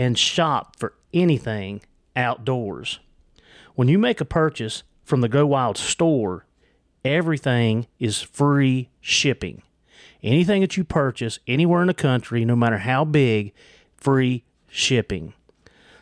and 0.00 0.18
shop 0.18 0.76
for 0.76 0.94
anything 1.12 1.82
outdoors. 2.16 3.00
When 3.74 3.86
you 3.86 3.98
make 3.98 4.18
a 4.18 4.24
purchase 4.24 4.82
from 5.04 5.20
the 5.20 5.28
Go 5.28 5.44
Wild 5.44 5.76
store, 5.76 6.46
everything 7.04 7.86
is 7.98 8.22
free 8.22 8.88
shipping. 9.02 9.60
Anything 10.22 10.62
that 10.62 10.78
you 10.78 10.84
purchase 10.84 11.38
anywhere 11.46 11.82
in 11.82 11.86
the 11.86 11.92
country, 11.92 12.46
no 12.46 12.56
matter 12.56 12.78
how 12.78 13.04
big, 13.04 13.52
free 13.94 14.42
shipping. 14.68 15.34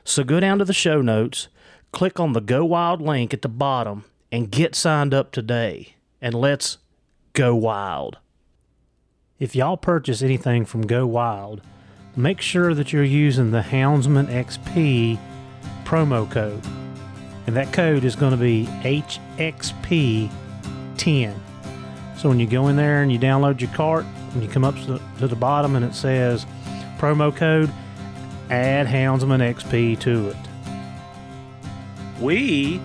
So 0.04 0.22
go 0.22 0.38
down 0.38 0.60
to 0.60 0.64
the 0.64 0.72
show 0.72 1.02
notes, 1.02 1.48
click 1.90 2.20
on 2.20 2.34
the 2.34 2.40
Go 2.40 2.64
Wild 2.64 3.00
link 3.00 3.34
at 3.34 3.42
the 3.42 3.48
bottom, 3.48 4.04
and 4.30 4.48
get 4.48 4.76
signed 4.76 5.12
up 5.12 5.32
today. 5.32 5.96
And 6.20 6.34
let's 6.34 6.78
go 7.32 7.56
wild. 7.56 8.18
If 9.40 9.56
y'all 9.56 9.76
purchase 9.76 10.22
anything 10.22 10.66
from 10.66 10.86
Go 10.86 11.04
Wild, 11.04 11.62
make 12.18 12.40
sure 12.40 12.74
that 12.74 12.92
you're 12.92 13.04
using 13.04 13.52
the 13.52 13.60
Houndsman 13.60 14.26
XP 14.26 15.16
promo 15.84 16.28
code. 16.28 16.60
And 17.46 17.54
that 17.56 17.72
code 17.72 18.02
is 18.02 18.16
going 18.16 18.32
to 18.32 18.36
be 18.36 18.66
HXP10. 18.82 20.28
So 22.16 22.28
when 22.28 22.40
you 22.40 22.48
go 22.48 22.66
in 22.66 22.74
there 22.76 23.02
and 23.02 23.12
you 23.12 23.20
download 23.20 23.60
your 23.60 23.70
cart, 23.70 24.04
and 24.34 24.42
you 24.42 24.48
come 24.48 24.64
up 24.64 24.74
to 24.74 24.84
the, 24.84 25.00
to 25.20 25.28
the 25.28 25.36
bottom 25.36 25.76
and 25.76 25.84
it 25.84 25.94
says 25.94 26.44
promo 26.98 27.34
code, 27.34 27.70
add 28.50 28.88
Houndsman 28.88 29.40
XP 29.54 30.00
to 30.00 30.30
it. 30.30 30.36
We 32.20 32.80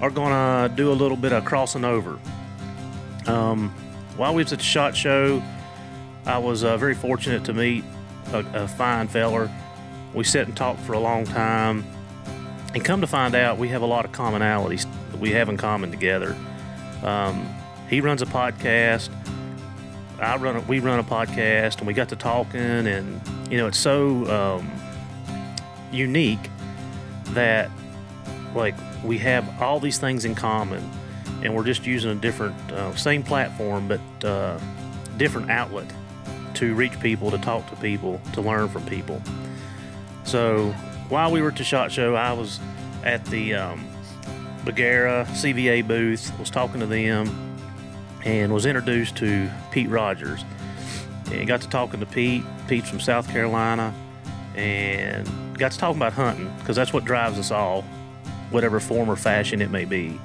are 0.00 0.10
going 0.10 0.32
to 0.32 0.74
do 0.74 0.90
a 0.90 0.94
little 0.94 1.18
bit 1.18 1.32
of 1.32 1.44
crossing 1.44 1.84
over. 1.84 2.18
Um, 3.26 3.74
while 4.16 4.34
we 4.34 4.42
was 4.42 4.54
at 4.54 4.60
the 4.60 4.64
SHOT 4.64 4.96
Show, 4.96 5.42
I 6.24 6.38
was 6.38 6.64
uh, 6.64 6.78
very 6.78 6.94
fortunate 6.94 7.44
to 7.44 7.52
meet 7.52 7.84
a, 8.32 8.44
a 8.54 8.68
fine 8.68 9.08
feller. 9.08 9.50
We 10.14 10.24
sat 10.24 10.46
and 10.46 10.56
talked 10.56 10.80
for 10.80 10.92
a 10.92 10.98
long 10.98 11.24
time, 11.24 11.84
and 12.74 12.84
come 12.84 13.00
to 13.00 13.06
find 13.06 13.34
out, 13.34 13.58
we 13.58 13.68
have 13.68 13.82
a 13.82 13.86
lot 13.86 14.04
of 14.04 14.12
commonalities 14.12 14.86
that 15.10 15.20
we 15.20 15.30
have 15.30 15.48
in 15.48 15.56
common 15.56 15.90
together. 15.90 16.36
Um, 17.02 17.46
he 17.88 18.00
runs 18.00 18.22
a 18.22 18.26
podcast. 18.26 19.10
I 20.20 20.36
run. 20.36 20.56
A, 20.56 20.60
we 20.60 20.80
run 20.80 20.98
a 20.98 21.04
podcast, 21.04 21.78
and 21.78 21.86
we 21.86 21.94
got 21.94 22.08
to 22.10 22.16
talking, 22.16 22.60
and 22.60 23.20
you 23.50 23.56
know, 23.56 23.66
it's 23.66 23.78
so 23.78 24.26
um, 24.30 24.70
unique 25.92 26.50
that 27.28 27.70
like 28.54 28.74
we 29.04 29.18
have 29.18 29.62
all 29.62 29.80
these 29.80 29.98
things 29.98 30.24
in 30.24 30.34
common, 30.34 30.88
and 31.42 31.54
we're 31.54 31.64
just 31.64 31.86
using 31.86 32.10
a 32.10 32.14
different, 32.14 32.54
uh, 32.72 32.94
same 32.96 33.22
platform, 33.22 33.88
but 33.88 34.24
uh, 34.24 34.58
different 35.16 35.50
outlet 35.50 35.90
to 36.54 36.74
reach 36.74 36.98
people, 37.00 37.30
to 37.30 37.38
talk 37.38 37.68
to 37.70 37.76
people, 37.76 38.20
to 38.32 38.40
learn 38.40 38.68
from 38.68 38.84
people. 38.86 39.22
So 40.24 40.70
while 41.08 41.30
we 41.30 41.42
were 41.42 41.48
at 41.48 41.56
the 41.56 41.64
SHOT 41.64 41.90
Show, 41.90 42.14
I 42.14 42.32
was 42.32 42.60
at 43.04 43.24
the 43.26 43.54
um, 43.54 43.84
CVA 44.64 45.86
booth, 45.86 46.36
was 46.38 46.50
talking 46.50 46.80
to 46.80 46.86
them, 46.86 47.28
and 48.24 48.52
was 48.52 48.66
introduced 48.66 49.16
to 49.16 49.50
Pete 49.70 49.88
Rogers. 49.88 50.44
And 51.32 51.46
got 51.46 51.60
to 51.62 51.68
talking 51.68 52.00
to 52.00 52.06
Pete. 52.06 52.44
Pete's 52.68 52.88
from 52.88 53.00
South 53.00 53.28
Carolina, 53.28 53.94
and 54.56 55.58
got 55.58 55.72
to 55.72 55.78
talking 55.78 55.96
about 55.96 56.12
hunting 56.12 56.52
because 56.58 56.76
that's 56.76 56.92
what 56.92 57.04
drives 57.04 57.38
us 57.38 57.50
all, 57.50 57.82
whatever 58.50 58.80
form 58.80 59.10
or 59.10 59.16
fashion 59.16 59.62
it 59.62 59.70
may 59.70 59.84
be. 59.84 60.20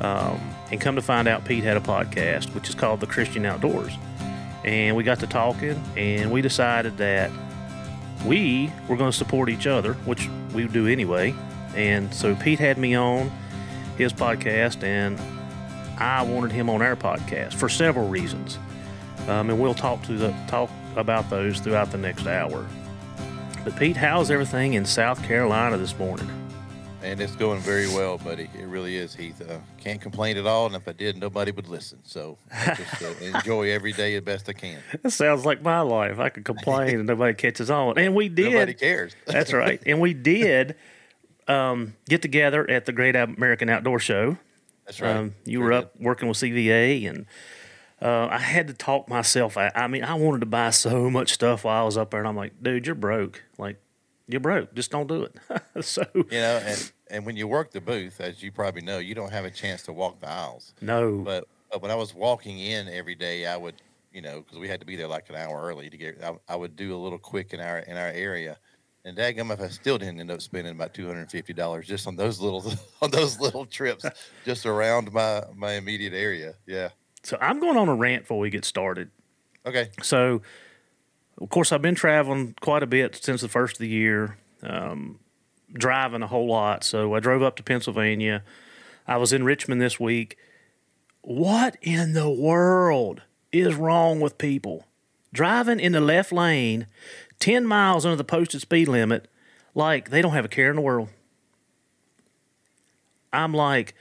Um, 0.00 0.40
and 0.70 0.80
come 0.80 0.96
to 0.96 1.02
find 1.02 1.28
out, 1.28 1.44
Pete 1.44 1.64
had 1.64 1.76
a 1.76 1.80
podcast 1.80 2.54
which 2.54 2.68
is 2.68 2.74
called 2.74 3.00
The 3.00 3.06
Christian 3.06 3.44
Outdoors 3.44 3.92
and 4.64 4.96
we 4.96 5.02
got 5.02 5.20
to 5.20 5.26
talking 5.26 5.82
and 5.96 6.30
we 6.30 6.40
decided 6.40 6.96
that 6.98 7.30
we 8.24 8.72
were 8.88 8.96
going 8.96 9.10
to 9.10 9.16
support 9.16 9.48
each 9.48 9.66
other 9.66 9.94
which 10.04 10.28
we 10.54 10.66
do 10.68 10.86
anyway. 10.86 11.34
And 11.74 12.12
so 12.14 12.34
pete 12.34 12.58
had 12.58 12.78
me 12.78 12.94
on 12.94 13.30
his 13.96 14.12
podcast 14.12 14.82
and 14.82 15.20
i 15.98 16.22
wanted 16.22 16.50
him 16.50 16.70
on 16.70 16.80
our 16.82 16.96
podcast 16.96 17.54
for 17.54 17.68
several 17.68 18.08
reasons. 18.08 18.58
Um, 19.28 19.50
and 19.50 19.60
we'll 19.60 19.74
talk 19.74 20.02
to 20.04 20.14
the 20.14 20.34
talk 20.48 20.70
about 20.96 21.30
those 21.30 21.60
throughout 21.60 21.90
the 21.90 21.98
next 21.98 22.26
hour. 22.26 22.66
But 23.64 23.76
pete 23.76 23.96
how's 23.96 24.30
everything 24.30 24.74
in 24.74 24.84
south 24.84 25.22
carolina 25.22 25.76
this 25.76 25.96
morning 25.98 26.41
and 27.02 27.20
it's 27.20 27.36
going 27.36 27.60
very 27.60 27.88
well, 27.88 28.18
buddy. 28.18 28.48
It 28.58 28.66
really 28.66 28.96
is, 28.96 29.14
Heath. 29.14 29.42
Uh, 29.42 29.58
can't 29.78 30.00
complain 30.00 30.36
at 30.36 30.46
all, 30.46 30.66
and 30.66 30.74
if 30.74 30.86
I 30.86 30.92
did, 30.92 31.16
nobody 31.16 31.50
would 31.50 31.68
listen. 31.68 31.98
So 32.04 32.38
I 32.52 32.74
just 32.74 33.02
uh, 33.02 33.12
enjoy 33.36 33.70
every 33.70 33.92
day 33.92 34.14
as 34.14 34.22
best 34.22 34.48
I 34.48 34.52
can. 34.52 34.80
That 35.02 35.10
sounds 35.10 35.44
like 35.44 35.62
my 35.62 35.80
life. 35.80 36.18
I 36.18 36.28
could 36.28 36.44
complain 36.44 36.98
and 36.98 37.06
nobody 37.06 37.34
catches 37.34 37.70
on, 37.70 37.98
and 37.98 38.14
we 38.14 38.28
did. 38.28 38.52
Nobody 38.52 38.74
cares. 38.74 39.14
that's 39.26 39.52
right, 39.52 39.82
and 39.86 40.00
we 40.00 40.14
did 40.14 40.76
um, 41.48 41.94
get 42.08 42.22
together 42.22 42.68
at 42.68 42.86
the 42.86 42.92
Great 42.92 43.16
American 43.16 43.68
Outdoor 43.68 43.98
Show. 43.98 44.38
That's 44.86 45.00
right. 45.00 45.16
Um, 45.16 45.34
you 45.44 45.60
were 45.60 45.72
up 45.72 45.92
working 46.00 46.28
with 46.28 46.38
CVA, 46.38 47.08
and 47.08 47.26
uh, 48.00 48.28
I 48.30 48.38
had 48.38 48.68
to 48.68 48.74
talk 48.74 49.08
myself. 49.08 49.56
I, 49.56 49.70
I 49.74 49.86
mean, 49.86 50.04
I 50.04 50.14
wanted 50.14 50.40
to 50.40 50.46
buy 50.46 50.70
so 50.70 51.08
much 51.08 51.32
stuff 51.32 51.64
while 51.64 51.82
I 51.82 51.84
was 51.84 51.96
up 51.96 52.10
there, 52.10 52.20
and 52.20 52.28
I'm 52.28 52.36
like, 52.36 52.62
dude, 52.62 52.86
you're 52.86 52.94
broke. 52.94 53.42
Like, 53.58 53.80
you're 54.28 54.40
broke. 54.40 54.74
Just 54.74 54.90
don't 54.90 55.06
do 55.06 55.24
it. 55.24 55.36
so 55.84 56.04
You 56.14 56.24
know, 56.30 56.62
and, 56.64 56.92
and 57.10 57.26
when 57.26 57.36
you 57.36 57.48
work 57.48 57.70
the 57.70 57.80
booth, 57.80 58.20
as 58.20 58.42
you 58.42 58.52
probably 58.52 58.82
know, 58.82 58.98
you 58.98 59.14
don't 59.14 59.32
have 59.32 59.44
a 59.44 59.50
chance 59.50 59.82
to 59.82 59.92
walk 59.92 60.20
the 60.20 60.28
aisles. 60.28 60.74
no, 60.80 61.18
But, 61.18 61.48
but 61.70 61.82
when 61.82 61.90
I 61.90 61.94
was 61.94 62.14
walking 62.14 62.58
in 62.58 62.88
every 62.88 63.14
day, 63.14 63.46
I 63.46 63.56
would 63.56 63.74
you 64.12 64.20
know, 64.20 64.40
because 64.40 64.58
we 64.58 64.68
had 64.68 64.80
to 64.80 64.86
be 64.86 64.96
there 64.96 65.08
like 65.08 65.28
an 65.30 65.36
hour 65.36 65.62
early 65.62 65.88
to 65.88 65.96
get. 65.96 66.22
I, 66.22 66.34
I 66.48 66.56
would 66.56 66.76
do 66.76 66.94
a 66.94 66.98
little 66.98 67.18
quick 67.18 67.54
in 67.54 67.60
our 67.60 67.78
in 67.78 67.96
our 67.96 68.08
area, 68.08 68.58
and 69.04 69.16
daggum 69.16 69.50
if 69.52 69.60
I 69.60 69.68
still 69.68 69.98
didn't 69.98 70.20
end 70.20 70.30
up 70.30 70.42
spending 70.42 70.74
about 70.74 70.94
two 70.94 71.06
hundred 71.06 71.22
and 71.22 71.30
fifty 71.30 71.52
dollars 71.52 71.86
just 71.86 72.06
on 72.06 72.16
those 72.16 72.40
little 72.40 72.64
on 73.02 73.10
those 73.10 73.40
little 73.40 73.64
trips 73.64 74.04
just 74.44 74.66
around 74.66 75.12
my 75.12 75.42
my 75.54 75.72
immediate 75.72 76.12
area. 76.12 76.54
Yeah. 76.66 76.90
So 77.22 77.38
I'm 77.40 77.60
going 77.60 77.76
on 77.76 77.88
a 77.88 77.94
rant 77.94 78.24
before 78.24 78.38
we 78.38 78.50
get 78.50 78.64
started. 78.64 79.10
Okay. 79.64 79.90
So, 80.02 80.42
of 81.42 81.48
course, 81.48 81.72
I've 81.72 81.82
been 81.82 81.96
traveling 81.96 82.54
quite 82.60 82.84
a 82.84 82.86
bit 82.86 83.16
since 83.16 83.40
the 83.40 83.48
first 83.48 83.74
of 83.76 83.78
the 83.80 83.88
year, 83.88 84.38
um, 84.62 85.18
driving 85.72 86.22
a 86.22 86.28
whole 86.28 86.46
lot. 86.46 86.84
So 86.84 87.14
I 87.14 87.20
drove 87.20 87.42
up 87.42 87.56
to 87.56 87.64
Pennsylvania. 87.64 88.44
I 89.08 89.16
was 89.16 89.32
in 89.32 89.42
Richmond 89.42 89.80
this 89.80 89.98
week. 89.98 90.38
What 91.22 91.76
in 91.82 92.12
the 92.12 92.30
world 92.30 93.22
is 93.50 93.74
wrong 93.74 94.20
with 94.20 94.38
people? 94.38 94.86
Driving 95.32 95.80
in 95.80 95.92
the 95.92 96.00
left 96.00 96.30
lane, 96.30 96.86
10 97.40 97.66
miles 97.66 98.06
under 98.06 98.16
the 98.16 98.24
posted 98.24 98.60
speed 98.60 98.86
limit, 98.86 99.26
like 99.74 100.10
they 100.10 100.22
don't 100.22 100.32
have 100.32 100.44
a 100.44 100.48
care 100.48 100.70
in 100.70 100.76
the 100.76 100.82
world. 100.82 101.08
I'm 103.32 103.52
like, 103.52 103.94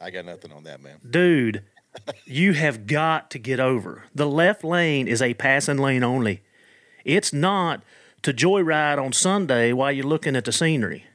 I 0.00 0.10
got 0.10 0.26
nothing 0.26 0.52
on 0.52 0.64
that, 0.64 0.82
man. 0.82 0.98
dude, 1.08 1.62
you 2.26 2.52
have 2.52 2.86
got 2.86 3.30
to 3.30 3.38
get 3.38 3.60
over. 3.60 4.04
The 4.14 4.26
left 4.26 4.64
lane 4.64 5.08
is 5.08 5.22
a 5.22 5.34
passing 5.34 5.78
lane 5.78 6.02
only. 6.02 6.42
It's 7.04 7.32
not 7.32 7.82
to 8.22 8.32
joyride 8.32 9.02
on 9.02 9.12
Sunday 9.12 9.72
while 9.72 9.90
you're 9.92 10.06
looking 10.06 10.36
at 10.36 10.44
the 10.44 10.52
scenery. 10.52 11.06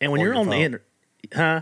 And 0.00 0.10
when 0.12 0.20
Or 0.20 0.24
you're 0.24 0.32
your 0.34 0.40
on 0.40 0.46
the 0.46 0.52
phone. 0.52 0.62
inter- 0.62 0.82
huh? 1.34 1.60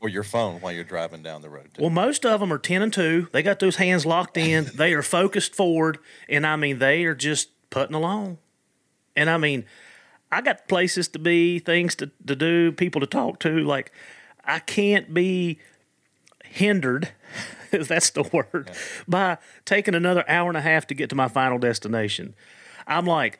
Or 0.00 0.08
your 0.08 0.22
phone 0.24 0.60
while 0.60 0.72
you're 0.72 0.84
driving 0.84 1.22
down 1.22 1.42
the 1.42 1.48
road. 1.48 1.70
too. 1.74 1.82
Well, 1.82 1.90
most 1.90 2.26
of 2.26 2.40
them 2.40 2.52
are 2.52 2.58
10 2.58 2.82
and 2.82 2.92
2. 2.92 3.28
They 3.32 3.42
got 3.42 3.60
those 3.60 3.76
hands 3.76 4.04
locked 4.04 4.36
in. 4.36 4.64
they 4.74 4.92
are 4.92 5.02
focused 5.02 5.54
forward. 5.54 5.98
And 6.28 6.46
I 6.46 6.56
mean, 6.56 6.78
they 6.78 7.04
are 7.04 7.14
just 7.14 7.48
putting 7.70 7.94
along. 7.94 8.38
And 9.14 9.30
I 9.30 9.38
mean, 9.38 9.64
I 10.30 10.40
got 10.42 10.68
places 10.68 11.08
to 11.08 11.18
be, 11.18 11.58
things 11.60 11.94
to, 11.96 12.10
to 12.26 12.36
do, 12.36 12.72
people 12.72 13.00
to 13.00 13.06
talk 13.06 13.38
to. 13.40 13.60
Like, 13.60 13.92
I 14.44 14.58
can't 14.58 15.14
be 15.14 15.58
hindered, 16.44 17.10
if 17.72 17.88
that's 17.88 18.10
the 18.10 18.22
word, 18.24 18.70
by 19.08 19.38
taking 19.64 19.94
another 19.94 20.24
hour 20.28 20.48
and 20.48 20.56
a 20.56 20.60
half 20.60 20.86
to 20.88 20.94
get 20.94 21.08
to 21.10 21.16
my 21.16 21.28
final 21.28 21.58
destination. 21.58 22.34
I'm 22.86 23.06
like, 23.06 23.38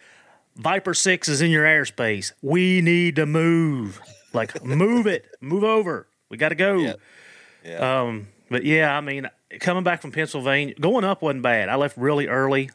Viper 0.57 0.95
6 0.95 1.29
is 1.29 1.41
in 1.43 1.51
your 1.51 1.65
airspace. 1.65 2.33
We 2.43 2.81
need 2.81 3.17
to 3.17 3.27
move. 3.27 4.01
Like, 4.33 4.65
move 4.65 5.07
it, 5.07 5.27
move 5.41 5.65
over. 5.65 6.07
We 6.29 6.37
got 6.37 6.51
to 6.51 6.55
go. 6.55 6.77
Yeah. 6.77 6.95
Yeah. 7.65 8.01
Um, 8.03 8.29
but 8.49 8.65
yeah, 8.65 8.97
I 8.97 9.01
mean, 9.01 9.29
coming 9.61 9.83
back 9.83 10.01
from 10.01 10.13
Pennsylvania, 10.13 10.75
going 10.81 11.05
up 11.05 11.23
wasn't 11.23 11.43
bad. 11.43 11.69
I 11.69 11.77
left 11.77 11.97
really 11.97 12.29
early. 12.29 12.71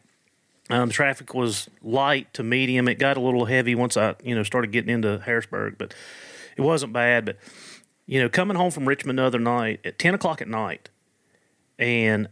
Um, 0.70 0.90
traffic 0.90 1.34
was 1.34 1.68
light 1.82 2.32
to 2.34 2.42
medium. 2.42 2.88
It 2.88 2.98
got 2.98 3.16
a 3.16 3.20
little 3.20 3.46
heavy 3.46 3.74
once 3.74 3.96
I, 3.96 4.14
you 4.22 4.34
know, 4.34 4.42
started 4.42 4.70
getting 4.70 4.90
into 4.94 5.18
Harrisburg, 5.18 5.76
but 5.78 5.94
it 6.56 6.62
wasn't 6.62 6.92
bad. 6.92 7.24
But 7.24 7.38
you 8.06 8.20
know, 8.20 8.28
coming 8.28 8.56
home 8.56 8.70
from 8.70 8.86
Richmond 8.86 9.18
the 9.18 9.24
other 9.24 9.38
night 9.38 9.80
at 9.84 9.98
ten 9.98 10.14
o'clock 10.14 10.40
at 10.40 10.48
night, 10.48 10.88
and 11.78 12.28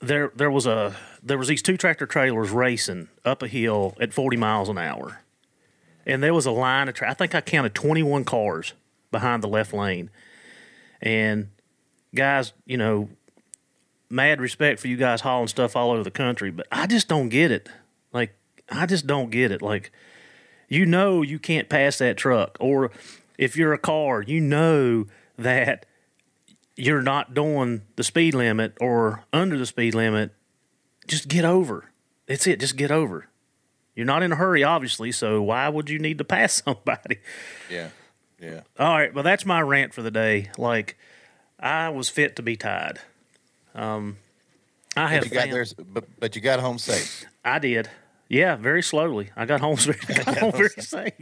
there 0.00 0.32
there 0.34 0.50
was 0.50 0.66
a 0.66 0.96
there 1.22 1.38
was 1.38 1.48
these 1.48 1.62
two 1.62 1.76
tractor 1.76 2.06
trailers 2.06 2.50
racing 2.50 3.08
up 3.24 3.42
a 3.42 3.48
hill 3.48 3.94
at 4.00 4.12
forty 4.12 4.36
miles 4.36 4.68
an 4.68 4.78
hour, 4.78 5.20
and 6.04 6.22
there 6.22 6.34
was 6.34 6.46
a 6.46 6.50
line 6.50 6.88
of 6.88 6.94
tra- 6.94 7.10
I 7.10 7.14
think 7.14 7.34
I 7.34 7.40
counted 7.40 7.74
twenty 7.74 8.02
one 8.02 8.24
cars 8.24 8.74
behind 9.10 9.42
the 9.42 9.48
left 9.48 9.72
lane, 9.72 10.10
and 11.00 11.48
guys, 12.14 12.52
you 12.66 12.76
know, 12.76 13.08
mad 14.10 14.40
respect 14.40 14.80
for 14.80 14.88
you 14.88 14.96
guys 14.96 15.20
hauling 15.20 15.48
stuff 15.48 15.76
all 15.76 15.90
over 15.90 16.02
the 16.02 16.10
country, 16.10 16.50
but 16.50 16.66
I 16.72 16.86
just 16.86 17.08
don't 17.08 17.28
get 17.28 17.50
it. 17.50 17.68
Like, 18.12 18.34
I 18.68 18.86
just 18.86 19.06
don't 19.06 19.30
get 19.30 19.50
it. 19.50 19.62
Like, 19.62 19.92
you 20.68 20.86
know, 20.86 21.22
you 21.22 21.38
can't 21.38 21.68
pass 21.68 21.98
that 21.98 22.16
truck, 22.16 22.56
or 22.60 22.90
if 23.38 23.56
you're 23.56 23.72
a 23.72 23.78
car, 23.78 24.22
you 24.22 24.40
know 24.40 25.06
that 25.38 25.86
you're 26.76 27.02
not 27.02 27.34
doing 27.34 27.82
the 27.96 28.04
speed 28.04 28.34
limit 28.34 28.76
or 28.80 29.24
under 29.32 29.58
the 29.58 29.66
speed 29.66 29.94
limit. 29.94 30.32
Just 31.06 31.28
get 31.28 31.44
over. 31.44 31.86
That's 32.26 32.46
it. 32.46 32.60
Just 32.60 32.76
get 32.76 32.90
over. 32.90 33.26
You're 33.94 34.06
not 34.06 34.22
in 34.22 34.32
a 34.32 34.36
hurry, 34.36 34.64
obviously, 34.64 35.12
so 35.12 35.42
why 35.42 35.68
would 35.68 35.90
you 35.90 35.98
need 35.98 36.18
to 36.18 36.24
pass 36.24 36.62
somebody? 36.64 37.18
yeah. 37.70 37.88
Yeah. 38.40 38.62
All 38.76 38.88
right, 38.96 39.14
well, 39.14 39.22
that's 39.22 39.46
my 39.46 39.60
rant 39.60 39.94
for 39.94 40.02
the 40.02 40.10
day. 40.10 40.50
Like, 40.58 40.98
I 41.60 41.90
was 41.90 42.08
fit 42.08 42.34
to 42.36 42.42
be 42.42 42.56
tied. 42.56 42.98
Um, 43.72 44.16
I 44.96 45.06
had 45.06 45.20
But 45.20 45.28
you 45.30 45.34
got 45.34 45.50
there, 45.50 45.66
but, 45.86 46.04
but 46.18 46.34
you 46.34 46.42
got 46.42 46.58
home 46.58 46.78
safe. 46.78 47.24
I 47.44 47.60
did. 47.60 47.88
Yeah, 48.28 48.56
very 48.56 48.82
slowly. 48.82 49.30
I 49.36 49.44
got 49.44 49.60
home, 49.60 49.76
I 50.08 50.12
got 50.24 50.38
home 50.38 50.52
very 50.52 50.70
safe 50.70 51.12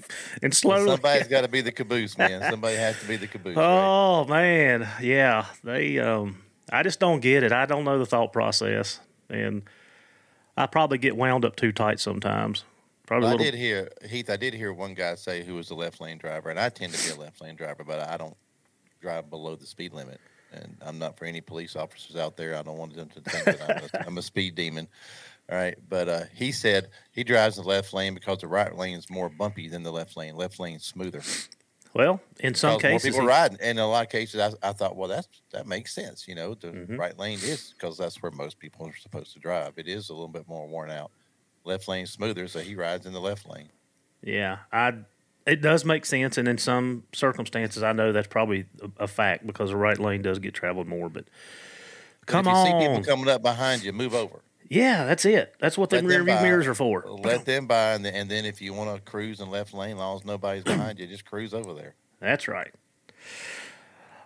and 0.43 0.55
slowly. 0.55 0.89
Somebody's 0.93 1.29
got 1.29 1.43
to 1.43 1.49
be 1.49 1.61
the 1.61 1.73
caboose, 1.73 2.17
man. 2.17 2.41
Somebody 2.51 2.77
has 2.77 2.99
to 3.01 3.07
be 3.07 3.17
the 3.17 3.27
caboose. 3.27 3.55
right? 3.57 3.63
Oh 3.67 4.25
man, 4.25 4.89
yeah. 5.03 5.45
They, 5.63 5.99
um, 5.99 6.39
I 6.73 6.83
just 6.85 7.01
don't 7.01 7.21
get 7.21 7.43
it. 7.43 7.53
I 7.53 7.67
don't 7.67 7.85
know 7.85 7.99
the 7.99 8.07
thought 8.07 8.33
process, 8.33 8.99
and 9.31 9.63
I 10.57 10.67
probably 10.67 10.99
get 10.99 11.17
wound 11.17 11.45
up 11.45 11.57
too 11.57 11.73
tight 11.73 12.01
sometimes. 12.01 12.65
Probably 13.07 13.31
a 13.31 13.33
I 13.33 13.37
did 13.37 13.55
hear 13.55 13.89
Heath. 14.09 14.31
I 14.31 14.37
did 14.37 14.55
hear 14.55 14.73
one 14.73 14.95
guy 14.95 15.15
say 15.17 15.43
who 15.43 15.55
was 15.55 15.71
a 15.71 15.75
left 15.75 16.01
lane 16.01 16.19
driver, 16.19 16.51
and 16.51 16.61
I 16.61 16.69
tend 16.69 16.93
to 16.95 17.09
be 17.09 17.17
a 17.17 17.21
left 17.21 17.41
lane 17.41 17.57
driver, 17.57 17.83
but 17.85 17.99
I 17.99 18.17
don't 18.17 18.37
drive 19.01 19.31
below 19.31 19.57
the 19.57 19.67
speed 19.67 19.93
limit. 19.93 20.21
And 20.53 20.77
I'm 20.81 20.99
not 20.99 21.17
for 21.17 21.25
any 21.25 21.41
police 21.41 21.77
officers 21.77 22.17
out 22.17 22.37
there. 22.37 22.57
I 22.57 22.63
don't 22.63 22.77
want 22.77 22.95
them 22.95 23.09
to 23.09 23.21
think 23.21 23.45
that 23.45 23.63
I'm 23.63 23.85
a, 23.85 24.07
I'm 24.07 24.19
a 24.19 24.23
speed 24.23 24.55
demon. 24.55 24.89
All 25.51 25.57
right, 25.57 25.77
but 25.89 26.09
uh, 26.09 26.23
he 26.35 26.53
said 26.53 26.91
he 27.11 27.25
drives 27.25 27.57
the 27.57 27.63
left 27.63 27.93
lane 27.93 28.15
because 28.15 28.39
the 28.39 28.49
right 28.49 28.77
lane 28.77 28.97
is 28.97 29.11
more 29.11 29.29
bumpy 29.29 29.69
than 29.69 29.83
the 29.83 29.91
left 29.91 30.17
lane. 30.17 30.37
Left 30.37 30.61
lane's 30.61 30.85
smoother. 30.85 31.23
Well, 31.95 32.21
in 32.41 32.55
some 32.55 32.77
Because 32.77 32.85
more 32.87 33.01
cases, 33.01 33.01
people 33.01 33.23
riding, 33.23 33.59
and 33.61 33.79
in 33.79 33.85
a 33.85 33.89
lot 33.89 34.05
of 34.07 34.11
cases, 34.13 34.41
I, 34.63 34.69
I 34.69 34.73
thought, 34.73 34.97
well, 34.97 35.09
that's 35.09 35.29
that 35.53 35.67
makes 35.67 35.95
sense. 35.95 36.29
You 36.29 36.35
know, 36.35 36.55
the 36.55 36.73
Mhm. 36.73 36.99
right 36.99 37.17
lane 37.19 37.43
is 37.43 37.73
because 37.73 37.97
that's 37.99 38.23
where 38.23 38.31
most 38.33 38.59
people 38.59 38.87
are 38.87 38.95
supposed 38.95 39.33
to 39.35 39.39
drive. 39.41 39.75
It 39.79 39.89
is 39.89 40.09
a 40.11 40.15
little 40.15 40.29
bit 40.29 40.47
more 40.47 40.69
worn 40.69 40.91
out. 40.91 41.13
Left 41.65 41.89
lane 41.89 42.07
smoother, 42.07 42.49
so 42.49 42.61
he 42.61 42.75
rides 42.75 43.07
in 43.07 43.13
the 43.13 43.21
left 43.21 43.47
lane. 43.49 43.71
Yeah, 44.23 44.59
I. 44.73 45.05
It 45.47 45.63
does 45.63 45.85
make 45.87 46.05
sense, 46.05 46.37
and 46.37 46.47
in 46.47 46.59
some 46.59 47.05
circumstances, 47.15 47.83
I 47.83 47.93
know 47.93 48.13
that's 48.13 48.29
probably 48.29 48.67
a, 48.83 49.05
a 49.05 49.09
fact 49.09 49.47
because 49.47 49.71
the 49.71 49.77
right 49.77 49.99
lane 49.99 50.21
does 50.23 50.39
get 50.39 50.53
traveled 50.55 50.87
more. 50.87 51.09
But 51.09 51.29
But 52.27 52.37
come 52.37 52.39
if 52.39 52.47
you 52.47 52.55
on, 52.55 52.57
see 52.57 52.73
people 52.73 53.01
coming 53.03 53.29
up 53.29 53.43
behind 53.43 53.83
you, 53.83 53.93
move 53.93 54.15
over. 54.15 54.43
Yeah, 54.71 55.05
that's 55.05 55.25
it. 55.25 55.55
That's 55.59 55.77
what 55.77 55.91
the 55.91 56.01
rear 56.01 56.23
view 56.23 56.35
mirrors 56.35 56.69
are 56.69 56.77
for. 56.77 57.05
Let 57.07 57.45
them 57.45 57.67
by, 57.67 57.95
and 57.95 58.05
then, 58.05 58.15
and 58.15 58.31
then 58.31 58.45
if 58.45 58.63
you 58.63 58.73
want 58.73 58.95
to 58.95 59.11
cruise 59.11 59.41
in 59.41 59.51
left 59.51 59.75
lane, 59.75 59.93
as 59.93 59.99
long 59.99 60.17
as 60.17 60.25
nobody's 60.25 60.63
behind 60.63 61.01
you, 61.01 61.09
just 61.09 61.25
cruise 61.25 61.53
over 61.53 61.75
there. 61.75 61.97
That's 62.21 62.47
right. 62.47 62.73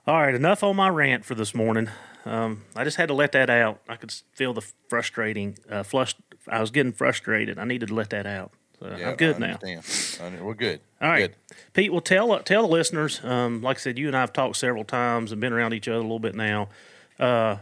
All 0.07 0.21
right, 0.21 0.35
enough 0.35 0.63
on 0.63 0.77
my 0.77 0.91
rant 0.91 1.25
for 1.25 1.35
this 1.35 1.55
morning. 1.55 1.89
Um, 2.27 2.65
I 2.77 2.85
just 2.85 2.99
had 2.99 3.09
to 3.09 3.15
let 3.15 3.33
that 3.33 3.49
out. 3.49 3.81
I 3.89 3.97
could 3.97 4.13
feel 4.33 4.53
the 4.53 4.61
frustrating, 4.89 5.57
uh, 5.71 5.83
flush. 5.83 6.15
I 6.47 6.61
was 6.61 6.71
getting 6.71 6.93
frustrated. 6.93 7.59
I 7.59 7.65
needed 7.65 7.89
to 7.89 7.95
let 7.95 8.11
that 8.11 8.27
out. 8.27 8.53
So 8.81 8.95
Yeah, 8.95 9.11
I'm 9.11 9.17
good 9.17 9.39
now. 9.39 9.59
We're 10.43 10.53
good. 10.53 10.81
All 11.01 11.09
right, 11.09 11.21
Good. 11.21 11.37
Pete. 11.73 11.91
Well, 11.91 12.03
tell 12.03 12.39
tell 12.41 12.63
the 12.63 12.69
listeners. 12.69 13.25
Um, 13.25 13.63
like 13.63 13.79
I 13.79 13.81
said, 13.81 13.99
you 13.99 14.09
and 14.09 14.17
I 14.17 14.21
have 14.21 14.35
talked 14.35 14.57
several 14.57 14.85
times 14.85 15.33
and 15.33 15.41
been 15.41 15.55
around 15.55 15.73
each 15.73 15.89
other 15.89 15.99
a 15.99 16.03
little 16.03 16.19
bit 16.19 16.35
now. 16.35 16.69
Uh, 17.19 17.57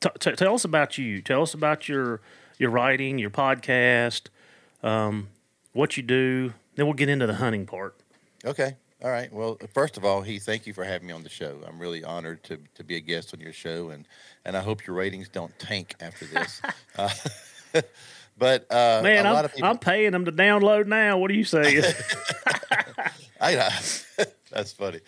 t- 0.00 0.08
t- 0.18 0.32
tell 0.32 0.54
us 0.54 0.64
about 0.64 0.98
you. 0.98 1.22
Tell 1.22 1.42
us 1.42 1.54
about 1.54 1.88
your 1.88 2.20
your 2.58 2.70
writing, 2.70 3.18
your 3.18 3.30
podcast, 3.30 4.28
um, 4.82 5.28
what 5.72 5.96
you 5.96 6.02
do. 6.02 6.54
Then 6.74 6.86
we'll 6.86 6.94
get 6.94 7.08
into 7.08 7.26
the 7.26 7.34
hunting 7.34 7.66
part. 7.66 7.96
Okay. 8.44 8.76
All 9.04 9.10
right. 9.10 9.30
Well, 9.30 9.58
first 9.74 9.98
of 9.98 10.04
all, 10.04 10.22
Heath, 10.22 10.44
thank 10.44 10.66
you 10.66 10.72
for 10.72 10.82
having 10.82 11.06
me 11.06 11.12
on 11.12 11.22
the 11.22 11.28
show. 11.28 11.60
I'm 11.66 11.78
really 11.78 12.02
honored 12.02 12.42
to, 12.44 12.58
to 12.74 12.82
be 12.84 12.96
a 12.96 13.00
guest 13.00 13.34
on 13.34 13.40
your 13.40 13.52
show, 13.52 13.90
and, 13.90 14.06
and 14.44 14.56
I 14.56 14.62
hope 14.62 14.86
your 14.86 14.96
ratings 14.96 15.28
don't 15.28 15.56
tank 15.58 15.94
after 16.00 16.24
this. 16.24 16.62
uh, 16.96 17.10
but 18.38 18.70
uh, 18.72 19.00
Man, 19.02 19.26
a 19.26 19.28
I'm, 19.28 19.34
lot 19.34 19.44
of 19.44 19.54
people, 19.54 19.68
I'm 19.68 19.78
paying 19.78 20.12
them 20.12 20.24
to 20.24 20.32
download 20.32 20.86
now. 20.86 21.18
What 21.18 21.28
do 21.28 21.34
you 21.34 21.44
say? 21.44 21.82
I, 23.40 23.54
that's 24.50 24.72
funny. 24.72 25.00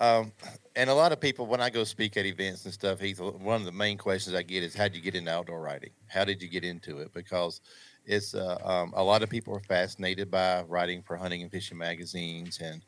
Um, 0.00 0.32
and 0.76 0.88
a 0.88 0.94
lot 0.94 1.10
of 1.10 1.20
people, 1.20 1.46
when 1.46 1.60
I 1.60 1.70
go 1.70 1.82
speak 1.82 2.16
at 2.16 2.24
events 2.24 2.64
and 2.64 2.72
stuff, 2.72 3.00
Heath, 3.00 3.20
one 3.20 3.60
of 3.60 3.64
the 3.64 3.72
main 3.72 3.98
questions 3.98 4.34
I 4.36 4.42
get 4.42 4.62
is, 4.62 4.74
"How 4.74 4.84
did 4.84 4.94
you 4.94 5.02
get 5.02 5.16
into 5.16 5.30
outdoor 5.32 5.60
writing? 5.60 5.90
How 6.06 6.24
did 6.24 6.40
you 6.40 6.48
get 6.48 6.64
into 6.64 6.98
it?" 6.98 7.12
Because 7.12 7.60
it's 8.06 8.34
uh, 8.34 8.58
um, 8.64 8.92
a 8.94 9.02
lot 9.02 9.22
of 9.22 9.28
people 9.28 9.54
are 9.54 9.60
fascinated 9.60 10.30
by 10.30 10.62
writing 10.62 11.02
for 11.02 11.16
hunting 11.16 11.42
and 11.42 11.50
fishing 11.50 11.78
magazines, 11.78 12.60
and 12.60 12.84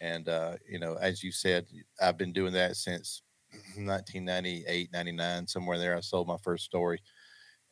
and 0.00 0.28
uh, 0.28 0.54
you 0.68 0.78
know, 0.78 0.94
as 0.94 1.24
you 1.24 1.32
said, 1.32 1.66
I've 2.00 2.16
been 2.16 2.32
doing 2.32 2.52
that 2.52 2.76
since 2.76 3.22
1998, 3.76 4.92
99, 4.92 5.46
somewhere 5.48 5.78
there. 5.78 5.96
I 5.96 6.00
sold 6.00 6.28
my 6.28 6.38
first 6.44 6.64
story, 6.64 7.00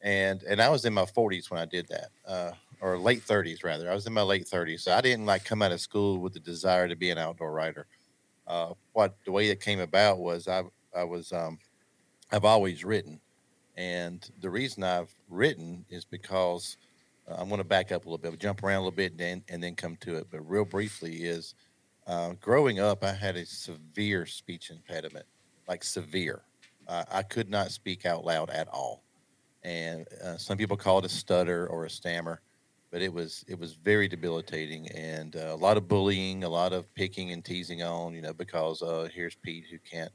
and 0.01 0.43
and 0.43 0.61
I 0.61 0.69
was 0.69 0.85
in 0.85 0.93
my 0.93 1.05
40s 1.05 1.49
when 1.49 1.61
I 1.61 1.67
did 1.67 1.87
that. 1.89 2.11
Uh, 2.27 2.53
or 2.83 2.97
late 2.97 3.23
30s 3.23 3.63
rather. 3.63 3.91
I 3.91 3.95
was 3.95 4.07
in 4.07 4.13
my 4.15 4.23
late 4.23 4.47
30s, 4.47 4.81
so 4.81 4.93
I 4.93 5.03
didn't 5.03 5.27
like 5.27 5.45
come 5.45 5.61
out 5.61 5.71
of 5.71 5.83
school 5.83 6.19
with 6.19 6.33
the 6.33 6.41
desire 6.41 6.89
to 6.89 6.97
be 6.97 7.11
an 7.11 7.19
outdoor 7.19 7.53
writer. 7.53 7.87
Uh, 8.47 8.75
what 8.93 9.17
the 9.25 9.33
way 9.33 9.49
it 9.49 9.61
came 9.61 9.81
about 9.81 10.19
was 10.19 10.49
I 10.49 10.63
I 10.95 11.05
was 11.05 11.33
um, 11.33 11.59
I've 12.33 12.45
always 12.45 12.85
written, 12.85 13.21
and 13.77 14.29
the 14.41 14.51
reason 14.51 14.83
I've 14.83 15.15
written 15.29 15.85
is 15.89 16.05
because 16.05 16.77
uh, 17.29 17.37
I'm 17.39 17.49
going 17.49 17.59
to 17.59 17.65
back 17.65 17.93
up 17.93 18.05
a 18.05 18.09
little 18.09 18.19
bit, 18.19 18.39
jump 18.41 18.63
around 18.63 18.79
a 18.79 18.85
little 18.85 18.97
bit, 18.97 19.13
and 19.13 19.21
then 19.21 19.45
and 19.49 19.63
then 19.63 19.75
come 19.75 19.97
to 20.01 20.17
it. 20.17 20.27
But 20.31 20.49
real 20.49 20.65
briefly, 20.65 21.25
is 21.25 21.55
uh, 22.07 22.33
growing 22.41 22.81
up, 22.81 23.05
I 23.05 23.13
had 23.13 23.37
a 23.37 23.47
severe 23.47 24.27
speech 24.27 24.71
impediment, 24.71 25.27
like 25.69 25.85
severe. 25.85 26.43
I 27.13 27.23
could 27.23 27.49
not 27.49 27.71
speak 27.71 28.05
out 28.05 28.25
loud 28.25 28.51
at 28.51 28.67
all, 28.67 29.05
and 29.63 30.09
uh, 30.25 30.37
some 30.37 30.59
people 30.59 30.77
call 30.77 30.99
it 30.99 31.05
a 31.05 31.09
stutter 31.09 31.69
or 31.69 31.85
a 31.85 31.91
stammer, 31.91 32.41
but 32.91 33.03
it 33.03 33.13
was 33.13 33.45
it 33.49 33.59
was 33.59 33.75
very 33.75 34.09
debilitating 34.09 34.89
and 34.93 35.37
uh, 35.37 35.51
a 35.51 35.57
lot 35.57 35.77
of 35.77 35.89
bullying, 35.89 36.45
a 36.45 36.49
lot 36.49 36.73
of 36.73 36.93
picking 36.95 37.33
and 37.33 37.45
teasing 37.45 37.83
on, 37.83 38.15
you 38.15 38.23
know, 38.23 38.35
because 38.35 38.83
uh, 38.83 39.09
here's 39.15 39.37
Pete 39.37 39.67
who 39.71 39.79
can't, 39.79 40.13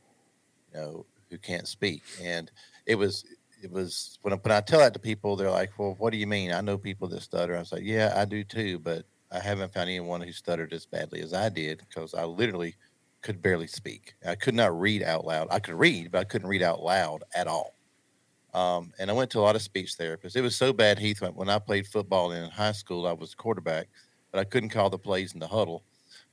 you 0.74 0.80
know, 0.80 1.06
who 1.30 1.38
can't 1.38 1.68
speak, 1.68 2.04
and 2.22 2.52
it 2.86 2.96
was 2.96 3.26
it 3.64 3.72
was 3.72 4.20
when 4.22 4.34
I, 4.34 4.38
when 4.38 4.52
I 4.52 4.62
tell 4.62 4.80
that 4.80 4.94
to 4.94 5.00
people, 5.00 5.36
they're 5.36 5.52
like, 5.52 5.72
"Well, 5.80 5.96
what 5.98 6.12
do 6.12 6.18
you 6.18 6.28
mean?" 6.28 6.52
I 6.52 6.62
know 6.62 6.78
people 6.78 7.08
that 7.10 7.22
stutter. 7.22 7.56
I 7.56 7.60
was 7.60 7.72
like, 7.72 7.84
"Yeah, 7.84 8.14
I 8.16 8.26
do 8.26 8.44
too," 8.44 8.80
but 8.80 9.06
I 9.32 9.40
haven't 9.40 9.74
found 9.74 9.90
anyone 9.90 10.22
who 10.22 10.32
stuttered 10.32 10.74
as 10.74 10.86
badly 10.86 11.22
as 11.22 11.34
I 11.34 11.50
did 11.50 11.80
because 11.80 12.14
I 12.14 12.26
literally 12.26 12.76
could 13.22 13.42
barely 13.42 13.68
speak. 13.68 14.14
I 14.26 14.36
could 14.36 14.54
not 14.56 14.80
read 14.80 15.02
out 15.04 15.26
loud. 15.26 15.48
I 15.52 15.60
could 15.60 15.76
read, 15.76 16.12
but 16.12 16.20
I 16.20 16.24
couldn't 16.26 16.50
read 16.50 16.62
out 16.62 16.82
loud 16.84 17.24
at 17.36 17.48
all. 17.48 17.75
Um, 18.56 18.94
and 18.98 19.10
I 19.10 19.14
went 19.14 19.30
to 19.32 19.40
a 19.40 19.42
lot 19.42 19.58
of 19.58 19.62
speech 19.62 19.98
therapists. 19.98 20.38
It 20.38 20.42
was 20.42 20.56
so 20.56 20.72
bad, 20.72 20.98
Heath, 20.98 21.22
when 21.22 21.50
I 21.50 21.60
played 21.60 21.86
football 21.86 22.32
in 22.32 22.50
high 22.50 22.72
school, 22.72 23.06
I 23.06 23.12
was 23.12 23.36
quarterback, 23.36 23.90
but 24.32 24.40
I 24.40 24.46
couldn't 24.46 24.70
call 24.70 24.90
the 24.90 24.98
plays 24.98 25.34
in 25.34 25.42
the 25.42 25.48
huddle 25.48 25.84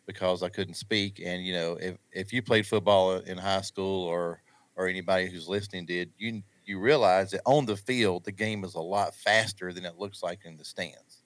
because 0.06 0.44
I 0.44 0.48
couldn't 0.48 0.74
speak. 0.74 1.20
And 1.24 1.44
you 1.44 1.52
know, 1.52 1.76
if 1.80 1.96
if 2.12 2.32
you 2.32 2.40
played 2.40 2.64
football 2.64 3.16
in 3.16 3.38
high 3.38 3.62
school 3.62 4.04
or 4.04 4.40
or 4.76 4.86
anybody 4.86 5.28
who's 5.28 5.48
listening 5.48 5.84
did, 5.84 6.12
you 6.16 6.42
you 6.64 6.78
realize 6.78 7.32
that 7.32 7.40
on 7.44 7.66
the 7.66 7.76
field 7.76 8.24
the 8.24 8.30
game 8.30 8.62
is 8.62 8.76
a 8.76 8.80
lot 8.80 9.16
faster 9.16 9.72
than 9.72 9.84
it 9.84 9.98
looks 9.98 10.22
like 10.22 10.44
in 10.44 10.56
the 10.56 10.64
stands. 10.64 11.24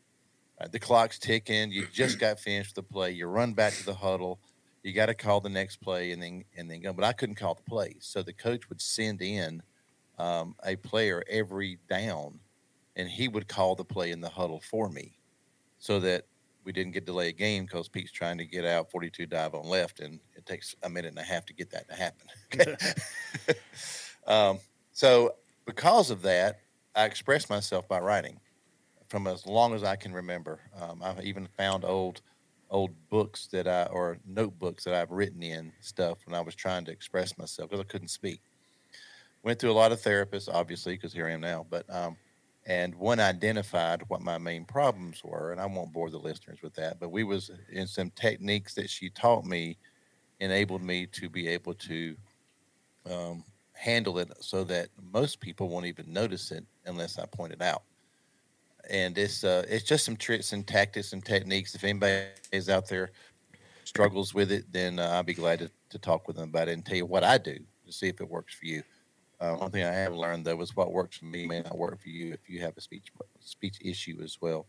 Right? 0.59 0.73
The 0.73 0.79
clock's 0.79 1.19
ticking. 1.19 1.73
You 1.73 1.87
just 1.93 2.19
got 2.19 2.41
finished 2.41 2.75
the 2.75 2.83
play. 2.83 3.11
You 3.11 3.27
run 3.27 3.53
back 3.53 3.75
to 3.75 3.85
the 3.85 3.95
huddle. 3.95 4.41
You 4.83 4.95
got 4.95 5.07
to 5.07 5.15
call 5.15 5.43
the 5.43 5.51
next 5.51 5.77
play 5.77 6.13
and 6.13 6.23
then 6.23 6.45
and 6.57 6.71
then 6.71 6.81
go. 6.81 6.95
But 6.95 7.05
I 7.05 7.13
couldn't 7.13 7.35
call 7.35 7.55
the 7.55 7.71
plays, 7.71 7.99
so 8.01 8.23
the 8.23 8.33
coach 8.33 8.71
would 8.71 8.81
send 8.81 9.21
in 9.21 9.61
um, 10.19 10.55
a 10.65 10.77
player 10.77 11.23
every 11.29 11.79
down, 11.89 12.39
and 12.97 13.09
he 13.09 13.29
would 13.29 13.49
call 13.49 13.75
the 13.75 13.85
play 13.85 14.11
in 14.11 14.21
the 14.21 14.29
huddle 14.29 14.61
for 14.61 14.89
me, 14.89 15.19
so 15.79 16.01
that 16.01 16.25
we 16.65 16.73
didn't 16.73 16.93
get 16.93 17.07
delay 17.07 17.29
a 17.29 17.33
game 17.33 17.65
because 17.65 17.89
Pete's 17.89 18.11
trying 18.11 18.39
to 18.39 18.45
get 18.45 18.65
out 18.65 18.91
42 18.91 19.27
dive 19.27 19.55
on 19.55 19.67
left, 19.67 20.01
and 20.01 20.19
it 20.35 20.45
takes 20.47 20.75
a 20.83 20.89
minute 20.89 21.09
and 21.09 21.19
a 21.19 21.23
half 21.23 21.47
to 21.47 21.55
get 21.55 21.71
that 21.71 21.89
to 21.89 21.95
happen. 21.95 22.77
um, 24.27 24.59
so 24.93 25.35
because 25.65 26.11
of 26.11 26.23
that, 26.23 26.61
I 26.95 27.05
express 27.05 27.51
myself 27.51 27.87
by 27.89 28.01
writing 28.01 28.41
from 29.09 29.27
as 29.27 29.47
long 29.47 29.75
as 29.75 29.85
I 29.85 29.97
can 29.97 30.13
remember. 30.13 30.61
Um, 30.81 31.03
I've 31.03 31.25
even 31.25 31.47
found 31.57 31.85
old 31.85 32.23
old 32.69 32.91
books 33.11 33.47
that 33.53 33.69
I 33.69 33.85
or 33.85 34.19
notebooks 34.27 34.83
that 34.85 34.95
I've 34.95 35.13
written 35.13 35.43
in 35.43 35.73
stuff 35.81 36.19
when 36.27 36.35
I 36.35 36.41
was 36.41 36.57
trying 36.57 36.85
to 36.87 36.91
express 36.91 37.39
myself 37.39 37.71
because 37.71 37.85
I 37.85 37.87
couldn't 37.87 38.09
speak 38.09 38.41
went 39.47 39.61
through 39.61 39.71
a 39.71 39.73
lot 39.73 39.93
of 39.93 40.03
therapists, 40.03 40.49
obviously, 40.53 40.95
because 40.95 41.13
here 41.13 41.29
I 41.29 41.31
am 41.31 41.41
now. 41.41 41.65
But 41.71 41.89
um, 41.89 42.17
and 42.67 42.93
one 42.97 43.21
identified 43.21 44.03
what 44.09 44.21
my 44.21 44.39
main 44.39 44.65
problems 44.65 45.23
were, 45.23 45.53
and 45.53 45.61
I 45.61 45.67
won't 45.67 45.93
bore 45.93 46.11
the 46.11 46.19
listeners 46.19 46.59
with 46.63 46.75
that. 46.75 46.99
But 46.99 47.13
we 47.13 47.23
was 47.23 47.53
in 47.71 47.87
some 47.87 48.11
techniques 48.11 48.75
that 48.75 48.91
she 48.91 49.09
taught 49.09 49.45
me, 49.45 49.79
enabled 50.41 50.83
me 50.83 51.07
to 51.13 51.31
be 51.31 51.47
able 51.47 51.75
to 51.75 52.17
um, 53.09 53.45
handle 53.73 54.19
it 54.19 54.33
so 54.41 54.65
that 54.65 54.89
most 55.13 55.39
people 55.39 55.69
won't 55.69 55.87
even 55.87 56.13
notice 56.13 56.51
it 56.51 56.65
unless 56.85 57.17
I 57.17 57.27
point 57.27 57.53
it 57.53 57.63
out. 57.63 57.85
And 58.91 59.17
it's 59.17 59.45
uh, 59.45 59.65
it's 59.69 59.85
just 59.85 60.05
some 60.05 60.17
tricks 60.17 60.53
and 60.53 60.67
tactics 60.67 61.13
and 61.13 61.25
techniques. 61.25 61.77
If 61.77 61.85
anybody 61.85 62.25
is 62.51 62.69
out 62.69 62.89
there 62.89 63.13
struggles 63.85 64.35
with 64.35 64.51
it, 64.51 64.65
then 64.73 64.99
uh, 64.99 65.11
I'll 65.15 65.23
be 65.23 65.35
glad 65.35 65.61
to, 65.61 65.71
to 65.91 65.99
talk 66.01 66.27
with 66.27 66.35
them 66.35 66.49
about 66.49 66.69
it 66.69 66.73
and 66.73 66.85
tell 66.85 66.97
you 66.97 67.07
what 67.07 67.23
I 67.23 67.39
do 67.39 67.59
to 67.87 67.93
see 67.93 68.09
if 68.09 68.21
it 68.21 68.29
works 68.29 68.53
for 68.53 68.67
you. 68.67 68.83
Uh, 69.39 69.55
one 69.55 69.71
thing 69.71 69.85
I 69.85 69.93
have 69.93 70.15
learned 70.15 70.45
though 70.47 70.61
is 70.63 70.75
what 70.75 70.93
works 70.93 71.19
for 71.19 71.27
me 71.27 71.47
may 71.47 71.61
not 71.61 71.77
work 71.77 72.01
for 72.01 72.09
you 72.09 72.33
if 72.33 72.49
you 72.49 72.61
have 72.61 72.77
a 72.77 72.81
speech 72.81 73.13
speech 73.41 73.79
issue 73.83 74.19
as 74.23 74.39
well. 74.41 74.67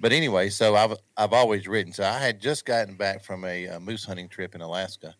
But 0.00 0.12
anyway, 0.12 0.50
so 0.50 0.76
I've 0.76 0.94
I've 1.16 1.32
always 1.32 1.66
written. 1.66 1.92
So 1.92 2.04
I 2.04 2.18
had 2.18 2.40
just 2.40 2.66
gotten 2.66 2.96
back 2.96 3.24
from 3.24 3.44
a, 3.44 3.66
a 3.66 3.80
moose 3.80 4.04
hunting 4.04 4.28
trip 4.28 4.54
in 4.54 4.60
Alaska, 4.60 5.14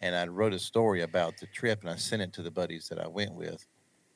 and 0.00 0.14
I 0.14 0.26
wrote 0.26 0.54
a 0.54 0.58
story 0.58 1.02
about 1.02 1.36
the 1.38 1.46
trip, 1.46 1.80
and 1.82 1.90
I 1.90 1.96
sent 1.96 2.22
it 2.22 2.32
to 2.34 2.42
the 2.42 2.50
buddies 2.50 2.88
that 2.88 2.98
I 2.98 3.08
went 3.08 3.34
with, 3.34 3.66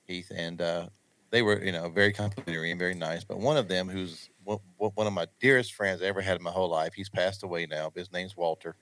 Heath, 0.07 0.33
and 0.35 0.61
uh, 0.63 0.89
they 1.31 1.43
were 1.43 1.63
you 1.63 1.73
know 1.73 1.91
very 1.91 2.13
complimentary 2.13 2.71
and 2.71 2.81
very 2.81 2.95
nice. 2.95 3.25
But 3.25 3.41
one 3.41 3.59
of 3.59 3.69
them, 3.69 3.89
who's 3.89 4.31
one 4.45 5.07
of 5.07 5.13
my 5.13 5.27
dearest 5.41 5.75
friends 5.75 6.01
I 6.01 6.07
ever 6.07 6.23
had 6.23 6.39
in 6.39 6.43
my 6.43 6.51
whole 6.51 6.71
life, 6.71 6.95
he's 6.95 7.11
passed 7.11 7.43
away 7.43 7.67
now. 7.67 7.93
His 7.95 8.11
name's 8.11 8.37
Walter. 8.37 8.77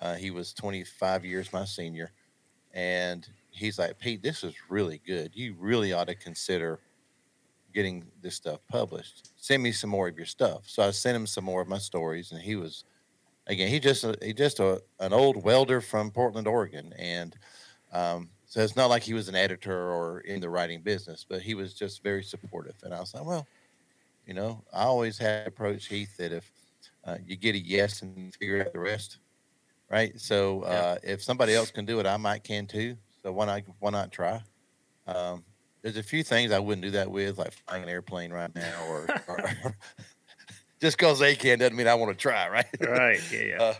Uh, 0.00 0.14
he 0.14 0.30
was 0.30 0.54
25 0.54 1.24
years 1.24 1.52
my 1.52 1.64
senior, 1.64 2.10
and 2.72 3.28
he's 3.50 3.78
like, 3.78 3.98
Pete, 3.98 4.22
this 4.22 4.44
is 4.44 4.54
really 4.68 5.00
good. 5.06 5.32
You 5.34 5.54
really 5.58 5.92
ought 5.92 6.08
to 6.08 6.14
consider 6.14 6.80
getting 7.72 8.06
this 8.22 8.34
stuff 8.34 8.60
published. 8.68 9.30
Send 9.36 9.62
me 9.62 9.72
some 9.72 9.90
more 9.90 10.08
of 10.08 10.16
your 10.16 10.26
stuff. 10.26 10.64
So 10.66 10.82
I 10.82 10.90
sent 10.90 11.16
him 11.16 11.26
some 11.26 11.44
more 11.44 11.60
of 11.60 11.68
my 11.68 11.78
stories, 11.78 12.32
and 12.32 12.40
he 12.40 12.56
was, 12.56 12.84
again, 13.46 13.68
he 13.68 13.78
just 13.78 14.04
he 14.22 14.32
just 14.32 14.60
a, 14.60 14.82
an 14.98 15.12
old 15.12 15.42
welder 15.42 15.80
from 15.80 16.10
Portland, 16.10 16.46
Oregon, 16.46 16.92
and 16.98 17.36
um, 17.92 18.28
so 18.46 18.60
it's 18.60 18.76
not 18.76 18.90
like 18.90 19.02
he 19.02 19.14
was 19.14 19.28
an 19.28 19.36
editor 19.36 19.92
or 19.92 20.20
in 20.20 20.40
the 20.40 20.50
writing 20.50 20.82
business, 20.82 21.24
but 21.28 21.40
he 21.40 21.54
was 21.54 21.72
just 21.72 22.02
very 22.02 22.24
supportive. 22.24 22.74
And 22.82 22.92
I 22.92 22.98
was 22.98 23.14
like, 23.14 23.24
well, 23.24 23.46
you 24.26 24.34
know, 24.34 24.64
I 24.72 24.84
always 24.84 25.18
had 25.18 25.46
approach 25.46 25.86
Heath 25.86 26.16
that 26.18 26.32
if 26.32 26.50
uh, 27.04 27.18
you 27.24 27.36
get 27.36 27.54
a 27.54 27.58
yes 27.58 28.02
and 28.02 28.34
figure 28.34 28.60
out 28.60 28.72
the 28.72 28.80
rest, 28.80 29.18
right? 29.88 30.18
So 30.20 30.62
uh, 30.62 30.98
yeah. 31.02 31.12
if 31.12 31.22
somebody 31.22 31.54
else 31.54 31.70
can 31.70 31.84
do 31.84 32.00
it, 32.00 32.06
I 32.06 32.16
might 32.16 32.42
can 32.44 32.66
too. 32.66 32.96
So 33.22 33.32
why 33.32 33.46
not 33.46 33.62
why 33.78 33.90
not 33.90 34.12
try? 34.12 34.42
Um, 35.06 35.44
there's 35.82 35.96
a 35.96 36.02
few 36.02 36.22
things 36.22 36.52
I 36.52 36.58
wouldn't 36.58 36.82
do 36.82 36.90
that 36.92 37.10
with, 37.10 37.38
like 37.38 37.52
flying 37.52 37.82
an 37.82 37.88
airplane 37.88 38.32
right 38.32 38.54
now, 38.54 38.84
or, 38.88 39.06
or 39.28 39.76
just 40.80 40.98
because 40.98 41.18
they 41.18 41.34
can 41.34 41.58
doesn't 41.58 41.76
mean 41.76 41.88
I 41.88 41.94
want 41.94 42.16
to 42.16 42.20
try, 42.20 42.48
right? 42.48 42.66
Right. 42.80 43.20
Yeah. 43.32 43.38
Yeah. 43.50 43.62
Uh, 43.62 43.74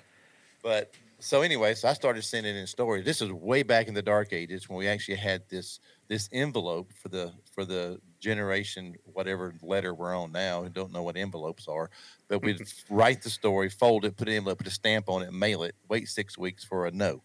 but 0.62 0.92
so 1.20 1.42
anyway, 1.42 1.74
so 1.74 1.88
I 1.88 1.92
started 1.92 2.22
sending 2.22 2.56
in 2.56 2.66
stories. 2.66 3.04
This 3.04 3.22
is 3.22 3.30
way 3.30 3.62
back 3.62 3.88
in 3.88 3.94
the 3.94 4.02
dark 4.02 4.32
ages 4.32 4.68
when 4.68 4.78
we 4.78 4.88
actually 4.88 5.16
had 5.16 5.42
this 5.48 5.80
this 6.08 6.28
envelope 6.32 6.92
for 6.92 7.08
the 7.08 7.32
for 7.52 7.64
the 7.64 8.00
generation 8.20 8.94
whatever 9.04 9.54
letter 9.62 9.94
we're 9.94 10.16
on 10.16 10.32
now. 10.32 10.62
Who 10.62 10.68
don't 10.70 10.92
know 10.92 11.02
what 11.02 11.16
envelopes 11.16 11.68
are, 11.68 11.90
but 12.28 12.42
we'd 12.42 12.60
write 12.88 13.22
the 13.22 13.30
story, 13.30 13.68
fold 13.68 14.04
it, 14.04 14.16
put 14.16 14.28
an 14.28 14.34
envelope, 14.34 14.58
put 14.58 14.66
a 14.66 14.70
stamp 14.70 15.08
on 15.08 15.22
it, 15.22 15.32
mail 15.32 15.62
it. 15.62 15.74
Wait 15.88 16.08
six 16.08 16.36
weeks 16.36 16.64
for 16.64 16.86
a 16.86 16.90
no. 16.90 17.22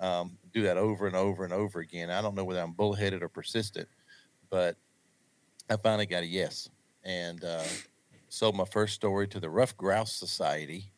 Um, 0.00 0.38
do 0.52 0.62
that 0.62 0.76
over 0.76 1.06
and 1.06 1.16
over 1.16 1.44
and 1.44 1.52
over 1.52 1.80
again. 1.80 2.10
I 2.10 2.22
don't 2.22 2.34
know 2.34 2.44
whether 2.44 2.60
I'm 2.60 2.72
bullheaded 2.72 3.22
or 3.22 3.28
persistent, 3.28 3.88
but 4.50 4.76
I 5.68 5.76
finally 5.76 6.06
got 6.06 6.22
a 6.22 6.26
yes 6.26 6.68
and 7.04 7.42
uh, 7.44 7.64
sold 8.28 8.56
my 8.56 8.64
first 8.64 8.94
story 8.94 9.26
to 9.28 9.40
the 9.40 9.50
Ruffed 9.50 9.76
Grouse 9.76 10.12
Society, 10.12 10.92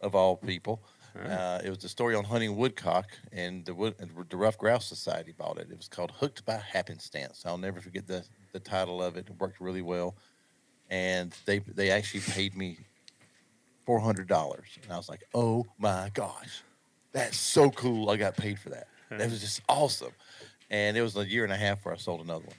of 0.00 0.14
all 0.14 0.36
people. 0.36 0.82
Uh, 1.14 1.60
it 1.62 1.68
was 1.68 1.84
a 1.84 1.88
story 1.88 2.14
on 2.14 2.24
hunting 2.24 2.56
woodcock, 2.56 3.06
and 3.32 3.64
the 3.66 3.74
wood, 3.74 3.94
the 4.30 4.36
Ruffed 4.36 4.58
Grouse 4.58 4.86
Society 4.86 5.32
bought 5.36 5.58
it. 5.58 5.68
It 5.70 5.76
was 5.76 5.88
called 5.88 6.10
"Hooked 6.10 6.44
by 6.44 6.56
Happenstance." 6.56 7.44
I'll 7.44 7.58
never 7.58 7.80
forget 7.80 8.06
the 8.06 8.24
the 8.52 8.60
title 8.60 9.02
of 9.02 9.16
it. 9.16 9.28
It 9.28 9.38
worked 9.38 9.60
really 9.60 9.82
well, 9.82 10.16
and 10.88 11.34
they 11.44 11.58
they 11.58 11.90
actually 11.90 12.20
paid 12.20 12.56
me 12.56 12.78
four 13.84 14.00
hundred 14.00 14.26
dollars, 14.26 14.78
and 14.82 14.90
I 14.92 14.96
was 14.96 15.08
like, 15.10 15.22
"Oh 15.34 15.66
my 15.78 16.10
gosh!" 16.14 16.62
That's 17.12 17.36
so 17.36 17.70
cool. 17.70 18.10
I 18.10 18.16
got 18.16 18.36
paid 18.36 18.58
for 18.58 18.70
that. 18.70 18.88
That 19.10 19.30
was 19.30 19.40
just 19.40 19.60
awesome. 19.68 20.12
And 20.70 20.96
it 20.96 21.02
was 21.02 21.16
a 21.16 21.26
year 21.26 21.44
and 21.44 21.52
a 21.52 21.56
half 21.56 21.84
where 21.84 21.94
I 21.94 21.98
sold 21.98 22.22
another 22.22 22.46
one. 22.46 22.56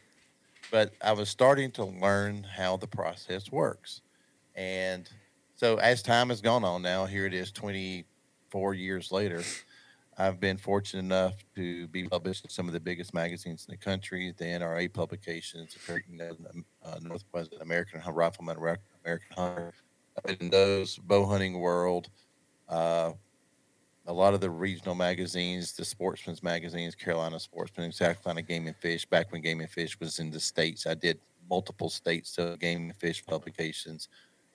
But 0.71 0.93
I 1.01 1.13
was 1.13 1.29
starting 1.29 1.71
to 1.71 1.85
learn 1.85 2.43
how 2.43 2.77
the 2.77 2.87
process 2.87 3.51
works. 3.51 4.01
And 4.55 5.09
so 5.55 5.77
as 5.77 6.03
time 6.03 6.29
has 6.29 6.41
gone 6.41 6.63
on 6.63 6.81
now, 6.81 7.05
here 7.05 7.25
it 7.25 7.33
is 7.33 7.51
24 7.51 8.73
years 8.75 9.11
later. 9.11 9.41
I've 10.17 10.39
been 10.39 10.57
fortunate 10.57 10.99
enough 10.99 11.43
to 11.55 11.87
be 11.87 12.07
published 12.07 12.43
in 12.43 12.49
some 12.51 12.67
of 12.67 12.73
the 12.73 12.79
biggest 12.79 13.13
magazines 13.15 13.65
in 13.67 13.71
the 13.71 13.77
country, 13.77 14.33
the 14.37 14.45
NRA 14.45 14.91
publications, 14.93 15.75
uh, 15.89 16.99
Northwest 17.01 17.55
American 17.61 17.99
Rifleman, 17.99 18.57
American 18.57 19.35
Hunter, 19.35 19.73
in 20.39 20.49
those, 20.49 20.97
Bow 20.97 21.25
Hunting 21.25 21.59
World, 21.59 22.09
uh, 22.69 23.13
a 24.05 24.13
lot 24.13 24.33
of 24.33 24.41
the 24.41 24.49
regional 24.49 24.95
magazines, 24.95 25.73
the 25.73 25.85
sportsman's 25.85 26.43
magazines, 26.43 26.95
Carolina 26.95 27.39
Sportsman, 27.39 27.91
South 27.91 28.21
Carolina 28.21 28.41
Game 28.41 28.67
and 28.67 28.75
Fish. 28.75 29.05
Back 29.05 29.31
when 29.31 29.41
Game 29.41 29.61
and 29.61 29.69
Fish 29.69 29.99
was 29.99 30.19
in 30.19 30.31
the 30.31 30.39
states, 30.39 30.85
I 30.85 30.93
did 30.93 31.19
multiple 31.49 31.89
states 31.89 32.29
so 32.29 32.55
Game 32.57 32.83
and 32.83 32.95
Fish 32.95 33.25
publications. 33.25 34.09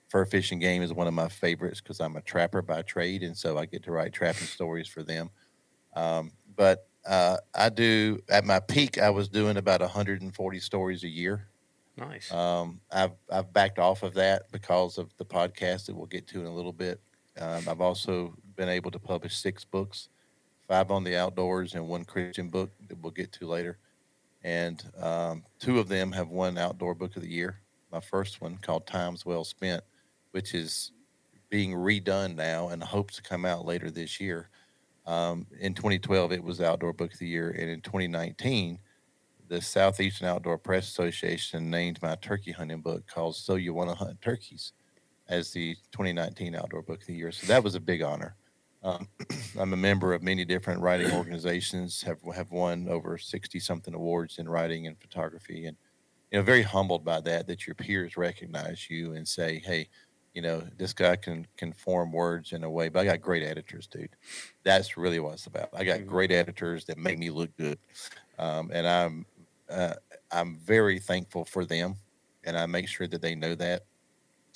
Fur 0.07 0.25
Fishing 0.25 0.59
Game 0.59 0.81
is 0.81 0.93
one 0.93 1.07
of 1.07 1.13
my 1.13 1.29
favorites 1.29 1.81
because 1.81 1.99
I'm 1.99 2.15
a 2.15 2.21
trapper 2.21 2.61
by 2.61 2.81
trade, 2.81 3.23
and 3.23 3.37
so 3.37 3.57
I 3.57 3.65
get 3.65 3.83
to 3.83 3.91
write 3.91 4.13
trapping 4.13 4.47
stories 4.47 4.87
for 4.87 5.03
them. 5.03 5.29
Um, 5.95 6.31
but 6.55 6.87
uh, 7.07 7.37
I 7.55 7.69
do 7.69 8.19
at 8.29 8.45
my 8.45 8.59
peak, 8.59 8.97
I 8.97 9.09
was 9.09 9.29
doing 9.29 9.57
about 9.57 9.81
140 9.81 10.59
stories 10.59 11.03
a 11.03 11.07
year 11.07 11.49
Nice. 11.99 12.31
Um, 12.31 12.79
I've 12.91 13.11
I've 13.31 13.51
backed 13.51 13.79
off 13.79 14.03
of 14.03 14.13
that 14.13 14.51
because 14.51 14.97
of 14.97 15.15
the 15.17 15.25
podcast 15.25 15.85
that 15.85 15.95
we'll 15.95 16.05
get 16.05 16.27
to 16.27 16.39
in 16.39 16.45
a 16.45 16.53
little 16.53 16.73
bit. 16.73 17.01
Um, 17.37 17.67
I've 17.67 17.81
also 17.81 18.35
been 18.59 18.67
able 18.67 18.91
to 18.91 18.99
publish 18.99 19.37
six 19.37 19.63
books, 19.63 20.09
five 20.67 20.91
on 20.91 21.05
the 21.05 21.15
outdoors 21.15 21.75
and 21.75 21.87
one 21.87 22.03
Christian 22.03 22.49
book 22.49 22.69
that 22.89 23.01
we'll 23.01 23.13
get 23.13 23.31
to 23.31 23.47
later. 23.47 23.77
And 24.43 24.83
um, 25.01 25.45
two 25.59 25.79
of 25.79 25.87
them 25.87 26.11
have 26.11 26.27
won 26.27 26.57
Outdoor 26.57 26.93
Book 26.93 27.15
of 27.15 27.21
the 27.21 27.31
Year. 27.31 27.61
My 27.89 28.01
first 28.01 28.41
one 28.41 28.57
called 28.57 28.85
Times 28.85 29.25
Well 29.25 29.45
Spent, 29.45 29.81
which 30.31 30.53
is 30.53 30.91
being 31.49 31.71
redone 31.71 32.35
now 32.35 32.67
and 32.67 32.83
hopes 32.83 33.15
to 33.15 33.21
come 33.21 33.45
out 33.45 33.65
later 33.65 33.89
this 33.89 34.19
year. 34.19 34.49
Um, 35.05 35.47
in 35.61 35.73
2012, 35.73 36.33
it 36.33 36.43
was 36.43 36.59
Outdoor 36.59 36.91
Book 36.91 37.13
of 37.13 37.19
the 37.19 37.27
Year, 37.27 37.51
and 37.57 37.69
in 37.69 37.79
2019, 37.79 38.77
the 39.47 39.61
Southeastern 39.61 40.27
Outdoor 40.27 40.57
Press 40.57 40.89
Association 40.89 41.69
named 41.69 42.01
my 42.01 42.15
turkey 42.15 42.51
hunting 42.51 42.81
book 42.81 43.07
called 43.07 43.37
"So 43.37 43.55
You 43.55 43.73
Want 43.73 43.89
to 43.89 43.95
Hunt 43.95 44.21
Turkeys" 44.21 44.73
as 45.29 45.51
the 45.51 45.75
2019 45.93 46.55
Outdoor 46.55 46.81
Book 46.81 47.01
of 47.01 47.07
the 47.07 47.15
Year. 47.15 47.31
So 47.31 47.47
that 47.47 47.63
was 47.63 47.75
a 47.75 47.79
big 47.79 48.01
honor. 48.01 48.35
Um, 48.83 49.07
I'm 49.59 49.73
a 49.73 49.77
member 49.77 50.13
of 50.13 50.23
many 50.23 50.45
different 50.45 50.81
writing 50.81 51.11
organizations. 51.11 52.01
have 52.03 52.19
have 52.33 52.51
won 52.51 52.87
over 52.89 53.17
60 53.17 53.59
something 53.59 53.93
awards 53.93 54.37
in 54.37 54.47
writing 54.47 54.87
and 54.87 54.99
photography, 54.99 55.65
and 55.65 55.77
you 56.31 56.39
know, 56.39 56.43
very 56.43 56.63
humbled 56.63 57.03
by 57.03 57.21
that. 57.21 57.47
That 57.47 57.67
your 57.67 57.75
peers 57.75 58.17
recognize 58.17 58.89
you 58.89 59.13
and 59.13 59.27
say, 59.27 59.61
"Hey." 59.63 59.89
you 60.33 60.43
know, 60.43 60.61
this 60.77 60.93
guy 60.93 61.15
can 61.15 61.45
can 61.57 61.73
form 61.73 62.11
words 62.11 62.53
in 62.53 62.63
a 62.63 62.69
way. 62.69 62.89
But 62.89 62.99
I 63.01 63.05
got 63.05 63.21
great 63.21 63.43
editors, 63.43 63.87
dude. 63.87 64.15
That's 64.63 64.95
really 64.95 65.19
what 65.19 65.33
it's 65.33 65.47
about. 65.47 65.69
I 65.73 65.83
got 65.83 66.05
great 66.05 66.31
editors 66.31 66.85
that 66.85 66.97
make 66.97 67.17
me 67.17 67.29
look 67.29 67.55
good, 67.57 67.79
um, 68.37 68.69
and 68.73 68.87
I'm 68.87 69.25
uh, 69.69 69.95
I'm 70.31 70.57
very 70.59 70.99
thankful 70.99 71.45
for 71.45 71.65
them, 71.65 71.95
and 72.43 72.57
I 72.57 72.65
make 72.67 72.87
sure 72.87 73.07
that 73.07 73.21
they 73.21 73.35
know 73.35 73.55
that. 73.55 73.83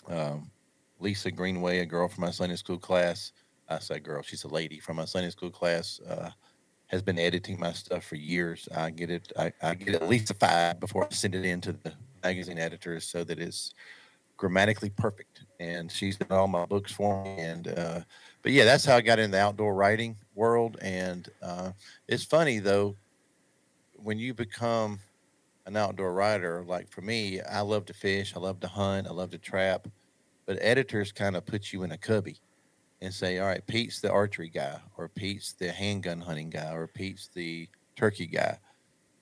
Um, 0.07 0.51
Lisa 0.99 1.31
Greenway, 1.31 1.79
a 1.79 1.85
girl 1.85 2.07
from 2.07 2.21
my 2.21 2.31
Sunday 2.31 2.55
school 2.55 2.77
class, 2.77 3.33
I 3.69 3.79
say 3.79 3.99
girl, 3.99 4.21
she's 4.21 4.43
a 4.43 4.47
lady 4.47 4.79
from 4.79 4.97
my 4.97 5.05
Sunday 5.05 5.29
school 5.29 5.49
class, 5.49 5.99
uh, 6.07 6.29
has 6.87 7.01
been 7.01 7.17
editing 7.17 7.59
my 7.59 7.71
stuff 7.71 8.03
for 8.03 8.15
years. 8.15 8.67
I 8.75 8.91
get 8.91 9.09
it, 9.09 9.31
I, 9.37 9.53
I 9.61 9.75
get 9.75 9.95
at 9.95 10.09
least 10.09 10.29
a 10.31 10.33
five 10.33 10.79
before 10.79 11.05
I 11.05 11.09
send 11.09 11.35
it 11.35 11.45
in 11.45 11.61
to 11.61 11.73
the 11.73 11.93
magazine 12.23 12.59
editors 12.59 13.05
so 13.05 13.23
that 13.23 13.39
it's 13.39 13.73
grammatically 14.37 14.89
perfect. 14.89 15.45
And 15.59 15.91
she's 15.91 16.17
done 16.17 16.37
all 16.37 16.47
my 16.47 16.65
books 16.65 16.91
for 16.91 17.23
me. 17.23 17.35
And 17.39 17.67
uh, 17.67 18.01
but 18.41 18.51
yeah, 18.51 18.65
that's 18.65 18.85
how 18.85 18.97
I 18.97 19.01
got 19.01 19.19
in 19.19 19.31
the 19.31 19.39
outdoor 19.39 19.73
writing 19.73 20.17
world. 20.35 20.77
And 20.81 21.29
uh, 21.41 21.71
it's 22.07 22.25
funny 22.25 22.59
though, 22.59 22.95
when 23.95 24.19
you 24.19 24.33
become 24.33 24.99
an 25.65 25.77
outdoor 25.77 26.13
writer, 26.13 26.63
like 26.67 26.91
for 26.91 27.01
me, 27.01 27.39
I 27.41 27.61
love 27.61 27.85
to 27.85 27.93
fish, 27.93 28.35
I 28.35 28.39
love 28.39 28.59
to 28.59 28.67
hunt, 28.67 29.07
I 29.07 29.11
love 29.11 29.29
to 29.31 29.37
trap, 29.37 29.87
but 30.45 30.57
editors 30.59 31.13
kind 31.13 31.37
of 31.37 31.45
put 31.45 31.71
you 31.71 31.83
in 31.83 31.93
a 31.93 31.97
cubby 31.97 32.41
and 33.03 33.13
say, 33.13 33.37
all 33.39 33.47
right, 33.47 33.65
Pete's 33.67 33.99
the 33.99 34.11
archery 34.11 34.49
guy, 34.49 34.79
or 34.97 35.09
Pete's 35.09 35.53
the 35.53 35.71
handgun 35.71 36.21
hunting 36.21 36.49
guy, 36.49 36.71
or 36.71 36.87
Pete's 36.87 37.27
the 37.27 37.67
turkey 37.97 38.25
guy. 38.25 38.57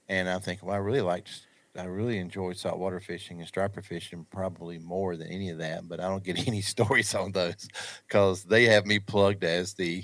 And 0.07 0.29
I 0.29 0.37
think, 0.37 0.61
well, 0.63 0.75
I 0.75 0.79
really 0.79 1.01
liked 1.01 1.47
I 1.77 1.85
really 1.85 2.17
enjoyed 2.17 2.57
saltwater 2.57 2.99
fishing 2.99 3.39
and 3.39 3.47
striper 3.47 3.81
fishing 3.81 4.25
probably 4.29 4.77
more 4.77 5.15
than 5.15 5.27
any 5.27 5.49
of 5.51 5.57
that, 5.59 5.87
but 5.87 6.01
I 6.01 6.09
don't 6.09 6.23
get 6.23 6.47
any 6.47 6.61
stories 6.61 7.15
on 7.15 7.31
those 7.31 7.67
because 8.07 8.43
they 8.43 8.65
have 8.65 8.85
me 8.85 8.99
plugged 8.99 9.43
as 9.43 9.73
the 9.73 10.03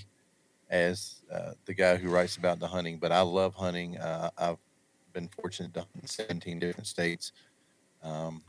as 0.70 1.22
uh, 1.32 1.52
the 1.66 1.74
guy 1.74 1.96
who 1.98 2.10
writes 2.10 2.36
about 2.38 2.60
the 2.60 2.68
hunting. 2.68 2.98
But 2.98 3.12
I 3.12 3.22
love 3.22 3.54
hunting. 3.54 3.98
Uh, 3.98 4.32
I've 4.38 4.58
been 5.14 5.30
fortunate 5.30 5.74
to 5.76 5.82
hunt 5.82 5.92
in 6.02 6.08
17 6.08 6.60
different 6.60 6.88
states. 6.88 7.32
Um, 8.02 8.44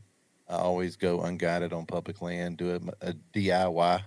I 0.49 0.57
always 0.57 0.97
go 0.97 1.21
unguided 1.21 1.73
on 1.73 1.87
public 1.87 2.23
land, 2.23 2.57
do 2.57 2.71
a, 2.71 3.09
a 3.09 3.15
DIY 3.35 4.03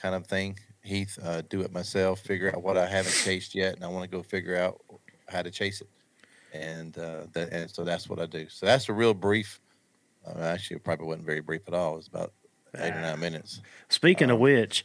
kind 0.00 0.14
of 0.14 0.26
thing. 0.26 0.58
Heath, 0.82 1.18
uh, 1.22 1.42
do 1.48 1.62
it 1.62 1.72
myself, 1.72 2.20
figure 2.20 2.52
out 2.54 2.62
what 2.62 2.76
I 2.76 2.86
haven't 2.86 3.14
chased 3.14 3.54
yet, 3.54 3.74
and 3.74 3.84
I 3.84 3.88
want 3.88 4.04
to 4.04 4.16
go 4.16 4.22
figure 4.22 4.56
out 4.56 4.82
how 5.28 5.40
to 5.40 5.50
chase 5.50 5.80
it 5.80 5.88
and 6.54 6.96
uh, 6.96 7.26
that 7.32 7.52
and 7.52 7.70
so 7.70 7.84
that's 7.84 8.08
what 8.08 8.20
I 8.20 8.26
do. 8.26 8.48
So 8.48 8.64
that's 8.64 8.88
a 8.88 8.92
real 8.92 9.12
brief. 9.12 9.60
Uh, 10.26 10.40
actually, 10.40 10.76
it 10.76 10.84
probably 10.84 11.06
wasn't 11.06 11.26
very 11.26 11.40
brief 11.40 11.62
at 11.66 11.74
all. 11.74 11.94
It 11.94 11.96
was 11.96 12.06
about 12.06 12.32
eight 12.78 12.94
or 12.94 13.00
nine 13.00 13.20
minutes. 13.20 13.60
Speaking 13.88 14.30
um, 14.30 14.36
of 14.36 14.40
which, 14.40 14.84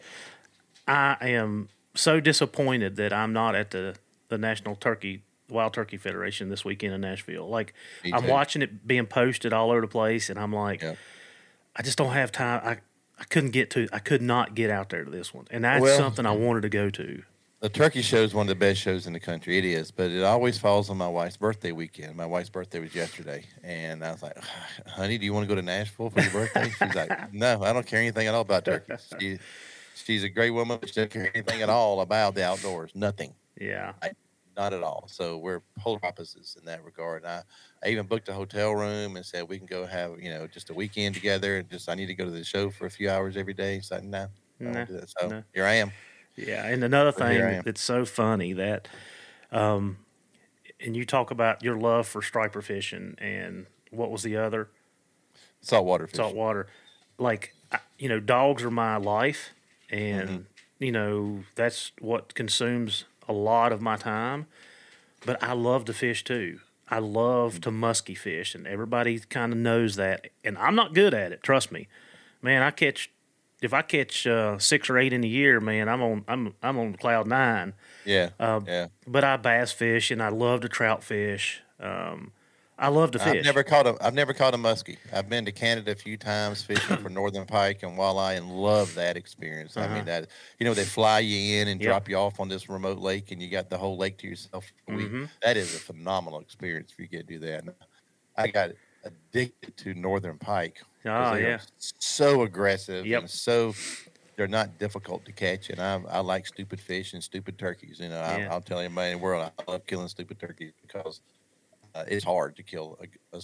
I 0.88 1.16
am 1.22 1.70
so 1.96 2.20
disappointed 2.20 2.96
that 2.98 3.14
I'm 3.14 3.32
not 3.32 3.56
at 3.56 3.72
the 3.72 3.96
the 4.28 4.38
National 4.38 4.76
Turkey 4.76 5.24
Wild 5.48 5.74
Turkey 5.74 5.98
Federation 5.98 6.50
this 6.50 6.66
weekend 6.66 6.94
in 6.94 7.02
Nashville. 7.02 7.48
Like 7.48 7.74
I'm 8.12 8.28
watching 8.28 8.62
it 8.62 8.86
being 8.88 9.06
posted 9.06 9.54
all 9.54 9.70
over 9.72 9.82
the 9.82 9.88
place, 9.88 10.30
and 10.30 10.40
I'm 10.40 10.54
like, 10.54 10.82
yep. 10.82 10.98
I 11.76 11.84
just 11.84 11.98
don't 11.98 12.14
have 12.14 12.32
time. 12.32 12.80
I 13.20 13.26
couldn't 13.26 13.52
get 13.52 13.70
to. 13.72 13.88
I 13.92 14.00
could 14.00 14.22
not 14.22 14.56
get 14.56 14.70
out 14.70 14.90
there 14.90 15.04
to 15.04 15.12
this 15.12 15.34
one, 15.34 15.48
and 15.52 15.64
that's 15.64 15.82
well, 15.82 15.98
something 15.98 16.26
I 16.26 16.32
wanted 16.32 16.62
to 16.62 16.70
go 16.70 16.90
to 16.90 17.24
the 17.62 17.70
turkey 17.70 18.02
show 18.02 18.24
is 18.24 18.34
one 18.34 18.44
of 18.44 18.48
the 18.48 18.56
best 18.56 18.80
shows 18.80 19.06
in 19.06 19.14
the 19.14 19.20
country. 19.20 19.58
It 19.58 19.66
is, 19.66 19.92
but 19.92 20.12
it 20.12 20.24
always 20.24 20.58
falls 20.58 20.90
on 20.90 20.98
my 20.98 21.08
wife's 21.08 21.36
birthday 21.36 21.74
weekend. 21.74 22.16
My 22.16 22.26
wife's 22.26 22.50
birthday 22.50 22.80
was 22.80 22.96
yesterday, 22.96 23.44
and 23.64 24.04
I 24.04 24.12
was 24.12 24.24
like, 24.24 24.38
"Honey, 24.88 25.18
do 25.18 25.26
you 25.26 25.34
want 25.34 25.44
to 25.44 25.48
go 25.48 25.56
to 25.56 25.62
Nashville 25.62 26.10
for 26.10 26.22
your 26.22 26.32
birthday?" 26.32 26.70
She's 26.70 26.96
like, 26.96 27.34
"No, 27.34 27.62
I 27.64 27.74
don't 27.74 27.86
care 27.86 28.00
anything 28.00 28.28
at 28.28 28.34
all 28.34 28.42
about 28.42 28.64
turkeys." 28.64 29.14
She, 29.20 29.40
she's 29.96 30.24
a 30.24 30.30
great 30.30 30.52
woman, 30.52 30.78
but 30.80 30.90
she 30.90 30.96
doesn't 30.96 31.12
care 31.12 31.30
anything 31.36 31.62
at 31.62 31.70
all 31.70 32.00
about 32.02 32.36
the 32.36 32.46
outdoors. 32.46 32.92
Nothing. 32.96 33.34
Yeah. 33.60 33.94
I, 34.02 34.12
not 34.60 34.74
at 34.74 34.84
all. 34.84 35.06
So 35.08 35.38
we're 35.38 35.62
polar 35.80 36.00
opposites 36.04 36.58
in 36.58 36.66
that 36.66 36.84
regard. 36.84 37.24
And 37.24 37.32
I, 37.32 37.44
I 37.84 37.90
even 37.90 38.06
booked 38.06 38.28
a 38.28 38.34
hotel 38.34 38.74
room 38.74 39.16
and 39.16 39.26
said 39.26 39.48
we 39.48 39.58
can 39.58 39.68
go 39.68 39.86
have 39.86 40.22
you 40.22 40.30
know 40.30 40.48
just 40.48 40.70
a 40.70 40.74
weekend 40.74 41.16
together. 41.16 41.58
And 41.58 41.70
just 41.70 41.90
I 41.90 41.96
need 41.96 42.08
to 42.08 42.14
go 42.14 42.26
to 42.26 42.32
the 42.32 42.44
show 42.44 42.70
for 42.70 42.86
a 42.86 42.92
few 42.92 43.10
hours 43.10 43.38
every 43.38 43.54
day. 43.54 43.80
So 43.80 44.00
no, 44.00 44.28
no, 44.60 44.86
so 44.86 45.28
no. 45.28 45.44
here 45.54 45.66
I 45.66 45.76
am. 45.76 45.92
Yeah, 46.36 46.66
and 46.66 46.84
another 46.84 47.12
thing 47.12 47.62
that's 47.66 47.82
so 47.82 48.06
funny 48.06 48.54
that, 48.54 48.88
um, 49.52 49.98
and 50.80 50.96
you 50.96 51.06
talk 51.06 51.32
about 51.32 51.64
your 51.64 51.78
love 51.78 52.08
for 52.08 52.22
striper 52.22 52.62
fishing, 52.62 53.16
and 53.18 53.66
what 53.92 54.12
was 54.12 54.24
the 54.24 54.38
other? 54.38 54.70
Saltwater 55.62 56.08
fishing. 56.08 56.24
Saltwater, 56.24 56.68
like 57.18 57.54
you 57.98 58.08
know, 58.08 58.20
dogs 58.20 58.64
are 58.64 58.72
my 58.72 58.98
life, 58.98 59.50
and 59.90 60.30
mm-hmm. 60.30 60.84
you 60.84 60.92
know 60.92 61.44
that's 61.56 61.92
what 62.00 62.36
consumes 62.36 63.06
a 63.30 63.34
lot 63.34 63.72
of 63.72 63.82
my 63.82 63.96
time. 63.96 64.48
But 65.26 65.42
I 65.42 65.54
love 65.54 65.86
to 65.86 65.94
fish 65.94 66.24
too. 66.24 66.60
I 66.90 67.00
love 67.00 67.62
to 67.62 67.72
musky 67.72 68.16
fish, 68.16 68.56
and 68.56 68.66
everybody 68.66 69.20
kind 69.20 69.54
of 69.54 69.60
knows 69.60 69.96
that. 69.96 70.28
And 70.44 70.58
I'm 70.58 70.76
not 70.76 70.94
good 70.94 71.14
at 71.14 71.32
it. 71.32 71.44
Trust 71.44 71.72
me, 71.72 71.88
man. 72.42 72.64
I 72.64 72.72
catch 72.72 73.12
if 73.62 73.74
I 73.74 73.82
catch 73.82 74.26
uh, 74.26 74.58
six 74.58 74.90
or 74.90 74.98
eight 74.98 75.14
in 75.14 75.24
a 75.24 75.28
year, 75.28 75.60
man, 75.60 75.88
I'm 75.88 76.02
on 76.02 76.26
I'm 76.28 76.56
I'm 76.64 76.80
on 76.80 76.96
cloud 76.96 77.28
nine. 77.28 77.74
Yeah, 78.06 78.30
uh, 78.40 78.62
yeah. 78.66 78.88
But 79.06 79.24
I 79.24 79.38
bass 79.38 79.72
fish 79.72 80.12
and 80.12 80.24
I 80.24 80.30
love 80.30 80.62
to 80.62 80.70
trout 80.70 81.04
fish. 81.04 81.62
Um, 81.80 82.32
I 82.80 82.88
love 82.88 83.12
to 83.12 83.20
fish. 83.20 83.40
I've 83.40 83.44
never 83.44 83.64
caught 83.64 83.86
a 83.86 83.98
I've 84.02 84.14
never 84.14 84.34
caught 84.34 84.54
a 84.54 84.58
muskie. 84.58 84.98
I've 85.14 85.30
been 85.30 85.46
to 85.46 85.52
Canada 85.52 85.92
a 85.92 85.96
few 85.96 86.18
times 86.18 86.64
fishing 86.64 86.98
for 86.98 87.10
northern 87.10 87.46
pike 87.46 87.84
and 87.84 87.98
walleye 87.98 88.38
and 88.38 88.50
love 88.50 88.96
that 88.96 89.18
experience. 89.18 89.76
Uh-huh. 89.76 89.86
I 89.86 89.90
mean 89.90 89.98
uh-huh. 90.10 90.22
that 90.22 90.30
you 90.60 90.66
know 90.66 90.74
they 90.74 90.86
fly 90.86 91.20
you 91.20 91.62
in 91.62 91.68
and 91.68 91.82
yep. 91.82 91.90
drop 91.90 92.10
you 92.10 92.16
off 92.16 92.40
on 92.40 92.48
this 92.48 92.70
remote 92.70 93.00
lake 93.00 93.32
and 93.32 93.42
you 93.42 93.50
got 93.50 93.70
the 93.70 93.78
whole 93.78 93.98
lake 93.98 94.18
to 94.20 94.28
yourself. 94.28 94.72
Mm-hmm. 94.90 95.26
That 95.44 95.58
is 95.58 95.76
a 95.76 95.80
phenomenal 95.80 96.40
experience 96.40 96.92
if 96.94 97.00
you 97.00 97.08
get 97.08 97.28
to 97.28 97.34
do 97.34 97.40
that. 97.40 97.66
I 98.38 98.48
got 98.48 98.72
addicted 99.04 99.76
to 99.78 99.94
northern 99.94 100.38
pike 100.38 100.82
Oh 101.06 101.36
yeah, 101.36 101.60
so 101.78 102.44
aggressive 102.44 103.06
yep. 103.06 103.22
and 103.22 103.30
so 103.30 103.74
they're 104.36 104.48
not 104.48 104.78
difficult 104.80 105.26
to 105.26 105.32
catch. 105.32 105.70
And 105.70 105.82
I 105.82 106.02
I 106.10 106.20
like 106.20 106.46
stupid 106.46 106.80
fish 106.80 107.14
and 107.14 107.24
stupid 107.24 107.58
turkeys. 107.58 108.00
You 108.00 108.10
know, 108.10 108.20
I, 108.20 108.48
will 108.48 108.62
tell 108.62 108.80
anybody 108.80 109.12
in 109.12 109.18
the 109.18 109.24
world 109.24 109.50
I 109.58 109.72
love 109.72 109.86
killing 109.86 110.08
stupid 110.08 110.40
turkeys 110.40 110.74
because 110.82 111.22
uh, 111.96 112.06
it's 112.08 112.26
hard 112.26 112.56
to 112.58 112.64
kill. 112.64 112.98
A, 113.02 113.38
a, 113.38 113.42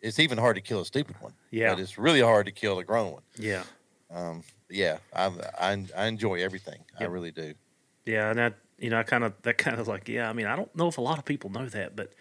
it's 0.00 0.18
even 0.18 0.38
hard 0.38 0.56
to 0.56 0.62
kill 0.62 0.80
a 0.80 0.84
stupid 0.84 1.16
one. 1.20 1.32
Yeah, 1.50 1.74
but 1.74 1.80
it's 1.80 1.98
really 1.98 2.20
hard 2.20 2.46
to 2.46 2.52
kill 2.52 2.78
a 2.78 2.84
grown 2.84 3.12
one. 3.12 3.22
Yeah. 3.36 3.64
Um. 4.10 4.42
Yeah. 4.70 4.98
I 5.12 5.30
I, 5.58 5.86
I 5.96 6.06
enjoy 6.06 6.36
everything. 6.42 6.84
Yep. 7.00 7.08
I 7.08 7.12
really 7.12 7.30
do. 7.30 7.54
Yeah, 8.04 8.30
and 8.30 8.38
that 8.38 8.54
you 8.78 8.90
know, 8.90 8.98
I 8.98 9.02
kind 9.02 9.24
of 9.24 9.34
that 9.42 9.58
kind 9.58 9.80
of 9.80 9.88
like 9.88 10.08
yeah. 10.08 10.28
I 10.28 10.32
mean, 10.32 10.46
I 10.46 10.56
don't 10.56 10.74
know 10.76 10.88
if 10.88 10.98
a 10.98 11.02
lot 11.02 11.18
of 11.18 11.24
people 11.24 11.50
know 11.50 11.66
that, 11.66 11.96
but 11.96 12.12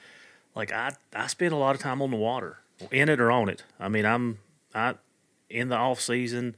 like 0.56 0.72
I 0.72 0.94
I 1.14 1.28
spend 1.28 1.54
a 1.54 1.58
lot 1.58 1.76
of 1.76 1.82
time 1.82 2.02
on 2.02 2.12
the 2.12 2.18
water, 2.18 2.58
in 2.92 3.10
it 3.10 3.20
or 3.20 3.32
on 3.32 3.50
it. 3.50 3.64
I 3.80 3.90
mean, 3.90 4.06
I'm 4.06 4.40
I 4.74 4.96
in 5.50 5.70
the 5.70 5.76
off 5.76 6.02
season, 6.02 6.56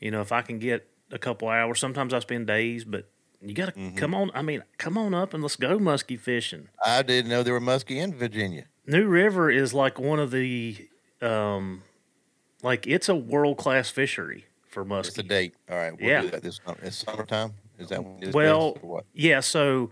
you 0.00 0.10
know, 0.10 0.20
if 0.20 0.32
I 0.32 0.42
can 0.42 0.58
get 0.58 0.86
a 1.10 1.18
couple 1.18 1.48
hours, 1.48 1.80
sometimes 1.80 2.12
I 2.12 2.18
spend 2.18 2.46
days, 2.46 2.84
but 2.84 3.08
you 3.40 3.54
got 3.54 3.66
to 3.66 3.72
mm-hmm. 3.72 3.96
come 3.96 4.14
on. 4.14 4.30
I 4.34 4.42
mean, 4.42 4.62
come 4.78 4.98
on 4.98 5.14
up 5.14 5.32
and 5.34 5.42
let's 5.42 5.56
go 5.56 5.78
muskie 5.78 6.18
fishing. 6.18 6.68
I 6.84 7.02
didn't 7.02 7.30
know 7.30 7.42
there 7.42 7.54
were 7.54 7.60
muskie 7.60 7.96
in 7.96 8.14
Virginia. 8.14 8.64
New 8.86 9.06
River 9.06 9.50
is 9.50 9.74
like 9.74 9.98
one 9.98 10.18
of 10.18 10.30
the, 10.30 10.88
um, 11.20 11.82
like 12.62 12.86
it's 12.86 13.08
a 13.08 13.14
world 13.14 13.58
class 13.58 13.90
fishery 13.90 14.46
for 14.66 14.84
muskie. 14.84 15.08
It's 15.08 15.18
a 15.18 15.22
date. 15.22 15.54
All 15.70 15.76
right. 15.76 15.98
We'll 15.98 16.08
yeah. 16.08 16.22
Do 16.22 16.30
that 16.30 16.42
this 16.42 16.60
It's 16.82 16.96
summertime. 16.96 17.52
Is 17.78 17.90
that 17.90 18.02
well? 18.34 19.04
Yeah. 19.14 19.40
So 19.40 19.90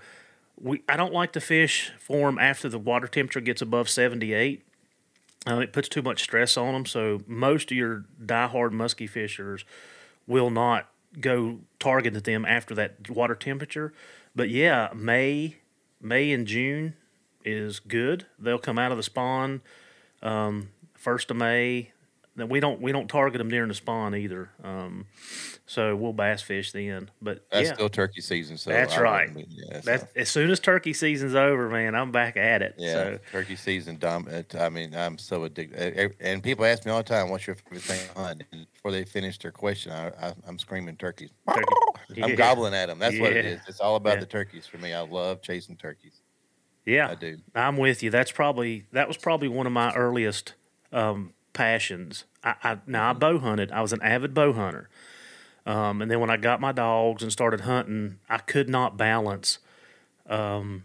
we 0.60 0.82
I 0.88 0.96
don't 0.96 1.12
like 1.12 1.32
to 1.34 1.40
fish 1.40 1.92
for 1.98 2.26
them 2.26 2.38
after 2.38 2.68
the 2.68 2.78
water 2.78 3.06
temperature 3.06 3.40
gets 3.40 3.62
above 3.62 3.88
seventy 3.88 4.32
eight 4.32 4.64
Um, 5.46 5.62
it 5.62 5.72
puts 5.72 5.88
too 5.88 6.02
much 6.02 6.22
stress 6.22 6.56
on 6.56 6.72
them. 6.72 6.86
So 6.86 7.20
most 7.26 7.70
of 7.70 7.76
your 7.76 8.04
diehard 8.20 8.72
musky 8.72 9.06
fishers 9.06 9.64
will 10.26 10.50
not 10.50 10.88
go 11.20 11.60
target 11.78 12.14
at 12.16 12.24
them 12.24 12.44
after 12.44 12.74
that 12.74 13.10
water 13.10 13.34
temperature. 13.34 13.92
But 14.34 14.50
yeah, 14.50 14.90
May, 14.94 15.56
May 16.00 16.32
and 16.32 16.46
June 16.46 16.94
is 17.44 17.80
good. 17.80 18.26
They'll 18.38 18.58
come 18.58 18.78
out 18.78 18.90
of 18.90 18.96
the 18.96 19.02
spawn 19.02 19.62
um, 20.22 20.70
first 20.94 21.30
of 21.30 21.36
May. 21.36 21.92
We 22.36 22.60
don't 22.60 22.82
we 22.82 22.92
don't 22.92 23.08
target 23.08 23.38
them 23.38 23.48
during 23.48 23.68
the 23.68 23.74
spawn 23.74 24.14
either. 24.14 24.50
Um, 24.62 25.06
so 25.64 25.96
we'll 25.96 26.12
bass 26.12 26.42
fish 26.42 26.70
then. 26.72 27.10
But 27.22 27.46
That's 27.50 27.68
yeah, 27.68 27.74
still 27.74 27.88
turkey 27.88 28.20
season. 28.20 28.58
So 28.58 28.70
That's 28.70 28.94
I 28.94 29.00
right. 29.00 29.34
be- 29.34 29.46
Yeah, 29.48 29.80
so- 29.80 30.06
as 30.14 30.28
soon 30.28 30.50
as 30.50 30.60
turkey 30.60 30.92
season's 30.92 31.34
over, 31.34 31.68
man. 31.70 31.94
I'm 31.94 32.12
back 32.12 32.36
at 32.36 32.60
it. 32.60 32.74
yeah, 32.76 32.92
So 32.92 33.18
turkey 33.32 33.56
season. 33.56 33.98
It- 34.02 34.54
I 34.54 34.68
mean, 34.68 34.94
I'm 34.94 35.16
so 35.18 35.44
addicted. 35.44 36.14
And 36.20 36.42
people 36.42 36.64
ask 36.66 36.84
me 36.84 36.92
all 36.92 36.98
the 36.98 37.04
time, 37.04 37.30
"What's 37.30 37.46
your 37.46 37.56
favorite 37.56 37.82
thing 37.82 38.06
to 38.08 38.20
hunt?" 38.20 38.44
And 38.52 38.66
before 38.72 38.92
they 38.92 39.04
finish 39.04 39.38
their 39.38 39.52
question, 39.52 39.92
I, 39.92 40.08
I, 40.08 40.34
I'm 40.46 40.58
screaming 40.58 40.96
turkeys. 40.96 41.30
turkey, 41.48 41.62
I'm 42.22 42.30
yeah. 42.30 42.34
gobbling 42.36 42.74
at 42.74 42.86
them. 42.86 42.98
That's 42.98 43.18
what 43.18 43.32
it 43.32 43.46
is. 43.46 43.60
It's 43.66 43.80
all 43.80 43.96
about 43.96 44.20
the 44.20 44.26
turkeys 44.26 44.66
for 44.66 44.78
me. 44.78 44.92
I 44.92 45.00
love 45.00 45.40
chasing 45.42 45.76
turkeys. 45.76 46.20
Yeah, 46.84 47.08
I 47.10 47.14
do. 47.16 47.38
I'm 47.54 47.78
with 47.78 48.02
you. 48.04 48.10
That's 48.10 48.30
probably 48.30 48.84
that 48.92 49.08
was 49.08 49.16
probably 49.16 49.48
one 49.48 49.66
of 49.66 49.72
my 49.72 49.92
earliest 49.94 50.54
um, 50.92 51.32
passions. 51.56 52.24
I, 52.44 52.54
I 52.62 52.78
now 52.86 53.10
I 53.10 53.12
bow 53.14 53.38
hunted. 53.38 53.72
I 53.72 53.80
was 53.80 53.92
an 53.92 54.02
avid 54.02 54.34
bow 54.34 54.52
hunter, 54.52 54.88
um, 55.64 56.02
and 56.02 56.10
then 56.10 56.20
when 56.20 56.30
I 56.30 56.36
got 56.36 56.60
my 56.60 56.70
dogs 56.70 57.22
and 57.22 57.32
started 57.32 57.62
hunting, 57.62 58.18
I 58.28 58.38
could 58.38 58.68
not 58.68 58.96
balance 58.96 59.58
um, 60.28 60.84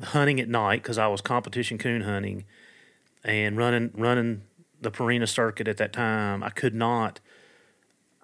hunting 0.00 0.40
at 0.40 0.48
night 0.48 0.82
because 0.82 0.96
I 0.96 1.08
was 1.08 1.20
competition 1.20 1.76
coon 1.76 2.02
hunting 2.02 2.44
and 3.24 3.58
running 3.58 3.90
running 3.94 4.42
the 4.80 4.90
Purina 4.90 5.28
circuit 5.28 5.68
at 5.68 5.76
that 5.76 5.92
time. 5.92 6.42
I 6.42 6.50
could 6.50 6.74
not. 6.74 7.20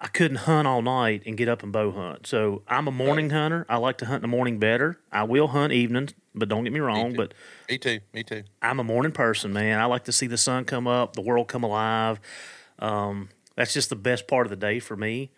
I 0.01 0.07
couldn't 0.07 0.37
hunt 0.37 0.65
all 0.67 0.81
night 0.81 1.23
and 1.25 1.35
get 1.35 1.49
up 1.49 1.61
and 1.61 1.73
bow 1.73 1.91
hunt. 1.91 2.25
So 2.25 2.61
I'm 2.67 2.87
a 2.87 2.91
morning 2.91 3.31
hunter. 3.31 3.65
I 3.67 3.77
like 3.77 3.97
to 3.97 4.05
hunt 4.05 4.23
in 4.23 4.29
the 4.29 4.35
morning 4.35 4.57
better. 4.57 4.97
I 5.11 5.23
will 5.23 5.47
hunt 5.47 5.73
evenings, 5.73 6.13
but 6.33 6.47
don't 6.47 6.63
get 6.63 6.71
me 6.71 6.79
wrong. 6.79 7.11
too. 7.11 7.17
But 7.17 7.33
Me 7.69 7.77
too. 7.77 7.99
Me 8.13 8.23
too. 8.23 8.43
I'm 8.61 8.79
a 8.79 8.83
morning 8.83 9.11
person, 9.11 9.51
man. 9.51 9.79
I 9.79 9.85
like 9.85 10.05
to 10.05 10.13
see 10.13 10.27
the 10.27 10.37
sun 10.37 10.63
come 10.63 10.87
up, 10.87 11.13
the 11.13 11.21
world 11.21 11.49
come 11.49 11.63
alive. 11.63 12.19
Um, 12.79 13.29
that's 13.55 13.73
just 13.73 13.89
the 13.89 13.97
best 13.97 14.25
part 14.27 14.45
of 14.45 14.49
the 14.51 14.55
day 14.55 14.79
for 14.79 14.95
me, 14.95 15.31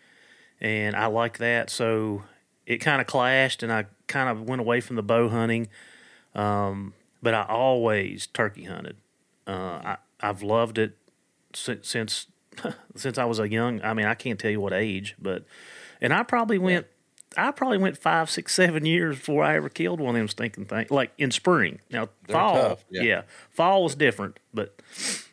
and 0.60 0.94
I 0.94 1.06
like 1.06 1.38
that. 1.38 1.68
So 1.70 2.22
it 2.64 2.78
kind 2.78 3.00
of 3.00 3.08
clashed, 3.08 3.64
and 3.64 3.72
I 3.72 3.86
kind 4.06 4.28
of 4.28 4.48
went 4.48 4.60
away 4.60 4.80
from 4.80 4.94
the 4.94 5.02
bow 5.02 5.28
hunting. 5.28 5.66
Um, 6.36 6.94
but 7.20 7.34
I 7.34 7.42
always 7.48 8.28
turkey 8.28 8.62
hunted. 8.64 8.96
Uh, 9.44 9.50
I 9.52 9.96
I've 10.20 10.42
loved 10.42 10.78
it 10.78 10.96
since 11.52 11.88
since 11.88 12.26
since 12.96 13.18
I 13.18 13.24
was 13.24 13.38
a 13.38 13.48
young. 13.48 13.80
I 13.82 13.94
mean, 13.94 14.06
I 14.06 14.14
can't 14.14 14.38
tell 14.38 14.50
you 14.50 14.60
what 14.60 14.72
age, 14.72 15.14
but 15.20 15.44
and 16.00 16.12
I 16.12 16.22
probably 16.22 16.58
went. 16.58 16.86
I 17.34 17.50
probably 17.50 17.78
went 17.78 17.96
five, 17.96 18.28
six, 18.28 18.54
seven 18.54 18.84
years 18.84 19.16
before 19.16 19.42
I 19.42 19.56
ever 19.56 19.70
killed 19.70 20.00
one 20.00 20.14
of 20.16 20.20
them 20.20 20.28
stinking 20.28 20.66
things. 20.66 20.90
Like 20.90 21.12
in 21.16 21.30
spring. 21.30 21.80
Now 21.90 22.10
They're 22.26 22.34
fall, 22.34 22.78
yeah. 22.90 23.02
yeah. 23.02 23.22
fall 23.48 23.84
was 23.84 23.94
different, 23.94 24.38
but 24.52 24.78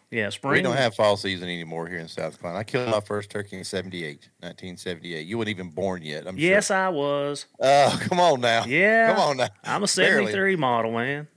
yeah, 0.09 0.29
spring. 0.29 0.53
We 0.53 0.61
don't 0.61 0.77
have 0.77 0.95
fall 0.95 1.17
season 1.17 1.49
anymore 1.49 1.87
here 1.87 1.97
in 1.99 2.07
South 2.07 2.39
Carolina. 2.39 2.61
I 2.61 2.63
killed 2.63 2.87
my 2.89 3.01
first 3.01 3.29
turkey 3.29 3.57
in 3.57 3.65
78, 3.65 4.29
1978. 4.39 5.27
You 5.27 5.37
weren't 5.37 5.49
even 5.49 5.71
born 5.71 6.01
yet. 6.01 6.25
I'm 6.25 6.37
Yes, 6.37 6.67
sure. 6.67 6.77
I 6.77 6.87
was. 6.87 7.47
Oh, 7.59 7.99
come 8.07 8.21
on 8.21 8.39
now. 8.39 8.63
Yeah, 8.65 9.11
Come 9.13 9.19
on 9.19 9.37
now. 9.37 9.49
I'm 9.65 9.83
a 9.83 9.87
Barely. 9.87 10.27
'73 10.31 10.55
model, 10.55 10.93
man. 10.93 11.27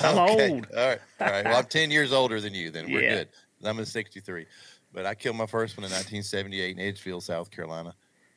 I'm 0.00 0.18
Okay. 0.30 0.50
old. 0.50 0.66
All 0.74 0.86
right. 0.88 0.98
All 1.20 1.26
right. 1.26 1.44
Well, 1.44 1.58
I'm 1.58 1.66
10 1.66 1.90
years 1.90 2.14
older 2.14 2.40
than 2.40 2.54
you, 2.54 2.70
then. 2.70 2.90
We're 2.90 3.02
Yeah. 3.02 3.14
good. 3.16 3.28
I'm 3.64 3.78
a 3.78 3.84
63. 3.86 4.46
But 4.96 5.04
I 5.04 5.14
killed 5.14 5.36
my 5.36 5.44
first 5.44 5.76
one 5.76 5.84
in 5.84 5.90
1978 5.90 6.78
in 6.78 6.82
Edgefield, 6.82 7.22
South 7.22 7.50
Carolina, 7.50 7.94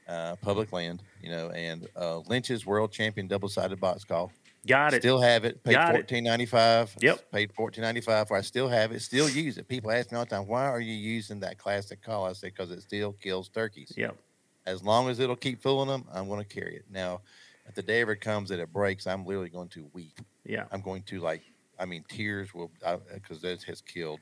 uh, 0.09 0.35
public 0.41 0.73
land, 0.73 1.01
you 1.23 1.29
know, 1.29 1.51
and 1.51 1.87
uh, 1.95 2.17
Lynch's 2.27 2.65
world 2.65 2.91
champion 2.91 3.29
double 3.29 3.47
sided 3.47 3.79
box 3.79 4.03
call. 4.03 4.33
Got 4.67 4.93
it. 4.93 5.01
Still 5.01 5.21
have 5.21 5.45
it. 5.45 5.63
Paid 5.63 5.71
Got 5.71 5.91
it. 5.91 5.97
fourteen 5.99 6.25
ninety 6.25 6.45
five. 6.45 6.93
Yep. 6.99 7.31
Paid 7.31 7.53
fourteen 7.53 7.81
ninety 7.81 8.01
five 8.01 8.27
for. 8.27 8.35
I 8.35 8.41
still 8.41 8.67
have 8.67 8.91
it. 8.91 9.01
Still 9.01 9.29
use 9.29 9.57
it. 9.57 9.69
People 9.69 9.89
ask 9.89 10.11
me 10.11 10.17
all 10.17 10.25
the 10.25 10.29
time, 10.31 10.47
"Why 10.47 10.65
are 10.65 10.81
you 10.81 10.91
using 10.93 11.39
that 11.39 11.57
classic 11.57 12.01
call?" 12.03 12.25
I 12.25 12.33
say, 12.33 12.49
"Because 12.49 12.71
it 12.71 12.81
still 12.81 13.13
kills 13.13 13.47
turkeys. 13.47 13.93
Yep. 13.95 14.17
As 14.65 14.83
long 14.83 15.07
as 15.07 15.19
it'll 15.21 15.37
keep 15.37 15.63
fooling 15.63 15.87
them, 15.87 16.03
I'm 16.13 16.27
going 16.27 16.43
to 16.43 16.45
carry 16.45 16.75
it." 16.75 16.83
Now, 16.91 17.21
if 17.69 17.73
the 17.73 17.83
day 17.83 18.01
ever 18.01 18.17
comes 18.17 18.49
that 18.49 18.59
it 18.59 18.73
breaks, 18.73 19.07
I'm 19.07 19.25
literally 19.25 19.47
going 19.47 19.69
to 19.69 19.89
weep. 19.93 20.19
Yeah. 20.43 20.65
I'm 20.73 20.81
going 20.81 21.03
to 21.03 21.21
like, 21.21 21.41
I 21.79 21.85
mean, 21.85 22.03
tears 22.09 22.53
will 22.53 22.69
because 23.13 23.39
that 23.43 23.63
has 23.63 23.79
killed. 23.79 24.19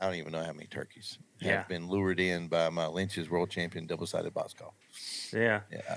I 0.00 0.06
don't 0.06 0.14
even 0.14 0.32
know 0.32 0.42
how 0.42 0.52
many 0.52 0.66
turkeys 0.66 1.18
have 1.42 1.50
Yeah. 1.50 1.62
been 1.64 1.88
lured 1.88 2.20
in 2.20 2.48
by 2.48 2.68
my 2.70 2.86
Lynch's 2.86 3.28
world 3.28 3.50
champion 3.50 3.86
double 3.86 4.06
sided 4.06 4.32
box 4.32 4.54
call. 4.54 4.74
Yeah. 5.32 5.60
Yeah. 5.70 5.96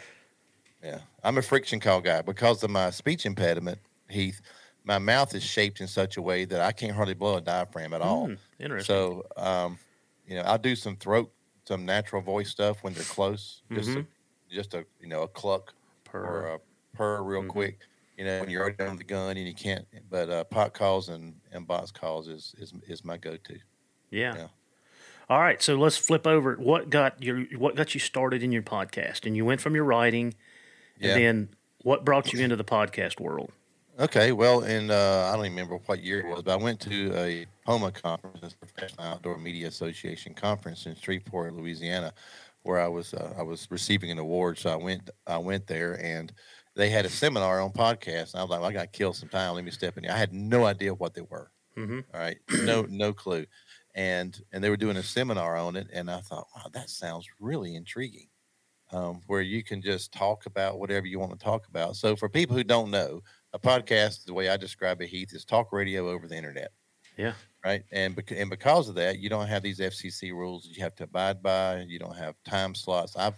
Yeah. 0.83 0.99
I'm 1.23 1.37
a 1.37 1.41
friction 1.41 1.79
call 1.79 2.01
guy 2.01 2.21
because 2.21 2.63
of 2.63 2.69
my 2.69 2.89
speech 2.89 3.25
impediment, 3.25 3.79
Heath. 4.09 4.41
My 4.83 4.97
mouth 4.99 5.33
is 5.33 5.43
shaped 5.43 5.79
in 5.79 5.87
such 5.87 6.17
a 6.17 6.21
way 6.21 6.43
that 6.43 6.59
I 6.59 6.73
can't 6.73 6.93
hardly 6.93 7.13
blow 7.13 7.37
a 7.37 7.41
diaphragm 7.41 7.93
at 7.93 8.01
all. 8.01 8.27
Hmm, 8.27 8.33
interesting. 8.59 8.93
So, 8.93 9.23
um, 9.37 9.79
you 10.27 10.35
know, 10.35 10.41
I'll 10.41 10.57
do 10.57 10.75
some 10.75 10.97
throat, 10.97 11.31
some 11.65 11.85
natural 11.85 12.21
voice 12.21 12.49
stuff 12.49 12.83
when 12.83 12.91
they're 12.93 13.03
close, 13.03 13.61
just 13.71 13.89
a, 13.91 14.05
just 14.51 14.73
a, 14.73 14.85
you 14.99 15.07
know, 15.07 15.21
a 15.21 15.27
cluck 15.29 15.73
or 16.13 16.21
Per. 16.21 16.45
a 16.47 16.59
purr 16.97 17.23
real 17.23 17.43
Mhm. 17.43 17.47
quick. 17.49 17.79
You 18.17 18.25
know, 18.25 18.41
when 18.41 18.49
you're 18.49 18.61
already 18.61 18.83
on 18.83 18.97
the 18.97 19.03
gun 19.05 19.37
and 19.37 19.47
you 19.47 19.55
can't. 19.55 19.87
But 20.09 20.29
uh, 20.29 20.43
pot 20.43 20.73
calls 20.73 21.07
and, 21.09 21.39
and 21.53 21.65
box 21.65 21.89
calls 21.91 22.27
is 22.27 22.53
is 22.59 22.73
is 22.85 23.05
my 23.05 23.15
go-to. 23.17 23.57
Yeah. 24.13 24.35
yeah. 24.35 24.47
All 25.29 25.39
right. 25.39 25.61
So 25.61 25.75
let's 25.75 25.97
flip 25.97 26.27
over. 26.27 26.55
What 26.55 26.89
got 26.89 27.21
your 27.23 27.41
What 27.57 27.75
got 27.75 27.93
you 27.93 27.99
started 27.99 28.43
in 28.43 28.51
your 28.51 28.61
podcast? 28.61 29.25
And 29.25 29.35
you 29.35 29.45
went 29.45 29.61
from 29.61 29.73
your 29.75 29.83
writing, 29.85 30.33
Yeah. 30.99 31.15
and 31.15 31.21
then 31.23 31.49
what 31.81 32.05
brought 32.05 32.31
you 32.33 32.39
into 32.43 32.55
the 32.55 32.63
podcast 32.63 33.19
world? 33.19 33.51
Okay, 33.99 34.31
well, 34.31 34.61
and 34.61 34.89
uh, 34.89 35.29
I 35.31 35.35
don't 35.35 35.45
even 35.45 35.55
remember 35.55 35.77
what 35.85 36.01
year 36.01 36.19
it 36.21 36.25
was, 36.25 36.41
but 36.41 36.53
I 36.59 36.63
went 36.63 36.79
to 36.81 37.13
a 37.15 37.45
POMA 37.63 37.91
conference, 37.91 38.55
Professional 38.55 39.05
Outdoor 39.05 39.37
Media 39.37 39.67
Association 39.67 40.33
conference 40.33 40.87
in 40.87 40.95
Shreveport, 40.95 41.53
Louisiana, 41.53 42.11
where 42.63 42.79
I 42.79 42.87
was 42.87 43.13
uh, 43.13 43.33
I 43.37 43.43
was 43.43 43.67
receiving 43.69 44.09
an 44.11 44.17
award. 44.17 44.57
So 44.57 44.71
I 44.71 44.75
went 44.75 45.09
I 45.27 45.37
went 45.37 45.67
there, 45.67 45.93
and 46.03 46.33
they 46.75 46.89
had 46.89 47.05
a 47.05 47.09
seminar 47.09 47.61
on 47.61 47.71
podcasts. 47.71 48.33
And 48.33 48.39
I 48.39 48.43
was 48.43 48.49
like, 48.49 48.61
well, 48.61 48.69
I 48.69 48.73
got 48.73 48.91
to 48.91 48.97
kill 48.97 49.13
some 49.13 49.29
time. 49.29 49.53
Let 49.53 49.63
me 49.63 49.71
step 49.71 49.95
in. 49.97 50.03
here. 50.03 50.11
I 50.13 50.17
had 50.17 50.33
no 50.33 50.65
idea 50.65 50.93
what 50.93 51.13
they 51.13 51.21
were. 51.21 51.51
Mm-hmm. 51.77 51.99
All 52.13 52.19
right, 52.19 52.37
no 52.63 52.87
no 52.89 53.13
clue, 53.13 53.45
and 53.95 54.39
and 54.51 54.63
they 54.63 54.69
were 54.69 54.77
doing 54.77 54.97
a 54.97 55.03
seminar 55.03 55.55
on 55.55 55.75
it, 55.75 55.87
and 55.93 56.09
I 56.09 56.19
thought, 56.21 56.47
wow, 56.55 56.69
that 56.73 56.89
sounds 56.89 57.27
really 57.39 57.75
intriguing. 57.75 58.27
Um, 58.91 59.21
where 59.25 59.41
you 59.41 59.63
can 59.63 59.81
just 59.81 60.13
talk 60.13 60.45
about 60.45 60.77
whatever 60.77 61.07
you 61.07 61.17
want 61.17 61.31
to 61.31 61.43
talk 61.43 61.67
about. 61.67 61.95
So 61.95 62.15
for 62.15 62.29
people 62.29 62.55
who 62.55 62.63
don't 62.63 62.91
know, 62.91 63.21
a 63.51 63.57
podcast, 63.57 64.25
the 64.25 64.35
way 64.35 64.49
I 64.49 64.57
describe 64.57 65.01
it, 65.01 65.07
Heath, 65.07 65.33
is 65.33 65.45
talk 65.45 65.71
radio 65.71 66.09
over 66.09 66.27
the 66.27 66.35
internet. 66.35 66.69
Yeah. 67.17 67.33
Right. 67.65 67.83
And 67.91 68.15
bec- 68.15 68.31
and 68.31 68.51
because 68.51 68.89
of 68.89 68.95
that, 68.95 69.17
you 69.17 69.29
don't 69.29 69.47
have 69.47 69.63
these 69.63 69.79
FCC 69.79 70.31
rules 70.31 70.63
that 70.63 70.75
you 70.75 70.83
have 70.83 70.95
to 70.95 71.05
abide 71.05 71.41
by. 71.41 71.81
You 71.87 71.97
don't 71.97 72.15
have 72.15 72.35
time 72.43 72.75
slots. 72.75 73.15
I've 73.15 73.35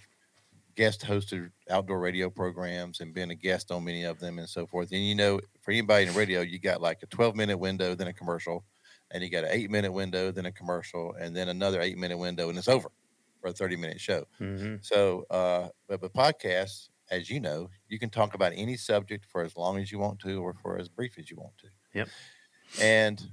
guest 0.75 1.01
hosted 1.01 1.51
outdoor 1.69 1.99
radio 1.99 2.29
programs 2.29 2.99
and 2.99 3.13
been 3.13 3.31
a 3.31 3.35
guest 3.35 3.71
on 3.71 3.83
many 3.83 4.03
of 4.03 4.19
them 4.19 4.39
and 4.39 4.47
so 4.47 4.67
forth. 4.67 4.91
And 4.91 5.05
you 5.05 5.15
know, 5.15 5.39
for 5.61 5.71
anybody 5.71 6.07
in 6.07 6.13
radio, 6.13 6.41
you 6.41 6.59
got 6.59 6.81
like 6.81 7.01
a 7.01 7.07
12 7.07 7.35
minute 7.35 7.57
window, 7.57 7.95
then 7.95 8.07
a 8.07 8.13
commercial, 8.13 8.65
and 9.15 9.23
you 9.23 9.29
got 9.29 9.45
an 9.45 9.51
eight 9.53 9.71
minute 9.71 9.93
window, 9.93 10.29
then 10.29 10.45
a 10.45 10.51
commercial, 10.51 11.15
and 11.17 11.33
then 11.33 11.47
another 11.47 11.79
eight 11.79 11.97
minute 11.97 12.17
window, 12.17 12.49
and 12.49 12.57
it's 12.57 12.67
over 12.67 12.89
for 13.39 13.47
a 13.47 13.53
30 13.53 13.77
minute 13.77 14.01
show. 14.01 14.25
Mm-hmm. 14.41 14.75
So, 14.81 15.23
uh, 15.29 15.69
but 15.87 16.01
but 16.01 16.13
podcasts, 16.13 16.89
as 17.09 17.29
you 17.29 17.39
know, 17.39 17.69
you 17.87 17.97
can 17.97 18.09
talk 18.09 18.33
about 18.33 18.51
any 18.53 18.75
subject 18.75 19.25
for 19.25 19.41
as 19.41 19.55
long 19.55 19.77
as 19.77 19.89
you 19.89 19.99
want 19.99 20.19
to, 20.19 20.41
or 20.41 20.53
for 20.53 20.77
as 20.77 20.89
brief 20.89 21.17
as 21.17 21.31
you 21.31 21.37
want 21.37 21.57
to. 21.59 21.67
Yep. 21.93 22.09
And 22.81 23.23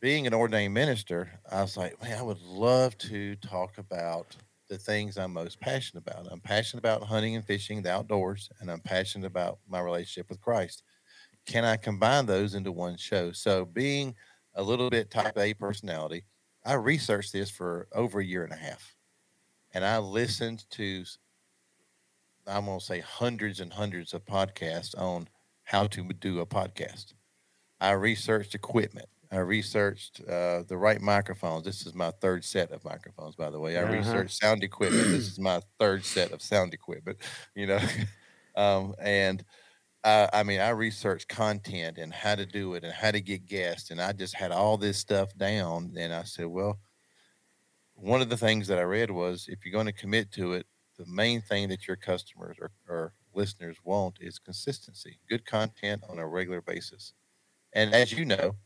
being 0.00 0.26
an 0.26 0.34
ordained 0.34 0.74
minister, 0.74 1.30
I 1.48 1.62
was 1.62 1.76
like, 1.76 2.02
man, 2.02 2.18
I 2.18 2.22
would 2.22 2.40
love 2.40 2.98
to 2.98 3.36
talk 3.36 3.78
about 3.78 4.34
the 4.68 4.78
things 4.78 5.16
I'm 5.16 5.32
most 5.32 5.60
passionate 5.60 6.02
about. 6.08 6.26
I'm 6.28 6.40
passionate 6.40 6.80
about 6.80 7.04
hunting 7.04 7.36
and 7.36 7.44
fishing, 7.44 7.82
the 7.82 7.92
outdoors, 7.92 8.50
and 8.58 8.68
I'm 8.68 8.80
passionate 8.80 9.26
about 9.28 9.60
my 9.68 9.78
relationship 9.78 10.28
with 10.28 10.40
Christ. 10.40 10.82
Can 11.46 11.64
I 11.64 11.76
combine 11.76 12.26
those 12.26 12.54
into 12.54 12.72
one 12.72 12.96
show? 12.96 13.30
So, 13.30 13.64
being 13.64 14.14
a 14.54 14.62
little 14.62 14.90
bit 14.90 15.10
type 15.10 15.36
A 15.38 15.54
personality, 15.54 16.24
I 16.64 16.74
researched 16.74 17.32
this 17.32 17.50
for 17.50 17.88
over 17.92 18.20
a 18.20 18.24
year 18.24 18.44
and 18.44 18.52
a 18.52 18.56
half 18.56 18.94
and 19.72 19.84
I 19.84 19.98
listened 19.98 20.66
to, 20.72 21.04
I'm 22.46 22.66
going 22.66 22.78
to 22.80 22.84
say 22.84 23.00
hundreds 23.00 23.60
and 23.60 23.72
hundreds 23.72 24.14
of 24.14 24.24
podcasts 24.24 24.98
on 24.98 25.28
how 25.64 25.86
to 25.88 26.04
do 26.12 26.40
a 26.40 26.46
podcast. 26.46 27.14
I 27.80 27.92
researched 27.92 28.54
equipment. 28.54 29.08
I 29.30 29.38
researched 29.38 30.20
uh, 30.22 30.62
the 30.64 30.76
right 30.78 31.00
microphones. 31.00 31.64
This 31.64 31.86
is 31.86 31.94
my 31.94 32.12
third 32.20 32.44
set 32.44 32.72
of 32.72 32.84
microphones, 32.84 33.36
by 33.36 33.50
the 33.50 33.60
way. 33.60 33.78
I 33.78 33.82
Uh-huh. 33.82 33.92
researched 33.98 34.38
sound 34.40 34.64
equipment. 34.64 35.10
this 35.10 35.28
is 35.28 35.38
my 35.40 35.62
third 35.78 36.04
set 36.04 36.32
of 36.32 36.42
sound 36.42 36.74
equipment, 36.74 37.18
you 37.54 37.66
know. 37.66 37.80
um, 38.56 38.94
and 39.00 39.44
uh, 40.04 40.26
I 40.32 40.42
mean, 40.42 40.60
I 40.60 40.70
researched 40.70 41.28
content 41.28 41.98
and 41.98 42.12
how 42.12 42.34
to 42.34 42.44
do 42.44 42.74
it 42.74 42.84
and 42.84 42.92
how 42.92 43.10
to 43.10 43.20
get 43.20 43.46
guests, 43.46 43.90
and 43.90 44.00
I 44.00 44.12
just 44.12 44.34
had 44.34 44.50
all 44.50 44.76
this 44.76 44.98
stuff 44.98 45.36
down. 45.36 45.94
And 45.96 46.12
I 46.12 46.24
said, 46.24 46.46
well, 46.46 46.80
one 47.94 48.20
of 48.20 48.28
the 48.28 48.36
things 48.36 48.66
that 48.68 48.78
I 48.78 48.82
read 48.82 49.10
was 49.10 49.46
if 49.48 49.64
you're 49.64 49.72
going 49.72 49.86
to 49.86 49.92
commit 49.92 50.32
to 50.32 50.54
it, 50.54 50.66
the 50.98 51.06
main 51.06 51.40
thing 51.40 51.68
that 51.68 51.86
your 51.86 51.96
customers 51.96 52.56
or, 52.60 52.70
or 52.88 53.12
listeners 53.32 53.76
want 53.84 54.18
is 54.20 54.38
consistency, 54.38 55.18
good 55.28 55.46
content 55.46 56.02
on 56.08 56.18
a 56.18 56.26
regular 56.26 56.60
basis. 56.60 57.12
And 57.72 57.94
as 57.94 58.12
you 58.12 58.24
know, 58.24 58.56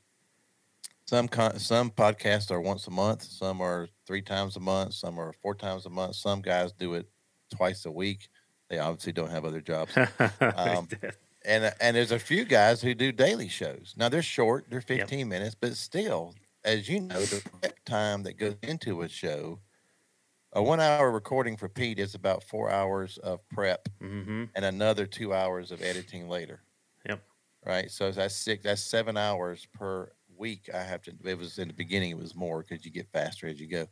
some 1.07 1.29
con- 1.29 1.59
some 1.59 1.90
podcasts 1.90 2.51
are 2.51 2.61
once 2.61 2.87
a 2.88 2.90
month, 2.90 3.22
some 3.22 3.61
are 3.61 3.88
three 4.07 4.22
times 4.22 4.57
a 4.57 4.61
month, 4.61 4.94
some 4.94 5.20
are 5.20 5.33
four 5.40 5.55
times 5.55 5.87
a 5.87 5.90
month. 5.90 6.16
Some 6.16 6.40
guys 6.40 6.72
do 6.72 6.94
it 6.94 7.09
twice 7.55 7.85
a 7.87 7.90
week. 7.90 8.29
They 8.68 8.79
obviously 8.79 9.12
don't 9.12 9.31
have 9.31 9.44
other 9.44 9.61
jobs. 9.61 9.96
Um, 10.40 10.88
and 11.47 11.73
and 11.81 11.97
there's 11.97 12.13
a 12.13 12.19
few 12.19 12.45
guys 12.45 12.83
who 12.83 12.95
do 12.95 13.13
daily 13.13 13.49
shows. 13.49 13.95
Now 13.97 14.09
they're 14.09 14.23
short, 14.23 14.67
they're 14.69 14.81
15 14.81 15.19
yep. 15.19 15.29
minutes, 15.29 15.57
but 15.59 15.77
still, 15.77 16.35
as 16.65 16.89
you 16.89 17.01
know, 17.01 17.21
the 17.21 17.43
prep 17.61 17.85
time 17.85 18.23
that 18.25 18.37
goes 18.37 18.57
into 18.63 19.03
a 19.03 19.09
show, 19.09 19.61
a 20.53 20.63
one 20.63 20.81
hour 20.81 21.11
recording 21.11 21.57
for 21.57 21.69
Pete 21.69 21.99
is 21.99 22.15
about 22.15 22.43
four 22.43 22.71
hours 22.71 23.19
of 23.19 23.47
prep 23.49 23.89
mm-hmm. 24.03 24.45
and 24.55 24.65
another 24.65 25.07
two 25.07 25.33
hours 25.33 25.71
of 25.71 25.83
editing 25.83 26.29
later. 26.29 26.61
Yep. 27.09 27.23
Right. 27.65 27.91
So 27.91 28.11
that's 28.11 28.37
six. 28.37 28.65
That's 28.65 28.83
seven 28.83 29.17
hours 29.17 29.67
per 29.73 30.11
week. 30.37 30.69
I 30.75 30.83
have 30.83 31.03
to. 31.03 31.13
It 31.25 31.39
was 31.39 31.59
in 31.59 31.69
the 31.69 31.75
beginning. 31.75 32.11
It 32.11 32.19
was 32.19 32.35
more 32.35 32.63
because 32.63 32.85
you 32.85 32.91
get 32.91 33.09
faster 33.13 33.47
as 33.47 33.61
you 33.61 33.69
go. 33.69 33.87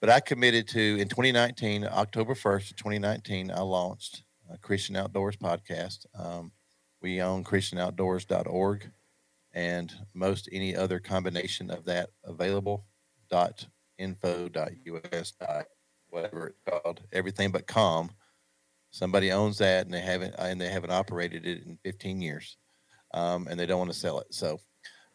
But 0.00 0.10
I 0.10 0.20
committed 0.20 0.66
to 0.68 0.96
in 0.98 1.08
2019, 1.08 1.84
October 1.84 2.34
1st 2.34 2.76
2019, 2.76 3.50
I 3.50 3.60
launched 3.60 4.22
a 4.50 4.56
Christian 4.56 4.96
Outdoors 4.96 5.36
podcast. 5.36 6.06
Um, 6.18 6.52
we 7.02 7.22
own 7.22 7.44
ChristianOutdoors.org 7.44 8.90
and 9.52 9.92
most 10.14 10.48
any 10.52 10.76
other 10.76 11.00
combination 11.00 11.70
of 11.70 11.84
that 11.84 12.10
available 12.24 12.86
dot 13.30 13.66
info 13.98 14.48
dot 14.48 14.70
us 15.12 15.32
dot 15.32 15.66
whatever 16.08 16.48
it's 16.48 16.60
called 16.68 17.00
everything 17.12 17.50
but 17.50 17.66
com. 17.66 18.10
Somebody 18.90 19.30
owns 19.30 19.58
that 19.58 19.84
and 19.84 19.94
they 19.94 20.00
haven't 20.00 20.34
and 20.38 20.60
they 20.60 20.68
haven't 20.68 20.92
operated 20.92 21.46
it 21.46 21.64
in 21.64 21.78
15 21.84 22.20
years 22.20 22.56
um, 23.14 23.46
and 23.48 23.58
they 23.58 23.66
don't 23.66 23.78
want 23.78 23.92
to 23.92 23.98
sell 23.98 24.18
it. 24.20 24.32
So 24.34 24.58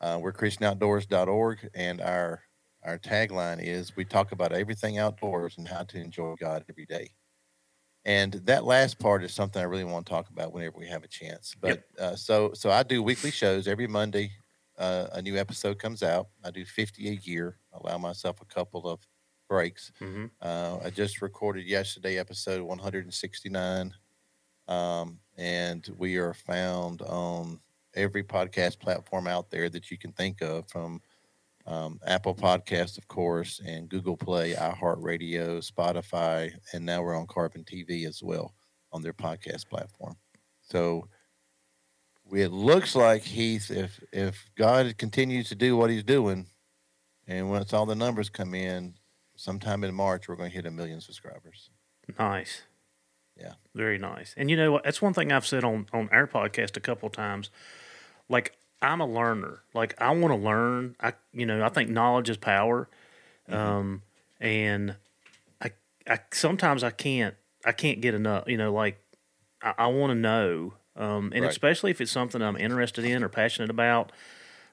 uh, 0.02 0.20
we're 0.22 0.34
christianoutdoors.org 0.34 1.70
and 1.74 2.02
our 2.02 2.42
our 2.84 2.98
tagline 3.00 3.62
is 3.62 3.96
we 3.96 4.06
talk 4.06 4.32
about 4.32 4.52
everything 4.52 5.00
outdoors 5.00 5.58
and 5.58 5.68
how 5.68 5.84
to 5.84 5.98
enjoy 5.98 6.36
god 6.40 6.64
every 6.70 6.86
day 6.86 7.10
and 8.06 8.34
that 8.46 8.66
last 8.66 9.00
part 9.00 9.24
is 9.24 9.34
something 9.34 9.62
I 9.62 9.66
really 9.66 9.84
want 9.84 10.06
to 10.06 10.10
talk 10.10 10.30
about 10.30 10.54
whenever 10.54 10.78
we 10.78 10.88
have 10.88 11.04
a 11.04 11.08
chance. 11.08 11.56
But 11.60 11.68
yep. 11.68 11.86
uh, 12.00 12.16
so 12.16 12.52
so 12.54 12.70
I 12.70 12.84
do 12.84 13.02
weekly 13.02 13.32
shows 13.32 13.68
every 13.68 13.88
Monday. 13.88 14.32
Uh, 14.78 15.08
a 15.14 15.22
new 15.22 15.38
episode 15.38 15.80
comes 15.80 16.04
out. 16.04 16.28
I 16.44 16.52
do 16.52 16.66
50 16.66 17.08
a 17.08 17.14
year. 17.14 17.58
Allow 17.74 17.98
myself 17.98 18.42
a 18.42 18.46
couple 18.46 18.88
of 18.88 19.00
breaks. 19.48 19.92
Mm-hmm. 20.02 20.26
Uh, 20.42 20.80
I 20.84 20.90
just 20.90 21.22
recorded 21.22 21.66
yesterday 21.66 22.18
episode 22.18 22.62
169, 22.62 23.94
um, 24.68 25.20
and 25.38 25.88
we 25.98 26.18
are 26.18 26.34
found 26.34 27.02
on 27.02 27.60
every 27.96 28.24
podcast 28.24 28.80
platform 28.80 29.28
out 29.28 29.50
there 29.50 29.70
that 29.70 29.90
you 29.90 29.98
can 29.98 30.12
think 30.12 30.42
of, 30.42 30.70
from 30.70 31.02
um, 31.68 32.00
Apple 32.06 32.36
Podcast, 32.36 32.98
of 32.98 33.08
course, 33.08 33.60
and 33.66 33.90
Google 33.90 34.18
Play, 34.18 34.54
iHeartRadio, 34.54 35.70
Spotify, 35.70 36.52
and 36.74 36.86
now 36.86 37.02
we're 37.02 37.18
on 37.18 37.28
Carbon 37.28 37.64
TV 37.64 38.08
as 38.08 38.22
well 38.22 38.54
on 38.92 39.02
their 39.02 39.14
podcast 39.14 39.68
platform. 39.68 40.16
So 40.62 41.08
it 42.32 42.52
looks 42.52 42.96
like 42.96 43.24
Heath, 43.24 43.72
if 43.72 44.00
if 44.12 44.50
God 44.56 44.98
continues 44.98 45.50
to 45.50 45.56
do 45.56 45.76
what 45.76 45.90
He's 45.90 46.04
doing, 46.04 46.48
and 47.28 47.50
once 47.50 47.74
all 47.74 47.86
the 47.86 47.96
numbers 47.96 48.30
come 48.30 48.54
in, 48.54 48.96
sometime 49.36 49.84
in 49.84 49.94
March, 49.94 50.28
we're 50.28 50.36
going 50.36 50.50
to 50.50 50.56
hit 50.56 50.66
a 50.66 50.72
million 50.72 51.02
subscribers. 51.02 51.70
Nice. 52.20 52.64
Yeah. 53.38 53.54
Very 53.74 53.98
nice. 53.98 54.34
And 54.38 54.50
you 54.50 54.56
know 54.56 54.72
what? 54.72 54.84
That's 54.84 55.02
one 55.02 55.14
thing 55.14 55.32
I've 55.32 55.46
said 55.46 55.64
on 55.64 55.88
on 55.92 56.10
our 56.12 56.28
podcast 56.28 56.78
a 56.78 56.80
couple 56.80 57.10
times. 57.10 57.50
Like 58.30 58.58
I'm 58.82 59.02
a 59.02 59.08
learner. 59.08 59.62
Like 59.74 60.00
I 60.02 60.12
want 60.12 60.34
to 60.34 60.40
learn. 60.40 60.96
I 61.00 61.14
you 61.34 61.46
know 61.46 61.64
I 61.64 61.70
think 61.70 61.90
knowledge 61.90 62.30
is 62.30 62.38
power, 62.38 62.88
mm-hmm. 63.50 63.60
um, 63.60 64.02
and 64.40 64.96
I 65.62 65.72
I 66.08 66.20
sometimes 66.32 66.84
I 66.84 66.92
can't 66.92 67.36
I 67.66 67.72
can't 67.72 68.02
get 68.02 68.14
enough. 68.14 68.48
You 68.48 68.58
know, 68.58 68.74
like 68.74 69.00
I, 69.62 69.74
I 69.78 69.88
want 69.88 70.12
to 70.12 70.16
know, 70.16 70.74
um, 70.96 71.32
and 71.34 71.44
right. 71.44 71.52
especially 71.52 71.92
if 71.92 72.02
it's 72.02 72.12
something 72.12 72.42
I'm 72.42 72.58
interested 72.58 73.04
in 73.06 73.24
or 73.24 73.30
passionate 73.30 73.70
about. 73.70 74.12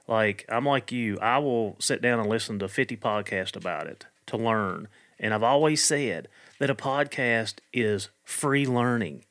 Like 0.09 0.45
I'm 0.49 0.67
like 0.67 0.91
you, 0.93 1.19
I 1.21 1.39
will 1.39 1.77
sit 1.79 2.03
down 2.03 2.19
and 2.19 2.29
listen 2.29 2.59
to 2.59 2.69
50 2.69 2.97
podcasts 2.97 3.57
about 3.57 3.87
it 3.87 4.07
to 4.27 4.37
learn. 4.37 4.89
And 5.19 5.33
I've 5.33 5.45
always 5.45 5.85
said 5.85 6.29
that 6.59 6.69
a 6.69 6.75
podcast 6.75 7.55
is 7.73 8.09
free 8.25 8.67
learning. 8.67 9.25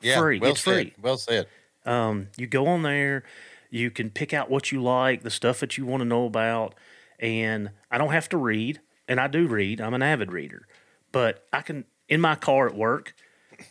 Yeah, 0.00 0.20
free. 0.20 0.38
Well 0.38 0.52
it's 0.52 0.60
said. 0.60 0.74
free. 0.74 0.94
Well 1.02 1.18
said. 1.18 1.48
Um, 1.84 2.28
you 2.36 2.46
go 2.46 2.66
on 2.68 2.82
there 2.82 3.24
you 3.70 3.90
can 3.90 4.10
pick 4.10 4.34
out 4.34 4.50
what 4.50 4.72
you 4.72 4.82
like, 4.82 5.22
the 5.22 5.30
stuff 5.30 5.60
that 5.60 5.78
you 5.78 5.86
want 5.86 6.02
to 6.02 6.04
know 6.04 6.26
about. 6.26 6.74
And 7.18 7.70
I 7.90 7.98
don't 7.98 8.12
have 8.12 8.28
to 8.30 8.36
read, 8.36 8.80
and 9.08 9.20
I 9.20 9.28
do 9.28 9.46
read. 9.46 9.80
I'm 9.80 9.94
an 9.94 10.02
avid 10.02 10.32
reader, 10.32 10.66
but 11.12 11.46
I 11.52 11.62
can 11.62 11.84
in 12.08 12.20
my 12.20 12.34
car 12.34 12.66
at 12.66 12.74
work. 12.74 13.14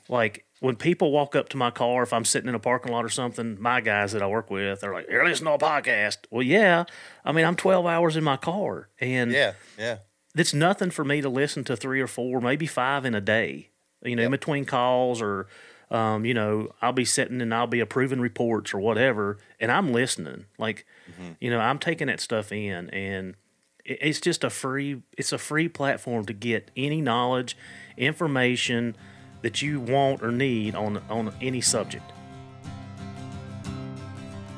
Like 0.07 0.45
when 0.59 0.75
people 0.75 1.11
walk 1.11 1.35
up 1.35 1.49
to 1.49 1.57
my 1.57 1.71
car, 1.71 2.03
if 2.03 2.13
I'm 2.13 2.25
sitting 2.25 2.47
in 2.47 2.55
a 2.55 2.59
parking 2.59 2.91
lot 2.91 3.05
or 3.05 3.09
something, 3.09 3.59
my 3.59 3.81
guys 3.81 4.11
that 4.11 4.21
I 4.21 4.27
work 4.27 4.49
with 4.51 4.83
are 4.83 4.93
like, 4.93 5.07
"You're 5.09 5.25
listening 5.25 5.57
to 5.57 5.65
a 5.65 5.69
podcast." 5.69 6.17
Well, 6.29 6.43
yeah. 6.43 6.85
I 7.25 7.31
mean, 7.31 7.45
I'm 7.45 7.55
12 7.55 7.85
hours 7.85 8.15
in 8.15 8.23
my 8.23 8.37
car, 8.37 8.89
and 8.99 9.31
yeah, 9.31 9.53
yeah. 9.77 9.97
It's 10.35 10.53
nothing 10.53 10.91
for 10.91 11.03
me 11.03 11.21
to 11.21 11.29
listen 11.29 11.63
to 11.65 11.75
three 11.75 11.99
or 12.01 12.07
four, 12.07 12.39
maybe 12.39 12.67
five 12.67 13.03
in 13.03 13.15
a 13.15 13.21
day. 13.21 13.69
You 14.03 14.15
know, 14.15 14.21
yep. 14.21 14.27
in 14.27 14.31
between 14.31 14.65
calls 14.65 15.21
or 15.21 15.47
um, 15.91 16.25
you 16.25 16.33
know, 16.33 16.69
I'll 16.81 16.93
be 16.93 17.05
sitting 17.05 17.41
and 17.41 17.53
I'll 17.53 17.67
be 17.67 17.79
approving 17.79 18.21
reports 18.21 18.73
or 18.73 18.79
whatever, 18.79 19.37
and 19.59 19.71
I'm 19.71 19.91
listening. 19.91 20.45
Like, 20.57 20.85
mm-hmm. 21.09 21.33
you 21.39 21.49
know, 21.49 21.59
I'm 21.59 21.79
taking 21.79 22.07
that 22.07 22.19
stuff 22.19 22.51
in, 22.51 22.89
and 22.91 23.35
it's 23.83 24.21
just 24.21 24.43
a 24.43 24.49
free. 24.49 25.01
It's 25.17 25.31
a 25.31 25.37
free 25.37 25.67
platform 25.67 26.25
to 26.25 26.33
get 26.33 26.69
any 26.77 27.01
knowledge, 27.01 27.57
information 27.97 28.95
that 29.41 29.61
you 29.61 29.79
want 29.79 30.21
or 30.21 30.31
need 30.31 30.75
on 30.75 31.01
on 31.09 31.33
any 31.41 31.61
subject. 31.61 32.11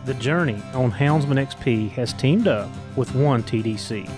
The 0.04 0.16
journey 0.16 0.62
on 0.74 0.92
Houndsman 0.92 1.38
XP 1.38 1.92
has 1.92 2.12
teamed 2.14 2.48
up 2.48 2.70
with 2.96 3.14
One 3.14 3.44
TDC. 3.44 4.10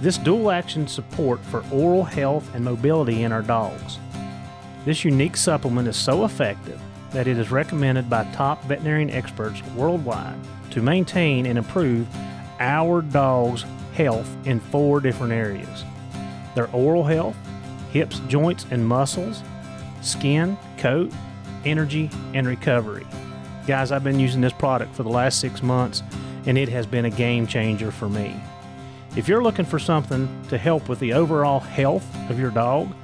This 0.00 0.18
dual 0.18 0.50
action 0.50 0.86
support 0.86 1.40
for 1.44 1.64
oral 1.72 2.04
health 2.04 2.52
and 2.54 2.64
mobility 2.64 3.22
in 3.22 3.32
our 3.32 3.40
dogs. 3.40 3.98
This 4.86 5.04
unique 5.04 5.36
supplement 5.36 5.88
is 5.88 5.96
so 5.96 6.24
effective 6.24 6.80
that 7.10 7.26
it 7.26 7.38
is 7.38 7.50
recommended 7.50 8.08
by 8.08 8.22
top 8.32 8.62
veterinarian 8.66 9.10
experts 9.10 9.60
worldwide 9.74 10.38
to 10.70 10.80
maintain 10.80 11.44
and 11.46 11.58
improve 11.58 12.06
our 12.60 13.02
dog's 13.02 13.64
health 13.94 14.30
in 14.44 14.60
four 14.60 15.00
different 15.00 15.32
areas 15.32 15.84
their 16.54 16.70
oral 16.70 17.02
health, 17.02 17.36
hips, 17.90 18.20
joints, 18.28 18.64
and 18.70 18.86
muscles, 18.86 19.42
skin, 20.02 20.56
coat, 20.78 21.12
energy, 21.64 22.08
and 22.32 22.46
recovery. 22.46 23.06
Guys, 23.66 23.90
I've 23.90 24.04
been 24.04 24.20
using 24.20 24.40
this 24.40 24.52
product 24.52 24.94
for 24.94 25.02
the 25.02 25.10
last 25.10 25.40
six 25.40 25.64
months 25.64 26.04
and 26.46 26.56
it 26.56 26.68
has 26.68 26.86
been 26.86 27.06
a 27.06 27.10
game 27.10 27.48
changer 27.48 27.90
for 27.90 28.08
me. 28.08 28.40
If 29.16 29.26
you're 29.26 29.42
looking 29.42 29.64
for 29.64 29.80
something 29.80 30.28
to 30.48 30.56
help 30.56 30.88
with 30.88 31.00
the 31.00 31.12
overall 31.12 31.58
health 31.58 32.06
of 32.30 32.38
your 32.38 32.52
dog, 32.52 32.94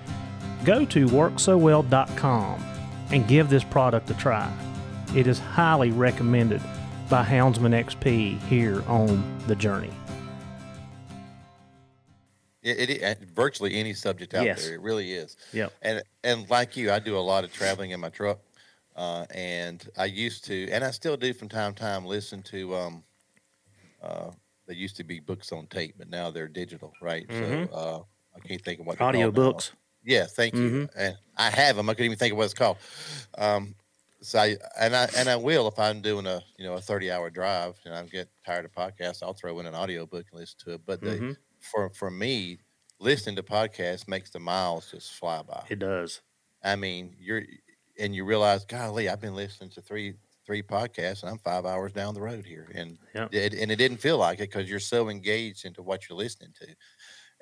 Go 0.65 0.85
to 0.87 1.07
worksowell.com 1.07 2.65
and 3.11 3.29
give 3.29 3.51
this 3.51 3.65
product 3.65 4.11
a 4.11 4.15
try. 4.15 4.53
It 5.15 5.27
is 5.27 5.39
highly 5.39 5.91
recommended 5.91 6.63
by 7.11 7.25
Houndsman 7.25 7.75
XP 7.85 8.41
here 8.45 8.83
on 8.87 9.23
the 9.47 9.57
journey. 9.57 9.91
It, 12.63 12.91
it, 12.91 13.03
it, 13.03 13.19
virtually 13.35 13.75
any 13.75 13.93
subject 13.93 14.35
out 14.35 14.45
yes. 14.45 14.65
there. 14.65 14.77
It 14.77 14.81
really 14.81 15.13
is. 15.13 15.37
Yep. 15.53 15.73
And 15.83 16.03
and 16.23 16.49
like 16.49 16.77
you, 16.77 16.93
I 16.93 17.01
do 17.01 17.19
a 17.19 17.21
lot 17.21 17.43
of 17.43 17.53
traveling 17.53 17.91
in 17.91 17.99
my 17.99 18.09
truck, 18.09 18.39
uh, 18.95 19.27
and 19.35 19.85
I 19.99 20.05
used 20.05 20.45
to, 20.45 20.71
and 20.71 20.85
I 20.85 20.93
still 20.93 21.17
do 21.17 21.35
from 21.35 21.49
time 21.49 21.75
to 21.75 21.83
time, 21.83 22.07
listen 22.07 22.41
to. 22.45 22.77
Um, 22.77 23.03
uh, 24.01 24.31
they 24.69 24.75
used 24.75 24.97
to 24.99 25.05
be 25.05 25.19
books 25.19 25.51
on 25.51 25.67
tape, 25.67 25.97
but 25.99 26.09
now 26.09 26.31
they're 26.31 26.47
digital, 26.47 26.93
right? 27.03 27.27
Mm-hmm. 27.27 27.75
So 27.75 27.77
uh, 27.77 28.03
I 28.37 28.47
can't 28.47 28.63
think 28.63 28.79
of 28.79 28.87
what 28.87 29.01
audio 29.01 29.33
books. 29.33 29.73
Yeah, 30.05 30.27
thank 30.27 30.55
you. 30.55 30.61
Mm-hmm. 30.61 30.99
And 30.99 31.17
I 31.37 31.51
have 31.51 31.77
them. 31.77 31.89
I 31.89 31.95
couldn't 31.95 32.07
even 32.07 32.19
think 32.19 32.33
of 32.33 32.39
what 32.39 32.45
it's 32.45 32.55
called. 32.55 32.79
Um, 33.39 33.75
so 34.21 34.39
I 34.39 34.57
and 34.81 34.95
I 34.95 35.09
and 35.17 35.29
I 35.29 35.37
will 35.37 35.67
if 35.69 35.79
I'm 35.79 36.01
doing 36.01 36.27
a 36.27 36.43
you 36.57 36.65
know 36.65 36.75
a 36.75 36.81
30 36.81 37.11
hour 37.11 37.29
drive 37.29 37.79
and 37.85 37.95
I'm 37.95 38.07
getting 38.07 38.31
tired 38.47 38.65
of 38.65 38.73
podcasts, 38.73 39.23
I'll 39.23 39.33
throw 39.33 39.59
in 39.59 39.67
an 39.67 39.75
audio 39.75 40.07
book 40.07 40.27
and 40.31 40.41
listen 40.41 40.59
to 40.65 40.75
it. 40.75 40.83
But 40.87 41.01
mm-hmm. 41.01 41.31
the, 41.31 41.37
for 41.61 41.91
for 41.91 42.11
me, 42.11 42.59
listening 43.01 43.37
to 43.37 43.43
podcasts 43.43 44.09
makes 44.09 44.31
the 44.31 44.39
miles 44.39 44.91
just 44.91 45.13
fly 45.13 45.43
by. 45.43 45.65
It 45.69 45.81
does. 45.81 46.21
I 46.63 46.77
mean, 46.77 47.17
you're 47.19 47.43
and 47.99 48.15
you 48.15 48.25
realize, 48.25 48.65
golly, 48.65 49.09
I've 49.09 49.21
been 49.21 49.35
listening 49.35 49.71
to 49.71 49.83
three 49.83 50.15
three 50.47 50.63
podcasts, 50.63 51.23
and 51.23 51.31
I'm 51.31 51.39
five 51.39 51.67
hours 51.67 51.93
down 51.93 52.15
the 52.15 52.21
road 52.21 52.45
here, 52.45 52.69
and 52.75 52.99
Yep. 53.15 53.35
it, 53.35 53.55
and 53.55 53.71
it 53.71 53.77
didn't 53.77 53.99
feel 53.99 54.19
like 54.19 54.39
it 54.39 54.51
because 54.51 54.69
you're 54.69 54.81
so 54.81 55.09
engaged 55.09 55.65
into 55.65 55.83
what 55.83 56.09
you're 56.09 56.19
listening 56.19 56.53
to, 56.61 56.67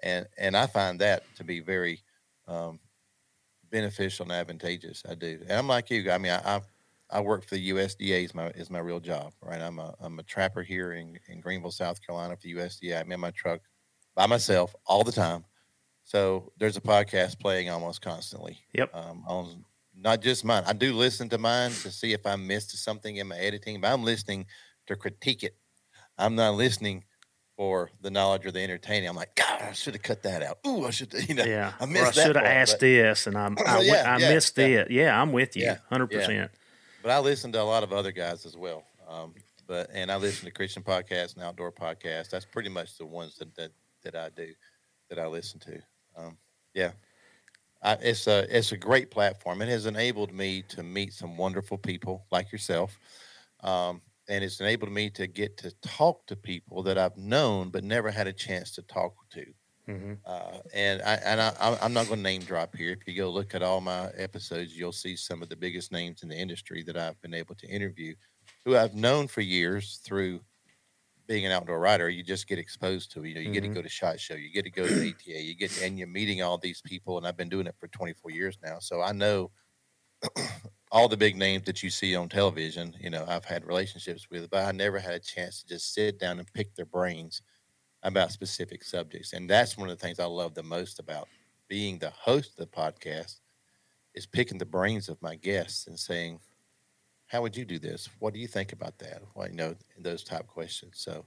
and 0.02 0.26
and 0.38 0.56
I 0.56 0.66
find 0.66 0.98
that 1.00 1.22
to 1.36 1.44
be 1.44 1.60
very 1.60 2.02
um, 2.50 2.80
beneficial 3.70 4.24
and 4.24 4.32
advantageous. 4.32 5.02
I 5.08 5.14
do, 5.14 5.38
and 5.42 5.52
I'm 5.52 5.68
like 5.68 5.90
you. 5.90 6.10
I 6.10 6.18
mean, 6.18 6.32
I 6.32 6.56
I, 6.56 6.60
I 7.10 7.20
work 7.20 7.44
for 7.44 7.54
the 7.54 7.70
USDA 7.70 8.24
is 8.24 8.34
my 8.34 8.48
is 8.48 8.70
my 8.70 8.80
real 8.80 9.00
job, 9.00 9.32
right? 9.42 9.60
I'm 9.60 9.78
a 9.78 9.94
I'm 10.00 10.18
a 10.18 10.22
trapper 10.22 10.62
here 10.62 10.92
in 10.92 11.18
in 11.28 11.40
Greenville, 11.40 11.70
South 11.70 12.04
Carolina 12.04 12.36
for 12.36 12.42
the 12.42 12.54
USDA. 12.54 13.00
I'm 13.00 13.12
in 13.12 13.20
my 13.20 13.30
truck 13.30 13.60
by 14.14 14.26
myself 14.26 14.74
all 14.86 15.04
the 15.04 15.12
time. 15.12 15.44
So 16.04 16.52
there's 16.58 16.76
a 16.76 16.80
podcast 16.80 17.38
playing 17.38 17.70
almost 17.70 18.02
constantly. 18.02 18.58
Yep. 18.74 18.94
Um, 18.94 19.24
on 19.28 19.64
not 19.96 20.22
just 20.22 20.44
mine. 20.44 20.64
I 20.66 20.72
do 20.72 20.92
listen 20.92 21.28
to 21.28 21.38
mine 21.38 21.70
to 21.70 21.90
see 21.90 22.12
if 22.12 22.26
I 22.26 22.36
missed 22.36 22.76
something 22.76 23.16
in 23.16 23.28
my 23.28 23.36
editing, 23.36 23.80
but 23.80 23.92
I'm 23.92 24.02
listening 24.02 24.46
to 24.86 24.96
critique 24.96 25.42
it. 25.42 25.56
I'm 26.18 26.34
not 26.34 26.54
listening 26.54 27.04
for 27.60 27.90
the 28.00 28.10
knowledge 28.10 28.46
or 28.46 28.50
the 28.50 28.58
entertaining. 28.58 29.06
I'm 29.06 29.16
like, 29.16 29.34
God, 29.34 29.60
I 29.60 29.72
should 29.72 29.92
have 29.92 30.02
cut 30.02 30.22
that 30.22 30.42
out. 30.42 30.60
Ooh, 30.66 30.86
I 30.86 30.90
should, 30.90 31.12
you 31.28 31.34
know, 31.34 31.44
Yeah. 31.44 31.74
I 31.78 31.84
or 31.84 32.06
I 32.06 32.10
should 32.10 32.34
have 32.36 32.44
asked 32.46 32.76
but- 32.76 32.80
this, 32.86 33.26
and 33.26 33.36
I'm, 33.36 33.54
I, 33.66 33.82
Yeah, 33.82 34.14
I 34.14 34.16
yeah, 34.16 34.28
missed 34.32 34.56
yeah. 34.56 34.64
it. 34.64 34.90
Yeah, 34.90 35.20
I'm 35.20 35.30
with 35.30 35.54
you, 35.58 35.64
Yeah, 35.64 35.76
hundred 35.90 36.06
percent. 36.06 36.50
but 37.02 37.10
I 37.10 37.18
listen 37.18 37.52
to 37.52 37.60
a 37.60 37.62
lot 37.62 37.82
of 37.82 37.92
other 37.92 38.12
guys 38.12 38.46
as 38.46 38.56
well. 38.56 38.84
Um, 39.06 39.34
but 39.66 39.90
and 39.92 40.10
I 40.10 40.16
listen 40.16 40.46
to 40.46 40.50
Christian 40.50 40.82
podcasts 40.82 41.34
and 41.34 41.44
outdoor 41.44 41.70
podcasts. 41.70 42.30
That's 42.30 42.46
pretty 42.46 42.70
much 42.70 42.96
the 42.96 43.04
ones 43.04 43.36
that 43.36 43.54
that, 43.56 43.72
that 44.04 44.16
I 44.16 44.30
do, 44.30 44.54
that 45.10 45.18
I 45.18 45.26
listen 45.26 45.60
to. 45.60 45.78
Um, 46.16 46.38
yeah, 46.72 46.92
I, 47.82 47.92
it's 48.00 48.26
a 48.26 48.46
it's 48.56 48.72
a 48.72 48.78
great 48.78 49.10
platform. 49.10 49.60
It 49.60 49.68
has 49.68 49.84
enabled 49.84 50.32
me 50.32 50.62
to 50.70 50.82
meet 50.82 51.12
some 51.12 51.36
wonderful 51.36 51.76
people 51.76 52.24
like 52.32 52.52
yourself, 52.52 52.98
um, 53.62 54.00
and 54.30 54.44
it's 54.44 54.60
enabled 54.60 54.92
me 54.92 55.10
to 55.12 55.28
get 55.28 55.58
to 55.58 55.72
talk 55.82 56.26
to 56.28 56.36
people 56.36 56.82
that 56.84 56.98
I've 56.98 57.18
known 57.18 57.70
but 57.70 57.84
never 57.84 58.10
had 58.12 58.28
a 58.28 58.34
chance 58.34 58.72
to 58.72 58.82
talk 58.82 59.14
to. 59.32 59.54
hmm 59.86 60.22
Uh, 60.24 60.60
and 60.74 61.02
I 61.02 61.14
and 61.16 61.40
I, 61.40 61.50
I'm- 61.58 61.92
not 61.94 62.06
going 62.08 62.18
to 62.18 62.22
name 62.22 62.42
drop 62.42 62.76
here. 62.76 62.92
If 62.92 63.08
you 63.08 63.16
go 63.16 63.30
look 63.30 63.54
at 63.54 63.62
all 63.62 63.80
my 63.80 64.10
episodes, 64.10 64.76
you'll 64.76 64.92
see 64.92 65.16
some 65.16 65.42
of 65.42 65.48
the 65.48 65.56
biggest 65.56 65.92
names 65.92 66.22
in 66.22 66.28
the 66.28 66.36
industry 66.36 66.82
that 66.84 66.96
I've 66.96 67.20
been 67.22 67.34
able 67.34 67.54
to 67.56 67.66
interview, 67.68 68.14
who 68.64 68.76
I've 68.76 68.94
known 68.94 69.28
for 69.28 69.40
years 69.40 69.98
through 69.98 70.42
being 71.26 71.46
an 71.46 71.52
outdoor 71.52 71.80
writer. 71.80 72.08
You 72.08 72.22
just 72.24 72.48
get 72.48 72.58
exposed 72.58 73.12
to. 73.12 73.24
You 73.24 73.34
know, 73.34 73.40
you 73.40 73.50
get 73.50 73.62
to 73.62 73.68
Mhm. 73.68 73.70
go 73.70 73.82
to 73.82 73.88
Shot 73.88 74.20
Show, 74.20 74.34
you 74.34 74.52
get 74.52 74.64
to 74.64 74.70
go 74.70 74.88
to 74.88 74.94
ATA, 74.94 75.40
you 75.42 75.54
get 75.56 75.76
and 75.82 75.98
you're 75.98 76.08
meeting 76.08 76.42
all 76.42 76.58
these 76.58 76.82
people. 76.82 77.18
And 77.18 77.26
I've 77.26 77.36
been 77.36 77.48
doing 77.50 77.66
it 77.66 77.76
for 77.78 77.88
24 77.88 78.30
years 78.32 78.58
now, 78.62 78.78
so 78.80 79.02
I 79.02 79.12
know 79.12 79.52
all 80.92 81.09
the 81.09 81.16
big 81.16 81.37
names 81.37 81.64
that 81.66 81.83
you 81.83 81.90
see 81.90 82.16
on 82.16 82.29
television. 82.29 82.94
You 83.00 83.11
know, 83.11 83.24
I've 83.29 83.44
had 83.44 83.64
relationships 83.64 84.29
with, 84.31 84.50
but 84.50 84.66
I 84.66 84.72
never 84.72 84.98
had 84.98 85.14
a 85.14 85.20
chance 85.20 85.62
to 85.62 85.68
just 85.68 85.94
sit 85.94 86.18
down 86.18 86.38
and 86.38 86.53
pick 86.53 86.74
their 86.74 86.87
brains 86.87 87.42
about 88.03 88.33
specific 88.33 88.83
subjects. 88.83 89.33
And 89.33 89.48
that's 89.48 89.76
one 89.76 89.88
of 89.88 89.98
the 89.98 90.05
things 90.05 90.18
I 90.18 90.24
love 90.24 90.55
the 90.55 90.62
most 90.62 90.98
about 90.98 91.29
being 91.68 91.98
the 91.98 92.11
host 92.11 92.59
of 92.59 92.68
the 92.68 92.76
podcast 92.76 93.40
is 94.14 94.26
picking 94.26 94.59
the 94.59 94.66
brains 94.66 95.09
of 95.09 95.22
my 95.22 95.37
guests 95.37 95.87
and 95.87 95.98
saying, 95.98 96.40
how 97.26 97.42
would 97.42 97.57
you 97.57 97.64
do 97.64 97.79
this? 97.79 98.09
What 98.18 98.35
do 98.35 98.40
you 98.40 98.48
think 98.48 98.72
about 98.72 98.98
that? 98.98 99.22
Well, 99.35 99.48
you 99.48 99.55
know, 99.55 99.76
those 99.98 100.24
type 100.24 100.48
questions. 100.48 100.94
So 100.96 101.24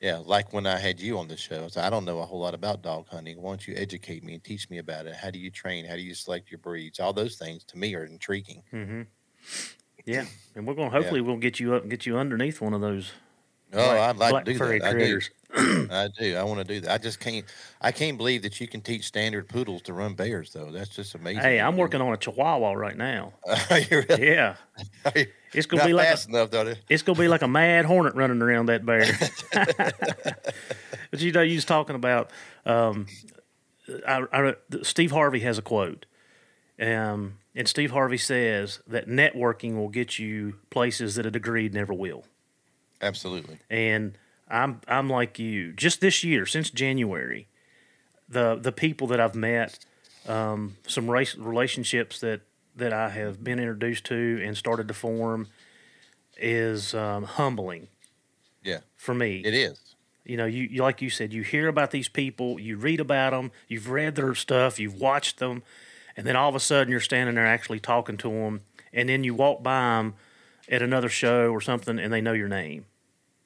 yeah, 0.00 0.16
like 0.24 0.52
when 0.52 0.66
I 0.66 0.78
had 0.78 0.98
you 1.00 1.18
on 1.18 1.28
the 1.28 1.36
show, 1.36 1.64
I 1.64 1.68
said, 1.68 1.84
I 1.84 1.90
don't 1.90 2.04
know 2.04 2.20
a 2.20 2.26
whole 2.26 2.40
lot 2.40 2.54
about 2.54 2.82
dog 2.82 3.08
hunting. 3.08 3.40
Why 3.40 3.50
don't 3.50 3.66
you 3.68 3.74
educate 3.76 4.24
me 4.24 4.34
and 4.34 4.42
teach 4.42 4.70
me 4.70 4.78
about 4.78 5.06
it? 5.06 5.14
How 5.14 5.30
do 5.30 5.38
you 5.38 5.50
train? 5.50 5.84
How 5.84 5.94
do 5.94 6.02
you 6.02 6.14
select 6.14 6.50
your 6.50 6.58
breeds? 6.58 6.98
All 7.00 7.12
those 7.12 7.36
things 7.36 7.64
to 7.64 7.78
me 7.78 7.94
are 7.94 8.04
intriguing. 8.04 8.62
hmm 8.70 9.02
Yeah, 10.06 10.24
and 10.54 10.66
we're 10.66 10.74
going. 10.74 10.90
to 10.90 10.96
Hopefully, 10.96 11.20
we'll 11.20 11.36
get 11.36 11.60
you 11.60 11.74
up, 11.74 11.88
get 11.88 12.06
you 12.06 12.16
underneath 12.16 12.60
one 12.60 12.72
of 12.72 12.80
those. 12.80 13.12
Oh, 13.72 13.76
black- 13.76 14.10
I'd 14.10 14.16
like 14.16 14.44
to 14.44 14.52
do 14.52 14.58
furry 14.58 14.78
that. 14.80 14.96
I 14.96 14.98
do. 14.98 15.20
I 15.90 16.08
do. 16.16 16.36
I 16.36 16.44
want 16.44 16.58
to 16.58 16.64
do 16.64 16.80
that. 16.80 16.92
I 16.92 16.98
just 16.98 17.18
can't. 17.18 17.44
I 17.80 17.90
can't 17.90 18.16
believe 18.16 18.42
that 18.42 18.60
you 18.60 18.68
can 18.68 18.80
teach 18.80 19.04
standard 19.04 19.48
poodles 19.48 19.82
to 19.82 19.92
run 19.92 20.14
bears, 20.14 20.52
though. 20.52 20.70
That's 20.70 20.90
just 20.90 21.14
amazing. 21.14 21.42
Hey, 21.42 21.60
I'm 21.60 21.76
working 21.76 22.00
on 22.00 22.12
a 22.12 22.16
Chihuahua 22.16 22.72
right 22.72 22.96
now. 22.96 23.32
Really? 23.70 24.26
Yeah, 24.26 24.56
it's 25.52 25.66
gonna 25.66 25.82
Not 25.82 25.86
be 25.86 25.92
like 25.92 26.06
a, 26.06 26.10
fast 26.10 26.28
enough, 26.28 26.50
though. 26.50 26.74
it's 26.88 27.02
gonna 27.02 27.18
be 27.18 27.28
like 27.28 27.42
a 27.42 27.48
mad 27.48 27.84
hornet 27.84 28.14
running 28.14 28.42
around 28.42 28.66
that 28.66 28.84
bear. 28.84 29.06
but 29.52 31.20
you 31.20 31.32
know, 31.32 31.42
you 31.42 31.56
was 31.56 31.64
talking 31.64 31.96
about. 31.96 32.30
Um, 32.66 33.06
I, 34.06 34.24
I, 34.32 34.54
Steve 34.82 35.10
Harvey 35.10 35.40
has 35.40 35.58
a 35.58 35.62
quote, 35.62 36.06
um, 36.80 37.38
and 37.54 37.66
Steve 37.66 37.90
Harvey 37.90 38.18
says 38.18 38.80
that 38.86 39.08
networking 39.08 39.76
will 39.76 39.88
get 39.88 40.18
you 40.18 40.56
places 40.70 41.16
that 41.16 41.26
a 41.26 41.30
degree 41.30 41.68
never 41.68 41.92
will. 41.92 42.24
Absolutely. 43.02 43.58
and 43.70 44.16
I'm 44.48 44.80
I'm 44.88 45.08
like 45.08 45.38
you. 45.38 45.72
Just 45.72 46.00
this 46.00 46.24
year, 46.24 46.44
since 46.46 46.70
January, 46.70 47.46
the 48.28 48.56
the 48.60 48.72
people 48.72 49.06
that 49.08 49.20
I've 49.20 49.34
met, 49.34 49.78
um, 50.28 50.76
some 50.86 51.10
race 51.10 51.36
relationships 51.36 52.20
that 52.20 52.40
that 52.76 52.92
I 52.92 53.10
have 53.10 53.42
been 53.44 53.58
introduced 53.58 54.04
to 54.06 54.42
and 54.44 54.56
started 54.56 54.88
to 54.88 54.94
form, 54.94 55.48
is 56.36 56.94
um, 56.94 57.24
humbling 57.24 57.88
Yeah, 58.62 58.80
for 58.96 59.14
me. 59.14 59.40
it 59.44 59.54
is. 59.54 59.78
You 60.24 60.36
know, 60.36 60.46
you, 60.46 60.64
you 60.64 60.82
like 60.82 61.02
you 61.02 61.10
said, 61.10 61.32
you 61.32 61.42
hear 61.42 61.66
about 61.68 61.90
these 61.90 62.08
people, 62.08 62.60
you 62.60 62.76
read 62.76 63.00
about 63.00 63.30
them, 63.30 63.50
you've 63.68 63.88
read 63.88 64.14
their 64.16 64.34
stuff, 64.34 64.78
you've 64.78 65.00
watched 65.00 65.38
them, 65.38 65.62
and 66.16 66.26
then 66.26 66.36
all 66.36 66.48
of 66.48 66.54
a 66.54 66.60
sudden 66.60 66.90
you're 66.90 67.00
standing 67.00 67.34
there 67.34 67.46
actually 67.46 67.80
talking 67.80 68.16
to 68.18 68.28
them, 68.30 68.60
and 68.92 69.08
then 69.08 69.24
you 69.24 69.34
walk 69.34 69.62
by 69.62 69.80
them 69.96 70.14
at 70.68 70.82
another 70.82 71.08
show 71.08 71.50
or 71.52 71.60
something, 71.60 71.98
and 71.98 72.12
they 72.12 72.20
know 72.20 72.32
your 72.32 72.48
name, 72.48 72.84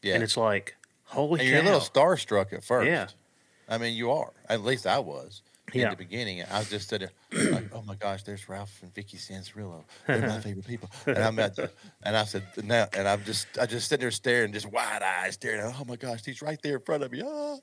Yeah. 0.05 0.14
and 0.14 0.23
it's 0.23 0.37
like, 0.37 0.77
holy 1.05 1.40
and 1.40 1.49
cow! 1.49 1.55
you're 1.55 1.62
a 1.62 1.64
little 1.64 1.81
starstruck 1.81 2.53
at 2.53 2.62
first. 2.62 2.87
Yeah. 2.87 3.09
I 3.69 3.79
mean, 3.79 3.95
you 3.95 4.11
are. 4.11 4.33
At 4.49 4.62
least 4.62 4.87
I 4.87 4.99
was 4.99 5.43
in 5.73 5.90
the 5.90 5.97
beginning. 5.97 6.43
I 6.51 6.59
was 6.59 6.71
just 6.71 6.88
sitting 6.88 7.09
there, 7.31 7.51
like, 7.53 7.71
oh 7.73 7.83
my 7.83 7.95
gosh, 7.95 8.23
there's 8.23 8.49
Ralph 8.49 8.79
and 8.83 8.95
Vicki 8.95 9.17
Cianciarulo. 9.17 9.83
They're 10.07 10.21
my 10.21 10.40
favorite 10.40 10.67
people. 10.67 10.90
And 11.07 11.19
I'm 11.19 11.38
at, 11.38 11.59
and 12.03 12.17
I 12.17 12.25
said, 12.25 12.45
now, 12.62 12.87
and 12.93 13.09
I'm 13.09 13.25
just, 13.25 13.47
I 13.59 13.67
just 13.67 13.88
sitting 13.88 14.03
there 14.03 14.11
staring, 14.11 14.53
just 14.53 14.71
wide 14.71 15.03
eyes 15.03 15.35
staring. 15.35 15.62
Oh 15.64 15.85
my 15.87 15.97
gosh, 15.97 16.25
he's 16.25 16.43
right 16.43 16.61
there 16.62 16.77
in 16.77 16.83
front 16.83 17.03
of 17.03 17.11
me. 17.11 17.23
Ah. 17.25 17.57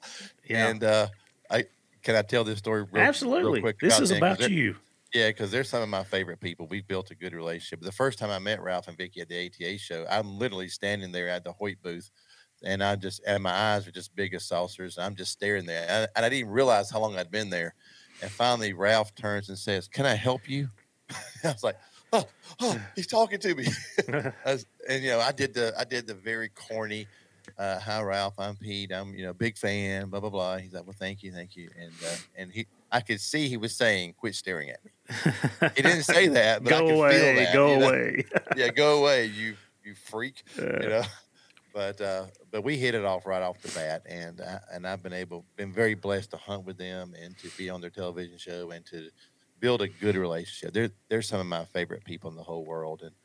Yeah. 0.47 0.67
And 0.67 0.83
uh, 0.83 1.07
I 1.49 1.65
can 2.03 2.15
I 2.15 2.23
tell 2.23 2.43
this 2.43 2.59
story? 2.59 2.85
Real, 2.91 3.03
Absolutely. 3.03 3.53
Real 3.53 3.61
quick 3.61 3.79
this 3.79 3.99
is 3.99 4.11
about 4.11 4.49
you. 4.49 4.75
Yeah, 5.13 5.27
because 5.27 5.51
they're 5.51 5.65
some 5.65 5.81
of 5.81 5.89
my 5.89 6.05
favorite 6.05 6.39
people. 6.39 6.67
We've 6.67 6.87
built 6.87 7.11
a 7.11 7.15
good 7.15 7.33
relationship. 7.33 7.81
The 7.81 7.91
first 7.91 8.17
time 8.17 8.29
I 8.29 8.39
met 8.39 8.61
Ralph 8.61 8.87
and 8.87 8.97
Vicky 8.97 9.19
at 9.19 9.27
the 9.27 9.45
ATA 9.45 9.77
show, 9.77 10.05
I'm 10.09 10.39
literally 10.39 10.69
standing 10.69 11.11
there 11.11 11.27
at 11.27 11.43
the 11.43 11.51
Hoyt 11.51 11.81
booth, 11.83 12.09
and 12.63 12.83
I 12.83 12.95
just 12.95 13.21
and 13.25 13.43
my 13.43 13.51
eyes 13.51 13.87
are 13.87 13.91
just 13.91 14.15
big 14.15 14.33
as 14.33 14.43
saucers. 14.45 14.97
And 14.97 15.05
I'm 15.05 15.15
just 15.15 15.31
staring 15.31 15.65
there, 15.65 15.85
and, 15.87 16.07
and 16.15 16.25
I 16.25 16.29
didn't 16.29 16.39
even 16.39 16.51
realize 16.51 16.89
how 16.89 16.99
long 16.99 17.17
I'd 17.17 17.31
been 17.31 17.49
there. 17.49 17.73
And 18.21 18.29
finally, 18.29 18.73
Ralph 18.73 19.15
turns 19.15 19.49
and 19.49 19.57
says, 19.57 19.87
"Can 19.87 20.05
I 20.05 20.13
help 20.15 20.49
you?" 20.49 20.69
I 21.43 21.47
was 21.47 21.63
like, 21.63 21.77
"Oh, 22.13 22.25
oh 22.59 22.79
he's 22.95 23.07
talking 23.07 23.39
to 23.39 23.55
me." 23.55 23.67
Was- 24.45 24.65
and 24.87 25.03
you 25.03 25.09
know, 25.09 25.19
I 25.19 25.31
did 25.31 25.53
the 25.53 25.73
I 25.77 25.83
did 25.83 26.07
the 26.07 26.13
very 26.13 26.49
corny. 26.49 27.07
Uh, 27.57 27.79
hi 27.79 28.01
Ralph, 28.01 28.35
I'm 28.37 28.55
Pete. 28.55 28.91
I'm 28.93 29.13
you 29.15 29.25
know 29.25 29.33
big 29.33 29.57
fan. 29.57 30.09
Blah 30.09 30.19
blah 30.19 30.29
blah. 30.29 30.57
He's 30.57 30.73
like, 30.73 30.85
well, 30.85 30.95
thank 30.97 31.23
you, 31.23 31.31
thank 31.31 31.55
you. 31.55 31.69
And 31.79 31.91
uh, 32.05 32.15
and 32.37 32.51
he, 32.51 32.67
I 32.91 33.01
could 33.01 33.19
see 33.19 33.47
he 33.47 33.57
was 33.57 33.75
saying, 33.75 34.13
quit 34.17 34.35
staring 34.35 34.69
at 34.69 34.79
me. 34.85 34.91
He 35.75 35.81
didn't 35.81 36.03
say 36.03 36.27
that, 36.27 36.63
but 36.63 36.73
I 36.73 36.79
go 36.79 36.85
could 36.85 36.95
away, 36.95 37.11
feel 37.11 37.35
that. 37.35 37.53
go 37.53 37.73
you 37.73 37.79
know? 37.79 37.87
away. 37.87 38.25
Yeah, 38.55 38.69
go 38.69 38.99
away, 38.99 39.25
you 39.25 39.55
you 39.83 39.95
freak. 39.95 40.43
Uh, 40.57 40.63
You 40.63 40.89
know. 40.89 41.03
But 41.73 42.01
uh, 42.01 42.27
but 42.49 42.63
we 42.63 42.77
hit 42.77 42.95
it 42.95 43.05
off 43.05 43.25
right 43.25 43.41
off 43.41 43.61
the 43.61 43.69
bat, 43.69 44.01
and 44.05 44.41
I, 44.41 44.59
and 44.73 44.85
I've 44.87 45.01
been 45.01 45.13
able, 45.13 45.47
been 45.55 45.71
very 45.73 45.93
blessed 45.95 46.31
to 46.31 46.37
hunt 46.37 46.65
with 46.65 46.77
them 46.77 47.13
and 47.17 47.37
to 47.39 47.49
be 47.51 47.69
on 47.69 47.79
their 47.79 47.89
television 47.89 48.37
show 48.37 48.71
and 48.71 48.85
to 48.87 49.09
build 49.57 49.81
a 49.81 49.87
good 49.87 50.15
relationship. 50.17 50.73
They're 50.73 50.91
they're 51.09 51.21
some 51.21 51.39
of 51.39 51.45
my 51.45 51.63
favorite 51.65 52.03
people 52.03 52.29
in 52.29 52.35
the 52.35 52.43
whole 52.43 52.65
world, 52.65 53.01
and 53.03 53.15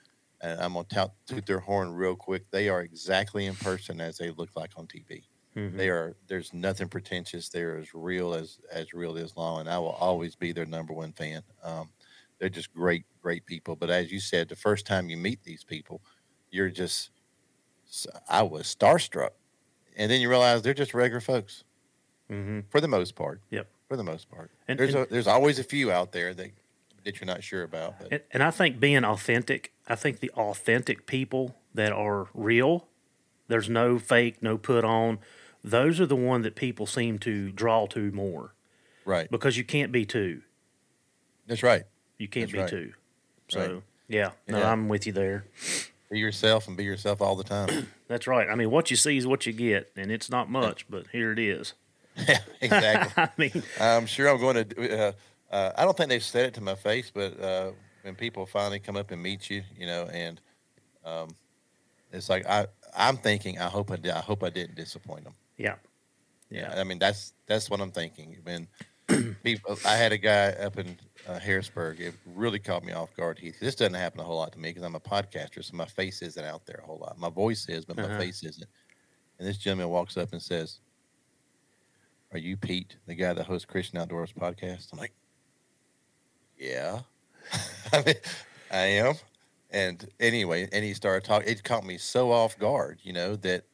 and 0.41 0.61
I'm 0.61 0.75
gonna 0.75 0.87
tout, 0.87 1.15
toot 1.27 1.47
their 1.47 1.61
horn 1.61 1.93
real 1.93 2.15
quick. 2.17 2.51
They 2.51 2.69
are 2.69 2.83
exactly 2.83 3.47
in 3.47 3.57
person 3.57 4.01
as 4.01 4.19
they 4.19 4.31
look 4.31 4.51
like 4.55 4.73
on 4.77 4.87
TV. 4.87 5.25
mhm. 5.55 5.79
They 5.79 5.89
are. 5.91 6.17
There's 6.27 6.53
nothing 6.55 6.89
pretentious. 6.89 7.49
They're 7.49 7.79
as 7.79 7.95
real 7.95 8.33
as 8.35 8.61
as 8.71 8.93
real 8.93 9.17
as 9.19 9.37
long, 9.37 9.61
and 9.61 9.69
I 9.69 9.79
will 9.79 9.91
always 9.91 10.37
be 10.37 10.53
their 10.53 10.67
number 10.67 10.93
one 10.93 11.13
fan. 11.15 11.43
Um, 11.63 11.93
they're 12.39 12.49
just 12.49 12.73
great, 12.73 13.07
great 13.21 13.47
people. 13.47 13.77
But 13.77 13.91
as 13.91 14.13
you 14.13 14.21
said, 14.21 14.49
the 14.49 14.57
first 14.57 14.87
time 14.87 15.09
you 15.09 15.17
meet 15.17 15.43
these 15.43 15.65
people, 15.65 16.03
you're 16.51 16.71
just. 16.71 17.11
S- 17.97 18.07
I 18.29 18.43
was 18.43 18.75
starstruck, 18.75 19.31
and 19.97 20.11
then 20.11 20.21
you 20.21 20.29
realize 20.29 20.63
they're 20.63 20.75
just 20.75 20.93
regular 20.95 21.21
folks 21.21 21.65
Mhm. 22.31 22.65
for 22.69 22.81
the 22.81 22.89
most 22.89 23.15
part. 23.15 23.41
Yep. 23.51 23.69
For 23.89 23.97
the 23.97 24.03
most 24.05 24.29
part, 24.29 24.51
And- 24.69 24.79
there's 24.79 24.95
and- 24.95 25.07
a, 25.07 25.09
there's 25.11 25.27
always 25.29 25.59
a 25.59 25.65
few 25.65 25.91
out 25.91 26.13
there 26.13 26.35
that 26.35 26.51
that 27.05 27.21
you're 27.21 27.27
not 27.27 27.45
sure 27.45 27.63
about. 27.63 28.01
But 28.01 28.09
And, 28.13 28.23
and 28.33 28.43
I 28.43 28.51
think 28.51 28.81
being 28.81 29.05
authentic, 29.05 29.73
I 29.87 29.95
think 29.95 30.19
the 30.19 30.31
authentic 30.31 31.07
people 31.07 31.55
that 31.73 31.93
are 31.93 32.27
real, 32.35 32.89
there's 33.47 33.69
no 33.71 34.01
fake, 34.01 34.43
no 34.43 34.59
put 34.59 34.85
on. 34.85 35.21
Those 35.63 36.01
are 36.01 36.07
the 36.07 36.17
one 36.17 36.43
that 36.43 36.57
people 36.57 36.85
seem 36.85 37.21
to 37.21 37.53
draw 37.53 37.87
to 37.87 38.11
more 38.11 38.55
right, 39.05 39.31
because 39.31 39.57
you 39.57 39.63
can't 39.63 39.93
be 39.93 40.05
two. 40.05 40.43
that's 41.47 41.63
right. 41.63 41.85
You 42.19 42.27
can't 42.27 42.51
That's 42.51 42.53
be 42.53 42.59
right. 42.59 42.69
two. 42.89 42.95
So 43.51 43.61
Right. 43.75 43.83
yeah, 44.09 44.33
no, 44.49 44.59
Yeah. 44.59 44.73
I'm 44.73 44.89
with 44.89 45.07
you 45.07 45.13
there. 45.13 45.45
Be 46.11 46.19
yourself 46.19 46.69
and 46.69 46.77
be 46.77 46.85
yourself 46.85 47.21
all 47.21 47.35
the 47.35 47.45
time. 47.45 47.89
That's 48.09 48.27
right. 48.27 48.49
I 48.49 48.55
mean, 48.55 48.71
what 48.71 48.91
you 48.91 48.97
see 48.97 49.17
is 49.17 49.27
what 49.27 49.47
you 49.47 49.53
get, 49.53 49.91
and 49.97 50.11
it's 50.11 50.31
not 50.31 50.49
much, 50.49 50.87
but 50.89 51.07
here 51.09 51.33
it 51.33 51.39
is. 51.39 51.75
yeah, 52.29 52.39
exactly. 52.61 53.13
I 53.25 53.31
mean, 53.37 53.63
I'm 53.81 54.07
sure 54.07 54.29
I'm 54.29 54.39
going 54.39 54.69
to. 54.69 55.09
Uh, 55.09 55.13
uh, 55.51 55.73
I 55.77 55.85
don't 55.85 55.97
think 55.97 56.09
they've 56.09 56.23
said 56.23 56.47
it 56.47 56.55
to 56.55 56.61
my 56.61 56.75
face, 56.75 57.11
but 57.13 57.41
uh, 57.41 57.71
when 58.03 58.15
people 58.15 58.47
finally 58.47 58.79
come 58.79 58.97
up 58.97 59.11
and 59.11 59.23
meet 59.23 59.51
you, 59.51 59.63
you 59.77 59.87
know, 59.87 60.09
and 60.13 60.41
um, 61.05 61.29
it's 62.13 62.29
like 62.29 62.47
I, 62.47 62.67
I'm 62.97 63.17
thinking, 63.17 63.59
I 63.59 63.67
hope 63.69 63.91
I 63.91 63.97
did. 63.97 64.13
I 64.13 64.21
hope 64.21 64.43
I 64.43 64.51
didn't 64.51 64.77
disappoint 64.77 65.25
them. 65.25 65.35
yeah, 65.57 65.75
Yeah, 66.51 66.75
I 66.77 66.85
mean 66.85 66.99
that's 66.99 67.33
that's 67.47 67.69
what 67.69 67.81
I'm 67.81 67.91
thinking. 67.91 68.37
When 68.45 68.69
people, 69.43 69.79
I 69.85 69.97
had 69.97 70.13
a 70.13 70.19
guy 70.19 70.49
up 70.51 70.79
in 70.79 70.97
uh, 71.27 71.39
Harrisburg. 71.41 72.01
It 72.01 72.17
really 72.25 72.61
caught 72.61 72.85
me 72.85 72.93
off 72.93 73.15
guard. 73.15 73.39
Heath, 73.39 73.59
this 73.61 73.75
doesn't 73.77 73.95
happen 73.95 74.21
a 74.21 74.25
whole 74.25 74.39
lot 74.39 74.53
to 74.53 74.59
me 74.59 74.71
because 74.71 74.83
I'm 74.85 74.95
a 74.97 75.01
podcaster, 75.01 75.65
so 75.65 75.77
my 75.77 75.87
face 75.87 76.23
isn't 76.23 76.45
out 76.45 76.67
there 76.67 76.81
a 76.83 76.87
whole 76.87 76.99
lot. 76.99 77.19
My 77.19 77.31
voice 77.31 77.69
is, 77.69 77.85
but 77.87 77.99
my 77.99 78.09
Uh-huh. 78.09 78.19
face 78.19 78.43
isn't. 78.45 78.69
And 79.39 79.49
this 79.49 79.59
gentleman 79.59 79.91
walks 79.91 80.17
up 80.17 80.33
and 80.33 80.43
says, 80.43 80.81
"Are 82.31 82.39
you 82.39 82.57
Pete, 82.57 82.99
the 83.07 83.17
guy 83.17 83.33
that 83.33 83.47
hosts 83.49 83.67
Christian 83.67 83.99
Outdoors 83.99 84.33
podcast?" 84.33 84.93
I'm 84.93 84.99
like, 85.01 85.17
"Yeah, 86.57 87.03
I 87.93 88.03
mean, 88.05 88.15
I 88.71 88.79
am." 88.87 89.15
And 89.71 90.09
anyway, 90.21 90.69
and 90.73 90.85
he 90.85 90.95
started 90.95 91.25
talking. 91.27 91.49
It 91.49 91.65
caught 91.65 91.85
me 91.85 91.99
so 91.99 92.31
off 92.33 92.57
guard, 92.59 93.01
you 93.03 93.13
know, 93.13 93.37
that 93.37 93.65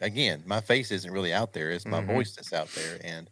again, 0.00 0.42
my 0.46 0.60
face 0.60 0.90
isn't 0.90 1.10
really 1.12 1.32
out 1.32 1.52
there. 1.52 1.70
It's 1.70 1.88
my 1.88 2.00
Mhm. 2.00 2.02
voice 2.02 2.34
that's 2.36 2.52
out 2.52 2.74
there, 2.74 2.98
and 3.04 3.30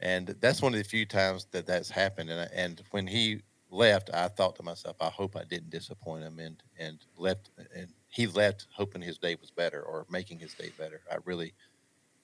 and 0.00 0.28
that's 0.40 0.62
one 0.62 0.74
of 0.74 0.78
the 0.78 0.84
few 0.84 1.06
times 1.06 1.46
that 1.52 1.66
that's 1.66 1.90
happened. 1.90 2.30
And 2.30 2.40
I- 2.42 2.54
and 2.54 2.82
when 2.90 3.06
he 3.06 3.42
left, 3.70 4.10
I 4.12 4.28
thought 4.28 4.56
to 4.56 4.62
myself, 4.64 4.96
I 5.00 5.10
hope 5.10 5.36
I 5.36 5.44
didn't 5.44 5.70
disappoint 5.70 6.24
him, 6.24 6.38
and 6.40 6.62
and 6.78 7.04
left, 7.16 7.50
and 7.74 7.94
he 8.08 8.26
left 8.26 8.66
hoping 8.72 9.02
his 9.02 9.18
day 9.18 9.36
was 9.36 9.50
better 9.52 9.82
or 9.82 10.06
making 10.10 10.40
his 10.40 10.54
day 10.54 10.70
better. 10.70 11.02
I 11.10 11.18
really, 11.24 11.54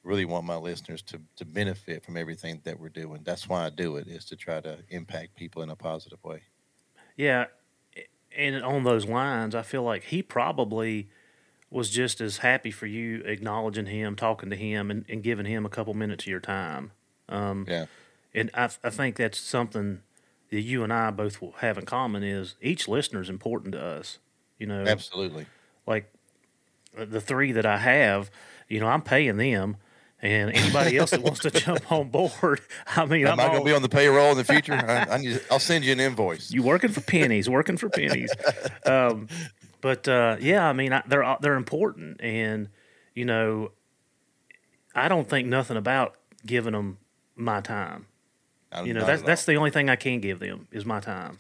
really 0.05 0.25
want 0.27 0.47
my 0.47 0.57
listeners 0.57 1.03
to 1.05 1.23
to 1.37 1.45
benefit 1.47 2.05
from 2.05 2.17
everything 2.17 2.61
that 2.65 2.79
we're 2.81 2.89
doing. 2.91 3.23
That's 3.25 3.49
why 3.49 3.67
I 3.67 3.71
do 3.71 3.97
it 3.97 4.09
is 4.09 4.25
to 4.27 4.37
try 4.37 4.61
to 4.63 4.85
impact 4.91 5.37
people 5.37 5.63
in 5.63 5.71
a 5.71 5.77
positive 5.77 6.23
way. 6.25 6.45
yeah. 7.17 7.47
And 8.37 8.63
on 8.63 8.85
those 8.85 9.07
lines, 9.07 9.55
I 9.55 9.63
feel 9.63 9.83
like 9.83 10.05
he 10.05 10.23
probably 10.23 11.09
was 11.71 11.91
just 11.91 12.21
as 12.21 12.39
happy 12.39 12.71
for 12.71 12.87
you 12.87 13.23
acknowledging 13.25 13.87
him, 13.87 14.17
talking 14.17 14.51
to 14.51 14.57
him, 14.57 14.91
and, 14.91 15.05
and 15.09 15.23
giving 15.23 15.47
him 15.47 15.67
a 15.67 15.71
couple 15.71 15.95
minutes 15.95 16.25
of 16.25 16.29
your 16.29 16.41
time. 16.41 16.93
Um, 17.29 17.67
Yeah. 17.69 17.87
and 18.35 18.51
I, 18.55 18.69
I 18.85 18.91
think 18.91 19.17
that's 19.17 19.39
something 19.39 20.01
that 20.51 20.61
you 20.61 20.85
and 20.85 20.93
I 20.93 21.11
both 21.11 21.41
will 21.43 21.53
have 21.59 21.77
in 21.79 21.85
common 21.87 22.23
is 22.23 22.55
each 22.63 22.87
listener 22.89 23.21
is 23.21 23.29
important 23.29 23.73
to 23.73 23.83
us. 23.83 24.19
You 24.59 24.67
know, 24.67 24.85
Absolutely. 24.87 25.47
like 25.87 26.11
uh, 26.97 27.05
the 27.05 27.21
three 27.21 27.53
that 27.53 27.67
I 27.67 27.79
have, 27.79 28.31
you 28.69 28.81
know, 28.81 28.87
I'm 28.87 29.03
paying 29.03 29.37
them, 29.37 29.77
and 30.23 30.51
anybody 30.55 30.97
else 30.97 31.11
that 31.11 31.23
wants 31.23 31.41
to 31.41 31.51
jump 31.65 31.91
on 31.93 32.09
board, 32.09 32.61
I 32.87 33.05
mean, 33.05 33.27
Am 33.27 33.35
I'm 33.35 33.41
I 33.41 33.49
going 33.49 33.59
to 33.61 33.65
be 33.65 33.75
on 33.75 33.83
the 33.83 33.89
payroll 33.89 34.31
in 34.31 34.37
the 34.39 34.45
future? 34.45 34.73
I, 34.75 35.07
I 35.15 35.19
need, 35.19 35.41
I'll 35.51 35.59
send 35.59 35.85
you 35.85 35.93
an 35.93 36.01
invoice. 36.01 36.51
you 36.51 36.63
working 36.63 36.91
for 36.91 37.01
pennies, 37.03 37.51
working 37.51 37.77
for 37.77 37.89
pennies. 37.91 38.31
Um, 38.87 39.29
but 39.83 40.07
uh, 40.09 40.37
yeah, 40.41 40.67
I 40.67 40.73
mean, 40.73 40.93
I, 40.93 41.03
they're 41.07 41.37
they're 41.41 41.55
important, 41.57 42.21
and 42.21 42.69
you 43.15 43.25
know, 43.25 43.73
I 44.95 45.09
don't 45.09 45.29
think 45.29 45.49
nothing 45.49 45.77
about 45.77 46.17
giving 46.47 46.73
them 46.73 46.99
my 47.37 47.61
time. 47.61 48.07
You 48.85 48.93
know, 48.93 49.07
that's 49.07 49.23
that's 49.23 49.45
the 49.47 49.55
only 49.55 49.71
thing 49.71 49.89
I 49.89 49.97
can 49.97 50.21
give 50.21 50.39
them 50.41 50.69
is 50.73 50.85
my 50.85 51.01
time. 51.01 51.39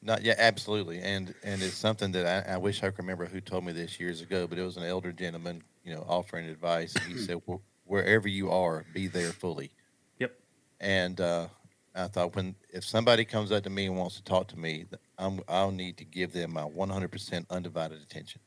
Not 0.00 0.22
yeah, 0.22 0.34
absolutely, 0.38 1.00
and 1.00 1.34
and 1.42 1.62
it's 1.62 1.76
something 1.76 2.12
that 2.12 2.48
I, 2.48 2.54
I 2.54 2.56
wish 2.56 2.82
I 2.82 2.90
could 2.90 2.98
remember 2.98 3.26
who 3.26 3.40
told 3.40 3.64
me 3.64 3.72
this 3.72 4.00
years 4.00 4.20
ago, 4.20 4.46
but 4.46 4.58
it 4.58 4.62
was 4.62 4.76
an 4.76 4.84
elder 4.84 5.12
gentleman, 5.12 5.62
you 5.84 5.94
know, 5.94 6.04
offering 6.08 6.46
advice. 6.46 6.94
And 6.94 7.04
he 7.04 7.18
said, 7.26 7.40
"Wh- 7.48 7.60
"Wherever 7.84 8.26
you 8.26 8.50
are, 8.50 8.84
be 8.94 9.06
there 9.06 9.32
fully." 9.32 9.70
Yep. 10.18 10.32
And 10.80 11.20
uh, 11.20 11.48
I 11.94 12.06
thought, 12.08 12.34
when 12.34 12.56
if 12.70 12.84
somebody 12.84 13.24
comes 13.24 13.52
up 13.52 13.64
to 13.64 13.70
me 13.70 13.86
and 13.86 13.96
wants 13.96 14.16
to 14.16 14.24
talk 14.24 14.48
to 14.48 14.58
me, 14.58 14.86
I'm 15.18 15.40
I'll 15.48 15.70
need 15.70 15.98
to 15.98 16.04
give 16.04 16.32
them 16.32 16.52
my 16.54 16.62
100% 16.62 17.46
undivided 17.50 18.00
attention. 18.00 18.40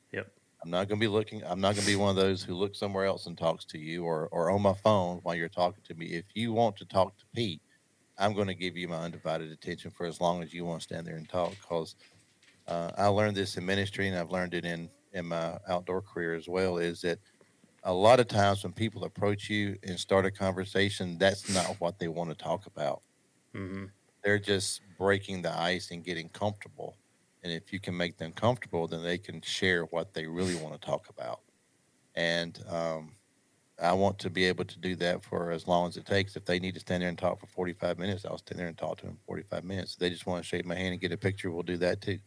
I'm 0.66 0.72
not 0.72 0.90
going 0.90 1.00
to 1.00 1.04
be 1.06 1.10
looking. 1.10 1.44
I'm 1.46 1.62
not 1.62 1.76
going 1.76 1.86
to 1.86 1.92
be 1.92 1.96
one 1.96 2.10
of 2.10 2.16
those 2.18 2.44
who 2.44 2.56
looks 2.56 2.80
somewhere 2.80 3.06
else 3.06 3.28
and 3.28 3.38
talks 3.38 3.66
to 3.68 3.80
you, 3.80 4.04
or 4.04 4.28
or 4.32 4.50
on 4.52 4.64
my 4.64 4.74
phone 4.74 5.20
while 5.20 5.36
you're 5.36 5.48
talking 5.50 5.84
to 5.86 5.96
me. 5.96 6.08
If 6.08 6.26
you 6.36 6.54
want 6.54 6.78
to 6.78 6.86
talk 6.88 7.18
to 7.20 7.26
Pete, 7.36 7.62
I'm 8.18 8.34
going 8.34 8.48
to 8.48 8.56
give 8.56 8.78
you 8.78 8.88
my 8.88 8.98
undivided 9.00 9.52
attention 9.52 9.92
for 9.92 10.08
as 10.08 10.22
long 10.22 10.44
as 10.44 10.54
you 10.54 10.66
want 10.66 10.82
to 10.82 10.86
stand 10.86 11.08
there 11.08 11.18
and 11.18 11.30
talk. 11.30 11.52
Because 11.52 11.96
uh, 12.68 12.92
I 12.98 13.08
learned 13.08 13.38
this 13.38 13.58
in 13.58 13.66
ministry, 13.66 14.08
and 14.10 14.18
I've 14.18 14.32
learned 14.32 14.56
it 14.56 14.66
in 14.66 14.92
in 15.14 15.28
my 15.28 15.60
outdoor 15.68 16.02
career 16.02 16.36
as 16.36 16.48
well. 16.50 16.78
Is 16.80 17.02
that 17.02 17.20
a 17.84 17.94
lot 17.94 18.20
of 18.20 18.28
times 18.28 18.64
when 18.64 18.74
people 18.74 19.06
approach 19.06 19.50
you 19.50 19.78
and 19.84 20.00
start 20.00 20.26
a 20.26 20.32
conversation, 20.32 21.18
that's 21.20 21.50
not 21.50 21.80
what 21.82 22.00
they 22.00 22.10
want 22.10 22.32
to 22.32 22.36
talk 22.38 22.68
about. 22.68 23.04
hmm 23.54 23.86
They're 24.26 24.40
just 24.40 24.82
breaking 24.98 25.42
the 25.44 25.58
ice 25.58 25.90
and 25.92 26.04
getting 26.04 26.28
comfortable. 26.30 26.98
And 27.46 27.54
if 27.54 27.72
you 27.72 27.80
can 27.80 27.96
make 27.96 28.18
them 28.18 28.32
comfortable, 28.32 28.88
then 28.88 29.04
they 29.04 29.20
can 29.20 29.40
share 29.40 29.84
what 29.86 30.16
they 30.16 30.26
really 30.26 30.56
want 30.56 30.74
to 30.74 30.84
talk 30.84 31.10
about. 31.10 31.42
And 32.16 32.60
um, 32.68 33.12
I 33.80 33.94
want 33.94 34.18
to 34.20 34.32
be 34.32 34.46
able 34.46 34.66
to 34.66 34.80
do 34.80 34.96
that 34.96 35.24
for 35.24 35.52
as 35.52 35.68
long 35.68 35.88
as 35.88 35.96
it 35.96 36.08
takes. 36.08 36.36
If 36.36 36.44
they 36.44 36.58
need 36.58 36.74
to 36.74 36.80
stand 36.80 37.04
there 37.04 37.10
and 37.10 37.18
talk 37.20 37.40
for 37.40 37.46
45 37.46 38.00
minutes, 38.00 38.26
I'll 38.26 38.40
stand 38.40 38.60
there 38.60 38.68
and 38.68 38.76
talk 38.76 38.98
to 38.98 39.06
them 39.06 39.20
45 39.28 39.64
minutes. 39.64 39.94
If 39.94 40.00
they 40.00 40.10
just 40.10 40.26
want 40.26 40.44
to 40.44 40.48
shake 40.48 40.66
my 40.66 40.74
hand 40.74 40.94
and 40.94 41.00
get 41.00 41.12
a 41.12 41.18
picture, 41.18 41.52
we'll 41.52 41.62
do 41.62 41.78
that 41.78 42.02
too. 42.02 42.18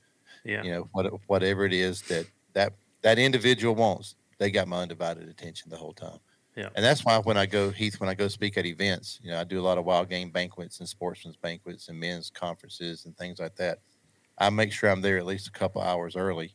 Yeah. 0.44 0.62
You 0.62 0.70
know, 0.70 0.88
what, 0.92 1.12
whatever 1.26 1.64
it 1.64 1.72
is 1.72 2.00
that, 2.02 2.26
that 2.52 2.74
that 3.02 3.18
individual 3.18 3.74
wants, 3.74 4.14
they 4.38 4.52
got 4.52 4.68
my 4.68 4.82
undivided 4.82 5.28
attention 5.28 5.68
the 5.68 5.76
whole 5.76 5.94
time. 5.94 6.20
Yeah. 6.54 6.68
And 6.76 6.84
that's 6.84 7.04
why 7.04 7.18
when 7.18 7.36
I 7.36 7.46
go, 7.46 7.70
Heath, 7.70 7.98
when 7.98 8.08
I 8.08 8.14
go 8.14 8.28
speak 8.28 8.56
at 8.56 8.66
events, 8.66 9.18
you 9.20 9.32
know, 9.32 9.40
I 9.40 9.44
do 9.44 9.58
a 9.58 9.62
lot 9.62 9.78
of 9.78 9.84
wild 9.84 10.08
game 10.08 10.30
banquets 10.30 10.78
and 10.78 10.88
sportsmen's 10.88 11.36
banquets 11.36 11.88
and 11.88 11.98
men's 11.98 12.30
conferences 12.30 13.04
and 13.04 13.16
things 13.16 13.40
like 13.40 13.56
that. 13.56 13.78
I 14.38 14.50
make 14.50 14.72
sure 14.72 14.90
I'm 14.90 15.02
there 15.02 15.18
at 15.18 15.26
least 15.26 15.48
a 15.48 15.50
couple 15.50 15.82
hours 15.82 16.16
early 16.16 16.54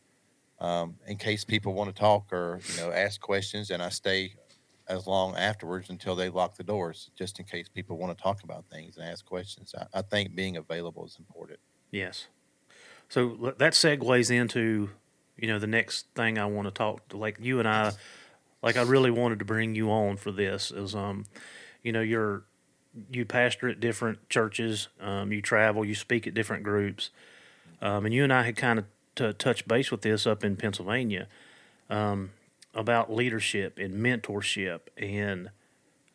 um, 0.59 0.95
in 1.05 1.17
case 1.17 1.43
people 1.43 1.73
want 1.73 1.93
to 1.93 1.99
talk 1.99 2.31
or, 2.31 2.61
you 2.69 2.81
know, 2.81 2.91
ask 2.91 3.19
questions. 3.19 3.69
And 3.69 3.83
I 3.83 3.89
stay 3.89 4.35
as 4.87 5.05
long 5.07 5.35
afterwards 5.35 5.89
until 5.89 6.15
they 6.15 6.29
lock 6.29 6.55
the 6.55 6.63
doors, 6.63 7.09
just 7.15 7.39
in 7.39 7.45
case 7.45 7.67
people 7.69 7.97
want 7.97 8.17
to 8.17 8.21
talk 8.21 8.43
about 8.43 8.65
things 8.71 8.97
and 8.97 9.05
ask 9.05 9.25
questions. 9.25 9.75
I, 9.77 9.99
I 9.99 10.01
think 10.01 10.35
being 10.35 10.57
available 10.57 11.05
is 11.05 11.17
important. 11.19 11.59
Yes. 11.91 12.27
So 13.09 13.53
that 13.57 13.73
segues 13.73 14.31
into, 14.31 14.89
you 15.37 15.47
know, 15.47 15.59
the 15.59 15.67
next 15.67 16.07
thing 16.15 16.37
I 16.37 16.45
want 16.45 16.67
to 16.67 16.71
talk 16.71 17.07
to, 17.09 17.17
like 17.17 17.37
you 17.39 17.59
and 17.59 17.67
I, 17.67 17.91
like 18.61 18.77
I 18.77 18.83
really 18.83 19.11
wanted 19.11 19.39
to 19.39 19.45
bring 19.45 19.75
you 19.75 19.91
on 19.91 20.17
for 20.17 20.31
this 20.31 20.71
is, 20.71 20.95
um, 20.95 21.25
you 21.83 21.91
know, 21.91 22.01
you're, 22.01 22.43
you 23.11 23.25
pastor 23.25 23.67
at 23.69 23.79
different 23.79 24.29
churches, 24.29 24.87
um, 25.01 25.31
you 25.31 25.41
travel, 25.41 25.83
you 25.83 25.95
speak 25.95 26.27
at 26.27 26.33
different 26.33 26.63
groups. 26.63 27.09
Um, 27.83 28.05
and 28.05 28.13
you 28.13 28.23
and 28.23 28.31
I 28.31 28.43
had 28.43 28.55
kind 28.55 28.79
of 28.79 28.85
t- 29.15 29.33
touched 29.33 29.67
base 29.67 29.91
with 29.91 30.01
this 30.01 30.25
up 30.25 30.43
in 30.43 30.55
Pennsylvania, 30.55 31.27
um, 31.89 32.31
about 32.73 33.13
leadership 33.13 33.77
and 33.77 33.95
mentorship 33.95 34.79
and, 34.97 35.49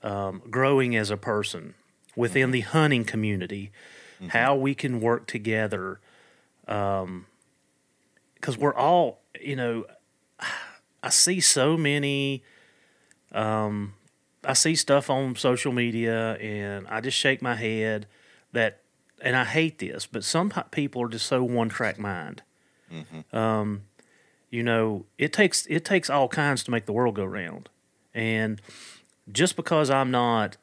um, 0.02 0.42
growing 0.50 0.96
as 0.96 1.10
a 1.10 1.16
person 1.16 1.74
within 2.16 2.50
the 2.50 2.62
hunting 2.62 3.04
community, 3.04 3.70
how 4.28 4.56
we 4.56 4.74
can 4.74 5.00
work 5.00 5.26
together 5.28 6.00
because 6.64 8.58
we're 8.58 8.74
all 8.74 9.20
you 9.40 9.56
know 9.56 9.84
i 11.02 11.08
see 11.08 11.40
so 11.40 11.76
many 11.76 12.42
um 13.32 13.94
i 14.44 14.52
see 14.52 14.74
stuff 14.74 15.08
on 15.08 15.34
social 15.34 15.72
media 15.72 16.34
and 16.34 16.86
i 16.88 17.00
just 17.00 17.16
shake 17.16 17.40
my 17.40 17.54
head 17.54 18.06
that 18.52 18.80
and 19.22 19.36
i 19.36 19.44
hate 19.44 19.78
this 19.78 20.06
but 20.06 20.24
some 20.24 20.50
people 20.70 21.02
are 21.02 21.08
just 21.08 21.26
so 21.26 21.42
one 21.42 21.68
track 21.68 21.98
mind 21.98 22.42
um 23.32 23.82
you 24.50 24.62
know 24.62 25.04
it 25.18 25.32
takes 25.32 25.66
it 25.66 25.84
takes 25.84 26.08
all 26.08 26.28
kinds 26.28 26.64
to 26.64 26.70
make 26.70 26.86
the 26.86 26.92
world 26.92 27.14
go 27.14 27.24
round 27.24 27.68
and 28.14 28.60
just 29.30 29.56
because 29.56 29.90
i'm 29.90 30.10
not 30.10 30.56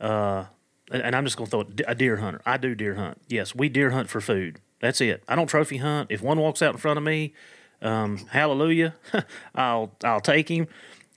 uh 0.00 0.44
and 0.92 1.16
I'm 1.16 1.24
just 1.24 1.36
going 1.36 1.46
to 1.46 1.50
throw 1.50 1.60
it, 1.60 1.80
a 1.86 1.94
deer 1.94 2.18
hunter. 2.18 2.40
I 2.44 2.56
do 2.56 2.74
deer 2.74 2.96
hunt. 2.96 3.18
Yes, 3.28 3.54
we 3.54 3.68
deer 3.68 3.90
hunt 3.90 4.08
for 4.10 4.20
food. 4.20 4.60
That's 4.80 5.00
it. 5.00 5.22
I 5.28 5.34
don't 5.36 5.46
trophy 5.46 5.78
hunt. 5.78 6.10
If 6.10 6.22
one 6.22 6.38
walks 6.38 6.60
out 6.60 6.74
in 6.74 6.78
front 6.78 6.98
of 6.98 7.04
me, 7.04 7.32
um, 7.80 8.18
hallelujah, 8.30 8.94
I'll 9.54 9.92
I'll 10.04 10.20
take 10.20 10.48
him. 10.50 10.66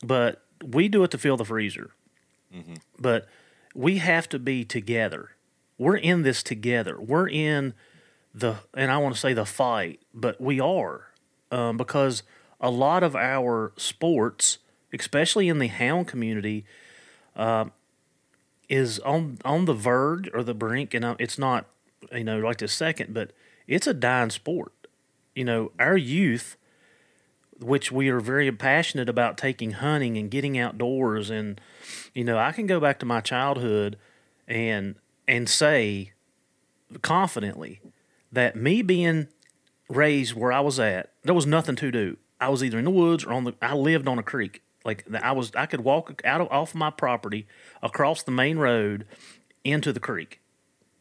But 0.03 0.41
we 0.63 0.87
do 0.87 1.03
it 1.03 1.11
to 1.11 1.17
fill 1.17 1.37
the 1.37 1.45
freezer. 1.45 1.91
But 2.97 3.27
we 3.73 3.97
have 3.97 4.29
to 4.29 4.39
be 4.39 4.63
together. 4.63 5.31
We're 5.77 5.97
in 5.97 6.23
this 6.23 6.43
together. 6.43 6.99
We're 6.99 7.29
in 7.29 7.73
the 8.33 8.57
and 8.73 8.91
I 8.91 8.97
want 8.97 9.15
to 9.15 9.21
say 9.21 9.33
the 9.33 9.45
fight, 9.45 10.01
but 10.13 10.39
we 10.39 10.59
are 10.59 11.11
um, 11.51 11.77
because 11.77 12.23
a 12.59 12.69
lot 12.69 13.03
of 13.03 13.15
our 13.15 13.73
sports, 13.77 14.59
especially 14.93 15.49
in 15.49 15.59
the 15.59 15.67
hound 15.67 16.07
community, 16.07 16.65
is 18.69 18.99
on 18.99 19.37
on 19.45 19.65
the 19.65 19.73
verge 19.73 20.29
or 20.33 20.43
the 20.43 20.53
brink, 20.53 20.93
and 20.93 21.05
uh, 21.05 21.15
it's 21.19 21.37
not 21.37 21.65
you 22.11 22.23
know 22.23 22.39
like 22.39 22.57
the 22.57 22.67
second, 22.67 23.13
but 23.13 23.31
it's 23.67 23.87
a 23.87 23.93
dying 23.93 24.29
sport. 24.29 24.73
You 25.35 25.45
know, 25.45 25.71
our 25.79 25.97
youth 25.97 26.57
which 27.59 27.91
we 27.91 28.09
are 28.09 28.19
very 28.19 28.51
passionate 28.51 29.09
about 29.09 29.37
taking 29.37 29.71
hunting 29.71 30.17
and 30.17 30.31
getting 30.31 30.57
outdoors. 30.57 31.29
And, 31.29 31.59
you 32.13 32.23
know, 32.23 32.37
I 32.37 32.51
can 32.51 32.67
go 32.67 32.79
back 32.79 32.99
to 32.99 33.05
my 33.05 33.21
childhood 33.21 33.97
and, 34.47 34.95
and 35.27 35.49
say 35.49 36.11
confidently 37.01 37.81
that 38.31 38.55
me 38.55 38.81
being 38.81 39.27
raised 39.89 40.33
where 40.33 40.51
I 40.51 40.59
was 40.59 40.79
at, 40.79 41.11
there 41.23 41.33
was 41.33 41.45
nothing 41.45 41.75
to 41.77 41.91
do. 41.91 42.17
I 42.39 42.49
was 42.49 42.63
either 42.63 42.77
in 42.77 42.85
the 42.85 42.91
woods 42.91 43.23
or 43.23 43.33
on 43.33 43.45
the, 43.45 43.53
I 43.61 43.73
lived 43.73 44.07
on 44.07 44.19
a 44.19 44.23
creek. 44.23 44.61
Like 44.83 45.05
I 45.21 45.31
was, 45.31 45.51
I 45.55 45.65
could 45.65 45.81
walk 45.81 46.21
out 46.25 46.41
of 46.41 46.51
off 46.51 46.75
my 46.75 46.89
property 46.89 47.47
across 47.81 48.21
the 48.21 48.31
main 48.31 48.57
road 48.57 49.05
into 49.63 49.91
the 49.91 49.99
creek, 49.99 50.41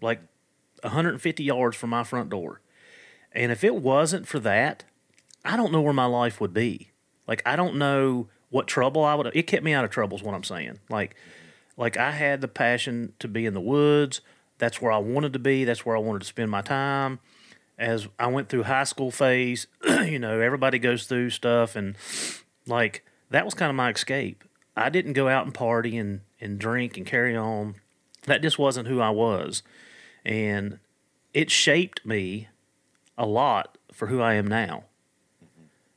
like 0.01 0.21
150 0.81 1.45
yards 1.45 1.77
from 1.77 1.91
my 1.91 2.03
front 2.03 2.31
door. 2.31 2.61
And 3.33 3.53
if 3.53 3.65
it 3.65 3.75
wasn't 3.75 4.27
for 4.27 4.39
that, 4.41 4.85
I 5.45 5.57
don't 5.57 5.73
know 5.73 5.83
where 5.83 5.93
my 5.93 6.07
life 6.07 6.41
would 6.41 6.55
be. 6.55 6.93
Like 7.27 7.43
I 7.45 7.57
don't 7.57 7.77
know 7.77 8.29
what 8.55 8.69
trouble 8.69 9.05
I 9.05 9.17
would. 9.17 9.33
It 9.35 9.49
kept 9.49 9.65
me 9.65 9.73
out 9.73 9.85
of 9.85 9.91
trouble. 9.91 10.17
Is 10.17 10.23
what 10.23 10.33
I'm 10.33 10.45
saying. 10.45 10.79
Like, 10.89 11.17
like 11.77 11.97
I 11.97 12.13
had 12.13 12.41
the 12.41 12.49
passion 12.49 13.13
to 13.19 13.29
be 13.29 13.47
in 13.47 13.55
the 13.55 13.61
woods. 13.61 14.21
That's 14.59 14.81
where 14.81 14.93
I 14.93 14.99
wanted 14.99 15.33
to 15.33 15.39
be. 15.39 15.65
That's 15.65 15.85
where 15.85 15.97
I 15.97 16.01
wanted 16.01 16.21
to 16.21 16.29
spend 16.29 16.51
my 16.51 16.63
time. 16.63 17.19
As 17.77 18.07
I 18.19 18.29
went 18.29 18.49
through 18.49 18.65
high 18.65 18.85
school 18.85 19.11
phase, 19.11 19.67
you 19.85 20.19
know, 20.19 20.41
everybody 20.41 20.79
goes 20.79 21.07
through 21.07 21.31
stuff, 21.31 21.75
and 21.75 21.97
like 22.67 23.05
that 23.31 23.45
was 23.45 23.55
kind 23.55 23.71
of 23.71 23.77
my 23.77 23.91
escape. 23.91 24.45
I 24.77 24.91
didn't 24.91 25.15
go 25.15 25.29
out 25.29 25.45
and 25.45 25.55
party 25.55 25.97
and 25.97 26.21
and 26.41 26.59
drink 26.59 26.97
and 26.97 27.05
carry 27.05 27.37
on. 27.37 27.77
That 28.27 28.43
just 28.43 28.59
wasn't 28.59 28.89
who 28.89 29.01
I 29.01 29.11
was, 29.11 29.63
and 30.25 30.79
it 31.33 31.51
shaped 31.51 32.07
me 32.07 32.49
a 33.19 33.27
lot 33.27 33.77
for 33.93 34.07
who 34.07 34.21
I 34.21 34.35
am 34.35 34.47
now. 34.47 34.85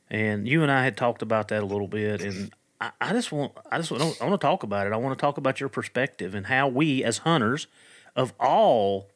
And 0.09 0.47
you 0.47 0.63
and 0.63 0.71
I 0.71 0.83
had 0.83 0.97
talked 0.97 1.21
about 1.21 1.49
that 1.49 1.61
a 1.63 1.65
little 1.65 1.87
bit, 1.87 2.21
and 2.21 2.51
I, 2.79 2.91
I 3.01 3.13
just 3.13 3.31
want 3.31 3.53
I 3.71 3.77
just 3.77 3.91
want, 3.91 4.03
I 4.21 4.25
want 4.27 4.39
to 4.39 4.45
talk 4.45 4.63
about 4.63 4.87
it. 4.87 4.93
I 4.93 4.97
want 4.97 5.17
to 5.17 5.21
talk 5.21 5.37
about 5.37 5.59
your 5.59 5.69
perspective 5.69 6.35
and 6.35 6.45
how 6.47 6.67
we, 6.67 7.03
as 7.03 7.19
hunters 7.19 7.67
of 8.15 8.33
all 8.39 9.09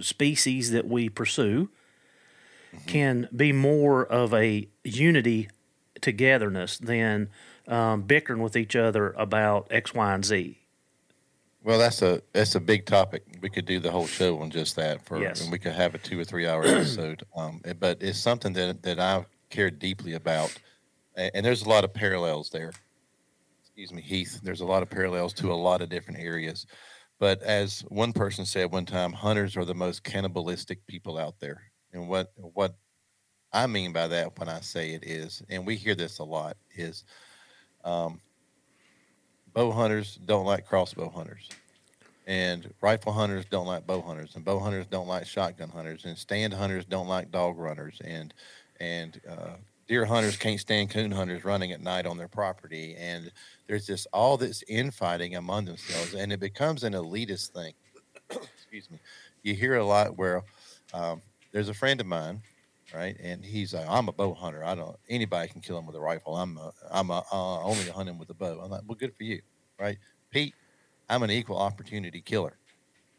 species 0.00 0.70
that 0.70 0.86
we 0.86 1.08
pursue, 1.08 1.70
can 2.86 3.28
be 3.34 3.52
more 3.52 4.04
of 4.06 4.32
a 4.34 4.68
unity 4.84 5.48
togetherness 6.00 6.78
than 6.78 7.28
um, 7.66 8.02
bickering 8.02 8.42
with 8.42 8.56
each 8.56 8.76
other 8.76 9.10
about 9.12 9.66
X, 9.70 9.94
Y, 9.94 10.14
and 10.14 10.24
Z. 10.24 10.58
Well, 11.64 11.78
that's 11.78 12.02
a 12.02 12.22
that's 12.32 12.54
a 12.54 12.60
big 12.60 12.86
topic. 12.86 13.24
We 13.42 13.50
could 13.50 13.66
do 13.66 13.80
the 13.80 13.90
whole 13.90 14.06
show 14.06 14.38
on 14.38 14.50
just 14.50 14.76
that 14.76 15.04
for, 15.04 15.20
Yes. 15.20 15.42
and 15.42 15.50
we 15.52 15.58
could 15.58 15.72
have 15.72 15.94
a 15.94 15.98
two 15.98 16.18
or 16.18 16.24
three 16.24 16.46
hour 16.46 16.64
episode. 16.64 17.24
Um, 17.36 17.60
but 17.80 17.98
it's 18.00 18.18
something 18.18 18.52
that 18.54 18.82
that 18.84 19.00
I 19.00 19.26
care 19.50 19.70
deeply 19.70 20.12
about, 20.14 20.54
and, 21.18 21.44
there's 21.44 21.62
a 21.62 21.68
lot 21.68 21.84
of 21.84 21.92
parallels 21.92 22.50
there. 22.50 22.72
Excuse 23.60 23.92
me, 23.92 24.02
Heath. 24.02 24.40
There's 24.42 24.60
a 24.60 24.66
lot 24.66 24.82
of 24.82 24.90
parallels 24.90 25.32
to 25.34 25.52
a 25.52 25.54
lot 25.54 25.82
of 25.82 25.88
different 25.88 26.20
areas. 26.20 26.66
But 27.18 27.42
as 27.42 27.80
one 27.88 28.12
person 28.12 28.44
said 28.44 28.70
one 28.70 28.86
time, 28.86 29.12
hunters 29.12 29.56
are 29.56 29.64
the 29.64 29.74
most 29.74 30.04
cannibalistic 30.04 30.86
people 30.86 31.18
out 31.18 31.38
there. 31.40 31.62
And 31.92 32.08
what 32.08 32.32
what 32.36 32.76
I 33.52 33.66
mean 33.66 33.92
by 33.92 34.08
that 34.08 34.38
when 34.38 34.48
I 34.48 34.60
say 34.60 34.92
it 34.92 35.04
is, 35.04 35.42
and 35.48 35.66
we 35.66 35.74
hear 35.76 35.94
this 35.94 36.18
a 36.18 36.24
lot, 36.24 36.56
is 36.76 37.04
um, 37.84 38.20
bow 39.52 39.72
hunters 39.72 40.18
don't 40.26 40.46
like 40.46 40.66
crossbow 40.66 41.08
hunters, 41.08 41.48
and 42.26 42.72
rifle 42.80 43.12
hunters 43.12 43.46
don't 43.46 43.66
like 43.66 43.86
bow 43.86 44.00
hunters, 44.00 44.36
and 44.36 44.44
bow 44.44 44.58
hunters 44.58 44.86
don't 44.86 45.08
like 45.08 45.26
shotgun 45.26 45.70
hunters, 45.70 46.04
and 46.04 46.16
stand 46.16 46.52
hunters 46.52 46.84
don't 46.84 47.08
like 47.08 47.32
dog 47.32 47.58
runners, 47.58 48.00
and 48.04 48.34
and 48.80 49.20
uh, 49.28 49.56
deer 49.88 50.04
hunters 50.04 50.36
can't 50.36 50.60
stand 50.60 50.90
coon 50.90 51.10
hunters 51.10 51.44
running 51.44 51.72
at 51.72 51.80
night 51.80 52.06
on 52.06 52.16
their 52.16 52.28
property, 52.28 52.94
and 52.98 53.32
there's 53.66 53.86
just 53.86 54.06
all 54.12 54.36
this 54.36 54.62
infighting 54.68 55.36
among 55.36 55.64
themselves, 55.64 56.14
and 56.14 56.32
it 56.32 56.40
becomes 56.40 56.84
an 56.84 56.92
elitist 56.92 57.50
thing. 57.50 57.72
Excuse 58.30 58.90
me. 58.90 58.98
You 59.42 59.54
hear 59.54 59.76
a 59.76 59.84
lot 59.84 60.16
where 60.16 60.42
um, 60.92 61.22
there's 61.52 61.68
a 61.68 61.74
friend 61.74 62.00
of 62.00 62.06
mine 62.06 62.42
right? 62.94 63.16
And 63.22 63.44
he's 63.44 63.74
like, 63.74 63.86
I'm 63.88 64.08
a 64.08 64.12
bow 64.12 64.34
hunter. 64.34 64.64
I 64.64 64.74
don't 64.74 64.96
anybody 65.08 65.48
can 65.48 65.60
kill 65.60 65.78
him 65.78 65.86
with 65.86 65.96
a 65.96 66.00
rifle. 66.00 66.36
I'm 66.36 66.56
a, 66.56 66.72
I'm 66.90 67.10
a, 67.10 67.24
uh, 67.32 67.62
only 67.62 67.88
hunting 67.90 68.18
with 68.18 68.30
a 68.30 68.34
bow. 68.34 68.60
I'm 68.62 68.70
like, 68.70 68.82
well, 68.86 68.96
good 68.96 69.14
for 69.14 69.24
you, 69.24 69.40
right? 69.78 69.98
Pete, 70.30 70.54
I'm 71.08 71.22
an 71.22 71.30
equal 71.30 71.58
opportunity 71.58 72.20
killer. 72.20 72.56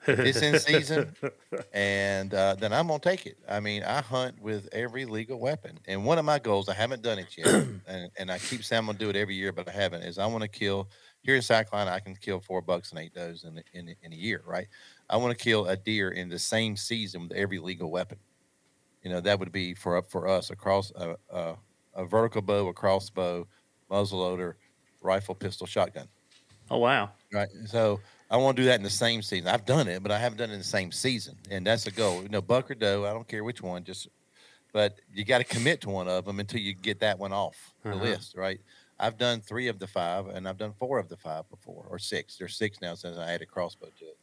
It's 0.08 0.42
in 0.42 0.60
season, 0.60 1.14
and 1.74 2.34
uh, 2.34 2.56
then 2.56 2.74
I'm 2.74 2.88
gonna 2.88 3.00
take 3.00 3.26
it. 3.26 3.38
I 3.48 3.60
mean, 3.60 3.84
I 3.84 4.02
hunt 4.02 4.42
with 4.42 4.70
every 4.72 5.06
legal 5.06 5.40
weapon, 5.40 5.78
and 5.88 6.06
one 6.06 6.18
of 6.18 6.26
my 6.26 6.40
goals, 6.40 6.70
I 6.70 6.74
haven't 6.74 7.02
done 7.02 7.20
it 7.20 7.38
yet, 7.38 7.48
and, 7.88 8.10
and 8.18 8.32
I 8.32 8.40
keep 8.40 8.64
saying 8.64 8.80
I'm 8.80 8.86
gonna 8.86 8.98
do 8.98 9.10
it 9.10 9.16
every 9.16 9.36
year, 9.36 9.52
but 9.52 9.68
I 9.68 9.72
haven't. 9.72 10.04
Is 10.04 10.18
I 10.18 10.26
want 10.26 10.42
to 10.44 10.48
kill 10.48 10.90
here 11.22 11.36
in 11.36 11.42
Carolina, 11.42 11.92
I 11.92 12.00
can 12.00 12.16
kill 12.16 12.40
four 12.40 12.62
bucks 12.62 12.92
and 12.92 13.00
eight 13.00 13.14
does 13.14 13.44
in 13.44 13.62
in 13.74 13.96
in 14.02 14.14
a 14.14 14.16
year, 14.16 14.42
right? 14.46 14.68
I 15.10 15.18
want 15.18 15.38
to 15.38 15.44
kill 15.44 15.68
a 15.68 15.76
deer 15.76 16.12
in 16.12 16.30
the 16.30 16.40
same 16.40 16.76
season 16.78 17.24
with 17.24 17.34
every 17.34 17.60
legal 17.60 17.92
weapon 17.92 18.20
you 19.04 19.10
know 19.10 19.22
that 19.22 19.40
would 19.40 19.52
be 19.52 19.74
for 19.74 19.98
up 19.98 20.10
for 20.10 20.28
us 20.28 20.50
across 20.50 20.92
a, 20.96 21.16
a, 21.30 21.56
a 21.94 22.06
vertical 22.06 22.42
bow, 22.42 22.68
a 22.68 22.74
crossbow, 22.74 23.48
muzzleloader, 23.90 24.54
rifle, 25.02 25.36
pistol, 25.36 25.66
shotgun. 25.68 26.08
Oh 26.70 26.78
wow! 26.78 27.12
Right. 27.34 27.50
So 27.66 28.00
I 28.30 28.38
want 28.38 28.58
to 28.58 28.62
do 28.64 28.68
that 28.68 28.76
in 28.76 28.84
the 28.84 28.90
same 28.90 29.22
season. 29.22 29.48
I've 29.48 29.66
done 29.66 29.88
it, 29.88 30.04
but 30.04 30.12
I 30.12 30.20
haven't 30.20 30.38
done 30.38 30.52
it 30.52 30.54
in 30.54 30.60
the 30.60 30.66
same 30.66 30.92
season, 30.92 31.36
and 31.50 31.66
that's 31.66 31.88
a 31.88 31.92
goal. 31.92 32.22
You 32.22 32.30
know, 32.30 32.42
buck 32.42 32.70
or 32.70 32.76
doe, 32.76 33.06
I 33.06 33.14
don't 33.14 33.28
care 33.28 33.44
which 33.44 33.62
one. 33.62 33.84
Just, 33.84 34.08
but 34.72 35.00
you 35.12 35.26
got 35.26 35.40
to 35.40 35.44
commit 35.44 35.82
to 35.82 35.90
one 35.90 36.08
of 36.08 36.26
them 36.26 36.40
until 36.40 36.60
you 36.62 36.76
get 36.76 37.00
that 37.00 37.18
one 37.18 37.34
off 37.34 37.74
the 37.84 37.90
Uh-huh. 37.92 38.00
list, 38.00 38.36
right? 38.36 38.60
I've 39.00 39.18
done 39.18 39.42
three 39.42 39.68
of 39.68 39.80
the 39.80 39.88
five, 39.88 40.28
and 40.28 40.48
I've 40.48 40.58
done 40.58 40.74
four 40.74 41.00
of 41.00 41.10
the 41.10 41.18
five 41.18 41.50
before, 41.50 41.88
or 41.90 41.98
six. 41.98 42.38
There's 42.38 42.56
six 42.56 42.82
now 42.82 42.96
since 42.96 43.18
I 43.18 43.32
added 43.32 43.48
crossbow 43.48 43.88
to 43.98 44.06
it. 44.06 44.18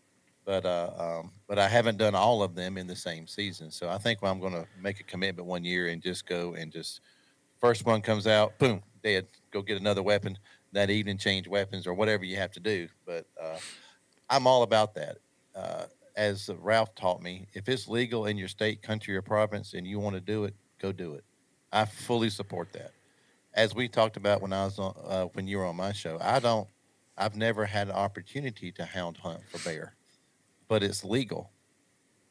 But 0.44 0.64
uh, 0.64 0.90
um, 0.96 1.32
but 1.48 1.58
I 1.58 1.66
haven't 1.66 1.96
done 1.98 2.14
all 2.14 2.42
of 2.44 2.54
them 2.54 2.78
in 2.78 2.86
the 2.86 2.94
same 2.94 3.26
season. 3.26 3.72
So 3.72 3.88
I 3.88 3.98
think 3.98 4.20
I'm 4.22 4.38
going 4.38 4.52
to 4.52 4.66
make 4.80 5.00
a 5.00 5.02
commitment 5.02 5.48
one 5.48 5.64
year 5.64 5.88
and 5.88 6.00
just 6.00 6.24
go 6.26 6.54
and 6.54 6.70
just 6.70 7.00
first 7.58 7.84
one 7.84 8.00
comes 8.00 8.28
out, 8.28 8.56
boom, 8.58 8.80
dead. 9.02 9.26
Go 9.50 9.62
get 9.62 9.80
another 9.80 10.04
weapon 10.04 10.38
that 10.70 10.90
evening, 10.90 11.18
change 11.18 11.48
weapons 11.48 11.84
or 11.86 11.94
whatever 11.94 12.24
you 12.24 12.36
have 12.36 12.52
to 12.52 12.60
do. 12.60 12.86
But 13.04 13.26
uh, 13.42 13.58
I'm 14.28 14.46
all 14.46 14.62
about 14.62 14.94
that. 14.94 15.18
Uh, 15.54 15.84
as 16.16 16.50
Ralph 16.60 16.94
taught 16.94 17.22
me, 17.22 17.46
if 17.52 17.68
it's 17.68 17.88
legal 17.88 18.26
in 18.26 18.36
your 18.36 18.48
state, 18.48 18.82
country, 18.82 19.14
or 19.14 19.22
province, 19.22 19.74
and 19.74 19.86
you 19.86 19.98
want 19.98 20.14
to 20.14 20.20
do 20.20 20.44
it, 20.44 20.54
go 20.80 20.92
do 20.92 21.14
it. 21.14 21.24
I 21.72 21.84
fully 21.84 22.30
support 22.30 22.72
that. 22.72 22.92
As 23.54 23.74
we 23.74 23.88
talked 23.88 24.16
about 24.16 24.42
when 24.42 24.52
I 24.52 24.64
was 24.64 24.78
on, 24.78 24.94
uh, 25.04 25.24
when 25.34 25.46
you 25.46 25.58
were 25.58 25.66
on 25.66 25.76
my 25.76 25.92
show, 25.92 26.18
I 26.20 26.40
don't, 26.40 26.68
I've 27.16 27.36
never 27.36 27.64
had 27.64 27.88
an 27.88 27.94
opportunity 27.94 28.72
to 28.72 28.84
hound 28.84 29.18
hunt 29.18 29.40
for 29.50 29.58
bear, 29.58 29.94
but 30.68 30.82
it's 30.82 31.04
legal. 31.04 31.50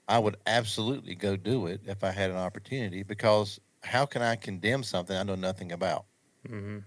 I 0.07 0.19
would 0.19 0.37
absolutely 0.45 1.15
go 1.15 1.35
do 1.35 1.65
it 1.67 1.81
if 1.85 2.03
I 2.03 2.11
had 2.11 2.29
an 2.29 2.37
opportunity 2.37 3.01
because 3.01 3.59
how 3.83 4.05
can 4.05 4.21
I 4.21 4.35
condemn 4.35 4.83
something 4.83 5.15
I 5.15 5.23
know 5.23 5.35
nothing 5.35 5.71
about? 5.71 6.05
hmm 6.47 6.79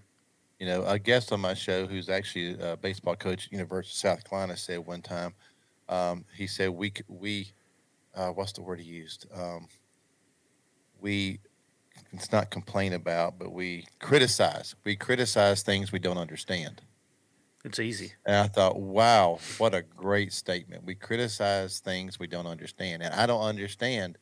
You 0.59 0.65
know, 0.65 0.83
a 0.83 0.99
guest 0.99 1.31
on 1.31 1.39
my 1.39 1.53
show 1.53 1.87
who's 1.87 2.09
actually 2.09 2.57
a 2.59 2.75
baseball 2.75 3.15
coach 3.15 3.47
at 3.47 3.51
University 3.53 3.93
of 3.93 3.97
South 3.97 4.29
Carolina 4.29 4.57
said 4.57 4.79
one 4.79 5.01
time, 5.01 5.33
um, 5.87 6.25
he 6.35 6.47
said 6.47 6.69
we 6.71 6.93
we 7.07 7.51
uh, 8.13 8.29
what's 8.29 8.51
the 8.51 8.61
word 8.61 8.79
he 8.79 8.85
used? 8.85 9.25
Um, 9.33 9.67
we 10.99 11.39
it's 12.11 12.31
not 12.31 12.49
complain 12.49 12.93
about, 12.93 13.39
but 13.39 13.51
we 13.53 13.85
criticize. 13.99 14.75
We 14.83 14.95
criticize 14.95 15.63
things 15.63 15.91
we 15.91 15.99
don't 15.99 16.17
understand. 16.17 16.81
It's 17.63 17.79
easy. 17.79 18.13
And 18.25 18.37
I 18.37 18.47
thought, 18.47 18.79
wow, 18.79 19.39
what 19.57 19.75
a 19.75 19.81
great 19.81 20.31
statement. 20.31 20.85
We 20.85 20.95
criticize 20.95 21.79
things 21.79 22.17
we 22.17 22.27
don't 22.27 22.47
understand. 22.47 23.03
And 23.03 23.13
I 23.13 23.25
don't 23.25 23.43
understand 23.43 24.17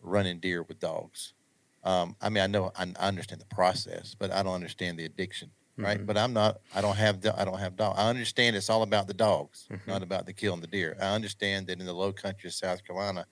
running 0.00 0.38
deer 0.38 0.62
with 0.62 0.78
dogs. 0.78 1.34
Um, 1.82 2.16
I 2.20 2.28
mean, 2.28 2.44
I 2.44 2.46
know 2.46 2.72
I, 2.76 2.92
I 2.98 3.08
understand 3.08 3.40
the 3.40 3.54
process, 3.54 4.14
but 4.18 4.32
I 4.32 4.42
don't 4.42 4.54
understand 4.54 4.98
the 4.98 5.04
addiction, 5.04 5.50
right? 5.80 6.00
Mhm. 6.00 6.06
But 6.06 6.18
I'm 6.18 6.32
not. 6.32 6.58
I 6.72 6.80
don't 6.80 6.96
have. 6.96 7.24
I 7.26 7.44
don't 7.44 7.58
have 7.58 7.76
dog. 7.76 7.96
I 7.98 8.08
understand 8.08 8.56
it's 8.56 8.70
all 8.70 8.82
about 8.82 9.06
the 9.08 9.14
dogs, 9.14 9.70
Mhm. 9.70 9.80
not 9.86 10.02
about 10.02 10.26
the 10.26 10.34
killing 10.34 10.60
the 10.60 10.66
deer. 10.66 10.96
I 11.00 11.14
understand 11.14 11.66
that 11.68 11.80
in 11.80 11.86
the 11.86 11.92
low 11.94 12.12
country 12.12 12.48
of 12.48 12.54
South 12.54 12.84
Carolina, 12.84 13.26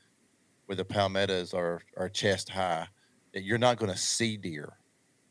where 0.67 0.77
the 0.77 0.85
palmettos 0.85 1.55
are 1.55 1.81
are 1.97 2.09
chest 2.09 2.51
high, 2.51 2.89
that 3.35 3.43
you're 3.43 3.59
not 3.59 3.79
going 3.79 3.93
to 3.93 3.99
see 3.99 4.37
deer 4.37 4.81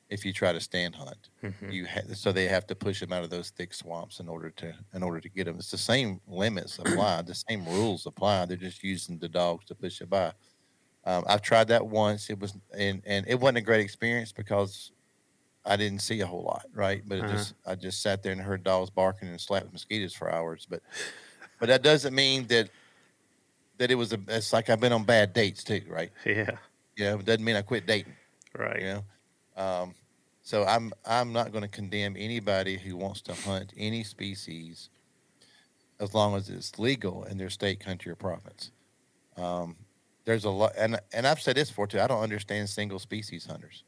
if 0.09 0.25
you 0.25 0.33
try 0.33 0.53
to 0.53 0.61
stand 0.61 0.95
hunt 0.95 1.29
Mhm. 1.41 1.71
you 1.71 1.87
ha- 1.87 2.01
so 2.13 2.31
they 2.31 2.47
have 2.47 2.67
to 2.67 2.75
push 2.75 2.99
them 2.99 3.13
out 3.13 3.23
of 3.23 3.29
those 3.31 3.51
thick 3.51 3.73
swamps 3.73 4.19
in 4.19 4.29
order 4.29 4.51
to 4.51 4.73
in 4.93 5.03
order 5.03 5.21
to 5.21 5.29
get 5.29 5.45
them. 5.45 5.57
It's 5.57 5.71
the 5.71 5.77
same 5.79 6.21
limits 6.27 6.79
apply, 6.79 7.23
the 7.23 7.35
same 7.49 7.65
rules 7.67 8.05
apply. 8.05 8.45
They're 8.45 8.57
just 8.57 8.83
using 8.83 9.19
the 9.19 9.29
dogs 9.29 9.65
to 9.67 9.75
push 9.75 10.01
it 10.01 10.09
by. 10.09 10.33
Um, 11.05 11.23
I've 11.27 11.41
tried 11.43 11.67
that 11.69 11.87
once. 11.87 12.29
It 12.29 12.39
was 12.39 12.57
and 12.77 13.01
and 13.05 13.27
it 13.27 13.39
wasn't 13.39 13.59
a 13.59 13.61
great 13.61 13.81
experience 13.81 14.31
because 14.33 14.91
I 15.65 15.77
didn't 15.77 16.01
see 16.01 16.21
a 16.21 16.27
whole 16.27 16.43
lot, 16.43 16.65
right? 16.73 17.03
But 17.07 17.19
it 17.19 17.23
Uh-huh. 17.23 17.27
just 17.27 17.55
I 17.65 17.75
just 17.75 18.01
sat 18.01 18.23
there 18.23 18.31
and 18.31 18.41
heard 18.41 18.63
dogs 18.63 18.89
barking 18.91 19.29
and 19.29 19.41
slapped 19.41 19.71
mosquitoes 19.73 20.13
for 20.13 20.31
hours. 20.31 20.65
But 20.69 20.83
but 21.59 21.67
that 21.67 21.83
doesn't 21.83 22.15
mean 22.15 22.47
that 22.47 22.71
that 23.77 23.91
it 23.91 23.95
was 23.95 24.13
a. 24.13 24.19
It's 24.27 24.53
like 24.53 24.69
I've 24.69 24.79
been 24.79 24.93
on 24.93 25.03
bad 25.05 25.33
dates 25.33 25.63
too, 25.63 25.81
right? 25.87 26.11
Yeah. 26.25 26.57
You 26.97 27.05
know, 27.05 27.19
it 27.19 27.25
doesn't 27.25 27.43
mean 27.45 27.55
I 27.55 27.63
quit 27.63 27.87
dating 27.87 28.17
Right. 28.57 28.79
you 28.79 28.85
know 28.85 29.05
um, 29.63 29.95
So 30.43 30.65
I'm 30.65 30.93
I'm 31.05 31.33
not 31.33 31.51
going 31.51 31.63
to 31.63 31.69
condemn 31.69 32.15
anybody 32.17 32.77
who 32.77 32.97
wants 32.97 33.21
to 33.23 33.35
hunt 33.35 33.73
any 33.77 34.03
species 34.03 34.89
as 35.99 36.13
long 36.13 36.35
as 36.35 36.49
it's 36.49 36.77
legal 36.77 37.23
in 37.23 37.37
their 37.37 37.49
state, 37.49 37.79
country, 37.79 38.11
or 38.11 38.15
province. 38.15 38.71
Um, 39.37 39.77
there's 40.25 40.45
a 40.45 40.49
lot, 40.49 40.73
and 40.77 40.99
and 41.13 41.27
I've 41.27 41.41
said 41.41 41.57
this 41.57 41.69
before 41.69 41.87
too. 41.87 42.01
I 42.01 42.07
don't 42.07 42.23
understand 42.23 42.69
single 42.69 42.99
species 42.99 43.45
hunters. 43.45 43.85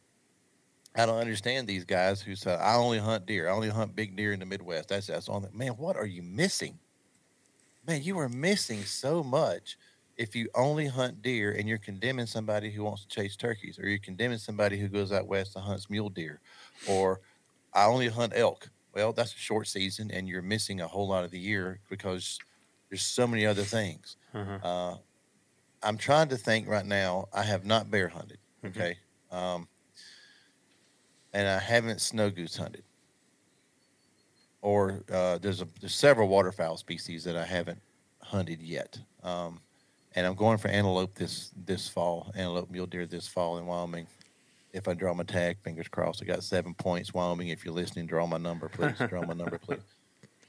I 0.98 1.06
don't 1.06 1.20
understand 1.20 1.68
these 1.68 1.86
guys 1.86 2.22
who 2.22 2.36
say 2.36 2.54
I 2.56 2.76
only 2.76 3.00
hunt 3.00 3.26
deer. 3.26 3.48
I 3.48 3.54
only 3.54 3.70
hunt 3.70 3.96
big 3.96 4.16
deer 4.18 4.34
in 4.34 4.40
the 4.40 4.46
Midwest. 4.46 4.90
That's 4.90 5.08
that's 5.08 5.30
on. 5.30 5.48
Man, 5.54 5.74
what 5.78 5.96
are 5.96 6.06
you 6.08 6.24
missing? 6.24 6.80
Man, 7.86 8.04
you 8.04 8.18
are 8.20 8.30
missing 8.30 8.84
so 8.86 9.24
much 9.24 9.78
if 10.18 10.36
you 10.36 10.50
only 10.56 10.88
hunt 10.88 11.22
deer 11.22 11.52
and 11.52 11.68
you're 11.70 11.78
condemning 11.78 12.26
somebody 12.26 12.72
who 12.72 12.84
wants 12.84 13.04
to 13.04 13.08
chase 13.08 13.36
turkeys, 13.36 13.80
or 13.80 13.88
you're 13.88 14.00
condemning 14.00 14.40
somebody 14.40 14.78
who 14.80 14.90
goes 14.90 15.12
out 15.12 15.28
west 15.28 15.56
and 15.56 15.64
hunts 15.66 15.90
mule 15.90 16.10
deer, 16.10 16.42
or 16.88 17.22
I 17.74 17.86
only 17.86 18.10
hunt 18.10 18.34
elk. 18.36 18.70
Well, 18.94 19.14
that's 19.14 19.34
a 19.34 19.38
short 19.38 19.68
season, 19.68 20.12
and 20.12 20.28
you're 20.28 20.42
missing 20.42 20.82
a 20.82 20.88
whole 20.88 21.08
lot 21.08 21.24
of 21.24 21.32
the 21.32 21.40
year 21.40 21.82
because 21.90 22.40
there's 22.90 23.04
so 23.06 23.28
many 23.28 23.46
other 23.46 23.64
things. 23.64 24.18
Uh-huh. 24.34 24.62
Uh, 24.62 24.98
I'm 25.84 25.98
trying 25.98 26.30
to 26.30 26.38
think 26.38 26.68
right 26.68 26.86
now. 26.86 27.28
I 27.34 27.44
have 27.44 27.66
not 27.66 27.92
bear 27.92 28.10
hunted, 28.10 28.40
Mhm. 28.64 28.72
okay, 28.76 28.98
um, 29.32 29.70
and 31.38 31.48
I 31.48 31.60
haven't 31.60 32.02
snow 32.02 32.32
goose 32.32 32.58
hunted. 32.58 32.84
Or 34.64 35.04
uh, 35.14 35.38
there's 35.38 35.62
a 35.62 35.68
there's 35.80 35.94
several 35.94 36.28
waterfowl 36.28 36.78
species 36.78 37.24
that 37.26 37.38
I 37.38 37.46
haven't 37.46 37.80
hunted 38.24 38.60
yet. 38.60 38.98
Um, 39.22 39.62
and 40.16 40.26
I'm 40.26 40.34
going 40.34 40.58
for 40.58 40.70
antelope 40.70 41.14
this 41.14 41.52
this 41.66 41.88
fall, 41.88 42.32
antelope 42.36 42.72
mule 42.72 42.88
deer 42.88 43.06
this 43.06 43.28
fall 43.28 43.60
in 43.60 43.68
Wyoming. 43.68 44.08
If 44.74 44.88
I 44.88 44.96
draw 44.96 45.14
my 45.14 45.24
tag, 45.24 45.58
fingers 45.64 45.88
crossed. 45.88 46.24
I 46.24 46.26
got 46.26 46.44
seven 46.44 46.74
points, 46.74 47.14
Wyoming. 47.14 47.50
If 47.50 47.64
you're 47.64 47.74
listening, 47.74 48.08
draw 48.08 48.26
my 48.26 48.38
number, 48.38 48.68
please. 48.68 48.98
draw 49.08 49.24
my 49.24 49.36
number, 49.36 49.60
please. 49.60 49.80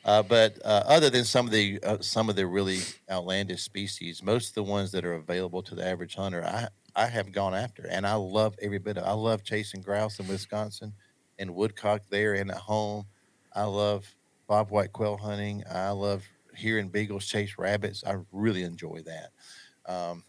Uh, 0.04 0.22
but 0.22 0.56
uh, 0.64 0.84
other 0.86 1.10
than 1.10 1.24
some 1.24 1.44
of 1.44 1.52
the 1.52 1.78
uh, 1.82 1.98
some 2.00 2.30
of 2.30 2.36
the 2.36 2.46
really 2.46 2.78
outlandish 3.10 3.62
species, 3.62 4.22
most 4.22 4.50
of 4.50 4.54
the 4.54 4.62
ones 4.62 4.90
that 4.92 5.04
are 5.04 5.14
available 5.14 5.60
to 5.60 5.74
the 5.74 5.86
average 5.86 6.14
hunter, 6.14 6.42
I 6.42 6.68
I 6.96 7.06
have 7.06 7.32
gone 7.32 7.54
after, 7.54 7.86
and 7.86 8.06
I 8.06 8.14
love 8.14 8.56
every 8.60 8.78
bit 8.78 8.98
of. 8.98 9.04
I 9.04 9.12
love 9.12 9.44
chasing 9.44 9.82
grouse 9.82 10.18
in 10.18 10.28
Wisconsin, 10.28 10.92
and 11.38 11.54
woodcock 11.54 12.02
there 12.10 12.34
and 12.34 12.50
at 12.50 12.56
home. 12.58 13.06
I 13.54 13.64
love 13.64 14.06
bobwhite 14.48 14.92
quail 14.92 15.16
hunting. 15.16 15.64
I 15.70 15.90
love 15.90 16.24
hearing 16.56 16.88
beagles 16.88 17.26
chase 17.26 17.56
rabbits. 17.58 18.04
I 18.04 18.16
really 18.32 18.62
enjoy 18.62 19.02
that, 19.06 19.92
um, 19.92 20.24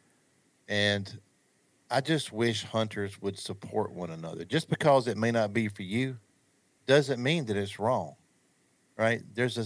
and 0.68 1.20
I 1.90 2.02
just 2.02 2.32
wish 2.32 2.64
hunters 2.64 3.22
would 3.22 3.40
support 3.40 3.94
one 3.94 4.12
another. 4.12 4.46
Just 4.46 4.70
because 4.70 5.08
it 5.08 5.18
may 5.18 5.32
not 5.32 5.54
be 5.54 5.70
for 5.70 5.84
you, 5.84 6.18
doesn't 6.88 7.22
mean 7.22 7.46
that 7.46 7.58
it's 7.58 7.80
wrong 7.80 8.16
right? 9.00 9.22
There's 9.34 9.58
a 9.58 9.66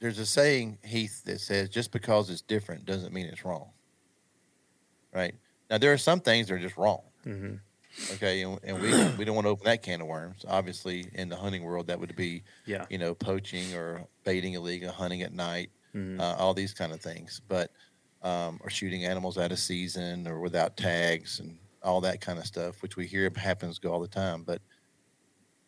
there's 0.00 0.18
a 0.18 0.26
saying 0.26 0.78
Heath 0.84 1.22
that 1.24 1.40
says 1.40 1.68
just 1.70 1.92
because 1.92 2.28
it's 2.28 2.42
different 2.42 2.84
doesn't 2.84 3.14
mean 3.14 3.26
it's 3.26 3.44
wrong. 3.44 3.70
Right 5.14 5.34
now, 5.70 5.78
there 5.78 5.92
are 5.92 5.98
some 5.98 6.20
things 6.20 6.48
that 6.48 6.54
are 6.54 6.58
just 6.58 6.76
wrong. 6.76 7.02
hmm 7.24 7.54
Okay, 8.08 8.42
and, 8.42 8.60
and 8.62 8.78
we 8.80 8.94
we 9.16 9.24
don't 9.24 9.34
want 9.34 9.46
to 9.46 9.50
open 9.50 9.64
that 9.64 9.82
can 9.82 10.00
of 10.00 10.06
worms. 10.06 10.44
Obviously, 10.46 11.10
in 11.14 11.28
the 11.28 11.36
hunting 11.36 11.64
world, 11.64 11.88
that 11.88 11.98
would 11.98 12.14
be 12.14 12.44
Yeah. 12.66 12.86
you 12.88 12.98
know 12.98 13.14
poaching 13.16 13.74
or 13.74 14.06
baiting 14.24 14.54
illegal, 14.54 14.92
hunting 14.92 15.22
at 15.22 15.32
night, 15.32 15.70
Mhm. 15.94 16.20
uh, 16.20 16.36
all 16.38 16.54
these 16.54 16.72
kind 16.74 16.92
of 16.92 17.00
things. 17.02 17.40
But 17.48 17.72
um, 18.22 18.58
or 18.62 18.70
shooting 18.70 19.04
animals 19.04 19.38
out 19.38 19.52
of 19.52 19.58
season 19.58 20.26
or 20.28 20.40
without 20.40 20.76
tags 20.76 21.40
and 21.40 21.58
all 21.82 22.00
that 22.02 22.20
kind 22.20 22.38
of 22.38 22.46
stuff, 22.46 22.82
which 22.82 22.96
we 22.96 23.06
hear 23.06 23.30
happens 23.36 23.78
go 23.78 23.92
all 23.92 24.00
the 24.00 24.08
time. 24.08 24.44
But 24.44 24.62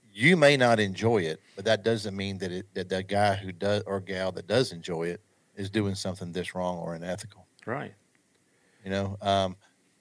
you 0.03 0.36
may 0.36 0.57
not 0.57 0.80
enjoy 0.80 1.18
it, 1.22 1.42
but 1.55 1.64
that 1.66 1.82
doesn't 1.82 2.16
mean 2.16 2.38
that 2.38 2.53
it 2.53 2.66
that 2.74 2.88
the 2.88 3.03
guy 3.03 3.34
who 3.36 3.53
does 3.53 3.82
or 3.86 4.01
gal 4.01 4.32
that 4.32 4.46
does 4.46 4.72
enjoy 4.72 5.05
it 5.09 5.22
is 5.55 5.70
doing 5.70 5.94
something 5.94 6.32
that's 6.32 6.55
wrong 6.55 6.78
or 6.78 6.94
unethical. 6.94 7.49
Right. 7.66 7.94
You 8.84 8.90
know, 8.90 9.16
um, 9.20 9.57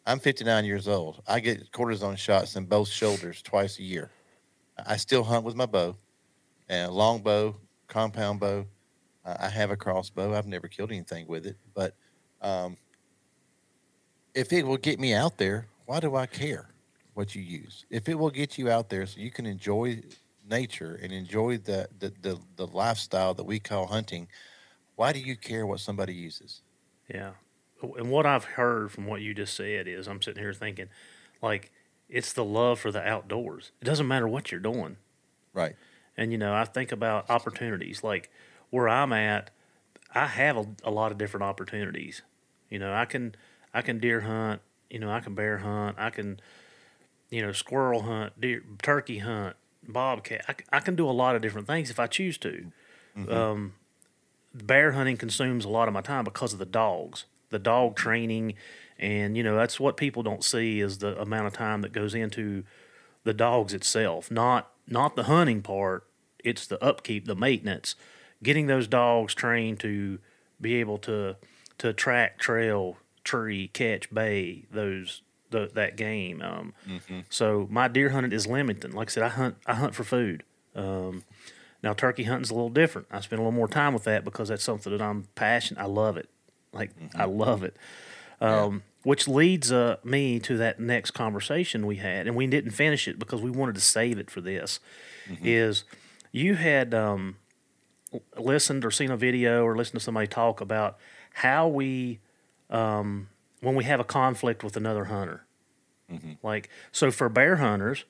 I'm 0.07 0.19
59 0.19 0.63
years 0.63 0.87
old. 0.87 1.21
I 1.27 1.41
get 1.41 1.69
cortisone 1.73 2.17
shots 2.17 2.55
in 2.55 2.63
both 2.63 2.87
shoulders 2.87 3.41
twice 3.41 3.77
a 3.77 3.83
year. 3.83 4.09
I 4.85 4.95
still 4.95 5.21
hunt 5.21 5.43
with 5.43 5.55
my 5.55 5.65
bow, 5.65 5.97
and 6.69 6.93
long 6.93 7.19
bow, 7.19 7.57
compound 7.89 8.39
bow. 8.39 8.65
I 9.25 9.49
have 9.49 9.69
a 9.69 9.75
crossbow. 9.75 10.33
I've 10.33 10.47
never 10.47 10.69
killed 10.69 10.91
anything 10.91 11.27
with 11.27 11.45
it, 11.45 11.57
but 11.73 11.93
um, 12.41 12.77
if 14.33 14.53
it 14.53 14.65
will 14.65 14.77
get 14.77 14.97
me 14.97 15.13
out 15.13 15.37
there, 15.37 15.67
why 15.85 15.99
do 15.99 16.15
I 16.15 16.25
care 16.25 16.69
what 17.13 17.35
you 17.35 17.41
use? 17.41 17.85
If 17.89 18.07
it 18.07 18.17
will 18.17 18.29
get 18.29 18.57
you 18.57 18.71
out 18.71 18.87
there 18.87 19.05
so 19.05 19.19
you 19.19 19.29
can 19.29 19.45
enjoy 19.45 20.01
nature 20.49 20.97
and 21.03 21.11
enjoy 21.11 21.57
the 21.57 21.89
the, 21.99 22.13
the, 22.21 22.39
the 22.55 22.67
lifestyle 22.67 23.33
that 23.33 23.43
we 23.43 23.59
call 23.59 23.87
hunting, 23.87 24.29
why 24.95 25.11
do 25.11 25.19
you 25.19 25.35
care 25.35 25.65
what 25.65 25.81
somebody 25.81 26.13
uses? 26.13 26.61
Yeah. 27.13 27.31
And 27.81 28.09
what 28.09 28.25
I've 28.25 28.43
heard 28.43 28.91
from 28.91 29.05
what 29.05 29.21
you 29.21 29.33
just 29.33 29.55
said 29.55 29.87
is 29.87 30.07
I'm 30.07 30.21
sitting 30.21 30.41
here 30.41 30.53
thinking, 30.53 30.89
like, 31.41 31.71
it's 32.09 32.33
the 32.33 32.45
love 32.45 32.79
for 32.79 32.91
the 32.91 33.05
outdoors. 33.05 33.71
It 33.81 33.85
doesn't 33.85 34.07
matter 34.07 34.27
what 34.27 34.51
you're 34.51 34.59
doing. 34.59 34.97
Right. 35.53 35.75
And, 36.15 36.31
you 36.31 36.37
know, 36.37 36.53
I 36.53 36.65
think 36.65 36.91
about 36.91 37.29
opportunities. 37.29 38.03
Like 38.03 38.31
where 38.69 38.89
I'm 38.89 39.13
at, 39.13 39.51
I 40.15 40.25
have 40.25 40.57
a, 40.57 40.65
a 40.83 40.91
lot 40.91 41.11
of 41.11 41.17
different 41.17 41.43
opportunities. 41.43 42.21
You 42.69 42.79
know, 42.79 42.93
I 42.93 43.05
can 43.05 43.35
I 43.73 43.81
can 43.81 43.99
deer 43.99 44.21
hunt, 44.21 44.61
you 44.89 44.99
know, 44.99 45.11
I 45.11 45.19
can 45.19 45.35
bear 45.35 45.59
hunt, 45.59 45.97
I 45.99 46.09
can, 46.09 46.39
you 47.29 47.41
know, 47.41 47.51
squirrel 47.51 48.03
hunt, 48.03 48.39
deer, 48.39 48.63
turkey 48.81 49.19
hunt, 49.19 49.55
bobcat. 49.87 50.45
I, 50.47 50.77
I 50.77 50.79
can 50.79 50.95
do 50.95 51.09
a 51.09 51.11
lot 51.11 51.35
of 51.35 51.41
different 51.41 51.67
things 51.67 51.89
if 51.89 51.99
I 51.99 52.07
choose 52.07 52.37
to. 52.39 52.71
Um, 53.29 53.73
bear 54.53 54.93
hunting 54.93 55.17
consumes 55.17 55.65
a 55.65 55.69
lot 55.69 55.87
of 55.87 55.93
my 55.93 56.01
time 56.01 56.23
because 56.23 56.53
of 56.53 56.59
the 56.59 56.65
dogs, 56.65 57.25
the 57.49 57.59
dog 57.59 57.95
training, 57.95 58.53
and 58.99 59.37
you 59.37 59.43
know 59.43 59.55
that's 59.55 59.79
what 59.79 59.97
people 59.97 60.23
don't 60.23 60.43
see 60.43 60.79
is 60.79 60.97
the 60.99 61.19
amount 61.19 61.47
of 61.47 61.53
time 61.53 61.81
that 61.81 61.91
goes 61.93 62.13
into 62.15 62.63
the 63.23 63.33
dogs 63.33 63.73
itself, 63.73 64.29
not 64.31 64.71
not 64.87 65.15
the 65.15 65.23
hunting 65.23 65.61
part. 65.61 66.05
It's 66.43 66.65
the 66.67 66.81
upkeep, 66.83 67.25
the 67.25 67.35
maintenance, 67.35 67.95
getting 68.41 68.67
those 68.67 68.87
dogs 68.87 69.33
trained 69.33 69.79
to 69.81 70.19
be 70.61 70.75
able 70.75 70.97
to 70.99 71.35
to 71.79 71.93
track, 71.93 72.39
trail, 72.39 72.97
tree, 73.23 73.67
catch, 73.67 74.13
bay 74.13 74.65
those 74.71 75.21
the, 75.49 75.69
that 75.75 75.95
game. 75.95 76.41
Um, 76.41 76.73
So 77.29 77.67
my 77.69 77.87
deer 77.87 78.09
hunting 78.09 78.31
is 78.33 78.47
limited. 78.47 78.93
Like 78.93 79.09
I 79.09 79.11
said, 79.11 79.23
I 79.23 79.29
hunt 79.29 79.55
I 79.65 79.75
hunt 79.75 79.95
for 79.95 80.03
food. 80.03 80.43
Um, 80.75 81.23
now 81.83 81.93
turkey 81.93 82.23
hunting's 82.23 82.49
a 82.49 82.53
little 82.53 82.69
different. 82.69 83.07
I 83.11 83.19
spend 83.21 83.39
a 83.39 83.43
little 83.43 83.51
more 83.57 83.67
time 83.67 83.93
with 83.93 84.03
that 84.05 84.23
because 84.25 84.49
that's 84.49 84.63
something 84.63 84.91
that 84.91 85.01
I'm 85.01 85.27
passionate. 85.35 85.81
I 85.81 85.85
love 85.85 86.17
it. 86.17 86.29
Like 86.77 86.91
I 87.15 87.25
love 87.25 87.63
it. 87.63 87.75
Um, 88.39 88.83
Which 89.03 89.27
leads 89.27 89.71
uh, 89.71 89.97
me 90.03 90.39
to 90.41 90.57
that 90.57 90.79
next 90.79 91.11
conversation 91.11 91.85
we 91.87 91.95
had, 91.95 92.27
and 92.27 92.35
we 92.35 92.45
didn't 92.47 92.71
finish 92.71 93.07
it 93.07 93.17
because 93.17 93.41
we 93.41 93.49
wanted 93.49 93.75
to 93.75 93.81
save 93.81 94.19
it 94.19 94.29
for 94.29 94.41
this. 94.41 94.79
Is 95.43 95.83
you 96.31 96.55
had 96.55 96.93
um, 96.93 97.37
listened 98.37 98.85
or 98.85 98.91
seen 98.91 99.11
a 99.11 99.17
video 99.17 99.63
or 99.65 99.75
listened 99.75 99.99
to 99.99 100.03
somebody 100.03 100.27
talk 100.27 100.61
about 100.61 100.97
how 101.33 101.67
we 101.67 102.19
um, 102.69 103.29
when 103.61 103.75
we 103.75 103.83
have 103.85 103.99
a 103.99 104.03
conflict 104.05 104.63
with 104.63 104.77
another 104.77 105.05
hunter. 105.05 105.45
Like 106.43 106.69
so 106.91 107.11
for 107.11 107.27
bear 107.27 107.57
hunters, 107.57 108.05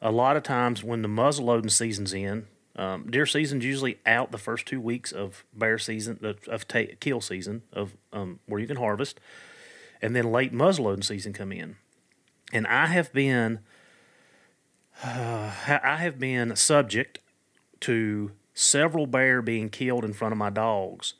a 0.00 0.10
lot 0.12 0.36
of 0.36 0.42
times 0.42 0.82
when 0.82 1.02
the 1.02 1.08
muzzle 1.08 1.46
loading 1.46 1.68
season's 1.70 2.14
in, 2.14 2.46
um, 2.76 3.10
deer 3.10 3.26
season's 3.26 3.64
usually 3.64 3.98
out 4.06 4.32
the 4.32 4.38
first 4.38 4.66
two 4.66 4.80
weeks 4.80 5.12
of 5.12 5.44
bear 5.52 5.78
season 5.78 6.18
of, 6.22 6.48
of 6.48 6.66
ta- 6.66 6.94
kill 7.00 7.20
season 7.20 7.62
of 7.72 7.94
um, 8.12 8.40
where 8.46 8.60
you 8.60 8.66
can 8.66 8.78
harvest, 8.78 9.20
and 10.00 10.16
then 10.16 10.32
late 10.32 10.52
muzzle 10.52 10.86
loading 10.86 11.02
season 11.02 11.32
come 11.32 11.52
in. 11.52 11.76
And 12.52 12.66
I 12.66 12.86
have 12.86 13.12
been, 13.12 13.60
I 15.04 15.98
have 16.00 16.18
been 16.18 16.56
subject 16.56 17.18
to 17.80 18.32
several 18.54 19.06
bear 19.06 19.42
being 19.42 19.68
killed 19.68 20.04
in 20.04 20.12
front 20.12 20.32
of 20.32 20.38
my 20.38 20.50
dogs 20.50 21.14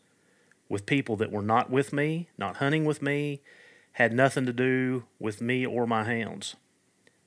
with 0.68 0.86
people 0.86 1.16
that 1.16 1.30
were 1.30 1.42
not 1.42 1.70
with 1.70 1.92
me, 1.92 2.28
not 2.38 2.56
hunting 2.56 2.84
with 2.84 3.02
me, 3.02 3.42
had 3.92 4.12
nothing 4.12 4.46
to 4.46 4.52
do 4.52 5.04
with 5.18 5.42
me 5.42 5.66
or 5.66 5.86
my 5.86 6.04
hounds. 6.04 6.56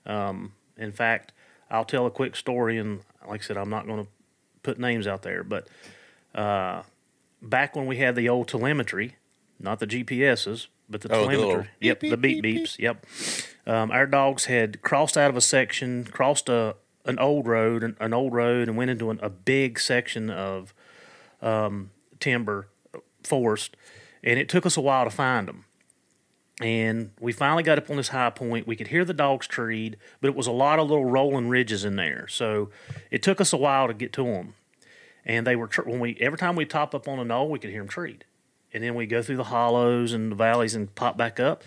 Um, 0.05 0.53
in 0.77 0.91
fact, 0.91 1.31
I'll 1.69 1.85
tell 1.85 2.05
a 2.05 2.11
quick 2.11 2.35
story, 2.35 2.77
and 2.77 3.01
like 3.27 3.41
I 3.41 3.43
said, 3.43 3.57
I'm 3.57 3.69
not 3.69 3.87
going 3.87 4.03
to 4.03 4.09
put 4.63 4.79
names 4.79 5.07
out 5.07 5.21
there, 5.23 5.43
but 5.43 5.67
uh, 6.33 6.83
back 7.41 7.75
when 7.75 7.85
we 7.85 7.97
had 7.97 8.15
the 8.15 8.29
old 8.29 8.47
telemetry, 8.47 9.15
not 9.59 9.79
the 9.79 9.87
GPSs, 9.87 10.67
but 10.89 11.01
the 11.01 11.13
Oh, 11.13 11.27
the 11.27 11.37
telemetry, 11.37 11.69
yep, 11.79 11.99
beep, 11.99 12.11
the 12.11 12.17
beep, 12.17 12.43
beep 12.43 12.63
beeps, 12.63 12.79
yep. 12.79 13.05
Um, 13.65 13.89
our 13.91 14.05
dogs 14.05 14.45
had 14.45 14.81
crossed 14.81 15.17
out 15.17 15.29
of 15.29 15.37
a 15.37 15.41
section, 15.41 16.05
crossed 16.05 16.49
a 16.49 16.75
an 17.05 17.19
old 17.19 17.47
road, 17.47 17.83
an, 17.83 17.95
an 17.99 18.13
old 18.13 18.33
road, 18.33 18.67
and 18.67 18.75
went 18.75 18.89
into 18.89 19.11
an, 19.11 19.19
a 19.21 19.29
big 19.29 19.79
section 19.79 20.29
of 20.29 20.73
um, 21.41 21.91
timber 22.19 22.67
forest, 23.23 23.77
and 24.23 24.39
it 24.39 24.49
took 24.49 24.65
us 24.65 24.75
a 24.75 24.81
while 24.81 25.03
to 25.05 25.11
find 25.11 25.47
them. 25.47 25.65
And 26.61 27.11
we 27.19 27.33
finally 27.33 27.63
got 27.63 27.77
up 27.77 27.89
on 27.89 27.97
this 27.97 28.09
high 28.09 28.29
point. 28.29 28.67
We 28.67 28.75
could 28.75 28.87
hear 28.87 29.03
the 29.03 29.13
dogs 29.13 29.47
treed, 29.47 29.97
but 30.21 30.29
it 30.29 30.35
was 30.35 30.47
a 30.47 30.51
lot 30.51 30.79
of 30.79 30.89
little 30.89 31.05
rolling 31.05 31.49
ridges 31.49 31.83
in 31.83 31.95
there. 31.97 32.27
So 32.27 32.69
it 33.11 33.21
took 33.21 33.41
us 33.41 33.51
a 33.51 33.57
while 33.57 33.87
to 33.87 33.93
get 33.93 34.13
to 34.13 34.23
them. 34.23 34.53
And 35.25 35.45
they 35.45 35.55
were 35.55 35.69
when 35.85 35.99
we 35.99 36.17
every 36.21 36.37
time 36.37 36.55
we 36.55 36.65
top 36.65 36.93
up 36.93 37.07
on 37.07 37.19
a 37.19 37.25
knoll, 37.25 37.49
we 37.49 37.59
could 37.59 37.71
hear 37.71 37.81
them 37.81 37.89
treed, 37.89 38.25
and 38.73 38.83
then 38.83 38.93
we 38.93 39.07
go 39.07 39.23
through 39.23 39.37
the 39.37 39.45
hollows 39.45 40.13
and 40.13 40.31
the 40.31 40.35
valleys 40.35 40.75
and 40.75 40.93
pop 40.93 41.17
back 41.17 41.39
up. 41.39 41.63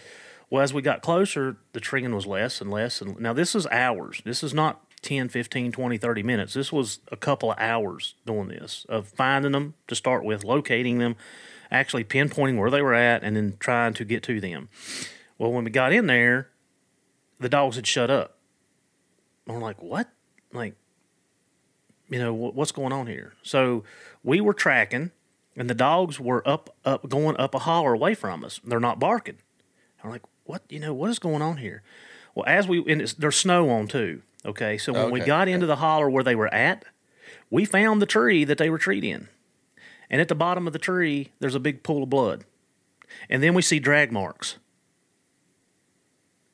Well, 0.49 0.63
as 0.63 0.73
we 0.73 0.81
got 0.81 1.03
closer, 1.03 1.57
the 1.73 1.81
treeing 1.81 2.15
was 2.15 2.27
less 2.27 2.61
and 2.61 2.71
less. 2.71 3.03
And 3.03 3.19
now 3.21 3.33
this 3.33 3.55
is 3.55 3.67
hours. 3.67 4.23
This 4.25 4.43
is 4.43 4.55
not 4.55 4.81
10, 5.03 5.29
15, 5.29 5.73
20, 5.73 5.99
30 5.99 6.23
minutes. 6.23 6.55
This 6.55 6.73
was 6.73 7.01
a 7.13 7.17
couple 7.17 7.51
of 7.51 7.59
hours 7.59 8.15
doing 8.25 8.49
this 8.49 8.87
of 8.89 9.09
finding 9.09 9.53
them 9.53 9.75
to 9.89 9.95
start 9.95 10.25
with, 10.25 10.45
locating 10.45 10.99
them, 10.99 11.17
actually 11.71 12.05
pinpointing 12.05 12.59
where 12.59 12.71
they 12.71 12.83
were 12.83 12.95
at, 12.95 13.23
and 13.23 13.37
then 13.37 13.57
trying 13.59 13.95
to 13.95 14.05
get 14.05 14.23
to 14.25 14.41
them. 14.41 14.69
Well, 15.39 15.53
when 15.53 15.65
we 15.65 15.71
got 15.71 15.93
in 15.93 16.07
there, 16.07 16.49
the 17.39 17.49
dogs 17.49 17.77
had 17.77 17.87
shut 17.87 18.11
up. 18.11 18.39
We're 19.47 19.59
like, 19.59 19.83
what? 19.83 20.09
Like, 20.53 20.75
you 22.09 22.19
know, 22.19 22.33
what's 22.33 22.73
going 22.73 22.93
on 22.93 23.07
here? 23.07 23.35
So 23.43 23.85
we 24.23 24.41
were 24.41 24.55
tracking, 24.55 25.11
and 25.57 25.69
the 25.69 25.75
dogs 25.75 26.19
were 26.19 26.47
up, 26.47 26.75
up, 26.85 27.09
going 27.09 27.37
up 27.39 27.55
a 27.55 27.61
holler 27.61 27.95
away 27.95 28.15
from 28.15 28.45
us. 28.45 28.61
They're 28.65 28.81
not 28.81 28.99
barking. 28.99 29.39
I'm 30.03 30.11
like, 30.11 30.23
what? 30.45 30.63
You 30.69 30.81
know, 30.81 30.95
what 30.95 31.11
is 31.11 31.19
going 31.19 31.43
on 31.43 31.59
here? 31.59 31.83
Well, 32.35 32.45
as 32.47 32.69
we, 32.69 32.85
and 32.91 33.01
there's 33.19 33.37
snow 33.37 33.69
on 33.71 33.89
too. 33.89 34.23
Okay. 34.45 34.79
So 34.79 34.93
when 34.93 35.03
okay. 35.03 35.13
we 35.13 35.21
got 35.21 35.49
into 35.49 35.67
the 35.67 35.77
holler 35.77 36.09
where 36.09 36.25
they 36.25 36.35
were 36.35 36.53
at, 36.53 36.85
we 37.51 37.65
found 37.65 38.01
the 38.01 38.07
tree 38.07 38.45
that 38.45 38.59
they 38.59 38.71
were 38.71 38.79
treating. 38.79 39.11
in. 39.11 39.29
And 40.11 40.21
at 40.21 40.29
the 40.29 40.35
bottom 40.35 40.67
of 40.67 40.73
the 40.73 40.79
tree, 40.79 41.31
there's 41.41 41.55
a 41.55 41.61
big 41.61 41.83
pool 41.83 42.03
of 42.03 42.11
blood. 42.11 42.45
And 43.29 43.43
then 43.43 43.55
we 43.55 43.63
see 43.63 43.79
drag 43.79 44.13
marks. 44.13 44.57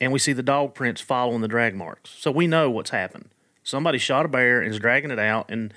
And 0.01 0.13
we 0.13 0.19
see 0.19 0.33
the 0.33 0.43
dog 0.43 0.75
prints 0.75 1.01
following 1.01 1.41
the 1.41 1.49
drag 1.49 1.75
marks. 1.75 2.11
So 2.11 2.31
we 2.31 2.47
know 2.47 2.71
what's 2.71 2.91
happened. 2.91 3.31
Somebody 3.63 3.99
shot 3.99 4.27
a 4.27 4.29
bear 4.29 4.61
and 4.61 4.71
is 4.71 4.79
dragging 4.79 5.11
it 5.11 5.19
out, 5.19 5.51
and 5.51 5.73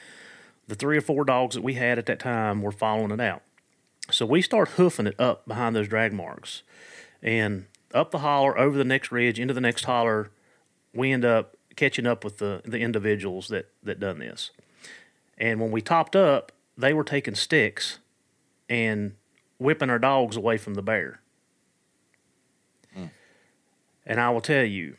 the 0.67 0.75
three 0.75 0.97
or 0.97 1.01
four 1.01 1.23
dogs 1.23 1.55
that 1.55 1.63
we 1.63 1.75
had 1.75 1.97
at 1.97 2.05
that 2.07 2.19
time 2.19 2.61
were 2.61 2.73
following 2.73 3.11
it 3.11 3.21
out. 3.21 3.41
So 4.11 4.25
we 4.25 4.41
start 4.41 4.69
hoofing 4.69 5.07
it 5.07 5.19
up 5.19 5.47
behind 5.47 5.75
those 5.75 5.88
drag 5.88 6.11
marks. 6.11 6.63
And 7.23 7.65
up 7.93 8.11
the 8.11 8.19
holler, 8.19 8.57
over 8.57 8.78
the 8.78 8.84
next 8.84 9.11
ridge, 9.11 9.39
into 9.39 9.53
the 9.53 9.61
next 9.61 9.86
holler, 9.86 10.30
we 10.93 11.11
end 11.11 11.23
up 11.23 11.55
catching 11.78 12.05
up 12.05 12.23
with 12.25 12.38
the, 12.39 12.61
the 12.65 12.80
individuals 12.80 13.47
that, 13.47 13.69
that 13.84 13.99
done 13.99 14.19
this. 14.19 14.51
And 15.38 15.61
when 15.61 15.71
we 15.71 15.82
topped 15.82 16.15
up, 16.15 16.51
they 16.78 16.93
were 16.93 17.03
taking 17.03 17.36
sticks 17.36 17.99
and 18.69 19.15
whipping 19.57 19.89
our 19.89 19.99
dogs 19.99 20.36
away 20.36 20.57
from 20.57 20.75
the 20.75 20.82
bear. 20.82 21.21
Mm. 22.95 23.09
And 24.05 24.19
I 24.19 24.30
will 24.30 24.41
tell 24.41 24.63
you, 24.63 24.95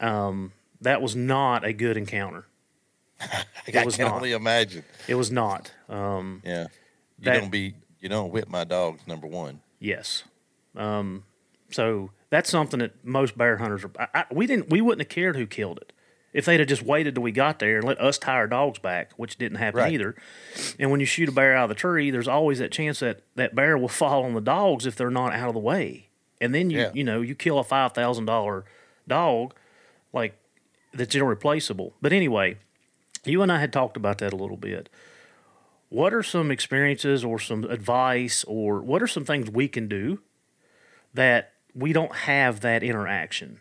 um, 0.00 0.52
that 0.80 1.02
was 1.02 1.14
not 1.14 1.64
a 1.64 1.72
good 1.72 1.96
encounter. 1.96 2.46
I 3.20 3.84
was 3.84 3.96
can 3.96 4.06
not. 4.06 4.16
only 4.16 4.32
imagine. 4.32 4.84
It 5.06 5.14
was 5.14 5.30
not. 5.30 5.72
Um, 5.88 6.42
yeah, 6.44 6.66
you 7.18 7.24
that, 7.24 7.40
don't 7.40 7.50
be 7.50 7.74
you 8.00 8.08
don't 8.08 8.30
whip 8.30 8.48
my 8.48 8.64
dogs. 8.64 9.06
Number 9.06 9.26
one. 9.26 9.60
Yes. 9.78 10.24
Um, 10.74 11.24
so 11.70 12.10
that's 12.30 12.50
something 12.50 12.80
that 12.80 13.04
most 13.04 13.38
bear 13.38 13.58
hunters 13.58 13.84
are. 13.84 13.90
I, 13.98 14.20
I, 14.20 14.24
we 14.32 14.46
didn't. 14.46 14.68
We 14.68 14.80
wouldn't 14.80 15.00
have 15.00 15.08
cared 15.08 15.36
who 15.36 15.46
killed 15.46 15.78
it 15.78 15.92
if 16.34 16.44
they'd 16.44 16.58
have 16.58 16.68
just 16.68 16.82
waited 16.82 17.14
till 17.14 17.22
we 17.22 17.30
got 17.32 17.60
there 17.60 17.76
and 17.76 17.86
let 17.86 18.00
us 18.00 18.18
tie 18.18 18.34
our 18.34 18.48
dogs 18.48 18.80
back, 18.80 19.12
which 19.16 19.38
didn't 19.38 19.58
happen 19.58 19.78
right. 19.78 19.92
either. 19.92 20.16
And 20.80 20.90
when 20.90 20.98
you 20.98 21.06
shoot 21.06 21.28
a 21.28 21.32
bear 21.32 21.56
out 21.56 21.64
of 21.64 21.68
the 21.68 21.76
tree, 21.76 22.10
there's 22.10 22.26
always 22.26 22.58
that 22.58 22.72
chance 22.72 22.98
that 22.98 23.22
that 23.36 23.54
bear 23.54 23.78
will 23.78 23.88
fall 24.02 24.24
on 24.24 24.34
the 24.34 24.40
dogs 24.40 24.84
if 24.84 24.96
they're 24.96 25.10
not 25.10 25.32
out 25.32 25.48
of 25.48 25.54
the 25.54 25.60
way. 25.60 26.08
And 26.40 26.52
then 26.52 26.68
you 26.68 26.80
yeah. 26.80 26.90
you 26.92 27.04
know 27.04 27.20
you 27.20 27.36
kill 27.36 27.58
a 27.60 27.64
five 27.64 27.92
thousand 27.92 28.26
dollar 28.26 28.64
dog, 29.06 29.54
like 30.12 30.36
that's 30.92 31.14
irreplaceable. 31.14 31.94
But 32.02 32.12
anyway, 32.12 32.58
you 33.24 33.40
and 33.40 33.52
I 33.52 33.60
had 33.60 33.72
talked 33.72 33.96
about 33.96 34.18
that 34.18 34.32
a 34.32 34.36
little 34.36 34.56
bit. 34.56 34.88
What 35.88 36.12
are 36.12 36.24
some 36.24 36.50
experiences 36.50 37.24
or 37.24 37.38
some 37.38 37.62
advice 37.64 38.42
or 38.48 38.80
what 38.80 39.00
are 39.00 39.06
some 39.06 39.24
things 39.24 39.48
we 39.48 39.68
can 39.68 39.86
do 39.86 40.20
that 41.14 41.52
we 41.72 41.92
don't 41.92 42.14
have 42.14 42.60
that 42.60 42.82
interaction? 42.82 43.60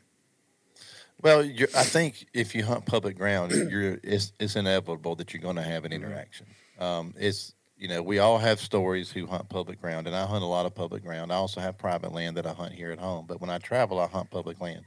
Well, 1.24 1.40
I 1.40 1.84
think 1.84 2.28
if 2.34 2.54
you 2.54 2.66
hunt 2.66 2.86
public 2.86 3.18
ground, 3.18 3.54
you're 3.54 3.98
it's, 4.04 4.34
it's 4.42 4.58
inevitable 4.58 5.16
that 5.16 5.34
you're 5.34 5.42
going 5.42 5.56
to 5.56 5.62
have 5.62 5.86
an 5.86 5.92
mm-hmm. 5.92 6.04
interaction. 6.04 6.48
Um, 6.80 7.14
it's 7.18 7.54
you 7.78 7.88
know 7.88 8.04
we 8.04 8.20
all 8.20 8.38
have 8.38 8.60
stories 8.60 9.10
who 9.10 9.26
hunt 9.26 9.48
public 9.48 9.80
ground, 9.80 10.06
and 10.06 10.16
I 10.16 10.26
hunt 10.26 10.44
a 10.44 10.48
lot 10.48 10.66
of 10.66 10.76
public 10.76 11.02
ground. 11.02 11.32
I 11.32 11.36
also 11.36 11.62
have 11.62 11.78
private 11.78 12.12
land 12.12 12.36
that 12.36 12.46
I 12.46 12.52
hunt 12.52 12.74
here 12.74 12.92
at 12.92 13.00
home, 13.00 13.26
but 13.26 13.40
when 13.40 13.50
I 13.50 13.58
travel, 13.58 14.00
I 14.00 14.08
hunt 14.08 14.32
public 14.32 14.60
land. 14.60 14.84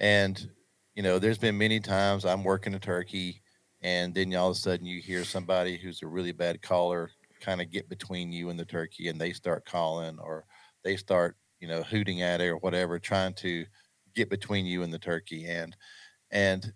And 0.00 0.50
you 0.96 1.04
know, 1.04 1.20
there's 1.20 1.38
been 1.38 1.56
many 1.56 1.78
times 1.78 2.24
I'm 2.24 2.42
working 2.42 2.74
a 2.74 2.80
turkey, 2.80 3.40
and 3.80 4.12
then 4.12 4.34
all 4.34 4.50
of 4.50 4.56
a 4.56 4.58
sudden 4.58 4.86
you 4.86 5.00
hear 5.00 5.24
somebody 5.24 5.76
who's 5.76 6.02
a 6.02 6.08
really 6.08 6.32
bad 6.32 6.62
caller 6.62 7.12
kind 7.40 7.60
of 7.60 7.70
get 7.70 7.88
between 7.88 8.32
you 8.32 8.50
and 8.50 8.58
the 8.58 8.64
turkey, 8.64 9.06
and 9.06 9.20
they 9.20 9.32
start 9.32 9.64
calling 9.66 10.18
or 10.18 10.46
they 10.82 10.96
start 10.96 11.36
you 11.60 11.68
know 11.68 11.84
hooting 11.84 12.22
at 12.22 12.40
it 12.40 12.48
or 12.48 12.56
whatever, 12.56 12.98
trying 12.98 13.34
to 13.34 13.64
get 14.14 14.30
between 14.30 14.66
you 14.66 14.82
and 14.82 14.92
the 14.92 14.98
turkey. 14.98 15.46
And 15.46 15.76
and 16.30 16.72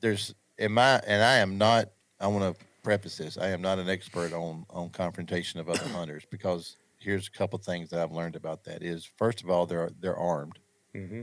there's 0.00 0.34
in 0.58 0.72
my 0.72 1.00
and 1.06 1.22
I 1.22 1.36
am 1.38 1.58
not. 1.58 1.90
I 2.20 2.26
want 2.28 2.56
to 2.56 2.64
preface 2.82 3.16
this. 3.16 3.38
I 3.38 3.48
am 3.48 3.62
not 3.62 3.78
an 3.78 3.88
expert 3.88 4.32
on 4.32 4.64
on 4.70 4.90
confrontation 4.90 5.60
of 5.60 5.68
other 5.68 5.88
hunters 5.88 6.24
because 6.30 6.76
here's 6.98 7.28
a 7.28 7.32
couple 7.32 7.58
things 7.58 7.90
that 7.90 8.00
I've 8.00 8.12
learned 8.12 8.36
about 8.36 8.64
that. 8.64 8.82
Is 8.82 9.08
first 9.16 9.42
of 9.42 9.50
all 9.50 9.66
they're 9.66 9.90
they're 10.00 10.16
armed. 10.16 10.58
Mm-hmm. 10.94 11.22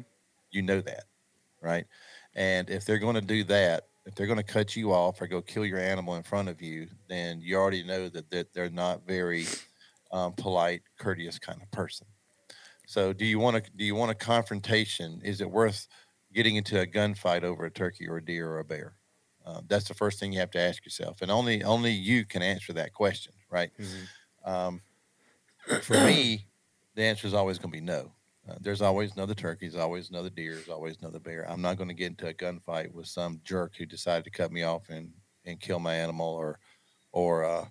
You 0.52 0.62
know 0.62 0.82
that, 0.82 1.04
right? 1.62 1.86
And 2.36 2.70
if 2.70 2.86
they're 2.86 2.98
going 2.98 3.16
to 3.16 3.22
do 3.22 3.44
that, 3.46 3.88
if 4.06 4.16
they're 4.16 4.28
going 4.28 4.38
to 4.38 4.44
cut 4.44 4.76
you 4.76 4.92
off 4.92 5.22
or 5.22 5.28
go 5.28 5.42
kill 5.42 5.66
your 5.66 5.80
animal 5.80 6.16
in 6.16 6.24
front 6.24 6.50
of 6.50 6.62
you, 6.62 6.88
then 7.08 7.42
you 7.42 7.56
already 7.58 7.84
know 7.84 8.10
that, 8.10 8.30
that 8.32 8.54
they're 8.54 8.70
not 8.70 9.06
very 9.06 9.46
um, 10.12 10.34
polite, 10.34 10.82
courteous 10.98 11.38
kind 11.38 11.62
of 11.62 11.70
person. 11.72 12.08
So, 12.90 13.14
do 13.14 13.24
you 13.24 13.38
want 13.38 13.64
to 13.64 13.72
do 13.76 13.86
you 13.86 13.94
want 13.94 14.10
a 14.10 14.16
confrontation? 14.16 15.22
Is 15.24 15.42
it 15.42 15.52
worth 15.52 15.88
getting 16.34 16.56
into 16.56 16.82
a 16.82 16.88
gunfight 16.88 17.44
over 17.44 17.66
a 17.66 17.70
turkey 17.70 18.08
or 18.10 18.18
a 18.18 18.26
deer 18.26 18.50
or 18.50 18.58
a 18.58 18.66
bear? 18.66 18.96
Uh, 19.46 19.62
that's 19.68 19.88
the 19.88 19.94
first 19.94 20.20
thing 20.20 20.34
you 20.34 20.40
have 20.40 20.50
to 20.50 20.60
ask 20.60 20.84
yourself, 20.84 21.22
and 21.22 21.30
only 21.30 21.64
only 21.64 21.92
you 21.92 22.26
can 22.26 22.42
answer 22.42 22.74
that 22.74 22.92
question, 22.92 23.32
right? 23.52 23.70
Mm-hmm. 23.78 24.52
Um, 24.52 24.82
for 25.84 26.04
me, 26.04 26.48
the 26.96 27.04
answer 27.04 27.28
is 27.28 27.36
always 27.36 27.60
going 27.60 27.72
to 27.72 27.78
be 27.78 27.86
no. 27.86 28.12
Uh, 28.50 28.56
there's 28.60 28.82
always 28.82 29.14
another 29.14 29.36
turkey, 29.36 29.68
there's 29.68 29.80
always 29.80 30.10
another 30.10 30.32
deer, 30.32 30.56
there's 30.56 30.70
always 30.70 30.98
another 31.00 31.20
bear. 31.20 31.48
I'm 31.48 31.62
not 31.62 31.78
going 31.78 31.90
to 31.90 31.94
get 31.94 32.08
into 32.08 32.30
a 32.30 32.34
gunfight 32.34 32.92
with 32.92 33.06
some 33.06 33.40
jerk 33.44 33.76
who 33.78 33.86
decided 33.86 34.24
to 34.24 34.32
cut 34.32 34.52
me 34.52 34.64
off 34.64 34.90
and 34.90 35.14
and 35.46 35.60
kill 35.60 35.78
my 35.78 35.94
animal 35.94 36.34
or 36.34 36.58
or 37.12 37.46
uh, 37.46 37.68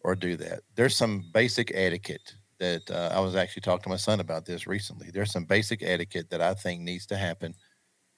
or 0.00 0.16
do 0.16 0.38
that. 0.38 0.60
There's 0.76 0.96
some 0.96 1.26
basic 1.34 1.72
etiquette 1.74 2.36
that 2.62 2.88
uh, 2.92 3.10
I 3.12 3.18
was 3.18 3.34
actually 3.34 3.62
talking 3.62 3.82
to 3.82 3.88
my 3.88 3.96
son 3.96 4.20
about 4.20 4.46
this 4.46 4.68
recently. 4.68 5.10
There's 5.12 5.32
some 5.32 5.44
basic 5.44 5.82
etiquette 5.82 6.30
that 6.30 6.40
I 6.40 6.54
think 6.54 6.80
needs 6.80 7.06
to 7.06 7.16
happen, 7.16 7.56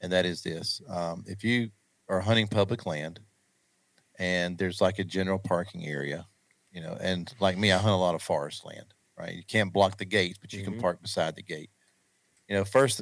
and 0.03 0.13
that 0.13 0.27
is 0.27 0.43
this: 0.43 0.83
um, 0.87 1.25
if 1.27 1.43
you 1.43 1.71
are 2.11 2.21
hunting 2.21 2.47
public 2.47 2.85
land, 2.85 3.21
and 4.19 4.59
there's 4.59 4.83
like 4.83 4.99
a 4.99 5.05
general 5.05 5.39
parking 5.39 5.87
area, 5.87 6.27
you 6.73 6.83
know, 6.83 6.99
and 7.01 7.33
like 7.41 7.57
me, 7.57 7.73
I 7.73 7.79
hunt 7.79 7.95
a 7.95 7.97
lot 7.97 8.15
of 8.15 8.21
forest 8.21 8.67
land. 8.67 8.93
Right, 9.19 9.35
you 9.35 9.45
can't 9.49 9.73
block 9.73 9.97
the 9.97 10.05
gates, 10.05 10.39
but 10.39 10.53
you 10.53 10.61
mm-hmm. 10.61 10.73
can 10.73 10.81
park 10.81 11.01
beside 11.01 11.37
the 11.37 11.43
gate. 11.43 11.71
You 12.49 12.57
know, 12.57 12.65
first, 12.65 13.01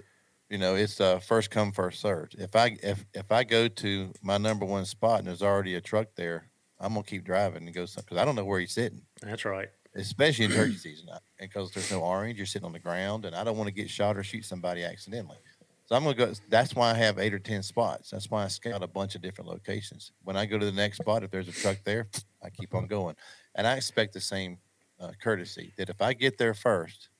you 0.48 0.58
know, 0.58 0.76
it's 0.76 1.00
uh, 1.00 1.18
first 1.18 1.50
come 1.50 1.72
first 1.72 2.00
served. 2.00 2.36
If 2.38 2.54
I 2.54 2.76
if 2.84 3.04
if 3.14 3.32
I 3.32 3.42
go 3.42 3.66
to 3.66 4.12
my 4.22 4.38
number 4.38 4.64
one 4.64 4.84
spot 4.84 5.18
and 5.18 5.26
there's 5.26 5.42
already 5.42 5.74
a 5.74 5.80
truck 5.80 6.06
there, 6.14 6.50
I'm 6.78 6.92
gonna 6.92 7.02
keep 7.02 7.24
driving 7.24 7.66
and 7.66 7.74
go 7.74 7.86
because 7.96 8.16
I 8.16 8.24
don't 8.24 8.36
know 8.36 8.44
where 8.44 8.60
he's 8.60 8.72
sitting. 8.72 9.02
That's 9.22 9.44
right 9.44 9.70
especially 9.94 10.46
in 10.46 10.50
turkey 10.52 10.76
season, 10.76 11.08
because 11.38 11.70
there's 11.72 11.90
no 11.90 12.00
orange. 12.00 12.36
You're 12.36 12.46
sitting 12.46 12.66
on 12.66 12.72
the 12.72 12.78
ground, 12.78 13.24
and 13.24 13.34
I 13.34 13.44
don't 13.44 13.56
want 13.56 13.68
to 13.68 13.74
get 13.74 13.90
shot 13.90 14.16
or 14.16 14.22
shoot 14.22 14.44
somebody 14.44 14.84
accidentally. 14.84 15.38
So 15.86 15.96
I'm 15.96 16.04
gonna 16.04 16.16
go. 16.16 16.32
That's 16.48 16.74
why 16.74 16.90
I 16.90 16.94
have 16.94 17.18
eight 17.18 17.34
or 17.34 17.38
ten 17.38 17.62
spots. 17.62 18.10
That's 18.10 18.30
why 18.30 18.44
I 18.44 18.48
scout 18.48 18.82
a 18.82 18.86
bunch 18.86 19.14
of 19.14 19.22
different 19.22 19.50
locations. 19.50 20.12
When 20.22 20.36
I 20.36 20.46
go 20.46 20.58
to 20.58 20.64
the 20.64 20.72
next 20.72 20.98
spot, 20.98 21.22
if 21.22 21.30
there's 21.30 21.48
a 21.48 21.52
truck 21.52 21.78
there, 21.84 22.08
I 22.42 22.50
keep 22.50 22.74
on 22.74 22.86
going, 22.86 23.16
and 23.54 23.66
I 23.66 23.76
expect 23.76 24.14
the 24.14 24.20
same 24.20 24.58
uh, 25.00 25.10
courtesy. 25.20 25.72
That 25.76 25.90
if 25.90 26.00
I 26.00 26.14
get 26.14 26.38
there 26.38 26.54
first, 26.54 27.10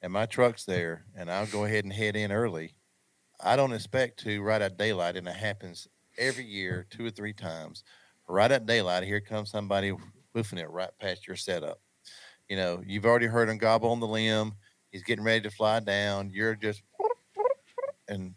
and 0.00 0.12
my 0.12 0.26
truck's 0.26 0.64
there, 0.64 1.04
and 1.14 1.30
I'll 1.30 1.46
go 1.46 1.64
ahead 1.64 1.84
and 1.84 1.92
head 1.92 2.16
in 2.16 2.32
early, 2.32 2.74
I 3.40 3.56
don't 3.56 3.72
expect 3.72 4.20
to 4.24 4.42
right 4.42 4.62
at 4.62 4.78
daylight, 4.78 5.16
and 5.16 5.28
it 5.28 5.36
happens 5.36 5.86
every 6.18 6.44
year, 6.44 6.86
two 6.90 7.06
or 7.06 7.10
three 7.10 7.34
times. 7.34 7.84
Right 8.26 8.50
at 8.50 8.66
daylight, 8.66 9.04
here 9.04 9.20
comes 9.20 9.50
somebody 9.50 9.92
woofing 10.34 10.58
it 10.58 10.70
right 10.70 10.90
past 10.98 11.26
your 11.26 11.36
setup 11.36 11.80
you 12.48 12.56
know, 12.56 12.82
you've 12.86 13.06
already 13.06 13.26
heard 13.26 13.48
him 13.48 13.58
gobble 13.58 13.90
on 13.90 14.00
the 14.00 14.08
limb. 14.08 14.54
He's 14.90 15.02
getting 15.02 15.24
ready 15.24 15.42
to 15.42 15.50
fly 15.50 15.80
down. 15.80 16.30
You're 16.30 16.54
just, 16.56 16.82
and 18.08 18.34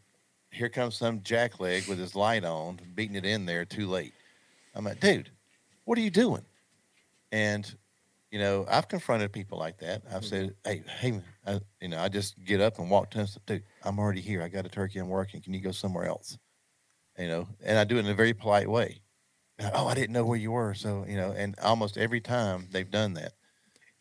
here 0.51 0.69
comes 0.69 0.95
some 0.95 1.21
jackleg 1.21 1.87
with 1.87 1.99
his 1.99 2.15
light 2.15 2.43
on, 2.43 2.79
beating 2.93 3.15
it 3.15 3.25
in 3.25 3.45
there 3.45 3.65
too 3.65 3.87
late. 3.87 4.15
I'm 4.73 4.85
like, 4.85 4.99
dude, 4.99 5.31
what 5.85 5.97
are 5.97 6.01
you 6.01 6.11
doing? 6.11 6.45
And, 7.31 7.77
you 8.31 8.39
know, 8.39 8.65
I've 8.69 8.87
confronted 8.89 9.33
people 9.33 9.59
like 9.59 9.79
that. 9.79 10.03
I've 10.11 10.25
Mm-hmm. 10.25 10.25
said, 10.25 10.55
"Hey, 10.63 10.83
hey, 10.87 11.21
I, 11.45 11.61
you 11.81 11.89
know, 11.89 11.99
I 11.99 12.09
just 12.09 12.43
get 12.43 12.61
up 12.61 12.79
and 12.79 12.89
walk 12.91 13.11
to 13.11 13.19
them. 13.19 13.27
Dude, 13.45 13.65
I'm 13.83 13.99
already 13.99 14.21
here. 14.21 14.43
I 14.43 14.49
got 14.49 14.65
a 14.65 14.69
turkey. 14.69 14.99
I'm 14.99 15.09
working. 15.09 15.41
Can 15.41 15.53
you 15.53 15.61
go 15.61 15.71
somewhere 15.71 16.05
else?" 16.05 16.37
You 17.17 17.27
know, 17.27 17.49
and 17.63 17.77
I 17.79 17.83
do 17.85 17.97
it 17.97 18.01
in 18.05 18.07
a 18.11 18.15
very 18.15 18.33
polite 18.33 18.69
way. 18.69 19.01
Oh, 19.73 19.87
I 19.87 19.95
didn't 19.95 20.13
know 20.13 20.25
where 20.25 20.37
you 20.39 20.51
were. 20.51 20.73
So 20.75 21.05
you 21.07 21.17
know, 21.17 21.31
and 21.33 21.57
almost 21.59 21.97
every 21.97 22.21
time 22.21 22.69
they've 22.71 22.89
done 22.89 23.13
that. 23.15 23.33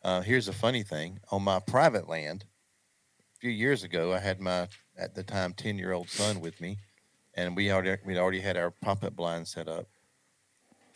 Uh, 0.04 0.20
here's 0.20 0.48
a 0.48 0.52
funny 0.52 0.82
thing: 0.82 1.18
on 1.32 1.42
my 1.42 1.58
private 1.58 2.08
land, 2.08 2.44
a 3.36 3.38
few 3.40 3.50
years 3.50 3.82
ago, 3.82 4.12
I 4.12 4.18
had 4.18 4.40
my 4.40 4.68
at 4.96 5.14
the 5.14 5.22
time 5.22 5.54
ten 5.54 5.78
year 5.78 5.92
old 5.92 6.08
son 6.08 6.40
with 6.40 6.60
me, 6.60 6.78
and 7.34 7.56
we 7.56 7.72
already 7.72 7.96
we 8.04 8.18
already 8.18 8.40
had 8.40 8.56
our 8.56 8.70
pop 8.70 9.02
up 9.02 9.16
blind 9.16 9.48
set 9.48 9.68
up 9.68 9.86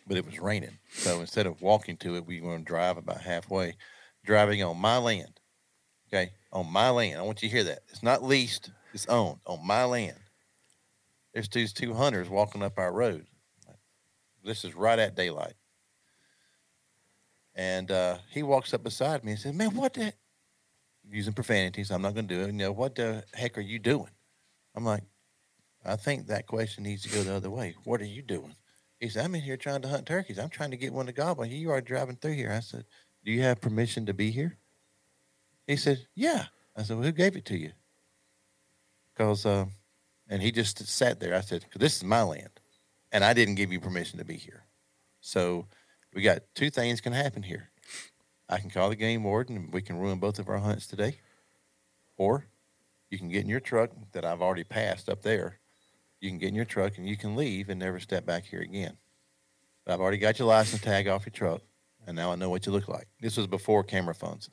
but 0.08 0.16
it 0.16 0.24
was 0.24 0.40
raining. 0.40 0.78
So 0.90 1.20
instead 1.20 1.46
of 1.46 1.60
walking 1.60 1.98
to 1.98 2.16
it, 2.16 2.26
we 2.26 2.40
were 2.40 2.48
going 2.48 2.64
to 2.64 2.64
drive 2.64 2.96
about 2.96 3.20
halfway, 3.20 3.76
driving 4.24 4.62
on 4.62 4.78
my 4.78 4.96
land. 4.96 5.38
Okay, 6.08 6.32
on 6.52 6.72
my 6.72 6.88
land. 6.88 7.18
I 7.18 7.22
want 7.22 7.42
you 7.42 7.50
to 7.50 7.54
hear 7.54 7.64
that. 7.64 7.80
It's 7.90 8.02
not 8.02 8.24
leased; 8.24 8.70
it's 8.94 9.06
owned 9.06 9.40
on 9.46 9.64
my 9.64 9.84
land. 9.84 10.16
There's 11.34 11.50
these 11.50 11.74
two 11.74 11.92
hunters 11.92 12.30
walking 12.30 12.62
up 12.62 12.78
our 12.78 12.90
road. 12.90 13.26
This 14.42 14.64
is 14.64 14.74
right 14.74 14.98
at 14.98 15.14
daylight, 15.14 15.52
and 17.58 17.90
uh, 17.90 18.18
he 18.30 18.42
walks 18.42 18.72
up 18.72 18.84
beside 18.84 19.24
me 19.24 19.32
and 19.32 19.40
says, 19.40 19.52
"Man, 19.52 19.74
what 19.74 19.92
the?" 19.92 20.14
Using 21.10 21.32
profanity, 21.32 21.84
so 21.84 21.94
I'm 21.94 22.02
not 22.02 22.14
to 22.14 22.22
do 22.22 22.42
it. 22.42 22.46
You 22.48 22.52
know, 22.52 22.72
what 22.72 22.94
the 22.94 23.24
heck 23.32 23.56
are 23.56 23.62
you 23.62 23.78
doing? 23.78 24.10
I'm 24.74 24.84
like, 24.84 25.04
I 25.82 25.96
think 25.96 26.26
that 26.26 26.46
question 26.46 26.84
needs 26.84 27.02
to 27.04 27.08
go 27.08 27.22
the 27.22 27.34
other 27.34 27.48
way. 27.48 27.76
What 27.84 28.02
are 28.02 28.06
you 28.06 28.20
doing? 28.20 28.54
He 29.00 29.08
said, 29.08 29.24
I'm 29.24 29.34
in 29.34 29.40
here 29.40 29.56
trying 29.56 29.80
to 29.82 29.88
hunt 29.88 30.04
turkeys. 30.04 30.38
I'm 30.38 30.50
trying 30.50 30.70
to 30.72 30.76
get 30.76 30.92
one 30.92 31.06
to 31.06 31.12
gobble. 31.12 31.46
You 31.46 31.70
are 31.70 31.80
driving 31.80 32.16
through 32.16 32.34
here. 32.34 32.52
I 32.52 32.60
said, 32.60 32.84
Do 33.24 33.32
you 33.32 33.40
have 33.40 33.62
permission 33.62 34.04
to 34.04 34.12
be 34.12 34.30
here? 34.30 34.58
He 35.66 35.76
said, 35.76 36.06
Yeah. 36.14 36.44
I 36.76 36.82
said, 36.82 36.98
Well, 36.98 37.06
who 37.06 37.12
gave 37.12 37.36
it 37.36 37.46
to 37.46 37.56
you? 37.56 37.72
Because, 39.14 39.46
uh, 39.46 39.64
and 40.28 40.42
he 40.42 40.52
just 40.52 40.86
sat 40.86 41.20
there. 41.20 41.34
I 41.34 41.40
said, 41.40 41.64
this 41.74 41.96
is 41.96 42.04
my 42.04 42.22
land, 42.22 42.60
and 43.10 43.24
I 43.24 43.32
didn't 43.32 43.54
give 43.54 43.72
you 43.72 43.80
permission 43.80 44.18
to 44.18 44.24
be 44.24 44.36
here. 44.36 44.64
So 45.20 45.66
we 46.18 46.24
got 46.24 46.42
two 46.54 46.68
things 46.70 47.00
can 47.00 47.12
happen 47.12 47.44
here. 47.44 47.70
I 48.48 48.58
can 48.58 48.70
call 48.70 48.88
the 48.88 48.96
game 48.96 49.22
warden, 49.22 49.56
and 49.56 49.72
we 49.72 49.82
can 49.82 49.98
ruin 49.98 50.18
both 50.18 50.38
of 50.38 50.48
our 50.48 50.58
hunts 50.58 50.86
today. 50.86 51.18
Or 52.16 52.46
you 53.10 53.18
can 53.18 53.28
get 53.28 53.44
in 53.44 53.48
your 53.48 53.60
truck 53.60 53.90
that 54.12 54.24
I've 54.24 54.42
already 54.42 54.64
passed 54.64 55.08
up 55.08 55.22
there 55.22 55.60
you 56.20 56.30
can 56.30 56.38
get 56.38 56.48
in 56.48 56.54
your 56.54 56.64
truck 56.64 56.98
and 56.98 57.08
you 57.08 57.16
can 57.16 57.36
leave 57.36 57.68
and 57.68 57.78
never 57.78 58.00
step 58.00 58.26
back 58.26 58.44
here 58.44 58.60
again. 58.60 58.96
But 59.84 59.94
I've 59.94 60.00
already 60.00 60.18
got 60.18 60.38
your 60.38 60.48
license 60.48 60.82
tag 60.82 61.08
off 61.08 61.24
your 61.26 61.32
truck, 61.32 61.62
and 62.06 62.16
now 62.16 62.32
I 62.32 62.36
know 62.36 62.50
what 62.50 62.66
you 62.66 62.72
look 62.72 62.88
like. 62.88 63.08
This 63.20 63.36
was 63.36 63.46
before 63.46 63.84
camera 63.84 64.14
phones, 64.14 64.50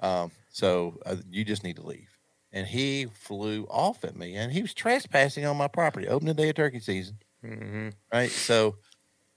um, 0.00 0.30
so 0.50 0.98
uh, 1.04 1.16
you 1.28 1.44
just 1.44 1.64
need 1.64 1.76
to 1.76 1.86
leave. 1.86 2.08
And 2.52 2.66
he 2.66 3.06
flew 3.06 3.66
off 3.68 4.04
at 4.04 4.16
me, 4.16 4.36
and 4.36 4.50
he 4.50 4.62
was 4.62 4.72
trespassing 4.72 5.44
on 5.44 5.56
my 5.56 5.68
property. 5.68 6.08
Opening 6.08 6.34
day 6.36 6.48
of 6.48 6.54
turkey 6.54 6.80
season, 6.80 7.18
Mm-hmm. 7.44 7.88
right? 8.12 8.30
So, 8.30 8.76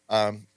um, 0.08 0.48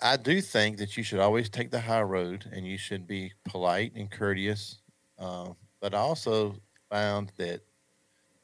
I 0.00 0.16
do 0.16 0.40
think 0.40 0.78
that 0.78 0.96
you 0.96 1.02
should 1.02 1.18
always 1.20 1.50
take 1.50 1.70
the 1.70 1.80
high 1.80 2.02
road, 2.02 2.48
and 2.52 2.66
you 2.66 2.78
should 2.78 3.06
be 3.06 3.32
polite 3.44 3.94
and 3.94 4.10
courteous. 4.10 4.80
Um, 5.18 5.56
but 5.80 5.94
I 5.94 5.98
also 5.98 6.56
found 6.90 7.32
that 7.36 7.62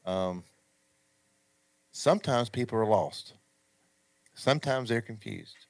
um, 0.05 0.45
sometimes 1.91 2.49
people 2.49 2.77
are 2.77 2.85
lost. 2.85 3.35
Sometimes 4.35 4.89
they're 4.89 5.01
confused. 5.01 5.67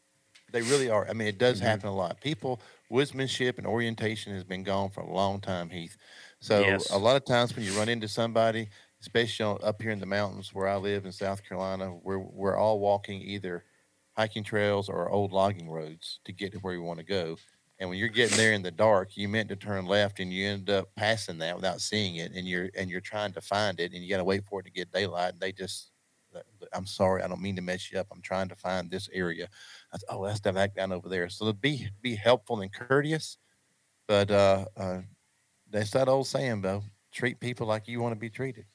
They 0.52 0.64
really 0.64 0.90
are. 0.90 1.08
I 1.10 1.14
mean, 1.14 1.28
it 1.28 1.38
does 1.40 1.60
Mhm. 1.60 1.60
happen 1.60 1.90
a 1.90 1.96
lot. 1.96 2.22
People, 2.22 2.62
woodsmanship 2.92 3.58
and 3.58 3.68
orientation 3.68 4.34
has 4.34 4.44
been 4.44 4.64
gone 4.64 4.92
for 4.92 5.02
a 5.02 5.14
long 5.14 5.42
time, 5.42 5.70
Heath. 5.70 5.98
So 6.42 6.86
Yes. 6.86 6.90
a 6.90 7.00
lot 7.00 7.18
of 7.18 7.26
times 7.26 7.56
when 7.56 7.66
you 7.66 7.74
run 7.74 7.90
into 7.90 8.08
somebody, 8.08 8.70
especially 9.02 9.62
up 9.64 9.82
here 9.82 9.92
in 9.92 10.00
the 10.00 10.06
mountains 10.08 10.54
where 10.54 10.68
I 10.68 10.78
live 10.78 11.06
in 11.06 11.12
South 11.12 11.44
Carolina, 11.44 11.96
we're 11.96 12.20
we're 12.20 12.58
all 12.58 12.80
walking 12.80 13.22
either 13.22 13.66
hiking 14.16 14.44
trails 14.44 14.90
or 14.90 15.10
old 15.10 15.32
logging 15.32 15.70
roads 15.70 16.20
to 16.26 16.32
get 16.32 16.52
to 16.54 16.60
where 16.60 16.74
you 16.74 16.82
want 16.82 17.00
to 17.00 17.06
go. 17.06 17.38
And 17.80 17.90
when 17.90 18.00
you're 18.00 18.08
getting 18.08 18.38
there 18.38 18.54
in 18.54 18.62
the 18.62 18.72
dark, 18.72 19.18
you 19.18 19.28
meant 19.28 19.50
to 19.50 19.56
turn 19.58 19.86
left 19.86 20.22
and 20.22 20.32
you 20.32 20.48
end 20.48 20.70
up 20.70 20.96
passing 20.96 21.38
that 21.40 21.56
without 21.58 21.82
seeing 21.82 22.16
it, 22.16 22.32
and 22.34 22.48
you're 22.48 22.70
and 22.78 22.90
you're 22.90 23.02
trying 23.02 23.34
to 23.34 23.42
find 23.42 23.80
it, 23.82 23.92
and 23.94 24.02
you 24.02 24.10
got 24.10 24.18
to 24.18 24.24
wait 24.24 24.46
for 24.46 24.62
it 24.62 24.64
to 24.64 24.72
get 24.72 24.92
daylight. 24.94 25.34
And 25.34 25.42
they 25.42 25.52
just, 25.52 25.92
I'm 26.72 26.86
sorry, 26.86 27.22
I 27.22 27.28
don't 27.28 27.42
mean 27.42 27.58
to 27.58 27.62
mess 27.62 27.92
you 27.92 28.00
up. 28.00 28.08
I'm 28.12 28.22
trying 28.22 28.48
to 28.48 28.56
find 28.56 28.90
this 28.90 29.10
area. 29.12 29.50
Said, 29.92 30.08
oh, 30.10 30.26
that's 30.26 30.40
that 30.42 30.54
back 30.54 30.76
down 30.76 30.94
over 30.94 31.10
there. 31.10 31.28
So 31.28 31.52
be 31.52 31.90
be 32.02 32.16
helpful 32.16 32.62
and 32.62 32.72
courteous, 32.72 33.38
but 34.08 34.32
uh, 34.32 34.66
uh, 34.78 35.02
that's 35.70 35.92
that 35.92 36.08
old 36.08 36.28
saying 36.28 36.62
though: 36.62 36.84
treat 37.12 37.42
people 37.42 37.68
like 37.68 37.90
you 37.90 38.00
want 38.00 38.14
to 38.14 38.20
be 38.20 38.30
treated. 38.30 38.68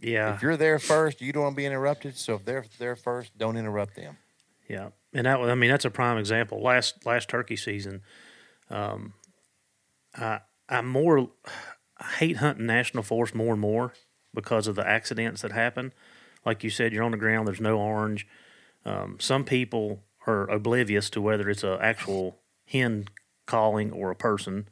Yeah. 0.00 0.34
If 0.34 0.42
you're 0.42 0.56
there 0.56 0.78
first, 0.78 1.20
you 1.20 1.32
don't 1.32 1.42
want 1.44 1.52
to 1.54 1.58
be 1.58 1.66
interrupted. 1.66 2.16
So 2.16 2.34
if 2.34 2.44
they're 2.44 2.64
there 2.78 2.96
first, 2.96 3.36
don't 3.38 3.56
interrupt 3.56 3.94
them. 3.94 4.16
Yeah, 4.70 4.90
and 5.12 5.26
that 5.26 5.40
I 5.40 5.56
mean 5.56 5.68
that's 5.68 5.84
a 5.84 5.90
prime 5.90 6.16
example. 6.16 6.62
Last 6.62 7.04
last 7.04 7.28
turkey 7.28 7.56
season, 7.56 8.02
um, 8.70 9.14
I 10.16 10.42
I 10.68 10.80
more 10.82 11.30
I 11.98 12.04
hate 12.18 12.36
hunting 12.36 12.66
national 12.66 13.02
forest 13.02 13.34
more 13.34 13.50
and 13.50 13.60
more 13.60 13.94
because 14.32 14.68
of 14.68 14.76
the 14.76 14.86
accidents 14.86 15.42
that 15.42 15.50
happen. 15.50 15.92
Like 16.46 16.62
you 16.62 16.70
said, 16.70 16.92
you're 16.92 17.02
on 17.02 17.10
the 17.10 17.16
ground. 17.16 17.48
There's 17.48 17.60
no 17.60 17.80
orange. 17.80 18.28
Um, 18.84 19.16
some 19.18 19.44
people 19.44 20.04
are 20.28 20.48
oblivious 20.48 21.10
to 21.10 21.20
whether 21.20 21.50
it's 21.50 21.64
a 21.64 21.76
actual 21.82 22.38
hen 22.64 23.06
calling 23.46 23.90
or 23.90 24.12
a 24.12 24.16
person. 24.16 24.68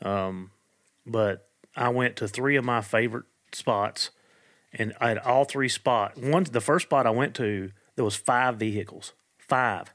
Um, 0.00 0.52
but 1.04 1.48
I 1.74 1.88
went 1.88 2.14
to 2.16 2.28
three 2.28 2.54
of 2.54 2.64
my 2.64 2.82
favorite 2.82 3.26
spots, 3.52 4.10
and 4.72 4.94
at 5.00 5.26
all 5.26 5.44
three 5.44 5.68
spots, 5.68 6.20
one 6.20 6.44
the 6.44 6.60
first 6.60 6.86
spot 6.86 7.04
I 7.04 7.10
went 7.10 7.34
to 7.34 7.72
there 7.98 8.04
was 8.04 8.14
five 8.14 8.56
vehicles, 8.58 9.12
five, 9.38 9.92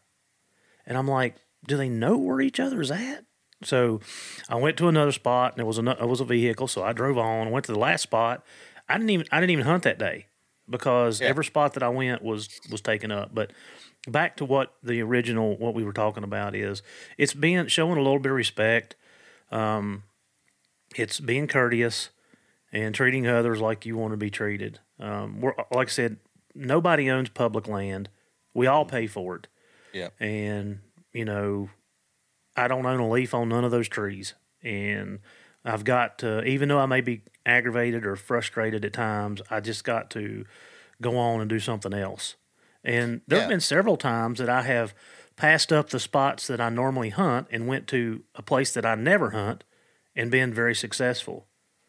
and 0.86 0.98
I'm 0.98 1.08
like, 1.08 1.36
do 1.66 1.78
they 1.78 1.88
know 1.88 2.18
where 2.18 2.42
each 2.42 2.60
other's 2.60 2.92
at? 2.92 3.24
So 3.64 4.02
I 4.50 4.56
went 4.56 4.76
to 4.80 4.90
another 4.90 5.14
spot, 5.14 5.54
and 5.54 5.60
there 5.60 5.66
was 5.66 5.80
a 5.80 5.90
it 5.90 6.06
was 6.08 6.20
a 6.20 6.26
vehicle. 6.26 6.68
So 6.68 6.84
I 6.84 6.92
drove 6.92 7.18
on, 7.18 7.50
went 7.50 7.64
to 7.68 7.72
the 7.72 7.80
last 7.80 8.02
spot. 8.02 8.44
I 8.90 8.98
didn't 8.98 9.12
even 9.12 9.26
I 9.32 9.40
didn't 9.40 9.52
even 9.52 9.64
hunt 9.66 9.84
that 9.84 9.98
day 9.98 10.26
because 10.70 11.22
Yeah. 11.22 11.28
every 11.28 11.46
spot 11.46 11.74
that 11.76 11.84
I 11.84 11.88
went 11.88 12.22
was 12.22 12.50
was 12.70 12.82
taken 12.82 13.10
up. 13.10 13.34
But 13.34 13.52
back 14.06 14.36
to 14.38 14.44
what 14.46 14.74
the 14.84 15.02
original 15.02 15.56
what 15.58 15.74
we 15.74 15.86
were 15.86 15.94
talking 15.94 16.26
about 16.26 16.56
is 16.56 16.84
it's 17.18 17.34
being 17.34 17.68
showing 17.68 17.98
a 17.98 18.02
little 18.02 18.20
bit 18.20 18.32
of 18.32 18.36
respect. 18.36 18.98
Um, 19.50 20.04
it's 20.98 21.22
being 21.22 21.48
courteous 21.48 22.10
and 22.74 22.94
treating 22.94 23.26
others 23.28 23.62
like 23.62 23.86
you 23.86 23.96
want 23.96 24.12
to 24.12 24.18
be 24.18 24.30
treated. 24.30 24.80
Um, 25.00 25.40
we're 25.40 25.54
like 25.72 25.88
I 25.88 25.92
said, 25.92 26.18
nobody 26.56 27.10
owns 27.10 27.30
public 27.30 27.68
land. 27.68 28.10
We 28.54 28.68
all 28.68 28.86
pay 28.86 29.08
for 29.08 29.36
it. 29.36 29.48
Yeah. 29.94 30.10
And 30.20 30.80
you 31.12 31.26
know, 31.26 31.70
I 32.56 32.68
don't 32.68 32.86
own 32.86 33.00
a 33.00 33.10
leaf 33.10 33.34
on 33.34 33.50
none 33.50 33.64
of 33.64 33.72
those 33.72 33.88
trees, 33.88 34.34
and 34.64 35.20
I've 35.66 35.84
got 35.84 36.20
to, 36.20 36.44
even 36.44 36.70
though 36.70 36.80
I 36.80 36.86
may 36.88 37.02
be 37.02 37.22
aggravated 37.46 38.06
or 38.06 38.16
frustrated 38.16 38.84
at 38.86 38.94
times, 38.94 39.42
I 39.50 39.60
just 39.60 39.84
got 39.84 40.10
to 40.12 40.46
go 41.02 41.18
on 41.18 41.42
and 41.42 41.50
do 41.50 41.60
something 41.60 41.94
else. 41.94 42.36
And 42.84 43.22
there 43.28 43.40
have 43.40 43.50
Yeah. 43.50 43.54
been 43.54 43.60
several 43.62 43.96
times 43.98 44.40
that 44.40 44.50
I 44.50 44.64
have 44.64 44.94
passed 45.36 45.72
up 45.72 45.90
the 45.90 46.00
spots 46.00 46.48
that 46.48 46.60
I 46.62 46.70
normally 46.70 47.10
hunt 47.10 47.48
and 47.52 47.68
went 47.68 47.88
to 47.88 48.24
a 48.36 48.42
place 48.42 48.74
that 48.74 48.86
I 48.86 48.96
never 48.96 49.32
hunt 49.32 49.64
and 50.16 50.30
been 50.30 50.54
very 50.54 50.76
successful. 50.76 51.48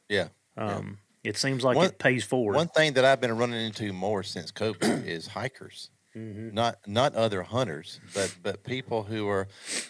Yeah. 0.08 0.28
Um, 0.56 0.98
It 1.24 1.38
seems 1.38 1.64
like 1.64 1.76
One- 1.76 1.86
it 1.86 1.98
pays 1.98 2.22
forward. 2.22 2.54
One 2.54 2.68
thing 2.68 2.92
that 2.92 3.04
I've 3.04 3.20
been 3.20 3.36
running 3.36 3.64
into 3.64 3.92
more 3.92 4.22
since 4.22 4.52
COVID 4.52 5.04
is 5.06 5.26
hikers. 5.26 5.90
Mm-hmm. 6.14 6.54
Not 6.54 6.76
not 6.86 7.14
other 7.16 7.42
hunters, 7.42 7.98
but 8.14 8.36
but 8.42 8.62
people 8.62 9.02
who 9.02 9.28
are. 9.28 9.48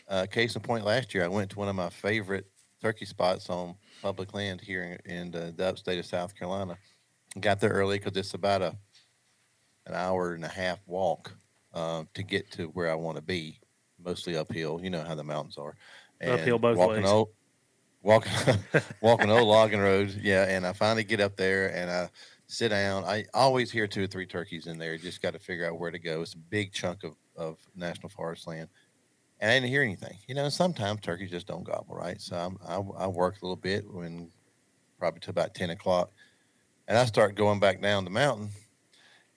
Uh, 0.09 0.25
case 0.25 0.55
in 0.55 0.63
point, 0.63 0.85
last 0.85 1.13
year 1.13 1.23
I 1.23 1.29
went 1.29 1.51
to 1.51 1.59
one 1.59 1.69
of 1.69 1.77
my 1.77 1.91
favorite 1.91 2.47
turkey 2.81 3.05
spots 3.05 3.51
on 3.51 3.75
public 4.01 4.33
land 4.33 4.61
here 4.61 4.99
in, 5.05 5.13
in 5.13 5.31
the, 5.31 5.53
the 5.55 5.67
upstate 5.67 5.99
of 5.99 6.07
South 6.07 6.35
Carolina. 6.35 6.79
Got 7.39 7.61
there 7.61 7.71
early 7.71 7.99
because 7.99 8.17
it's 8.17 8.33
about 8.33 8.63
a 8.63 8.75
an 9.87 9.95
hour 9.95 10.33
and 10.33 10.45
a 10.45 10.49
half 10.49 10.79
walk 10.87 11.33
uh, 11.75 12.05
to 12.15 12.23
get 12.23 12.51
to 12.53 12.69
where 12.69 12.91
I 12.91 12.95
want 12.95 13.17
to 13.17 13.23
be, 13.23 13.59
mostly 14.03 14.35
uphill. 14.37 14.81
You 14.83 14.89
know 14.89 15.03
how 15.03 15.15
the 15.15 15.25
mountains 15.25 15.59
are. 15.59 15.77
Uphill 16.23 16.59
both 16.59 16.79
walking 16.79 17.03
ways. 17.03 17.11
Old, 17.11 17.29
walking 18.05 18.33
walking 19.01 19.31
old 19.31 19.49
logging 19.49 19.81
roads. 19.81 20.17
Yeah, 20.17 20.45
and 20.45 20.65
I 20.65 20.73
finally 20.73 21.03
get 21.03 21.21
up 21.21 21.37
there 21.37 21.75
and 21.75 21.91
I 21.91 22.11
sit 22.47 22.69
down. 22.69 23.05
I 23.05 23.25
always 23.35 23.73
hear 23.73 23.89
two 23.89 24.05
or 24.05 24.07
three 24.07 24.27
turkeys 24.27 24.69
in 24.69 24.79
there. 24.79 24.97
Just 24.97 25.21
got 25.21 25.33
to 25.33 25.41
figure 25.41 25.67
out 25.67 25.81
where 25.81 25.91
to 25.91 25.99
go. 25.99 26.23
It's 26.23 26.35
a 26.35 26.39
big 26.39 26.73
chunk 26.73 27.03
of, 27.03 27.17
of 27.37 27.59
national 27.75 28.11
forest 28.11 28.47
land. 28.47 28.69
And 29.41 29.51
I 29.51 29.55
didn't 29.55 29.71
hear 29.71 29.83
anything. 29.83 30.17
You 30.29 30.37
know, 30.37 30.49
sometimes 30.49 31.01
turkeys 31.01 31.31
just 31.31 31.49
don't 31.49 31.65
gobble, 31.65 31.97
right? 31.97 32.21
So 32.21 32.37
I'm, 32.37 32.57
I, 32.65 33.05
I 33.05 33.07
worked 33.09 33.43
a 33.43 33.45
little 33.45 33.57
bit 33.57 33.85
when 33.91 34.31
probably 35.01 35.21
to 35.21 35.31
about 35.31 35.55
10 35.55 35.71
o'clock. 35.71 36.11
And 36.87 36.97
I 36.97 37.05
start 37.07 37.35
going 37.35 37.59
back 37.59 37.83
down 37.83 38.05
the 38.05 38.11
mountain 38.11 38.51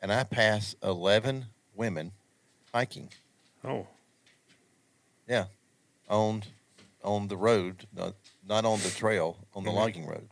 and 0.01 0.13
I 0.13 0.24
pass 0.24 0.76
11 0.84 1.45
women 1.74 2.11
hiking 2.74 3.09
oh, 3.63 3.88
yeah, 5.28 5.45
owned 6.09 6.47
on 7.03 7.28
the 7.28 7.38
road, 7.38 7.88
not, 8.48 8.66
on 8.66 8.80
the 8.82 8.89
trail, 8.89 9.38
on 9.54 9.64
the 9.64 9.72
Mhm. 9.72 9.76
logging 9.76 10.06
road. 10.08 10.30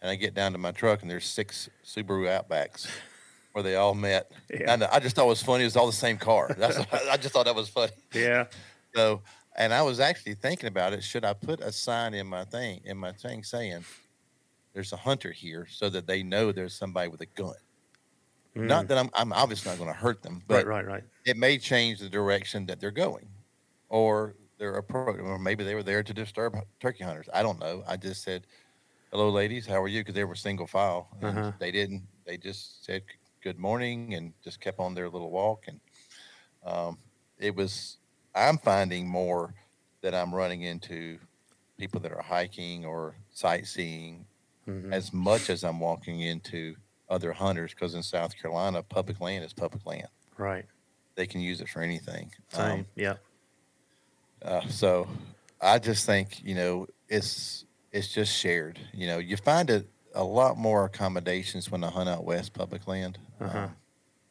And 0.00 0.10
I 0.10 0.14
get 0.16 0.34
down 0.34 0.52
to 0.52 0.58
my 0.58 0.72
truck, 0.72 1.02
and 1.02 1.10
there's 1.10 1.26
six 1.26 1.68
Subaru 1.84 2.26
Outbacks 2.26 2.86
where 3.52 3.62
they 3.62 3.76
all 3.76 3.94
met. 3.94 4.30
Yeah. 4.50 4.72
And 4.72 4.84
I 4.84 4.98
just 4.98 5.14
thought 5.16 5.26
it 5.26 5.28
was 5.28 5.42
funny. 5.42 5.62
It 5.64 5.66
was 5.66 5.76
all 5.76 5.86
the 5.86 5.92
same 5.92 6.18
car. 6.18 6.54
That's 6.58 6.78
I 6.92 7.16
just 7.16 7.32
thought 7.34 7.44
that 7.46 7.54
was 7.54 7.68
funny. 7.68 7.92
Yeah. 8.14 8.46
So, 8.94 9.22
and 9.56 9.72
I 9.72 9.82
was 9.82 10.00
actually 10.00 10.34
thinking 10.34 10.66
about 10.68 10.92
it. 10.92 11.02
Should 11.04 11.24
I 11.24 11.32
put 11.34 11.60
a 11.60 11.72
sign 11.72 12.14
in 12.14 12.26
my 12.26 12.44
thing 12.44 12.80
in 12.84 12.96
my 12.98 13.12
thing 13.12 13.42
saying, 13.44 13.84
"There's 14.74 14.92
a 14.92 14.96
hunter 14.96 15.30
here," 15.32 15.66
so 15.70 15.88
that 15.90 16.06
they 16.06 16.22
know 16.22 16.52
there's 16.52 16.74
somebody 16.74 17.08
with 17.08 17.20
a 17.20 17.26
gun. 17.26 17.54
Not 18.54 18.88
that 18.88 18.98
I'm 18.98 19.08
I'm 19.14 19.32
obviously 19.32 19.70
not 19.70 19.78
going 19.78 19.90
to 19.92 19.98
hurt 19.98 20.22
them, 20.22 20.40
Mm. 20.40 20.42
but 20.46 20.66
right, 20.66 20.84
right, 20.84 20.92
right. 20.94 21.04
it 21.24 21.36
may 21.38 21.56
change 21.58 22.00
the 22.00 22.08
direction 22.10 22.66
that 22.66 22.80
they're 22.80 22.90
going, 22.90 23.28
or 23.88 24.34
their 24.62 24.74
approach, 24.76 25.18
or 25.18 25.40
maybe 25.40 25.64
they 25.64 25.74
were 25.74 25.82
there 25.82 26.04
to 26.04 26.14
disturb 26.14 26.54
turkey 26.78 27.02
hunters. 27.02 27.28
I 27.34 27.42
don't 27.42 27.58
know. 27.58 27.82
I 27.84 27.96
just 27.96 28.22
said, 28.22 28.46
"Hello, 29.10 29.28
ladies. 29.28 29.66
How 29.66 29.82
are 29.82 29.88
you?" 29.88 30.00
Because 30.02 30.14
they 30.14 30.24
were 30.24 30.36
single 30.36 30.68
file, 30.68 31.08
and 31.20 31.36
Uh-huh. 31.38 31.52
they 31.58 31.72
didn't. 31.72 32.06
They 32.24 32.36
just 32.38 32.84
said 32.84 33.02
good 33.42 33.58
morning 33.58 34.14
and 34.14 34.34
just 34.44 34.60
kept 34.60 34.78
on 34.78 34.94
their 34.94 35.08
little 35.10 35.32
walk. 35.32 35.64
And 35.66 35.80
um, 36.62 36.98
it 37.38 37.54
was. 37.56 37.98
I'm 38.34 38.56
finding 38.56 39.08
more 39.08 39.52
that 40.00 40.14
I'm 40.14 40.32
running 40.34 40.62
into 40.62 41.18
people 41.76 42.00
that 42.00 42.12
are 42.12 42.22
hiking 42.22 42.86
or 42.86 43.16
sightseeing 43.30 44.26
Mhm. 44.66 44.92
as 44.94 45.12
much 45.12 45.50
as 45.50 45.64
I'm 45.64 45.80
walking 45.80 46.20
into 46.20 46.76
other 47.08 47.32
hunters 47.32 47.72
because 47.74 47.94
in 47.94 48.02
South 48.04 48.36
Carolina, 48.36 48.82
public 48.84 49.20
land 49.20 49.44
is 49.44 49.52
public 49.52 49.84
land. 49.84 50.08
Right. 50.38 50.66
They 51.16 51.26
can 51.26 51.40
use 51.40 51.60
it 51.60 51.68
for 51.68 51.82
anything. 51.82 52.30
Same. 52.48 52.80
Um, 52.80 52.86
yeah. 52.94 53.16
Uh, 54.44 54.66
so 54.68 55.08
I 55.60 55.78
just 55.78 56.06
think 56.06 56.42
you 56.44 56.54
know 56.54 56.86
it's 57.08 57.64
it's 57.92 58.08
just 58.08 58.36
shared. 58.36 58.78
You 58.92 59.06
know, 59.06 59.18
you 59.18 59.36
find 59.36 59.70
it 59.70 59.88
a 60.14 60.24
lot 60.24 60.56
more 60.56 60.84
accommodations 60.84 61.70
when 61.70 61.84
I 61.84 61.90
hunt 61.90 62.08
out 62.08 62.24
west 62.24 62.52
public 62.52 62.86
land. 62.86 63.18
Uh-huh. 63.40 63.58
Um, 63.58 63.76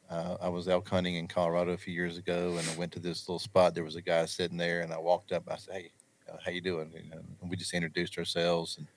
uh, 0.10 0.36
I 0.42 0.50
was 0.50 0.68
elk 0.68 0.90
hunting 0.90 1.16
in 1.16 1.28
Colorado 1.28 1.72
a 1.72 1.78
few 1.78 1.94
years 1.94 2.18
ago, 2.18 2.58
and 2.58 2.68
I 2.68 2.76
went 2.76 2.92
to 2.94 3.00
this 3.00 3.30
little 3.30 3.40
spot. 3.40 3.74
There 3.74 3.86
was 3.86 3.96
a 3.96 4.02
guy 4.02 4.26
sitting 4.26 4.58
there, 4.58 4.82
and 4.82 4.92
I 4.92 4.98
walked 4.98 5.32
up. 5.32 5.44
I 5.50 5.56
said, 5.56 5.74
"Hey, 5.74 5.92
uh, 6.30 6.38
how 6.44 6.52
you 6.52 6.60
doing?" 6.60 6.92
You 6.94 7.10
know, 7.10 7.22
and 7.42 7.50
we 7.50 7.56
just 7.56 7.74
introduced 7.74 8.18
ourselves, 8.18 8.78
and 8.78 8.88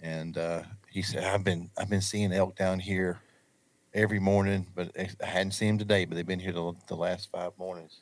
and 0.00 0.36
uh, 0.36 0.62
he 0.90 1.02
said, 1.02 1.22
"I've 1.22 1.44
been 1.44 1.70
I've 1.78 1.88
been 1.88 2.00
seeing 2.00 2.32
elk 2.32 2.56
down 2.56 2.80
here 2.80 3.20
every 3.94 4.18
morning, 4.18 4.66
but 4.74 4.90
I 4.98 5.10
I 5.22 5.26
hadn't 5.26 5.52
seen 5.52 5.68
them 5.68 5.78
today. 5.78 6.06
But 6.06 6.16
they've 6.16 6.26
been 6.26 6.40
here 6.40 6.52
the, 6.52 6.72
the 6.88 6.96
last 6.96 7.30
five 7.30 7.52
mornings, 7.56 8.00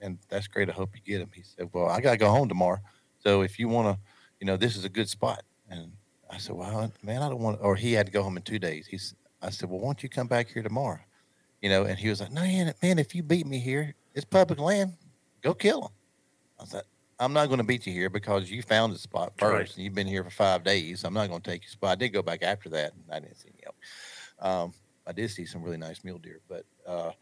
and 0.00 0.18
that's 0.28 0.46
great. 0.48 0.68
I 0.68 0.72
hope 0.72 0.94
you 0.94 1.02
get 1.02 1.20
him. 1.20 1.30
He 1.34 1.42
said, 1.42 1.68
"Well, 1.72 1.86
I 1.88 2.00
gotta 2.00 2.16
go 2.16 2.30
home 2.30 2.48
tomorrow, 2.48 2.78
so 3.18 3.42
if 3.42 3.58
you 3.58 3.68
want 3.68 3.94
to, 3.96 4.00
you 4.40 4.46
know, 4.46 4.56
this 4.56 4.76
is 4.76 4.84
a 4.84 4.88
good 4.88 5.08
spot." 5.08 5.42
And 5.68 5.92
I 6.30 6.38
said, 6.38 6.56
"Well, 6.56 6.92
man, 7.02 7.22
I 7.22 7.28
don't 7.28 7.40
want." 7.40 7.58
Or 7.60 7.76
he 7.76 7.92
had 7.92 8.06
to 8.06 8.12
go 8.12 8.22
home 8.22 8.36
in 8.36 8.42
two 8.42 8.58
days. 8.58 8.86
He's. 8.86 9.14
I 9.42 9.50
said, 9.50 9.68
"Well, 9.68 9.80
why 9.80 9.88
don't 9.88 10.02
you 10.02 10.08
come 10.08 10.26
back 10.28 10.48
here 10.48 10.62
tomorrow?" 10.62 11.00
You 11.62 11.68
know, 11.70 11.84
and 11.84 11.98
he 11.98 12.08
was 12.08 12.20
like, 12.20 12.32
"No, 12.32 12.42
man, 12.42 12.74
man, 12.82 12.98
if 12.98 13.14
you 13.14 13.22
beat 13.22 13.46
me 13.46 13.58
here, 13.58 13.94
it's 14.14 14.24
public 14.24 14.58
land. 14.58 14.94
Go 15.42 15.54
kill 15.54 15.82
him. 15.82 15.92
I 16.60 16.64
said, 16.64 16.82
"I'm 17.18 17.32
not 17.32 17.46
going 17.46 17.58
to 17.58 17.64
beat 17.64 17.86
you 17.86 17.92
here 17.92 18.10
because 18.10 18.50
you 18.50 18.62
found 18.62 18.92
the 18.94 18.98
spot 18.98 19.32
first, 19.38 19.52
Right. 19.52 19.76
and 19.76 19.84
you've 19.84 19.94
been 19.94 20.06
here 20.06 20.24
for 20.24 20.30
five 20.30 20.64
days. 20.64 21.04
I'm 21.04 21.14
not 21.14 21.28
going 21.28 21.40
to 21.42 21.50
take 21.50 21.62
your 21.62 21.70
spot." 21.70 21.92
I 21.92 21.94
did 21.96 22.10
go 22.10 22.22
back 22.22 22.42
after 22.42 22.68
that, 22.70 22.92
and 22.94 23.04
I 23.10 23.20
didn't 23.20 23.36
see 23.36 23.48
any 23.48 23.60
elk. 23.66 23.76
Um, 24.38 24.74
I 25.06 25.12
did 25.12 25.30
see 25.30 25.46
some 25.46 25.62
really 25.62 25.76
nice 25.76 26.02
mule 26.04 26.18
deer, 26.18 26.40
but 26.48 26.64
uh, 26.86 27.12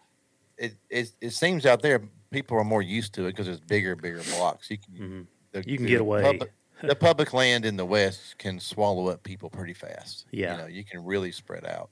it, 0.57 0.75
it 0.89 1.13
it 1.21 1.31
seems 1.31 1.67
out 1.67 1.83
there 1.83 2.03
people 2.35 2.59
are 2.59 2.65
more 2.65 2.83
used 2.83 3.15
to 3.15 3.23
it 3.27 3.31
because 3.33 3.49
it's 3.49 3.61
bigger, 3.61 3.97
bigger 3.97 4.23
blocks. 4.37 4.71
You 4.71 4.79
can 4.79 4.95
Mhm. 4.95 5.27
the, 5.53 5.71
You 5.71 5.77
can 5.79 5.87
the 5.87 5.91
get 5.93 6.01
away. 6.01 6.23
Public, 6.23 6.53
the 6.83 6.97
public 6.97 7.33
land 7.33 7.65
in 7.65 7.77
the 7.77 7.87
west 7.87 8.37
can 8.39 8.61
swallow 8.61 9.09
up 9.09 9.23
people 9.23 9.49
pretty 9.49 9.73
fast. 9.75 10.27
Yeah. 10.31 10.53
you 10.53 10.59
know, 10.63 10.67
you 10.67 10.85
can 10.85 11.03
really 11.05 11.33
spread 11.33 11.65
out. 11.65 11.91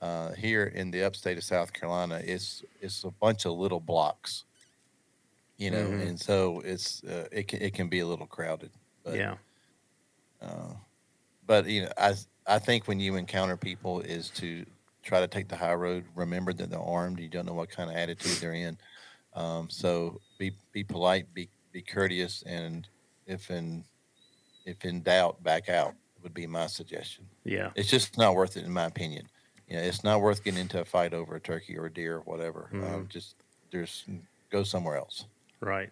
Uh, 0.00 0.32
here 0.32 0.64
in 0.64 0.90
the 0.90 1.02
upstate 1.04 1.36
of 1.36 1.44
South 1.44 1.72
Carolina, 1.72 2.20
it's 2.24 2.64
it's 2.80 3.04
a 3.04 3.10
bunch 3.10 3.44
of 3.44 3.52
little 3.52 3.78
blocks. 3.80 4.44
You 5.58 5.70
know, 5.70 5.86
Mhm. 5.86 6.08
and 6.08 6.20
so 6.20 6.60
it's 6.60 7.04
uh, 7.04 7.28
it 7.30 7.46
can 7.48 7.60
it 7.62 7.72
can 7.74 7.88
be 7.88 8.00
a 8.00 8.06
little 8.06 8.26
crowded. 8.26 8.70
But, 9.04 9.14
yeah. 9.16 9.36
uh, 10.40 10.74
but 11.46 11.66
you 11.66 11.82
know, 11.82 11.92
I 11.98 12.14
I 12.46 12.58
think 12.58 12.88
when 12.88 12.98
you 12.98 13.14
encounter 13.16 13.56
people 13.56 14.00
is 14.00 14.28
to 14.30 14.64
try 15.04 15.20
to 15.20 15.26
take 15.28 15.48
the 15.48 15.56
high 15.56 15.74
road. 15.74 16.04
Remember 16.14 16.52
that 16.52 16.70
they're 16.70 16.80
armed. 16.80 17.18
You 17.20 17.28
don't 17.28 17.44
know 17.46 17.54
what 17.54 17.70
kind 17.70 17.90
of 17.90 17.96
attitude 17.96 18.38
they're 18.40 18.52
in. 18.54 18.78
Um, 19.34 19.70
so 19.70 20.20
be 20.38 20.52
be 20.72 20.84
polite, 20.84 21.32
be 21.34 21.48
be 21.72 21.82
courteous, 21.82 22.42
and 22.42 22.86
if 23.26 23.50
in 23.50 23.84
if 24.64 24.84
in 24.84 25.02
doubt, 25.02 25.42
back 25.42 25.68
out 25.68 25.94
would 26.22 26.34
be 26.34 26.46
my 26.46 26.66
suggestion. 26.66 27.26
Yeah. 27.44 27.70
It's 27.74 27.90
just 27.90 28.16
not 28.16 28.34
worth 28.36 28.56
it, 28.56 28.64
in 28.64 28.72
my 28.72 28.84
opinion. 28.84 29.28
You 29.68 29.76
know, 29.76 29.82
it's 29.82 30.04
not 30.04 30.20
worth 30.20 30.44
getting 30.44 30.60
into 30.60 30.80
a 30.80 30.84
fight 30.84 31.14
over 31.14 31.34
a 31.34 31.40
turkey 31.40 31.76
or 31.76 31.86
a 31.86 31.92
deer 31.92 32.16
or 32.16 32.20
whatever. 32.20 32.68
Um, 32.72 32.78
Mhm. 32.80 33.08
just 33.08 33.36
there's 33.70 34.04
go 34.50 34.62
somewhere 34.62 34.96
else. 34.96 35.24
Right. 35.60 35.90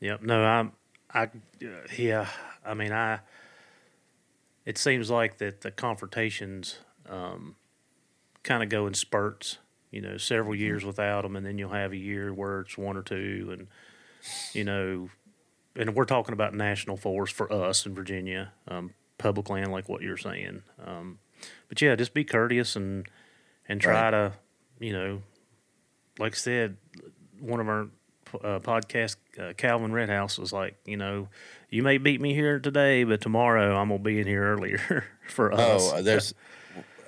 Yep. 0.00 0.22
No, 0.22 0.44
I'm. 0.44 0.72
I. 1.12 1.24
Uh, 1.24 1.28
yeah. 1.96 2.28
I 2.64 2.74
mean, 2.74 2.92
I. 2.92 3.20
It 4.66 4.78
seems 4.78 5.10
like 5.10 5.38
that 5.38 5.62
the 5.62 5.70
confrontations 5.70 6.78
um, 7.08 7.56
kind 8.42 8.62
of 8.62 8.68
go 8.68 8.86
in 8.86 8.94
spurts. 8.94 9.58
You 9.94 10.00
know, 10.00 10.16
several 10.16 10.56
years 10.56 10.84
without 10.84 11.22
them, 11.22 11.36
and 11.36 11.46
then 11.46 11.56
you'll 11.56 11.70
have 11.70 11.92
a 11.92 11.96
year 11.96 12.32
where 12.34 12.60
it's 12.60 12.76
one 12.76 12.96
or 12.96 13.02
two, 13.02 13.50
and 13.52 13.68
you 14.52 14.64
know, 14.64 15.08
and 15.76 15.94
we're 15.94 16.04
talking 16.04 16.32
about 16.32 16.52
national 16.52 16.96
forest 16.96 17.32
for 17.34 17.52
us 17.52 17.86
in 17.86 17.94
Virginia, 17.94 18.52
um, 18.66 18.92
public 19.18 19.48
land, 19.50 19.70
like 19.70 19.88
what 19.88 20.02
you're 20.02 20.16
saying. 20.16 20.62
Um, 20.84 21.18
but 21.68 21.80
yeah, 21.80 21.94
just 21.94 22.12
be 22.12 22.24
courteous 22.24 22.74
and 22.74 23.06
and 23.68 23.80
try 23.80 24.02
Right. 24.04 24.10
to, 24.10 24.32
you 24.80 24.92
know, 24.92 25.22
like 26.18 26.32
I 26.32 26.36
said, 26.36 26.76
one 27.38 27.60
of 27.60 27.68
our 27.68 27.82
uh, 28.42 28.58
podcast, 28.58 29.16
uh, 29.38 29.52
Calvin 29.56 29.92
Redhouse 29.92 30.38
was 30.40 30.52
like, 30.52 30.76
you 30.84 30.96
know, 30.96 31.28
you 31.70 31.84
may 31.84 31.98
beat 31.98 32.20
me 32.20 32.34
here 32.34 32.58
today, 32.58 33.04
but 33.04 33.20
tomorrow 33.20 33.76
I'm 33.76 33.90
gonna 33.90 34.00
be 34.02 34.18
in 34.18 34.26
here 34.26 34.42
earlier 34.42 35.04
for 35.28 35.52
us. 35.52 35.92
Oh, 35.92 36.02
there's. 36.02 36.34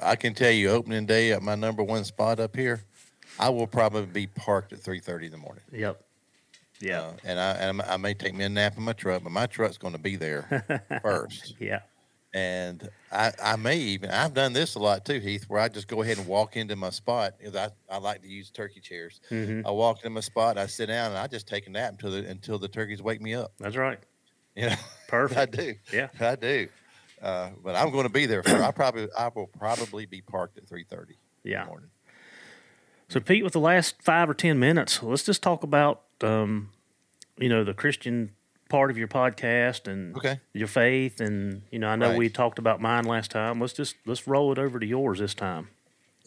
I 0.02 0.16
can 0.16 0.34
tell 0.34 0.50
you, 0.50 0.70
opening 0.70 1.06
day 1.06 1.32
at 1.32 1.42
my 1.42 1.54
number 1.54 1.82
one 1.82 2.04
spot 2.04 2.40
up 2.40 2.54
here, 2.56 2.82
I 3.38 3.48
will 3.50 3.66
probably 3.66 4.06
be 4.06 4.26
parked 4.26 4.72
at 4.72 4.80
three 4.80 5.00
thirty 5.00 5.26
in 5.26 5.32
the 5.32 5.38
morning. 5.38 5.64
Yep. 5.72 6.02
Yeah. 6.80 7.00
Uh, 7.00 7.12
and 7.24 7.40
I 7.40 7.50
and 7.52 7.82
I 7.82 7.96
may 7.96 8.14
take 8.14 8.34
me 8.34 8.44
a 8.44 8.48
nap 8.48 8.76
in 8.76 8.82
my 8.82 8.92
truck, 8.92 9.22
but 9.22 9.32
my 9.32 9.46
truck's 9.46 9.78
going 9.78 9.94
to 9.94 9.98
be 9.98 10.16
there 10.16 10.64
first. 11.02 11.54
yeah. 11.58 11.80
And 12.34 12.86
I, 13.10 13.32
I 13.42 13.56
may 13.56 13.78
even 13.78 14.10
I've 14.10 14.34
done 14.34 14.52
this 14.52 14.74
a 14.74 14.78
lot 14.78 15.06
too, 15.06 15.20
Heath, 15.20 15.44
where 15.48 15.60
I 15.60 15.68
just 15.68 15.88
go 15.88 16.02
ahead 16.02 16.18
and 16.18 16.26
walk 16.26 16.56
into 16.56 16.76
my 16.76 16.90
spot 16.90 17.34
because 17.38 17.56
I, 17.56 17.70
I 17.90 17.96
like 17.96 18.20
to 18.22 18.28
use 18.28 18.50
turkey 18.50 18.80
chairs. 18.80 19.20
hmm 19.30 19.62
I 19.64 19.70
walk 19.70 19.98
into 19.98 20.10
my 20.10 20.20
spot, 20.20 20.58
I 20.58 20.66
sit 20.66 20.86
down, 20.86 21.12
and 21.12 21.18
I 21.18 21.28
just 21.28 21.48
take 21.48 21.66
a 21.66 21.70
nap 21.70 21.92
until 21.92 22.10
the 22.10 22.28
until 22.28 22.58
the 22.58 22.68
turkeys 22.68 23.02
wake 23.02 23.22
me 23.22 23.32
up. 23.34 23.52
That's 23.58 23.76
right. 23.76 23.98
You 24.54 24.66
know, 24.66 24.72
I 24.76 25.08
Perfect. 25.08 25.56
do. 25.56 25.74
Yeah. 25.92 26.08
I 26.20 26.36
do. 26.36 26.68
Uh, 27.26 27.50
but 27.64 27.74
I'm 27.74 27.90
going 27.90 28.04
to 28.04 28.08
be 28.12 28.26
there 28.26 28.44
for. 28.44 28.62
I 28.62 28.70
probably 28.70 29.08
I 29.18 29.28
will 29.34 29.48
probably 29.48 30.06
be 30.06 30.20
parked 30.22 30.58
at 30.58 30.68
three 30.68 30.84
thirty 30.84 31.16
in 31.44 31.50
Yeah. 31.50 31.64
the 31.64 31.66
morning. 31.70 31.90
So, 33.08 33.18
Pete, 33.18 33.42
with 33.42 33.52
the 33.52 33.60
last 33.60 34.00
five 34.00 34.30
or 34.30 34.34
ten 34.34 34.60
minutes, 34.60 35.02
let's 35.02 35.24
just 35.24 35.42
talk 35.42 35.64
about, 35.64 36.02
um, 36.22 36.70
you 37.36 37.48
know, 37.48 37.64
the 37.64 37.74
Christian 37.74 38.30
part 38.68 38.90
of 38.92 38.98
your 38.98 39.08
podcast 39.08 39.88
and 39.88 40.16
Okay. 40.16 40.38
your 40.52 40.68
faith, 40.68 41.20
and 41.20 41.62
you 41.72 41.80
know, 41.80 41.88
I 41.88 41.96
know 41.96 42.10
Right. 42.10 42.18
we 42.18 42.28
talked 42.28 42.60
about 42.60 42.80
mine 42.80 43.04
last 43.04 43.32
time. 43.32 43.60
Let's 43.60 43.72
just 43.72 43.96
let's 44.06 44.28
roll 44.28 44.52
it 44.52 44.58
over 44.58 44.78
to 44.78 44.86
yours 44.86 45.18
this 45.18 45.34
time. 45.34 45.68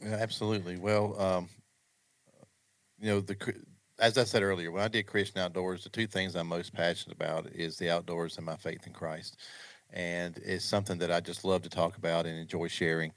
Yeah, 0.03 0.15
absolutely. 0.15 0.77
Well, 0.77 1.17
um, 1.19 1.49
you 2.99 3.07
know, 3.07 3.21
the 3.21 3.37
as 3.99 4.17
I 4.17 4.25
said 4.25 4.43
earlier, 4.43 4.69
when 4.71 4.83
I 4.83 4.89
did 4.89 5.05
Christian 5.07 5.39
Outdoors, 5.39 5.83
the 5.85 5.89
two 5.89 6.07
things 6.07 6.35
I'm 6.35 6.47
most 6.47 6.73
passionate 6.73 7.15
about 7.15 7.47
is 7.47 7.77
the 7.77 7.89
outdoors 7.89 8.35
and 8.37 8.45
my 8.45 8.55
faith 8.57 8.85
in 8.87 8.93
Christ, 8.93 9.37
and 9.93 10.37
it's 10.43 10.65
something 10.65 10.97
that 10.99 11.11
I 11.11 11.19
just 11.19 11.43
love 11.43 11.61
to 11.63 11.69
talk 11.69 11.97
about 11.97 12.25
and 12.25 12.37
enjoy 12.37 12.67
sharing. 12.67 13.11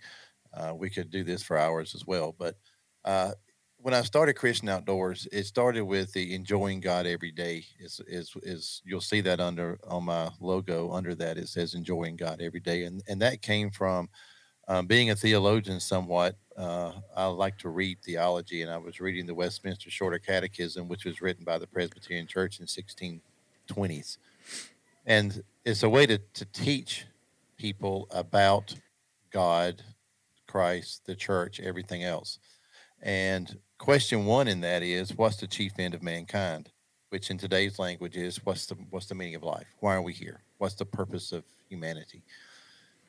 Uh, 0.55 0.75
we 0.75 0.91
could 0.91 1.11
do 1.11 1.25
this 1.25 1.43
for 1.43 1.57
hours 1.57 1.95
as 1.95 2.07
well, 2.07 2.35
but 2.39 2.57
uh, 3.05 3.33
when 3.83 3.95
I 3.95 4.03
started 4.03 4.35
Christian 4.35 4.69
Outdoors, 4.69 5.27
it 5.33 5.45
started 5.45 5.83
with 5.83 6.13
the 6.13 6.35
enjoying 6.35 6.81
God 6.81 7.05
every 7.05 7.33
day. 7.33 7.65
Is 7.81 8.01
is 8.07 8.33
is 8.43 8.81
you'll 8.85 9.01
see 9.01 9.21
that 9.23 9.41
under 9.41 9.79
on 9.89 10.05
my 10.05 10.31
logo 10.41 10.93
under 10.93 11.17
that 11.17 11.37
it 11.37 11.49
says 11.49 11.75
enjoying 11.75 12.17
God 12.17 12.41
every 12.41 12.61
day, 12.61 12.85
and 12.85 13.03
and 13.09 13.21
that 13.23 13.43
came 13.43 13.71
from 13.71 14.09
um, 14.69 14.87
being 14.87 15.11
a 15.11 15.17
theologian 15.17 15.81
somewhat, 15.81 16.37
uh, 16.57 16.93
I 17.17 17.27
like 17.27 17.59
to 17.59 17.69
read 17.69 17.99
theology, 18.03 18.63
and 18.63 18.71
I 18.71 18.79
was 18.79 19.01
reading 19.01 19.27
the 19.27 19.35
Westminster 19.35 19.91
Shorter 19.91 20.21
Catechism, 20.21 20.87
which 20.87 21.05
was 21.05 21.21
written 21.21 21.45
by 21.45 21.59
the 21.59 21.67
Presbyterian 21.67 22.29
Church 22.29 22.61
in 22.61 22.67
1620s, 22.67 24.19
and 25.05 25.43
it's 25.65 25.83
a 25.83 25.89
way 25.89 26.07
to 26.07 26.19
to 26.19 26.45
teach 26.47 27.07
people 27.57 28.07
about 28.11 28.75
God, 29.31 29.83
Christ, 30.47 31.07
the 31.07 31.15
church, 31.15 31.61
everything 31.61 32.03
else. 32.03 32.39
And 33.03 33.59
question 33.79 34.27
one 34.27 34.49
in 34.49 34.61
that 34.61 34.83
is, 34.83 35.17
what's 35.17 35.37
the 35.37 35.47
chief 35.47 35.79
end 35.79 35.95
of 35.95 36.03
mankind? 36.03 36.71
which 37.13 37.31
in 37.31 37.37
today's 37.37 37.79
language 37.79 38.17
is 38.17 38.43
what's 38.47 38.65
the 38.65 38.75
what's 38.89 39.05
the 39.05 39.15
meaning 39.15 39.35
of 39.35 39.43
life? 39.43 39.67
Why 39.81 39.95
are 39.95 40.01
we 40.01 40.15
here? 40.15 40.41
What's 40.57 40.77
the 40.77 40.87
purpose 40.87 41.31
of 41.31 41.45
humanity? 41.69 42.23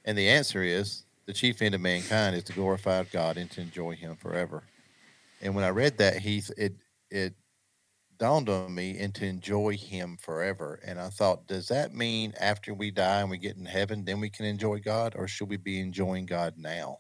And 0.04 0.18
the 0.18 0.28
answer 0.28 0.62
is 0.62 1.04
the 1.26 1.32
chief 1.32 1.62
end 1.62 1.74
of 1.74 1.80
mankind 1.80 2.36
is 2.36 2.44
to 2.44 2.54
glorify 2.54 3.04
God 3.04 3.38
and 3.38 3.50
to 3.52 3.62
enjoy 3.62 3.96
Him 3.96 4.18
forever. 4.18 4.64
And 5.42 5.56
when 5.56 5.64
I 5.64 5.70
read 5.70 5.98
that, 6.00 6.18
Heath, 6.18 6.52
it 6.58 6.74
it 7.10 7.34
dawned 8.18 8.50
on 8.50 8.74
me 8.74 8.98
and 9.00 9.14
to 9.16 9.26
enjoy 9.26 9.78
Him 9.78 10.18
forever. 10.18 10.80
And 10.86 11.00
I 11.00 11.10
thought, 11.10 11.48
does 11.48 11.68
that 11.68 11.94
mean 11.94 12.34
after 12.40 12.74
we 12.74 12.92
die 12.92 13.22
and 13.22 13.30
we 13.30 13.38
get 13.38 13.58
in 13.58 13.66
heaven, 13.66 14.06
then 14.06 14.20
we 14.20 14.30
can 14.30 14.46
enjoy 14.46 14.80
God, 14.80 15.14
or 15.16 15.28
should 15.28 15.50
we 15.50 15.58
be 15.58 15.80
enjoying 15.80 16.26
God 16.26 16.56
now? 16.58 17.00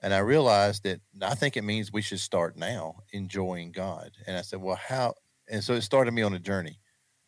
And 0.00 0.12
I 0.12 0.18
realized 0.18 0.84
that 0.84 1.00
I 1.22 1.34
think 1.34 1.56
it 1.56 1.62
means 1.64 1.90
we 1.90 2.02
should 2.02 2.20
start 2.20 2.56
now 2.56 2.96
enjoying 3.12 3.72
God. 3.72 4.12
And 4.26 4.36
I 4.36 4.42
said, 4.42 4.60
well, 4.60 4.76
how? 4.76 5.14
And 5.48 5.64
so 5.64 5.74
it 5.74 5.82
started 5.82 6.12
me 6.12 6.22
on 6.22 6.34
a 6.34 6.38
journey 6.38 6.80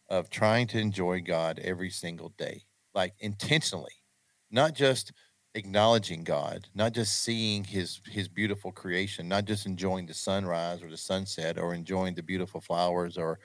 of 0.08 0.30
trying 0.30 0.66
to 0.68 0.78
enjoy 0.78 1.20
God 1.20 1.58
every 1.58 1.90
single 1.90 2.30
day, 2.30 2.64
like 2.94 3.14
intentionally, 3.18 4.02
not 4.50 4.74
just 4.74 5.12
acknowledging 5.54 6.24
God, 6.24 6.68
not 6.74 6.92
just 6.92 7.22
seeing 7.22 7.64
his 7.64 8.00
his 8.06 8.28
beautiful 8.28 8.72
creation, 8.72 9.28
not 9.28 9.44
just 9.44 9.66
enjoying 9.66 10.06
the 10.06 10.14
sunrise 10.14 10.82
or 10.82 10.90
the 10.90 10.96
sunset 10.96 11.58
or 11.58 11.74
enjoying 11.74 12.14
the 12.14 12.22
beautiful 12.22 12.60
flowers 12.60 13.16
or 13.16 13.38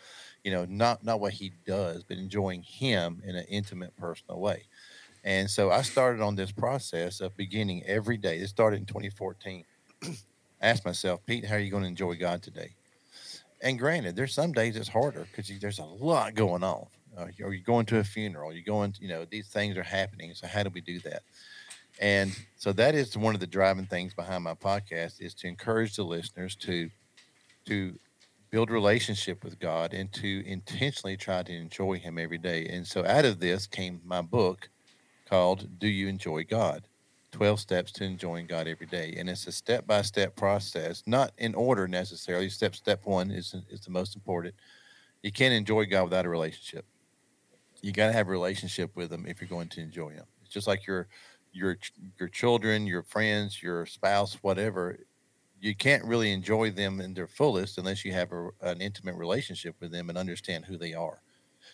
you 0.44 0.52
know, 0.52 0.66
not 0.66 1.04
not 1.04 1.20
what 1.20 1.34
he 1.34 1.54
does, 1.66 2.04
but 2.04 2.18
enjoying 2.18 2.64
him 2.64 3.22
in 3.26 3.36
an 3.36 3.46
intimate 3.50 3.96
personal 3.96 4.40
way. 4.40 4.64
And 5.24 5.50
so 5.50 5.72
I 5.72 5.82
started 5.84 6.22
on 6.22 6.36
this 6.36 6.52
process 6.52 7.22
of 7.22 7.36
beginning 7.38 7.84
every 7.86 8.18
day. 8.18 8.40
It 8.40 8.48
started 8.48 8.82
in 8.82 8.86
2014. 8.86 9.64
Ask 10.62 10.86
myself, 10.86 11.26
Pete, 11.26 11.46
how 11.46 11.56
are 11.56 11.60
you 11.60 11.72
going 11.72 11.84
to 11.84 11.90
enjoy 11.90 12.16
God 12.16 12.42
today? 12.44 12.76
And 13.62 13.80
granted, 13.80 14.18
there's 14.18 14.34
some 14.34 14.52
days 14.52 14.76
it's 14.76 14.90
harder 14.90 15.26
because 15.32 15.50
there's 15.60 15.80
a 15.80 15.86
lot 15.86 16.36
going 16.36 16.64
on. 16.64 16.88
Uh, 17.18 17.28
are 17.44 17.54
you 17.54 17.64
going 17.64 17.86
to 17.86 18.00
a 18.00 18.04
funeral? 18.04 18.52
You're 18.52 18.64
going, 18.64 18.92
to, 18.92 19.02
you 19.02 19.08
know, 19.08 19.26
these 19.26 19.48
things 19.48 19.78
are 19.78 19.84
happening. 19.84 20.34
So 20.34 20.48
how 20.48 20.64
do 20.64 20.70
we 20.70 20.82
do 20.82 21.00
that? 21.02 21.24
And 22.04 22.38
so 22.58 22.74
that 22.74 22.96
is 22.96 23.18
one 23.18 23.34
of 23.34 23.40
the 23.40 23.48
driving 23.48 23.86
things 23.86 24.14
behind 24.14 24.44
my 24.44 24.56
podcast 24.56 25.22
is 25.22 25.34
to 25.36 25.48
encourage 25.48 25.96
the 25.96 26.04
listeners 26.04 26.54
to 26.58 26.90
to 27.66 27.98
build 28.52 28.70
relationship 28.70 29.42
with 29.42 29.58
God 29.58 29.94
and 29.94 30.12
to 30.14 30.46
intentionally 30.46 31.16
try 31.16 31.44
to 31.44 31.56
enjoy 31.56 31.98
him 31.98 32.20
every 32.20 32.38
day. 32.38 32.68
And 32.68 32.86
so 32.86 33.06
out 33.06 33.24
of 33.24 33.40
this 33.40 33.66
came 33.66 34.02
my 34.04 34.22
book 34.22 34.70
called 35.30 35.80
Do 35.80 35.88
You 35.88 36.10
Enjoy 36.10 36.44
God? 36.44 36.84
12 37.32 37.62
steps 37.62 37.94
to 37.94 38.04
enjoying 38.04 38.48
God 38.48 38.68
every 38.68 38.86
day. 38.86 39.16
And 39.18 39.30
it's 39.30 39.48
a 39.48 39.52
step 39.54 39.88
by 39.88 40.02
step 40.02 40.36
process, 40.36 41.04
not 41.08 41.32
in 41.38 41.56
order 41.56 41.88
necessarily. 41.88 42.50
Step 42.50 42.76
step 42.76 43.06
one 43.06 43.32
is, 43.32 43.56
is 43.70 43.80
the 43.80 43.92
most 43.92 44.14
important. 44.14 44.56
You 45.24 45.32
can't 45.32 45.54
enjoy 45.54 45.86
God 45.86 46.04
without 46.04 46.26
a 46.26 46.30
relationship. 46.30 46.86
You 47.82 47.94
got 47.94 48.08
to 48.08 48.14
have 48.14 48.28
a 48.28 48.32
relationship 48.32 48.94
with 48.94 49.12
Him 49.12 49.26
if 49.26 49.40
you're 49.40 49.48
going 49.48 49.70
to 49.70 49.82
enjoy 49.82 50.10
Him. 50.10 50.26
It's 50.44 50.54
just 50.54 50.68
like 50.68 50.86
your 50.86 51.08
your 51.54 51.78
your 52.20 52.30
children, 52.30 52.88
your 52.88 53.04
friends, 53.04 53.62
your 53.62 53.86
spouse, 53.86 54.38
whatever. 54.42 55.00
You 55.60 55.76
can't 55.76 56.04
really 56.04 56.34
enjoy 56.34 56.72
them 56.72 57.00
in 57.00 57.14
their 57.14 57.28
fullest 57.28 57.78
unless 57.78 58.04
you 58.04 58.12
have 58.12 58.32
a, 58.34 58.50
an 58.62 58.82
intimate 58.82 59.16
relationship 59.16 59.76
with 59.80 59.92
them 59.92 60.10
and 60.10 60.18
understand 60.18 60.66
who 60.66 60.78
they 60.78 60.94
are. 60.94 61.22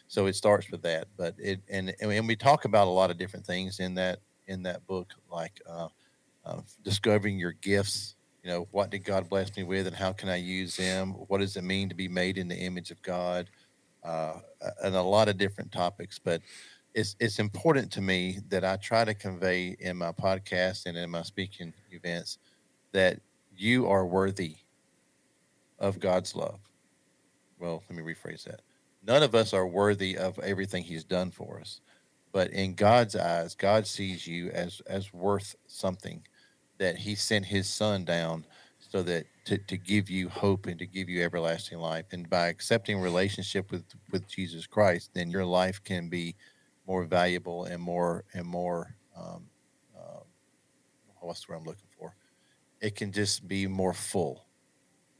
So 0.07 0.27
it 0.27 0.35
starts 0.35 0.69
with 0.69 0.81
that. 0.83 1.07
But 1.17 1.35
it 1.39 1.61
and 1.69 1.95
and 1.99 2.27
we 2.27 2.35
talk 2.35 2.65
about 2.65 2.87
a 2.87 2.91
lot 2.91 3.09
of 3.09 3.17
different 3.17 3.45
things 3.45 3.79
in 3.79 3.95
that 3.95 4.19
in 4.47 4.63
that 4.63 4.85
book, 4.85 5.13
like 5.31 5.61
uh, 5.67 5.87
uh, 6.45 6.61
discovering 6.83 7.39
your 7.39 7.53
gifts. 7.53 8.15
You 8.43 8.49
know, 8.49 8.67
what 8.71 8.89
did 8.89 9.03
God 9.03 9.29
bless 9.29 9.55
me 9.55 9.63
with, 9.63 9.87
and 9.87 9.95
how 9.95 10.13
can 10.13 10.29
I 10.29 10.37
use 10.37 10.77
them? 10.77 11.11
What 11.27 11.39
does 11.39 11.57
it 11.57 11.63
mean 11.63 11.89
to 11.89 11.95
be 11.95 12.07
made 12.07 12.37
in 12.37 12.47
the 12.47 12.55
image 12.55 12.89
of 12.91 13.01
God? 13.01 13.49
Uh, 14.03 14.39
and 14.83 14.95
a 14.95 15.01
lot 15.01 15.27
of 15.27 15.37
different 15.37 15.71
topics. 15.71 16.19
But 16.19 16.41
it's 16.93 17.15
it's 17.19 17.39
important 17.39 17.91
to 17.93 18.01
me 18.01 18.39
that 18.49 18.63
I 18.63 18.77
try 18.77 19.05
to 19.05 19.13
convey 19.13 19.75
in 19.79 19.97
my 19.97 20.11
podcast 20.11 20.85
and 20.85 20.97
in 20.97 21.09
my 21.09 21.21
speaking 21.21 21.73
events 21.91 22.37
that 22.91 23.19
you 23.55 23.87
are 23.87 24.05
worthy 24.05 24.57
of 25.77 25.99
God's 25.99 26.35
love. 26.35 26.59
Well, 27.59 27.83
let 27.89 27.97
me 27.97 28.13
rephrase 28.13 28.43
that. 28.45 28.61
None 29.05 29.23
of 29.23 29.35
us 29.35 29.53
are 29.53 29.67
worthy 29.67 30.17
of 30.17 30.39
everything 30.39 30.83
He's 30.83 31.03
done 31.03 31.31
for 31.31 31.59
us 31.59 31.81
but 32.31 32.51
in 32.51 32.75
God's 32.75 33.15
eyes, 33.15 33.55
God 33.55 33.87
sees 33.87 34.27
you 34.27 34.49
as 34.51 34.81
as 34.87 35.13
worth 35.13 35.55
something 35.67 36.21
that 36.77 36.97
He 36.97 37.15
sent 37.15 37.45
His 37.45 37.69
Son 37.69 38.05
down 38.05 38.45
so 38.79 39.03
that 39.03 39.25
to, 39.45 39.57
to 39.57 39.77
give 39.77 40.09
you 40.09 40.29
hope 40.29 40.65
and 40.67 40.79
to 40.79 40.85
give 40.85 41.09
you 41.09 41.23
everlasting 41.23 41.79
life. 41.79 42.05
And 42.11 42.29
by 42.29 42.47
accepting 42.47 42.99
relationship 42.99 43.71
with 43.71 43.83
with 44.11 44.27
Jesus 44.27 44.67
Christ, 44.67 45.11
then 45.13 45.31
your 45.31 45.45
life 45.45 45.83
can 45.83 46.07
be 46.09 46.35
more 46.89 47.05
valuable 47.05 47.65
and 47.65 47.81
more 47.81 48.25
and 48.33 48.45
more. 48.47 48.95
Um, 49.15 49.45
uh, 49.95 50.21
what's 51.21 51.45
the 51.45 51.51
word 51.51 51.59
I'm 51.59 51.65
looking 51.65 51.87
for? 51.95 52.15
It 52.81 52.95
can 52.95 53.11
just 53.11 53.47
be 53.47 53.67
more 53.67 53.93
full. 53.93 54.47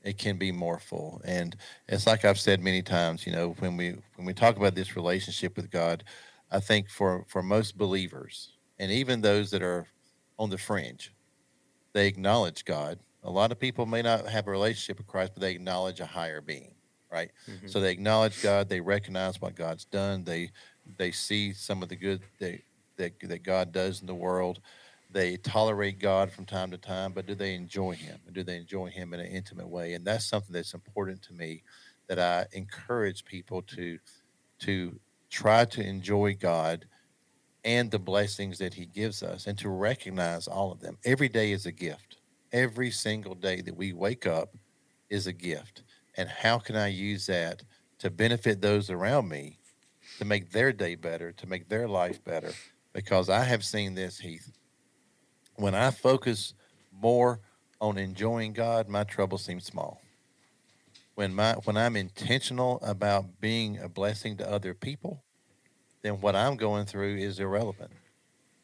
It 0.01 0.17
can 0.17 0.37
be 0.37 0.51
more 0.51 0.79
full, 0.79 1.21
and 1.25 1.55
it's 1.87 2.07
like 2.07 2.23
I've 2.25 2.39
said 2.39 2.61
many 2.61 2.81
times. 2.81 3.27
You 3.27 3.33
know, 3.33 3.49
when 3.59 3.75
we 3.77 3.95
when 4.15 4.25
we 4.25 4.33
talk 4.33 4.55
about 4.55 4.73
this 4.73 4.95
relationship 4.95 5.57
with 5.57 5.69
God, 5.69 6.05
I 6.49 6.59
think 6.61 6.89
for 6.89 7.25
for 7.27 7.43
most 7.43 7.77
believers, 7.77 8.53
and 8.79 8.91
even 8.91 9.21
those 9.21 9.51
that 9.51 9.61
are 9.61 9.85
on 10.39 10.49
the 10.49 10.57
fringe, 10.57 11.13
they 11.93 12.07
acknowledge 12.07 12.63
God. 12.63 12.97
A 13.23 13.29
lot 13.29 13.51
of 13.51 13.59
people 13.59 13.85
may 13.85 14.01
not 14.01 14.25
have 14.25 14.47
a 14.47 14.51
relationship 14.51 14.97
with 14.97 15.07
Christ, 15.07 15.33
but 15.35 15.41
they 15.41 15.51
acknowledge 15.51 15.99
a 15.99 16.05
higher 16.05 16.39
being, 16.39 16.73
right? 17.11 17.29
Mm-hmm. 17.51 17.67
So 17.67 17.81
they 17.81 17.91
acknowledge 17.91 18.41
God. 18.41 18.69
They 18.69 18.79
recognize 18.79 19.41
what 19.41 19.53
God's 19.53 19.83
done. 19.83 20.23
They 20.23 20.49
they 20.97 21.11
see 21.11 21.53
some 21.53 21.83
of 21.83 21.89
the 21.89 21.95
good 21.95 22.21
that 22.39 22.59
that, 22.97 23.13
that 23.21 23.43
God 23.43 23.71
does 23.71 24.01
in 24.01 24.07
the 24.07 24.15
world. 24.15 24.59
They 25.11 25.37
tolerate 25.37 25.99
God 25.99 26.31
from 26.31 26.45
time 26.45 26.69
to 26.71 26.77
time, 26.77 27.13
but 27.13 27.25
do 27.25 27.33
they 27.33 27.55
enjoy 27.55 27.93
Him? 27.93 28.19
And 28.25 28.35
do 28.35 28.43
they 28.43 28.57
enjoy 28.57 28.89
Him 28.89 29.13
in 29.13 29.19
an 29.19 29.25
intimate 29.25 29.67
way? 29.67 29.93
And 29.93 30.05
that's 30.05 30.25
something 30.25 30.53
that's 30.53 30.73
important 30.73 31.21
to 31.23 31.33
me. 31.33 31.63
That 32.07 32.19
I 32.19 32.45
encourage 32.53 33.25
people 33.25 33.61
to 33.63 33.97
to 34.59 34.99
try 35.29 35.65
to 35.65 35.81
enjoy 35.81 36.35
God 36.35 36.85
and 37.63 37.91
the 37.91 37.99
blessings 37.99 38.57
that 38.59 38.73
He 38.73 38.85
gives 38.85 39.23
us 39.23 39.47
and 39.47 39.57
to 39.59 39.69
recognize 39.69 40.47
all 40.47 40.71
of 40.71 40.79
them. 40.79 40.97
Every 41.05 41.29
day 41.29 41.51
is 41.51 41.65
a 41.65 41.71
gift. 41.71 42.17
Every 42.51 42.91
single 42.91 43.35
day 43.35 43.61
that 43.61 43.75
we 43.75 43.93
wake 43.93 44.25
up 44.25 44.55
is 45.09 45.27
a 45.27 45.33
gift. 45.33 45.83
And 46.17 46.27
how 46.27 46.57
can 46.57 46.75
I 46.75 46.87
use 46.87 47.27
that 47.27 47.63
to 47.99 48.09
benefit 48.09 48.61
those 48.61 48.89
around 48.89 49.27
me, 49.29 49.58
to 50.19 50.25
make 50.25 50.51
their 50.51 50.71
day 50.71 50.95
better, 50.95 51.31
to 51.33 51.47
make 51.47 51.67
their 51.67 51.87
life 51.87 52.23
better? 52.23 52.53
Because 52.93 53.29
I 53.29 53.43
have 53.43 53.63
seen 53.65 53.95
this, 53.95 54.19
Heath. 54.19 54.51
When 55.55 55.75
I 55.75 55.91
focus 55.91 56.53
more 56.91 57.41
on 57.81 57.97
enjoying 57.97 58.53
God, 58.53 58.87
my 58.87 59.03
trouble 59.03 59.37
seems 59.37 59.65
small 59.65 59.99
when 61.19 61.35
my 61.35 61.51
when 61.65 61.75
I'm 61.75 61.97
intentional 61.97 62.79
about 62.81 63.41
being 63.41 63.77
a 63.79 63.89
blessing 63.89 64.37
to 64.37 64.49
other 64.49 64.73
people, 64.73 65.21
then 66.01 66.21
what 66.21 66.33
I'm 66.33 66.55
going 66.55 66.85
through 66.85 67.17
is 67.17 67.41
irrelevant 67.41 67.91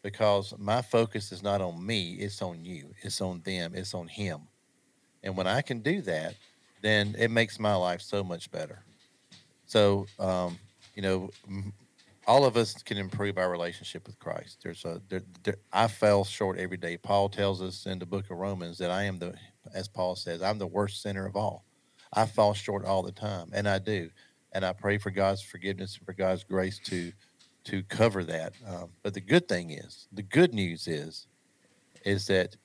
because 0.01 0.53
my 0.57 0.81
focus 0.81 1.33
is 1.33 1.43
not 1.43 1.59
on 1.59 1.85
me, 1.85 2.13
it's 2.13 2.41
on 2.41 2.63
you, 2.63 2.93
it's 3.01 3.19
on 3.19 3.41
them, 3.41 3.73
it's 3.75 3.93
on 3.93 4.07
him. 4.07 4.47
And 5.21 5.35
when 5.35 5.47
I 5.47 5.61
can 5.61 5.81
do 5.81 6.01
that, 6.03 6.35
then 6.81 7.13
it 7.19 7.29
makes 7.29 7.59
my 7.59 7.75
life 7.75 7.99
so 7.99 8.23
much 8.23 8.49
better. 8.49 8.85
So, 9.65 10.05
um, 10.17 10.57
you 10.95 11.01
know, 11.01 11.29
all 12.25 12.45
of 12.45 12.57
us 12.57 12.73
can 12.81 12.97
improve 12.97 13.37
our 13.37 13.51
relationship 13.51 14.07
with 14.07 14.17
Christ. 14.19 14.59
There's 14.63 14.83
a, 14.85 15.01
there, 15.09 15.21
there, 15.43 15.57
I 15.71 15.87
fell 15.87 16.23
short 16.23 16.57
every 16.57 16.77
day. 16.77 16.97
Paul 16.97 17.29
tells 17.29 17.61
us 17.61 17.85
in 17.85 17.99
the 17.99 18.05
book 18.05 18.31
of 18.31 18.37
Romans 18.37 18.77
that 18.79 18.89
I 18.89 19.03
am 19.03 19.19
the, 19.19 19.35
as 19.73 19.87
Paul 19.87 20.15
says, 20.15 20.41
I'm 20.41 20.57
the 20.57 20.67
worst 20.67 21.01
sinner 21.01 21.27
of 21.27 21.35
all. 21.35 21.65
I 22.13 22.25
fall 22.25 22.53
short 22.53 22.85
all 22.85 23.03
the 23.03 23.11
time, 23.11 23.49
and 23.53 23.67
I 23.67 23.79
do. 23.79 24.09
And 24.53 24.65
I 24.65 24.71
pray 24.71 24.97
for 24.97 25.11
God's 25.11 25.41
forgiveness 25.41 25.97
and 25.97 26.05
for 26.05 26.13
God's 26.13 26.43
grace 26.43 26.79
to 26.85 27.11
to 27.65 27.81
cover 27.83 28.23
that. 28.23 28.53
Um, 28.67 28.89
but 29.01 29.15
the 29.15 29.21
good 29.21 29.47
thing 29.47 29.71
is, 29.71 30.07
the 30.11 30.21
good 30.21 30.53
news 30.53 30.87
is, 30.87 31.25
is 32.05 32.27
that 32.27 32.55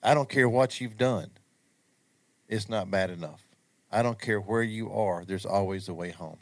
I 0.00 0.14
don't 0.14 0.28
care 0.28 0.48
what 0.48 0.80
you've 0.80 0.96
done. 0.96 1.32
It's 2.48 2.68
not 2.68 2.88
bad 2.88 3.10
enough. 3.10 3.42
I 3.90 4.02
don't 4.02 4.20
care 4.20 4.40
where 4.40 4.62
you 4.62 4.92
are. 4.92 5.24
There's 5.24 5.44
always 5.44 5.88
a 5.88 5.94
way 5.94 6.10
home. 6.10 6.38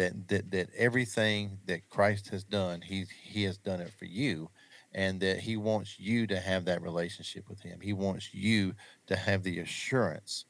That 0.00 0.28
that 0.28 0.50
that 0.50 0.68
everything 0.76 1.58
that 1.66 1.88
Christ 1.90 2.30
has 2.30 2.42
done, 2.44 2.80
he 2.80 3.04
he 3.22 3.44
has 3.44 3.58
done 3.58 3.80
it 3.80 3.92
for 3.92 4.06
you, 4.06 4.50
and 4.94 5.20
that 5.20 5.40
he 5.40 5.56
wants 5.56 6.00
you 6.00 6.26
to 6.28 6.40
have 6.40 6.64
that 6.64 6.80
relationship 6.80 7.48
with 7.48 7.60
him. 7.60 7.80
He 7.80 7.92
wants 7.92 8.32
you 8.32 8.74
to 9.08 9.16
have 9.16 9.42
the 9.42 9.58
assurance 9.58 10.46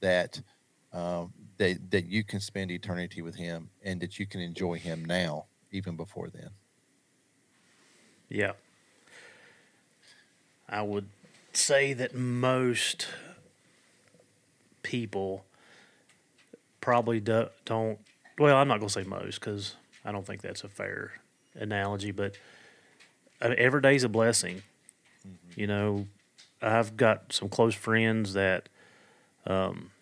that 0.00 0.40
um, 0.92 1.32
that 1.56 1.90
that 1.90 2.06
you 2.06 2.22
can 2.22 2.40
spend 2.40 2.70
eternity 2.70 3.22
with 3.22 3.36
Him 3.36 3.70
and 3.82 4.00
that 4.00 4.18
you 4.18 4.26
can 4.26 4.40
enjoy 4.40 4.78
Him 4.78 5.04
now, 5.04 5.46
even 5.70 5.96
before 5.96 6.28
then. 6.28 6.50
Yeah, 8.28 8.52
I 10.68 10.82
would 10.82 11.08
say 11.52 11.92
that 11.94 12.14
most 12.14 13.08
people 14.82 15.44
probably 16.80 17.20
do, 17.20 17.48
don't. 17.64 17.98
Well, 18.42 18.56
I'm 18.56 18.66
not 18.66 18.80
going 18.80 18.88
to 18.88 18.92
say 18.92 19.04
most 19.04 19.38
because 19.38 19.76
I 20.04 20.10
don't 20.10 20.26
think 20.26 20.42
that's 20.42 20.64
a 20.64 20.68
fair 20.68 21.12
analogy, 21.54 22.10
but 22.10 22.36
I 23.40 23.50
mean, 23.50 23.58
every 23.60 23.80
day's 23.80 24.02
a 24.02 24.08
blessing. 24.08 24.62
You 25.54 25.68
know, 25.68 26.08
I've 26.60 26.96
got 26.96 27.32
some 27.32 27.48
close 27.48 27.76
friends 27.76 28.32
that 28.32 28.68
um, 29.46 29.92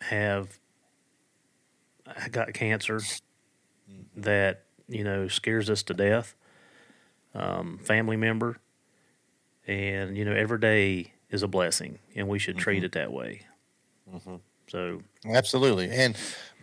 have 0.00 0.58
got 2.30 2.54
cancer 2.54 3.00
that 4.16 4.62
you 4.88 5.04
know 5.04 5.28
scares 5.28 5.68
us 5.68 5.82
to 5.82 5.92
death. 5.92 6.34
Um, 7.34 7.76
family 7.84 8.16
member, 8.16 8.56
and 9.66 10.16
you 10.16 10.24
know, 10.24 10.32
every 10.32 10.58
day 10.58 11.12
is 11.28 11.42
a 11.42 11.48
blessing, 11.48 11.98
and 12.16 12.28
we 12.28 12.38
should 12.38 12.56
treat 12.56 12.82
it 12.82 12.92
that 12.92 13.12
way. 13.12 13.42
So 14.70 15.02
Absolutely. 15.26 15.90
And 15.90 16.16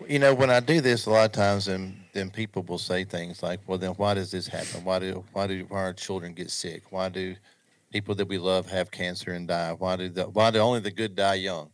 you 0.07 0.19
know, 0.19 0.33
when 0.33 0.49
I 0.49 0.59
do 0.59 0.81
this 0.81 1.05
a 1.05 1.11
lot 1.11 1.25
of 1.25 1.31
times 1.31 1.65
then 1.65 2.05
then 2.13 2.29
people 2.31 2.63
will 2.63 2.77
say 2.79 3.03
things 3.03 3.43
like, 3.43 3.59
Well 3.67 3.77
then 3.77 3.91
why 3.91 4.13
does 4.15 4.31
this 4.31 4.47
happen? 4.47 4.83
Why 4.83 4.99
do 4.99 5.25
why 5.33 5.47
do 5.47 5.67
our 5.71 5.93
children 5.93 6.33
get 6.33 6.49
sick? 6.49 6.91
Why 6.91 7.09
do 7.09 7.35
people 7.91 8.15
that 8.15 8.27
we 8.27 8.37
love 8.37 8.69
have 8.69 8.91
cancer 8.91 9.31
and 9.33 9.47
die? 9.47 9.73
Why 9.73 9.95
do 9.97 10.09
the 10.09 10.23
why 10.29 10.51
do 10.51 10.59
only 10.59 10.79
the 10.79 10.91
good 10.91 11.15
die 11.15 11.35
young? 11.35 11.71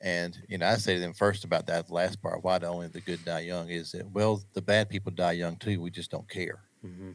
And 0.00 0.36
you 0.48 0.58
know, 0.58 0.66
I 0.66 0.76
say 0.76 0.94
to 0.94 1.00
them 1.00 1.14
first 1.14 1.44
about 1.44 1.66
that 1.66 1.90
last 1.90 2.22
part, 2.22 2.44
why 2.44 2.58
do 2.58 2.66
only 2.66 2.88
the 2.88 3.00
good 3.00 3.24
die 3.24 3.40
young 3.40 3.68
is 3.70 3.92
that 3.92 4.10
well, 4.12 4.42
the 4.54 4.62
bad 4.62 4.88
people 4.88 5.12
die 5.12 5.32
young 5.32 5.56
too, 5.56 5.80
we 5.80 5.90
just 5.90 6.10
don't 6.10 6.28
care. 6.28 6.60
mhm. 6.84 7.14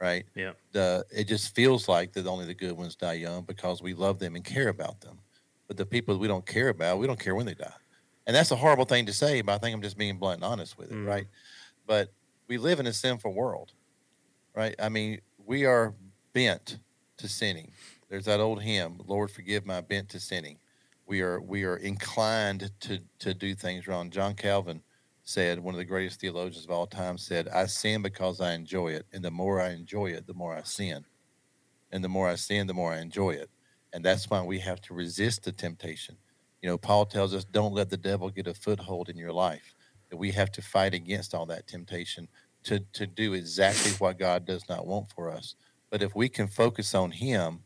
Right? 0.00 0.24
yeah, 0.34 0.54
the 0.72 1.04
it 1.10 1.28
just 1.28 1.54
feels 1.54 1.88
like 1.88 2.12
that 2.14 2.26
only 2.26 2.44
the 2.46 2.54
good 2.54 2.76
ones 2.76 2.96
die 2.96 3.12
young 3.14 3.44
because 3.44 3.82
we 3.82 3.94
love 3.94 4.18
them 4.18 4.34
and 4.34 4.44
care 4.44 4.68
about 4.68 5.00
them. 5.00 5.20
But 5.72 5.78
the 5.78 5.86
people 5.86 6.18
we 6.18 6.28
don't 6.28 6.44
care 6.44 6.68
about, 6.68 6.98
we 6.98 7.06
don't 7.06 7.18
care 7.18 7.34
when 7.34 7.46
they 7.46 7.54
die. 7.54 7.72
And 8.26 8.36
that's 8.36 8.50
a 8.50 8.56
horrible 8.56 8.84
thing 8.84 9.06
to 9.06 9.12
say, 9.14 9.40
but 9.40 9.54
I 9.54 9.56
think 9.58 9.74
I'm 9.74 9.80
just 9.80 9.96
being 9.96 10.18
blunt 10.18 10.42
and 10.42 10.44
honest 10.44 10.76
with 10.76 10.90
it, 10.90 10.94
Mhm. 10.94 11.06
right? 11.06 11.28
But 11.86 12.12
we 12.46 12.58
live 12.58 12.78
in 12.78 12.86
a 12.86 12.92
sinful 12.92 13.32
world, 13.32 13.72
right? 14.54 14.74
I 14.78 14.90
mean, 14.90 15.22
we 15.38 15.64
are 15.64 15.94
bent 16.34 16.78
to 17.16 17.26
sinning. 17.26 17.72
There's 18.10 18.26
that 18.26 18.38
old 18.38 18.60
hymn, 18.60 19.00
Lord 19.06 19.30
forgive 19.30 19.64
my 19.64 19.80
bent 19.80 20.10
to 20.10 20.20
sinning. 20.20 20.60
We 21.06 21.22
are 21.22 21.40
we 21.40 21.64
are 21.64 21.78
inclined 21.78 22.70
to 22.80 22.98
to 23.20 23.32
do 23.32 23.54
things 23.54 23.86
wrong. 23.86 24.10
John 24.10 24.34
Calvin 24.34 24.84
said, 25.22 25.58
one 25.60 25.74
of 25.74 25.78
the 25.78 25.86
greatest 25.86 26.20
theologians 26.20 26.66
of 26.66 26.70
all 26.70 26.86
time 26.86 27.16
said, 27.16 27.48
I 27.48 27.64
sin 27.64 28.02
because 28.02 28.42
I 28.42 28.52
enjoy 28.52 28.88
it. 28.88 29.06
And 29.10 29.24
the 29.24 29.30
more 29.30 29.58
I 29.58 29.70
enjoy 29.70 30.08
it, 30.10 30.26
the 30.26 30.34
more 30.34 30.54
I 30.54 30.64
sin. 30.64 31.06
And 31.90 32.04
the 32.04 32.10
more 32.10 32.28
I 32.28 32.34
sin, 32.34 32.66
the 32.66 32.74
more 32.74 32.92
I 32.92 33.00
enjoy 33.00 33.30
it. 33.30 33.48
And 33.92 34.04
that's 34.04 34.30
why 34.30 34.42
we 34.42 34.58
have 34.60 34.80
to 34.82 34.94
resist 34.94 35.44
the 35.44 35.52
temptation. 35.52 36.16
You 36.62 36.68
know, 36.68 36.78
Paul 36.78 37.06
tells 37.06 37.34
us, 37.34 37.44
don't 37.44 37.74
let 37.74 37.90
the 37.90 37.96
devil 37.96 38.30
get 38.30 38.46
a 38.46 38.54
foothold 38.54 39.08
in 39.08 39.16
your 39.16 39.32
life. 39.32 39.74
That 40.10 40.16
we 40.16 40.30
have 40.32 40.52
to 40.52 40.62
fight 40.62 40.94
against 40.94 41.34
all 41.34 41.46
that 41.46 41.66
temptation 41.66 42.28
to, 42.64 42.80
to 42.92 43.06
do 43.06 43.34
exactly 43.34 43.92
what 43.92 44.18
God 44.18 44.44
does 44.46 44.68
not 44.68 44.86
want 44.86 45.10
for 45.14 45.30
us. 45.30 45.54
But 45.90 46.02
if 46.02 46.14
we 46.14 46.28
can 46.28 46.46
focus 46.48 46.94
on 46.94 47.10
him, 47.10 47.60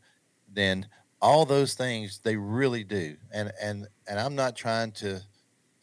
then 0.51 0.87
all 1.21 1.45
those 1.45 1.73
things 1.73 2.19
they 2.19 2.35
really 2.35 2.83
do. 2.83 3.15
And 3.33 3.51
and 3.61 3.87
and 4.07 4.19
I'm 4.19 4.35
not 4.35 4.55
trying 4.55 4.91
to 4.93 5.21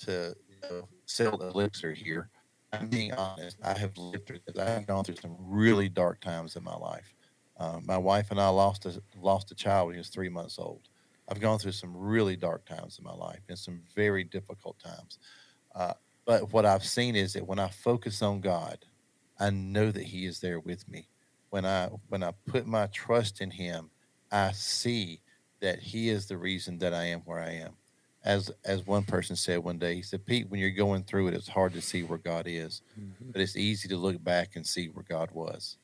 to 0.00 0.34
you 0.48 0.56
know, 0.70 0.88
sell 1.06 1.36
the 1.36 1.48
elixir 1.48 1.92
here. 1.92 2.30
I'm 2.72 2.88
being 2.88 3.12
honest. 3.14 3.56
I 3.62 3.78
have 3.78 3.96
lived 3.96 4.26
through 4.26 4.40
this. 4.46 4.58
I 4.58 4.68
have 4.70 4.86
gone 4.86 5.04
through 5.04 5.16
some 5.16 5.36
really 5.38 5.88
dark 5.88 6.20
times 6.20 6.56
in 6.56 6.64
my 6.64 6.76
life. 6.76 7.13
Uh, 7.56 7.80
my 7.84 7.98
wife 7.98 8.30
and 8.30 8.40
I 8.40 8.48
lost 8.48 8.86
a 8.86 9.00
lost 9.16 9.50
a 9.50 9.54
child 9.54 9.86
when 9.86 9.94
he 9.94 9.98
was 9.98 10.08
three 10.08 10.28
months 10.28 10.58
old. 10.58 10.88
I've 11.28 11.40
gone 11.40 11.58
through 11.58 11.72
some 11.72 11.96
really 11.96 12.36
dark 12.36 12.66
times 12.66 12.98
in 12.98 13.04
my 13.04 13.12
life 13.14 13.40
and 13.48 13.58
some 13.58 13.82
very 13.94 14.24
difficult 14.24 14.78
times. 14.78 15.18
Uh, 15.74 15.94
but 16.26 16.52
what 16.52 16.66
I've 16.66 16.84
seen 16.84 17.16
is 17.16 17.32
that 17.34 17.46
when 17.46 17.58
I 17.58 17.68
focus 17.68 18.22
on 18.22 18.40
God, 18.40 18.78
I 19.38 19.50
know 19.50 19.90
that 19.90 20.04
He 20.04 20.26
is 20.26 20.40
there 20.40 20.60
with 20.60 20.88
me. 20.88 21.08
When 21.50 21.64
I 21.64 21.88
when 22.08 22.22
I 22.22 22.32
put 22.46 22.66
my 22.66 22.86
trust 22.88 23.40
in 23.40 23.50
Him, 23.50 23.90
I 24.32 24.52
see 24.52 25.20
that 25.60 25.78
He 25.78 26.08
is 26.08 26.26
the 26.26 26.38
reason 26.38 26.78
that 26.78 26.92
I 26.92 27.04
am 27.04 27.20
where 27.20 27.40
I 27.40 27.52
am. 27.52 27.76
As 28.24 28.50
as 28.64 28.86
one 28.86 29.04
person 29.04 29.36
said 29.36 29.58
one 29.58 29.78
day, 29.78 29.94
he 29.96 30.02
said, 30.02 30.24
"Pete, 30.26 30.48
when 30.48 30.58
you're 30.60 30.70
going 30.70 31.04
through 31.04 31.28
it, 31.28 31.34
it's 31.34 31.48
hard 31.48 31.72
to 31.74 31.82
see 31.82 32.02
where 32.02 32.18
God 32.18 32.46
is, 32.48 32.82
but 33.32 33.40
it's 33.42 33.56
easy 33.56 33.86
to 33.88 33.96
look 33.96 34.22
back 34.24 34.56
and 34.56 34.66
see 34.66 34.88
where 34.88 35.04
God 35.08 35.30
was." 35.32 35.76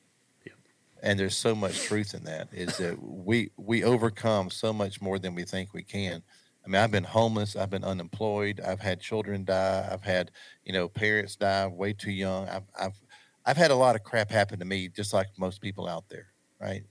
And 1.01 1.19
there's 1.19 1.35
so 1.37 1.55
much 1.55 1.81
truth 1.81 2.13
in 2.13 2.23
that. 2.25 2.49
Is 2.53 2.77
that 2.77 3.01
we 3.01 3.51
we 3.57 3.83
overcome 3.83 4.49
so 4.51 4.71
much 4.73 5.01
more 5.01 5.17
than 5.19 5.35
we 5.35 5.43
think 5.45 5.73
we 5.73 5.83
can. 5.83 6.23
I 6.65 6.69
mean, 6.69 6.81
I've 6.81 6.91
been 6.91 7.03
homeless, 7.05 7.55
I've 7.55 7.71
been 7.71 7.83
unemployed, 7.83 8.59
I've 8.61 8.79
had 8.81 9.01
children 9.01 9.43
die, 9.45 9.89
I've 9.91 10.03
had 10.03 10.31
you 10.63 10.73
know 10.73 10.87
parents 10.89 11.35
die 11.35 11.67
way 11.67 11.93
too 11.93 12.11
young. 12.11 12.47
I've 12.49 12.65
I've 12.79 13.01
I've 13.45 13.57
had 13.57 13.71
a 13.71 13.75
lot 13.75 13.95
of 13.95 14.03
crap 14.03 14.29
happen 14.29 14.59
to 14.59 14.65
me, 14.65 14.89
just 14.89 15.13
like 15.13 15.27
most 15.39 15.61
people 15.61 15.87
out 15.87 16.07
there, 16.09 16.33
right? 16.59 16.83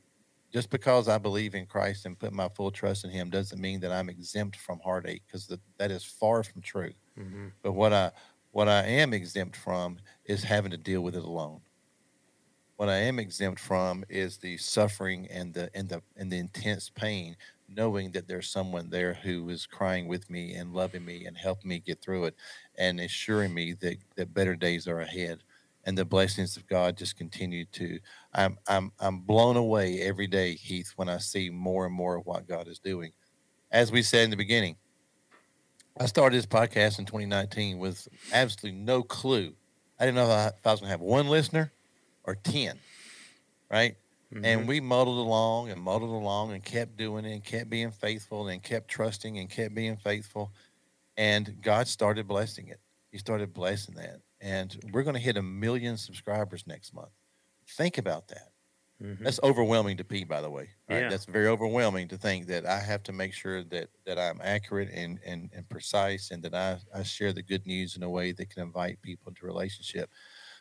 Just 0.53 0.71
because 0.71 1.09
I 1.09 1.19
believe 1.19 1.55
in 1.55 1.67
Christ 1.67 2.07
and 2.07 2.19
put 2.19 2.33
my 2.33 2.49
full 2.51 2.71
trust 2.73 3.05
in 3.05 3.11
Him 3.11 3.31
doesn't 3.31 3.61
mean 3.61 3.81
that 3.81 3.93
I'm 3.93 4.09
exempt 4.11 4.57
from 4.57 4.81
heartache, 4.81 5.23
because 5.27 5.47
that 5.79 5.91
is 5.93 6.05
far 6.05 6.43
from 6.45 6.63
true. 6.63 6.93
Mhm. 7.17 7.53
But 7.63 7.73
what 7.73 7.93
I 7.93 8.13
what 8.53 8.69
I 8.69 8.85
am 8.85 9.15
exempt 9.15 9.57
from 9.57 9.99
is 10.25 10.45
having 10.45 10.73
to 10.73 10.79
deal 10.79 11.03
with 11.03 11.17
it 11.17 11.25
alone. 11.25 11.63
What 12.81 12.89
I 12.89 12.97
am 13.01 13.19
exempt 13.19 13.61
from 13.61 14.07
is 14.09 14.39
the 14.39 14.57
suffering 14.57 15.29
and 15.31 15.53
the 15.53 15.71
and 15.75 15.87
the 15.87 16.01
and 16.17 16.33
the 16.33 16.39
intense 16.39 16.89
pain, 16.89 17.37
knowing 17.69 18.11
that 18.13 18.27
there's 18.27 18.49
someone 18.49 18.89
there 18.89 19.13
who 19.13 19.51
is 19.51 19.67
crying 19.67 20.09
with 20.09 20.31
me 20.31 20.55
and 20.55 20.73
loving 20.73 21.05
me 21.05 21.27
and 21.27 21.37
helping 21.37 21.69
me 21.69 21.81
get 21.81 22.01
through 22.01 22.25
it, 22.25 22.37
and 22.79 22.99
assuring 22.99 23.53
me 23.53 23.75
that 23.83 23.99
that 24.17 24.33
better 24.33 24.57
days 24.57 24.89
are 24.89 25.01
ahead, 25.01 25.41
and 25.85 25.99
the 25.99 26.07
blessings 26.07 26.57
of 26.57 26.67
God 26.69 26.97
just 26.97 27.19
continue 27.19 27.67
to. 27.67 27.99
I'm 28.33 28.57
I'm 28.67 28.93
I'm 28.99 29.19
blown 29.19 29.59
away 29.59 30.01
every 30.01 30.27
day, 30.27 30.55
Heath, 30.55 30.95
when 30.97 31.11
I 31.11 31.19
see 31.19 31.51
more 31.51 31.85
and 31.85 31.95
more 31.95 32.17
of 32.17 32.25
what 32.25 32.49
God 32.49 32.67
is 32.67 32.79
doing. 32.79 33.13
As 33.71 33.93
we 33.93 34.01
said 34.01 34.25
in 34.25 34.31
the 34.31 34.39
beginning, 34.39 34.77
I 35.99 36.07
started 36.07 36.35
this 36.35 36.47
podcast 36.47 36.99
in 36.99 37.05
2019 37.05 37.79
with 37.79 38.09
absolutely 38.33 38.81
no 38.81 39.03
clue. 39.03 39.53
I 39.99 40.07
didn't 40.07 40.15
know 40.15 40.25
if 40.25 40.31
I, 40.31 40.47
if 40.47 40.67
I 40.67 40.71
was 40.71 40.81
going 40.81 40.89
to 40.89 40.93
have 40.93 41.03
one 41.03 41.29
listener 41.29 41.75
or 42.31 42.37
10, 42.37 42.81
right? 43.71 43.97
Mhm. 44.33 44.43
And 44.45 44.69
we 44.69 44.81
muddled 44.81 45.19
along 45.19 45.71
and 45.71 45.83
muddled 45.83 46.11
along 46.11 46.53
and 46.53 46.65
kept 46.65 46.97
doing 46.97 47.25
it 47.25 47.33
and 47.33 47.45
kept 47.45 47.71
being 47.71 47.91
faithful 47.93 48.49
and 48.49 48.63
kept 48.63 48.89
trusting 48.89 49.39
and 49.39 49.51
kept 49.51 49.75
being 49.75 49.97
faithful. 49.97 50.55
And 51.17 51.61
God 51.63 51.89
started 51.89 52.29
blessing 52.29 52.69
it. 52.69 52.81
He 53.11 53.19
started 53.19 53.53
blessing 53.53 53.97
that. 53.97 54.23
And 54.41 54.77
we're 54.93 55.03
going 55.03 55.15
to 55.15 55.21
hit 55.21 55.37
a 55.37 55.43
million 55.43 55.97
subscribers 55.99 56.67
next 56.67 56.95
month. 56.95 57.13
Think 57.69 57.99
about 57.99 58.29
that. 58.29 58.53
Mhm. 59.01 59.19
That's 59.25 59.41
overwhelming 59.43 59.99
to 59.99 60.05
Pete, 60.05 60.29
by 60.29 60.41
the 60.41 60.51
way. 60.51 60.71
Right? 60.89 61.01
Yeah. 61.03 61.09
That's 61.09 61.27
very 61.27 61.47
overwhelming 61.47 62.09
to 62.09 62.19
think 62.19 62.47
that 62.47 62.65
I 62.67 62.81
have 62.81 63.03
to 63.05 63.13
make 63.13 63.35
sure 63.35 63.63
that 63.65 63.91
that 64.07 64.19
I'm 64.19 64.41
accurate 64.43 64.89
and 64.91 65.21
and, 65.25 65.51
and 65.53 65.69
precise, 65.69 66.31
and 66.31 66.43
that 66.45 66.55
I, 66.55 66.79
I 66.95 67.03
share 67.03 67.33
the 67.33 67.43
good 67.43 67.67
news 67.67 67.97
in 67.97 68.03
a 68.03 68.11
way 68.11 68.33
that 68.33 68.51
can 68.51 68.63
invite 68.63 69.03
people 69.03 69.29
into 69.29 69.45
relationship. 69.47 70.11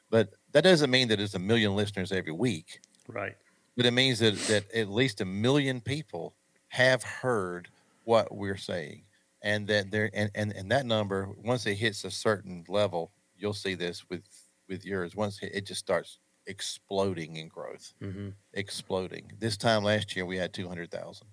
But 0.09 0.29
that 0.53 0.63
doesn't 0.63 0.89
mean 0.89 1.07
that 1.09 1.19
it's 1.19 1.33
a 1.35 1.39
million 1.39 1.75
listeners 1.75 2.11
every 2.11 2.31
week. 2.31 2.79
right. 3.07 3.37
But 3.75 3.85
it 3.85 3.91
means 3.91 4.19
that 4.19 4.35
that 4.47 4.71
at 4.73 4.89
least 4.89 5.21
a 5.21 5.25
million 5.25 5.81
people 5.81 6.35
have 6.69 7.03
heard 7.03 7.71
what 8.03 8.35
we're 8.35 8.57
saying, 8.57 9.05
and 9.41 9.67
that 9.67 9.91
there 9.91 10.09
and, 10.13 10.31
and 10.35 10.51
and 10.53 10.71
that 10.71 10.85
number 10.85 11.29
once 11.37 11.65
it 11.65 11.75
hits 11.75 12.03
a 12.03 12.11
certain 12.11 12.65
level, 12.67 13.13
you'll 13.35 13.53
see 13.53 13.75
this 13.75 14.05
with 14.09 14.25
with 14.67 14.85
yours. 14.85 15.15
Once 15.15 15.39
it, 15.41 15.65
just 15.65 15.79
starts 15.79 16.19
exploding 16.45 17.37
in 17.37 17.47
growth 17.47 17.93
hmm 17.99 18.29
exploding. 18.53 19.31
This 19.39 19.57
time 19.57 19.83
last 19.83 20.15
year, 20.15 20.25
we 20.25 20.37
had 20.37 20.53
200,000. 20.53 21.27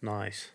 Nice. 0.00 0.52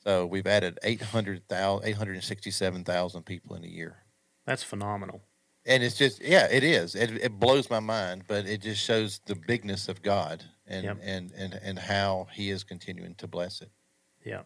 So 0.00 0.26
we've 0.26 0.46
added 0.46 0.78
800,000, 0.82 1.88
867,000 1.88 3.22
people 3.24 3.56
in 3.56 3.64
a 3.64 3.68
year. 3.68 4.04
That's 4.46 4.62
phenomenal. 4.62 5.22
And 5.64 5.82
it's 5.82 5.96
just, 5.96 6.20
yeah, 6.22 6.48
it 6.50 6.64
is. 6.64 6.94
It, 6.96 7.12
it 7.22 7.38
blows 7.38 7.70
my 7.70 7.78
mind, 7.80 8.24
but 8.26 8.46
it 8.46 8.60
just 8.62 8.82
shows 8.82 9.20
the 9.26 9.36
bigness 9.36 9.88
of 9.88 10.02
God 10.02 10.42
and, 10.66 10.84
Yep. 10.84 10.98
and, 11.02 11.32
and, 11.32 11.54
and 11.54 11.78
how 11.78 12.26
he 12.32 12.50
is 12.50 12.64
continuing 12.64 13.14
to 13.16 13.28
bless 13.28 13.60
it. 13.62 13.70
Yeah. 14.24 14.42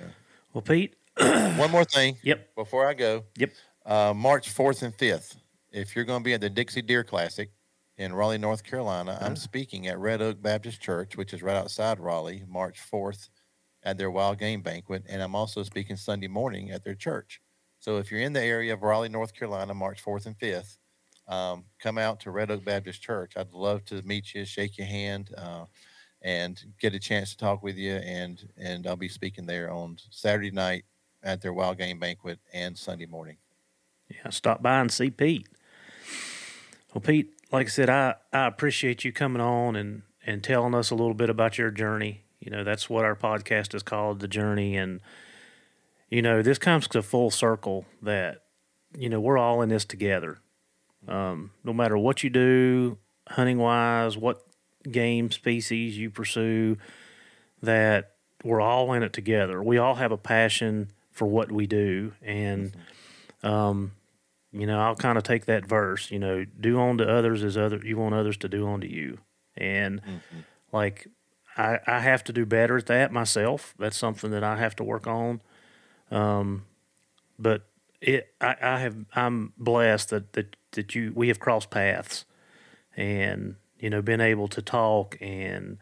Yeah. 0.00 0.08
Well, 0.52 0.62
Pete. 0.62 0.96
One 1.18 1.70
more 1.70 1.84
thing 1.84 2.18
Yep. 2.22 2.54
before 2.54 2.86
I 2.86 2.92
go. 2.92 3.24
Yep. 3.38 3.52
Uh, 3.86 4.12
March 4.14 4.54
4th 4.54 4.82
and 4.82 4.94
5th, 4.96 5.36
if 5.72 5.96
you're 5.96 6.04
going 6.04 6.20
to 6.20 6.24
be 6.24 6.34
at 6.34 6.40
the 6.42 6.50
Dixie 6.50 6.82
Deer 6.82 7.02
Classic 7.04 7.50
in 7.96 8.12
Raleigh, 8.12 8.36
North 8.36 8.64
Carolina, 8.64 9.16
I'm 9.22 9.32
Uh. 9.32 9.36
speaking 9.36 9.86
at 9.86 9.98
Red 9.98 10.20
Oak 10.20 10.42
Baptist 10.42 10.80
Church, 10.82 11.16
which 11.16 11.32
is 11.32 11.42
right 11.42 11.56
outside 11.56 11.98
Raleigh, 12.00 12.44
March 12.46 12.78
4th 12.78 13.30
at 13.82 13.96
their 13.96 14.10
wild 14.10 14.38
game 14.38 14.60
banquet. 14.60 15.04
And 15.08 15.22
I'm 15.22 15.34
also 15.34 15.62
speaking 15.62 15.96
Sunday 15.96 16.28
morning 16.28 16.70
at 16.70 16.84
their 16.84 16.94
church. 16.96 17.40
So 17.86 17.98
if 17.98 18.10
you're 18.10 18.20
in 18.20 18.32
the 18.32 18.42
area 18.42 18.74
of 18.74 18.82
Raleigh, 18.82 19.08
North 19.08 19.32
Carolina, 19.32 19.72
March 19.72 20.04
4th 20.04 20.26
and 20.26 20.36
5th, 20.36 20.78
um, 21.28 21.66
come 21.78 21.98
out 21.98 22.18
to 22.20 22.32
Red 22.32 22.50
Oak 22.50 22.64
Baptist 22.64 23.00
Church. 23.00 23.34
I'd 23.36 23.52
love 23.52 23.84
to 23.84 24.02
meet 24.02 24.34
you, 24.34 24.44
shake 24.44 24.76
your 24.76 24.88
hand, 24.88 25.30
uh, 25.38 25.66
and 26.20 26.60
get 26.80 26.94
a 26.94 26.98
chance 26.98 27.30
to 27.30 27.36
talk 27.36 27.62
with 27.62 27.76
you. 27.76 27.92
And 27.92 28.52
and 28.58 28.88
I'll 28.88 28.96
be 28.96 29.06
speaking 29.06 29.46
there 29.46 29.70
on 29.70 29.98
Saturday 30.10 30.50
night 30.50 30.84
at 31.22 31.40
their 31.42 31.52
wild 31.52 31.78
game 31.78 32.00
banquet 32.00 32.40
and 32.52 32.76
Sunday 32.76 33.06
morning. 33.06 33.36
Yeah, 34.08 34.30
stop 34.30 34.64
by 34.64 34.80
and 34.80 34.90
see 34.90 35.10
Pete. 35.10 35.46
Well, 36.92 37.02
Pete, 37.02 37.34
like 37.52 37.68
I 37.68 37.70
said, 37.70 37.88
I, 37.88 38.16
I 38.32 38.48
appreciate 38.48 39.04
you 39.04 39.12
coming 39.12 39.40
on 39.40 39.76
and, 39.76 40.02
and 40.26 40.42
telling 40.42 40.74
us 40.74 40.90
a 40.90 40.96
little 40.96 41.14
bit 41.14 41.30
about 41.30 41.56
your 41.56 41.70
journey. 41.70 42.24
You 42.40 42.50
know, 42.50 42.64
that's 42.64 42.90
what 42.90 43.04
our 43.04 43.14
podcast 43.14 43.76
is 43.76 43.84
called, 43.84 44.18
The 44.18 44.28
Journey. 44.28 44.76
And, 44.76 45.00
you 46.10 46.22
know, 46.22 46.42
this 46.42 46.58
comes 46.58 46.88
to 46.88 47.02
full 47.02 47.30
circle 47.30 47.86
that, 48.02 48.42
you 48.96 49.08
know, 49.08 49.20
we're 49.20 49.38
all 49.38 49.62
in 49.62 49.68
this 49.68 49.84
together. 49.84 50.38
Um, 51.08 51.50
no 51.64 51.72
matter 51.72 51.96
what 51.96 52.22
you 52.22 52.30
do, 52.30 52.98
hunting 53.28 53.58
wise, 53.58 54.16
what 54.16 54.42
game 54.90 55.30
species 55.30 55.98
you 55.98 56.10
pursue, 56.10 56.78
that 57.62 58.12
we're 58.44 58.60
all 58.60 58.92
in 58.92 59.02
it 59.02 59.12
together. 59.12 59.62
We 59.62 59.78
all 59.78 59.96
have 59.96 60.12
a 60.12 60.16
passion 60.16 60.90
for 61.10 61.26
what 61.26 61.50
we 61.50 61.66
do. 61.66 62.12
And, 62.22 62.76
um, 63.42 63.92
you 64.52 64.66
know, 64.66 64.80
I'll 64.80 64.96
kind 64.96 65.18
of 65.18 65.24
take 65.24 65.46
that 65.46 65.66
verse, 65.66 66.10
you 66.10 66.18
know, 66.18 66.44
do 66.44 66.80
unto 66.80 67.04
others 67.04 67.42
as 67.42 67.56
other 67.56 67.80
you 67.84 67.96
want 67.98 68.14
others 68.14 68.36
to 68.38 68.48
do 68.48 68.68
unto 68.68 68.86
you. 68.86 69.18
And 69.56 70.00
like 70.72 71.08
I, 71.56 71.80
I 71.86 72.00
have 72.00 72.22
to 72.24 72.32
do 72.32 72.46
better 72.46 72.76
at 72.76 72.86
that 72.86 73.12
myself. 73.12 73.74
That's 73.78 73.96
something 73.96 74.30
that 74.30 74.44
I 74.44 74.56
have 74.56 74.76
to 74.76 74.84
work 74.84 75.06
on. 75.06 75.40
Um, 76.10 76.66
but 77.38 77.66
it 78.00 78.32
I, 78.40 78.56
I 78.60 78.78
have 78.80 78.96
I'm 79.14 79.52
blessed 79.56 80.10
that, 80.10 80.32
that 80.34 80.56
that 80.72 80.94
you 80.94 81.12
we 81.14 81.28
have 81.28 81.40
crossed 81.40 81.70
paths 81.70 82.24
and 82.96 83.56
you 83.78 83.90
know 83.90 84.02
been 84.02 84.20
able 84.20 84.48
to 84.48 84.62
talk 84.62 85.16
and 85.20 85.78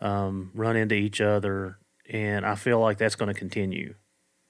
um, 0.00 0.50
run 0.54 0.76
into 0.76 0.94
each 0.94 1.20
other 1.20 1.78
and 2.08 2.44
I 2.44 2.54
feel 2.54 2.80
like 2.80 2.98
that's 2.98 3.14
going 3.14 3.32
to 3.32 3.38
continue. 3.38 3.94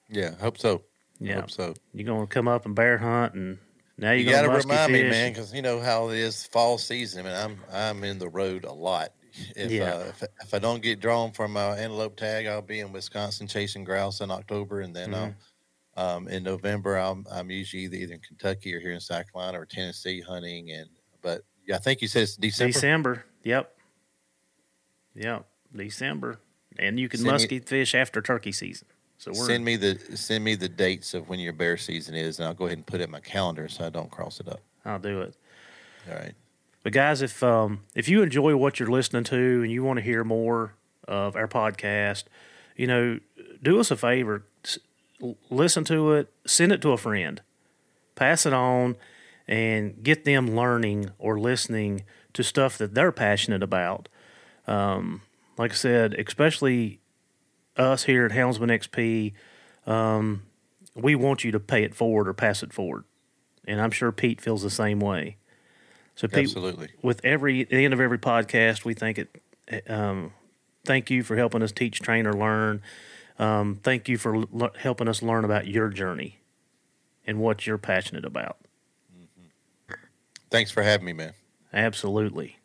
Yeah, 0.08 0.34
hope 0.40 0.58
so. 0.58 0.82
Yeah. 1.18 1.34
Hope 1.34 1.50
so. 1.50 1.74
You're 1.92 2.06
going 2.06 2.26
to 2.26 2.32
come 2.32 2.48
up 2.48 2.64
and 2.64 2.74
bear 2.74 2.96
hunt 2.96 3.34
and 3.34 3.58
now 3.98 4.12
You 4.12 4.30
got 4.30 4.42
to 4.42 4.48
remind 4.48 4.92
me, 4.92 5.02
man, 5.02 5.30
because 5.30 5.52
you 5.52 5.60
know 5.60 5.78
how 5.78 6.08
it 6.08 6.16
is 6.16 6.46
fall 6.46 6.78
season. 6.78 7.26
I 7.26 7.28
mean, 7.28 7.36
I'm 7.38 7.58
I'm 7.70 8.04
in 8.04 8.18
the 8.18 8.30
road 8.30 8.64
a 8.64 8.72
lot. 8.72 9.12
If, 9.56 9.70
Yeah. 9.70 9.94
uh, 9.94 10.04
if, 10.08 10.22
if 10.42 10.54
I 10.54 10.58
don't 10.58 10.82
get 10.82 11.00
drawn 11.00 11.32
for 11.32 11.48
my 11.48 11.76
antelope 11.76 12.16
tag, 12.16 12.46
I'll 12.46 12.62
be 12.62 12.80
in 12.80 12.92
Wisconsin 12.92 13.46
chasing 13.46 13.84
grouse 13.84 14.20
in 14.20 14.30
October, 14.30 14.80
and 14.80 14.94
then 14.94 15.10
Mhm. 15.10 15.34
I'll, 15.96 16.16
um, 16.16 16.28
in 16.28 16.42
November 16.42 16.96
I'm 16.96 17.26
I'm 17.30 17.50
usually 17.50 17.84
either, 17.84 17.96
either 17.96 18.14
in 18.14 18.20
Kentucky 18.20 18.74
or 18.74 18.80
here 18.80 18.92
in 18.92 19.00
South 19.00 19.30
Carolina 19.32 19.60
or 19.60 19.66
Tennessee 19.66 20.20
hunting. 20.20 20.70
And 20.70 20.88
but 21.22 21.44
yeah, 21.66 21.76
I 21.76 21.78
think 21.78 22.00
you 22.02 22.08
said 22.08 22.22
it's 22.22 22.36
December. 22.36 22.72
December. 22.72 23.24
Yep. 23.44 23.76
Yep. 25.14 25.46
December. 25.74 26.38
And 26.78 26.98
you 26.98 27.08
can 27.08 27.22
musky 27.22 27.58
fish 27.58 27.94
after 27.94 28.22
turkey 28.22 28.52
season. 28.52 28.86
So 29.18 29.32
we're 29.32 29.46
Send 29.46 29.64
me 29.64 29.76
the 29.76 29.98
send 30.16 30.44
me 30.44 30.54
the 30.54 30.68
dates 30.68 31.12
of 31.12 31.28
when 31.28 31.40
your 31.40 31.52
bear 31.52 31.76
season 31.76 32.14
is, 32.14 32.38
and 32.38 32.48
I'll 32.48 32.54
go 32.54 32.66
ahead 32.66 32.78
and 32.78 32.86
put 32.86 33.00
it 33.00 33.04
in 33.04 33.10
my 33.10 33.20
calendar 33.20 33.68
so 33.68 33.84
I 33.84 33.90
don't 33.90 34.10
cross 34.10 34.40
it 34.40 34.48
up. 34.48 34.60
I'll 34.84 34.98
do 34.98 35.20
it. 35.20 35.36
All 36.08 36.14
right. 36.14 36.34
But 36.82 36.92
guys, 36.92 37.22
if 37.22 37.42
um, 37.42 37.80
if 37.94 38.08
you 38.08 38.22
enjoy 38.22 38.56
what 38.56 38.80
you're 38.80 38.90
listening 38.90 39.24
to 39.24 39.62
and 39.62 39.70
you 39.70 39.84
want 39.84 39.98
to 39.98 40.02
hear 40.02 40.24
more 40.24 40.74
of 41.06 41.36
our 41.36 41.48
podcast, 41.48 42.24
you 42.76 42.86
know, 42.86 43.20
do 43.62 43.78
us 43.78 43.90
a 43.90 43.96
favor, 43.96 44.44
listen 45.50 45.84
to 45.84 46.12
it, 46.12 46.32
send 46.46 46.72
it 46.72 46.80
to 46.82 46.92
a 46.92 46.96
friend, 46.96 47.42
pass 48.14 48.46
it 48.46 48.52
on, 48.52 48.96
and 49.46 50.02
get 50.02 50.24
them 50.24 50.54
learning 50.56 51.10
or 51.18 51.38
listening 51.38 52.04
to 52.32 52.42
stuff 52.42 52.78
that 52.78 52.94
they're 52.94 53.12
passionate 53.12 53.62
about. 53.62 54.08
Um, 54.66 55.22
like 55.58 55.72
I 55.72 55.74
said, 55.74 56.14
especially 56.14 57.00
us 57.76 58.04
here 58.04 58.24
at 58.24 58.32
Houndsman 58.32 58.70
XP, 58.70 59.32
um, 59.90 60.42
we 60.94 61.14
want 61.14 61.44
you 61.44 61.50
to 61.50 61.60
pay 61.60 61.82
it 61.82 61.94
forward 61.94 62.28
or 62.28 62.32
pass 62.32 62.62
it 62.62 62.72
forward, 62.72 63.04
and 63.66 63.80
I'm 63.80 63.90
sure 63.90 64.12
Pete 64.12 64.40
feels 64.40 64.62
the 64.62 64.70
same 64.70 65.00
way. 65.00 65.36
So 66.20 66.28
Absolutely. 66.30 66.88
with 67.00 67.24
every 67.24 67.62
at 67.62 67.70
the 67.70 67.82
end 67.82 67.94
of 67.94 68.00
every 68.00 68.18
podcast, 68.18 68.84
we 68.84 68.92
thank 68.92 69.18
it. 69.18 69.88
Um, 69.88 70.34
thank 70.84 71.08
you 71.08 71.22
for 71.22 71.34
helping 71.34 71.62
us 71.62 71.72
teach, 71.72 72.00
train, 72.00 72.26
or 72.26 72.34
learn. 72.34 72.82
Um, 73.38 73.80
thank 73.82 74.06
you 74.06 74.18
for 74.18 74.36
l- 74.36 74.72
helping 74.76 75.08
us 75.08 75.22
learn 75.22 75.46
about 75.46 75.66
your 75.66 75.88
journey 75.88 76.40
and 77.26 77.38
what 77.38 77.66
you're 77.66 77.78
passionate 77.78 78.26
about. 78.26 78.58
Thanks 80.50 80.70
for 80.70 80.82
having 80.82 81.06
me, 81.06 81.14
man. 81.14 81.32
Absolutely. 81.72 82.58